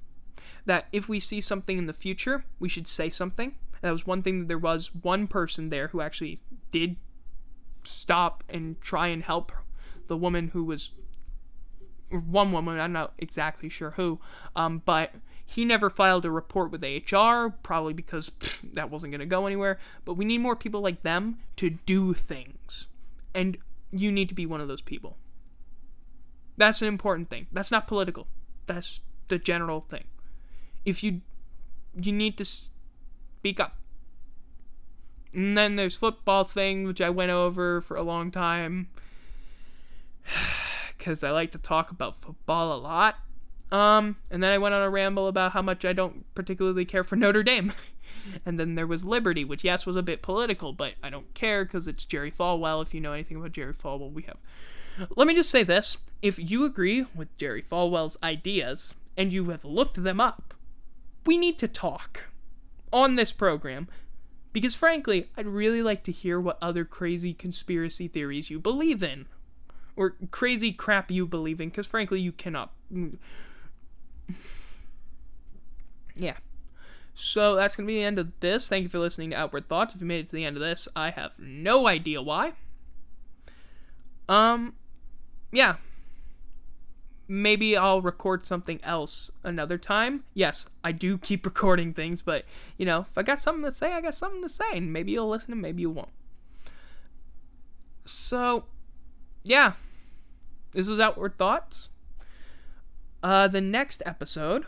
That 0.66 0.88
if 0.92 1.08
we 1.08 1.20
see 1.20 1.42
something 1.42 1.78
in 1.78 1.86
the 1.86 1.94
future, 1.94 2.46
we 2.60 2.70
should 2.70 2.88
say 2.88 3.10
something. 3.10 3.56
that 3.82 3.92
was 3.92 4.08
one 4.08 4.22
thing 4.22 4.40
that 4.40 4.48
there 4.48 4.58
was 4.58 4.94
one 4.94 5.28
person 5.28 5.70
there 5.70 5.88
who 5.90 6.02
actually 6.02 6.40
did 6.72 6.98
stop 7.84 8.44
and 8.50 8.80
try 8.82 9.08
and 9.08 9.24
help 9.24 9.52
the 10.08 10.18
woman 10.18 10.50
who 10.50 10.64
was 10.64 10.92
one 12.10 12.52
woman, 12.52 12.80
I'm 12.80 12.94
not 12.94 13.14
exactly 13.18 13.70
sure 13.70 13.92
who, 13.92 14.20
um, 14.56 14.82
but 14.86 15.14
he 15.46 15.66
never 15.66 15.90
filed 15.90 16.26
a 16.26 16.32
report 16.32 16.72
with 16.72 16.84
HR, 16.84 17.54
probably 17.64 17.94
because 17.94 18.30
pff, 18.30 18.74
that 18.74 18.90
wasn't 18.90 19.12
going 19.12 19.20
to 19.20 19.26
go 19.26 19.46
anywhere. 19.46 19.78
But 20.06 20.16
we 20.16 20.26
need 20.26 20.40
more 20.40 20.56
people 20.56 20.82
like 20.82 21.04
them 21.04 21.40
to 21.58 21.72
do 21.72 22.14
things. 22.14 22.88
And 23.36 23.58
you 23.92 24.12
need 24.12 24.30
to 24.30 24.36
be 24.36 24.46
one 24.46 24.62
of 24.62 24.68
those 24.68 24.82
people. 24.82 25.18
That's 26.58 26.82
an 26.82 26.88
important 26.88 27.30
thing. 27.30 27.48
That's 27.52 27.72
not 27.72 27.88
political. 27.88 28.28
That's 28.68 29.02
the 29.28 29.38
general 29.38 29.82
thing. 29.82 30.06
If 30.86 31.04
you 31.04 31.22
you 31.96 32.12
need 32.12 32.38
to 32.38 32.46
speak 32.46 33.60
up. 33.60 33.78
And 35.34 35.58
then 35.58 35.76
there's 35.76 35.96
football 35.96 36.44
thing, 36.44 36.86
which 36.86 37.02
I 37.02 37.10
went 37.10 37.32
over 37.32 37.82
for 37.82 37.98
a 37.98 38.04
long 38.04 38.32
time 38.32 38.88
because 41.04 41.22
I 41.22 41.32
like 41.32 41.52
to 41.52 41.58
talk 41.58 41.92
about 41.92 42.16
football 42.16 42.74
a 42.74 42.80
lot. 42.80 43.18
Um, 43.74 44.16
and 44.32 44.42
then 44.42 44.52
I 44.52 44.58
went 44.58 44.74
on 44.74 44.82
a 44.82 44.90
ramble 44.90 45.28
about 45.28 45.52
how 45.52 45.62
much 45.62 45.84
I 45.84 45.92
don't 45.92 46.24
particularly 46.34 46.86
care 46.86 47.04
for 47.04 47.18
Notre 47.18 47.44
Dame. 47.44 47.74
and 48.46 48.58
then 48.58 48.76
there 48.76 48.88
was 48.88 49.04
Liberty, 49.04 49.44
which 49.44 49.66
yes 49.66 49.86
was 49.86 49.98
a 49.98 50.02
bit 50.02 50.22
political, 50.22 50.72
but 50.72 50.94
I 51.04 51.10
don't 51.10 51.34
care 51.34 51.66
because 51.66 51.88
it's 51.88 52.06
Jerry 52.06 52.32
Falwell. 52.32 52.82
If 52.82 52.94
you 52.94 53.02
know 53.02 53.12
anything 53.12 53.36
about 53.36 53.52
Jerry 53.52 53.74
Falwell, 53.74 54.14
we 54.14 54.22
have. 54.24 54.38
Let 55.18 55.28
me 55.28 55.34
just 55.34 55.50
say 55.50 55.64
this: 55.64 55.98
if 56.22 56.40
you 56.40 56.64
agree 56.64 57.06
with 57.14 57.36
Jerry 57.36 57.64
Falwell's 57.64 58.16
ideas 58.24 58.94
and 59.18 59.34
you 59.34 59.50
have 59.50 59.66
looked 59.66 60.02
them 60.02 60.22
up, 60.22 60.54
we 61.26 61.38
need 61.38 61.58
to 61.58 61.68
talk 61.68 62.28
on 62.94 63.16
this 63.16 63.34
program 63.34 63.90
because 64.54 64.76
frankly, 64.76 65.30
I'd 65.36 65.48
really 65.48 65.82
like 65.82 66.04
to 66.04 66.12
hear 66.14 66.40
what 66.40 66.60
other 66.62 66.86
crazy 66.86 67.34
conspiracy 67.34 68.08
theories 68.08 68.50
you 68.50 68.60
believe 68.60 69.04
in 69.04 69.26
or 69.96 70.16
crazy 70.32 70.72
crap 70.72 71.12
you 71.12 71.28
believe 71.28 71.62
in 71.62 71.70
because 71.70 71.88
frankly 71.88 72.20
you 72.20 72.32
cannot. 72.32 72.72
Yeah. 76.16 76.38
So 77.16 77.56
that's 77.56 77.76
gonna 77.76 77.88
be 77.88 77.96
the 77.96 78.04
end 78.04 78.20
of 78.20 78.32
this. 78.40 78.68
Thank 78.68 78.84
you 78.84 78.90
for 78.90 79.00
listening 79.00 79.32
to 79.32 79.36
outward 79.36 79.68
thoughts. 79.70 79.94
If 79.94 80.02
you 80.02 80.08
made 80.08 80.26
it 80.26 80.30
to 80.30 80.36
the 80.36 80.46
end 80.46 80.58
of 80.58 80.62
this 80.62 80.88
i 80.96 81.12
have 81.12 81.38
no 81.40 81.88
idea 81.88 82.22
why. 82.22 82.54
Um 84.28 84.76
yeah. 85.52 85.76
Maybe 87.28 87.78
I'll 87.78 88.02
record 88.02 88.46
something 88.46 88.80
else 88.84 89.32
another 89.44 89.78
time. 89.78 90.24
Yes, 90.34 90.68
I 90.84 90.92
do 90.92 91.18
keep 91.18 91.46
recording 91.46 91.94
things, 91.94 92.22
but 92.22 92.46
you 92.78 92.86
know, 92.86 93.06
if 93.10 93.18
I 93.18 93.24
got 93.24 93.40
something 93.40 93.64
to 93.64 93.72
say, 93.72 93.94
I 93.94 94.02
got 94.02 94.16
something 94.16 94.44
to 94.44 94.50
say, 94.50 94.66
and 94.74 94.92
maybe 94.92 95.14
you'll 95.14 95.30
listen 95.30 95.54
and 95.54 95.62
maybe 95.62 95.82
you 95.82 95.90
won't. 95.90 96.10
So, 98.06 98.66
yeah, 99.44 99.74
this 100.72 100.88
was 100.88 101.00
Outward 101.00 101.38
Thoughts. 101.38 101.90
Uh, 103.22 103.48
the 103.48 103.62
next 103.62 104.04
episode 104.06 104.66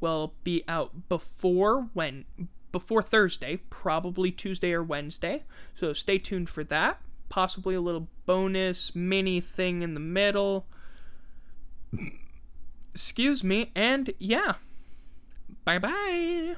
will 0.00 0.34
be 0.44 0.64
out 0.68 1.08
before 1.08 1.88
when 1.92 2.24
before 2.70 3.02
Thursday, 3.02 3.56
probably 3.70 4.30
Tuesday 4.30 4.72
or 4.72 4.82
Wednesday. 4.82 5.44
So 5.74 5.92
stay 5.92 6.18
tuned 6.18 6.48
for 6.48 6.64
that. 6.64 7.00
Possibly 7.28 7.74
a 7.74 7.80
little 7.80 8.08
bonus 8.26 8.94
mini 8.94 9.40
thing 9.40 9.82
in 9.82 9.94
the 9.94 10.00
middle. 10.00 10.66
Excuse 12.94 13.44
me, 13.44 13.70
and 13.74 14.12
yeah. 14.18 14.54
Bye 15.64 15.78
bye. 15.78 16.56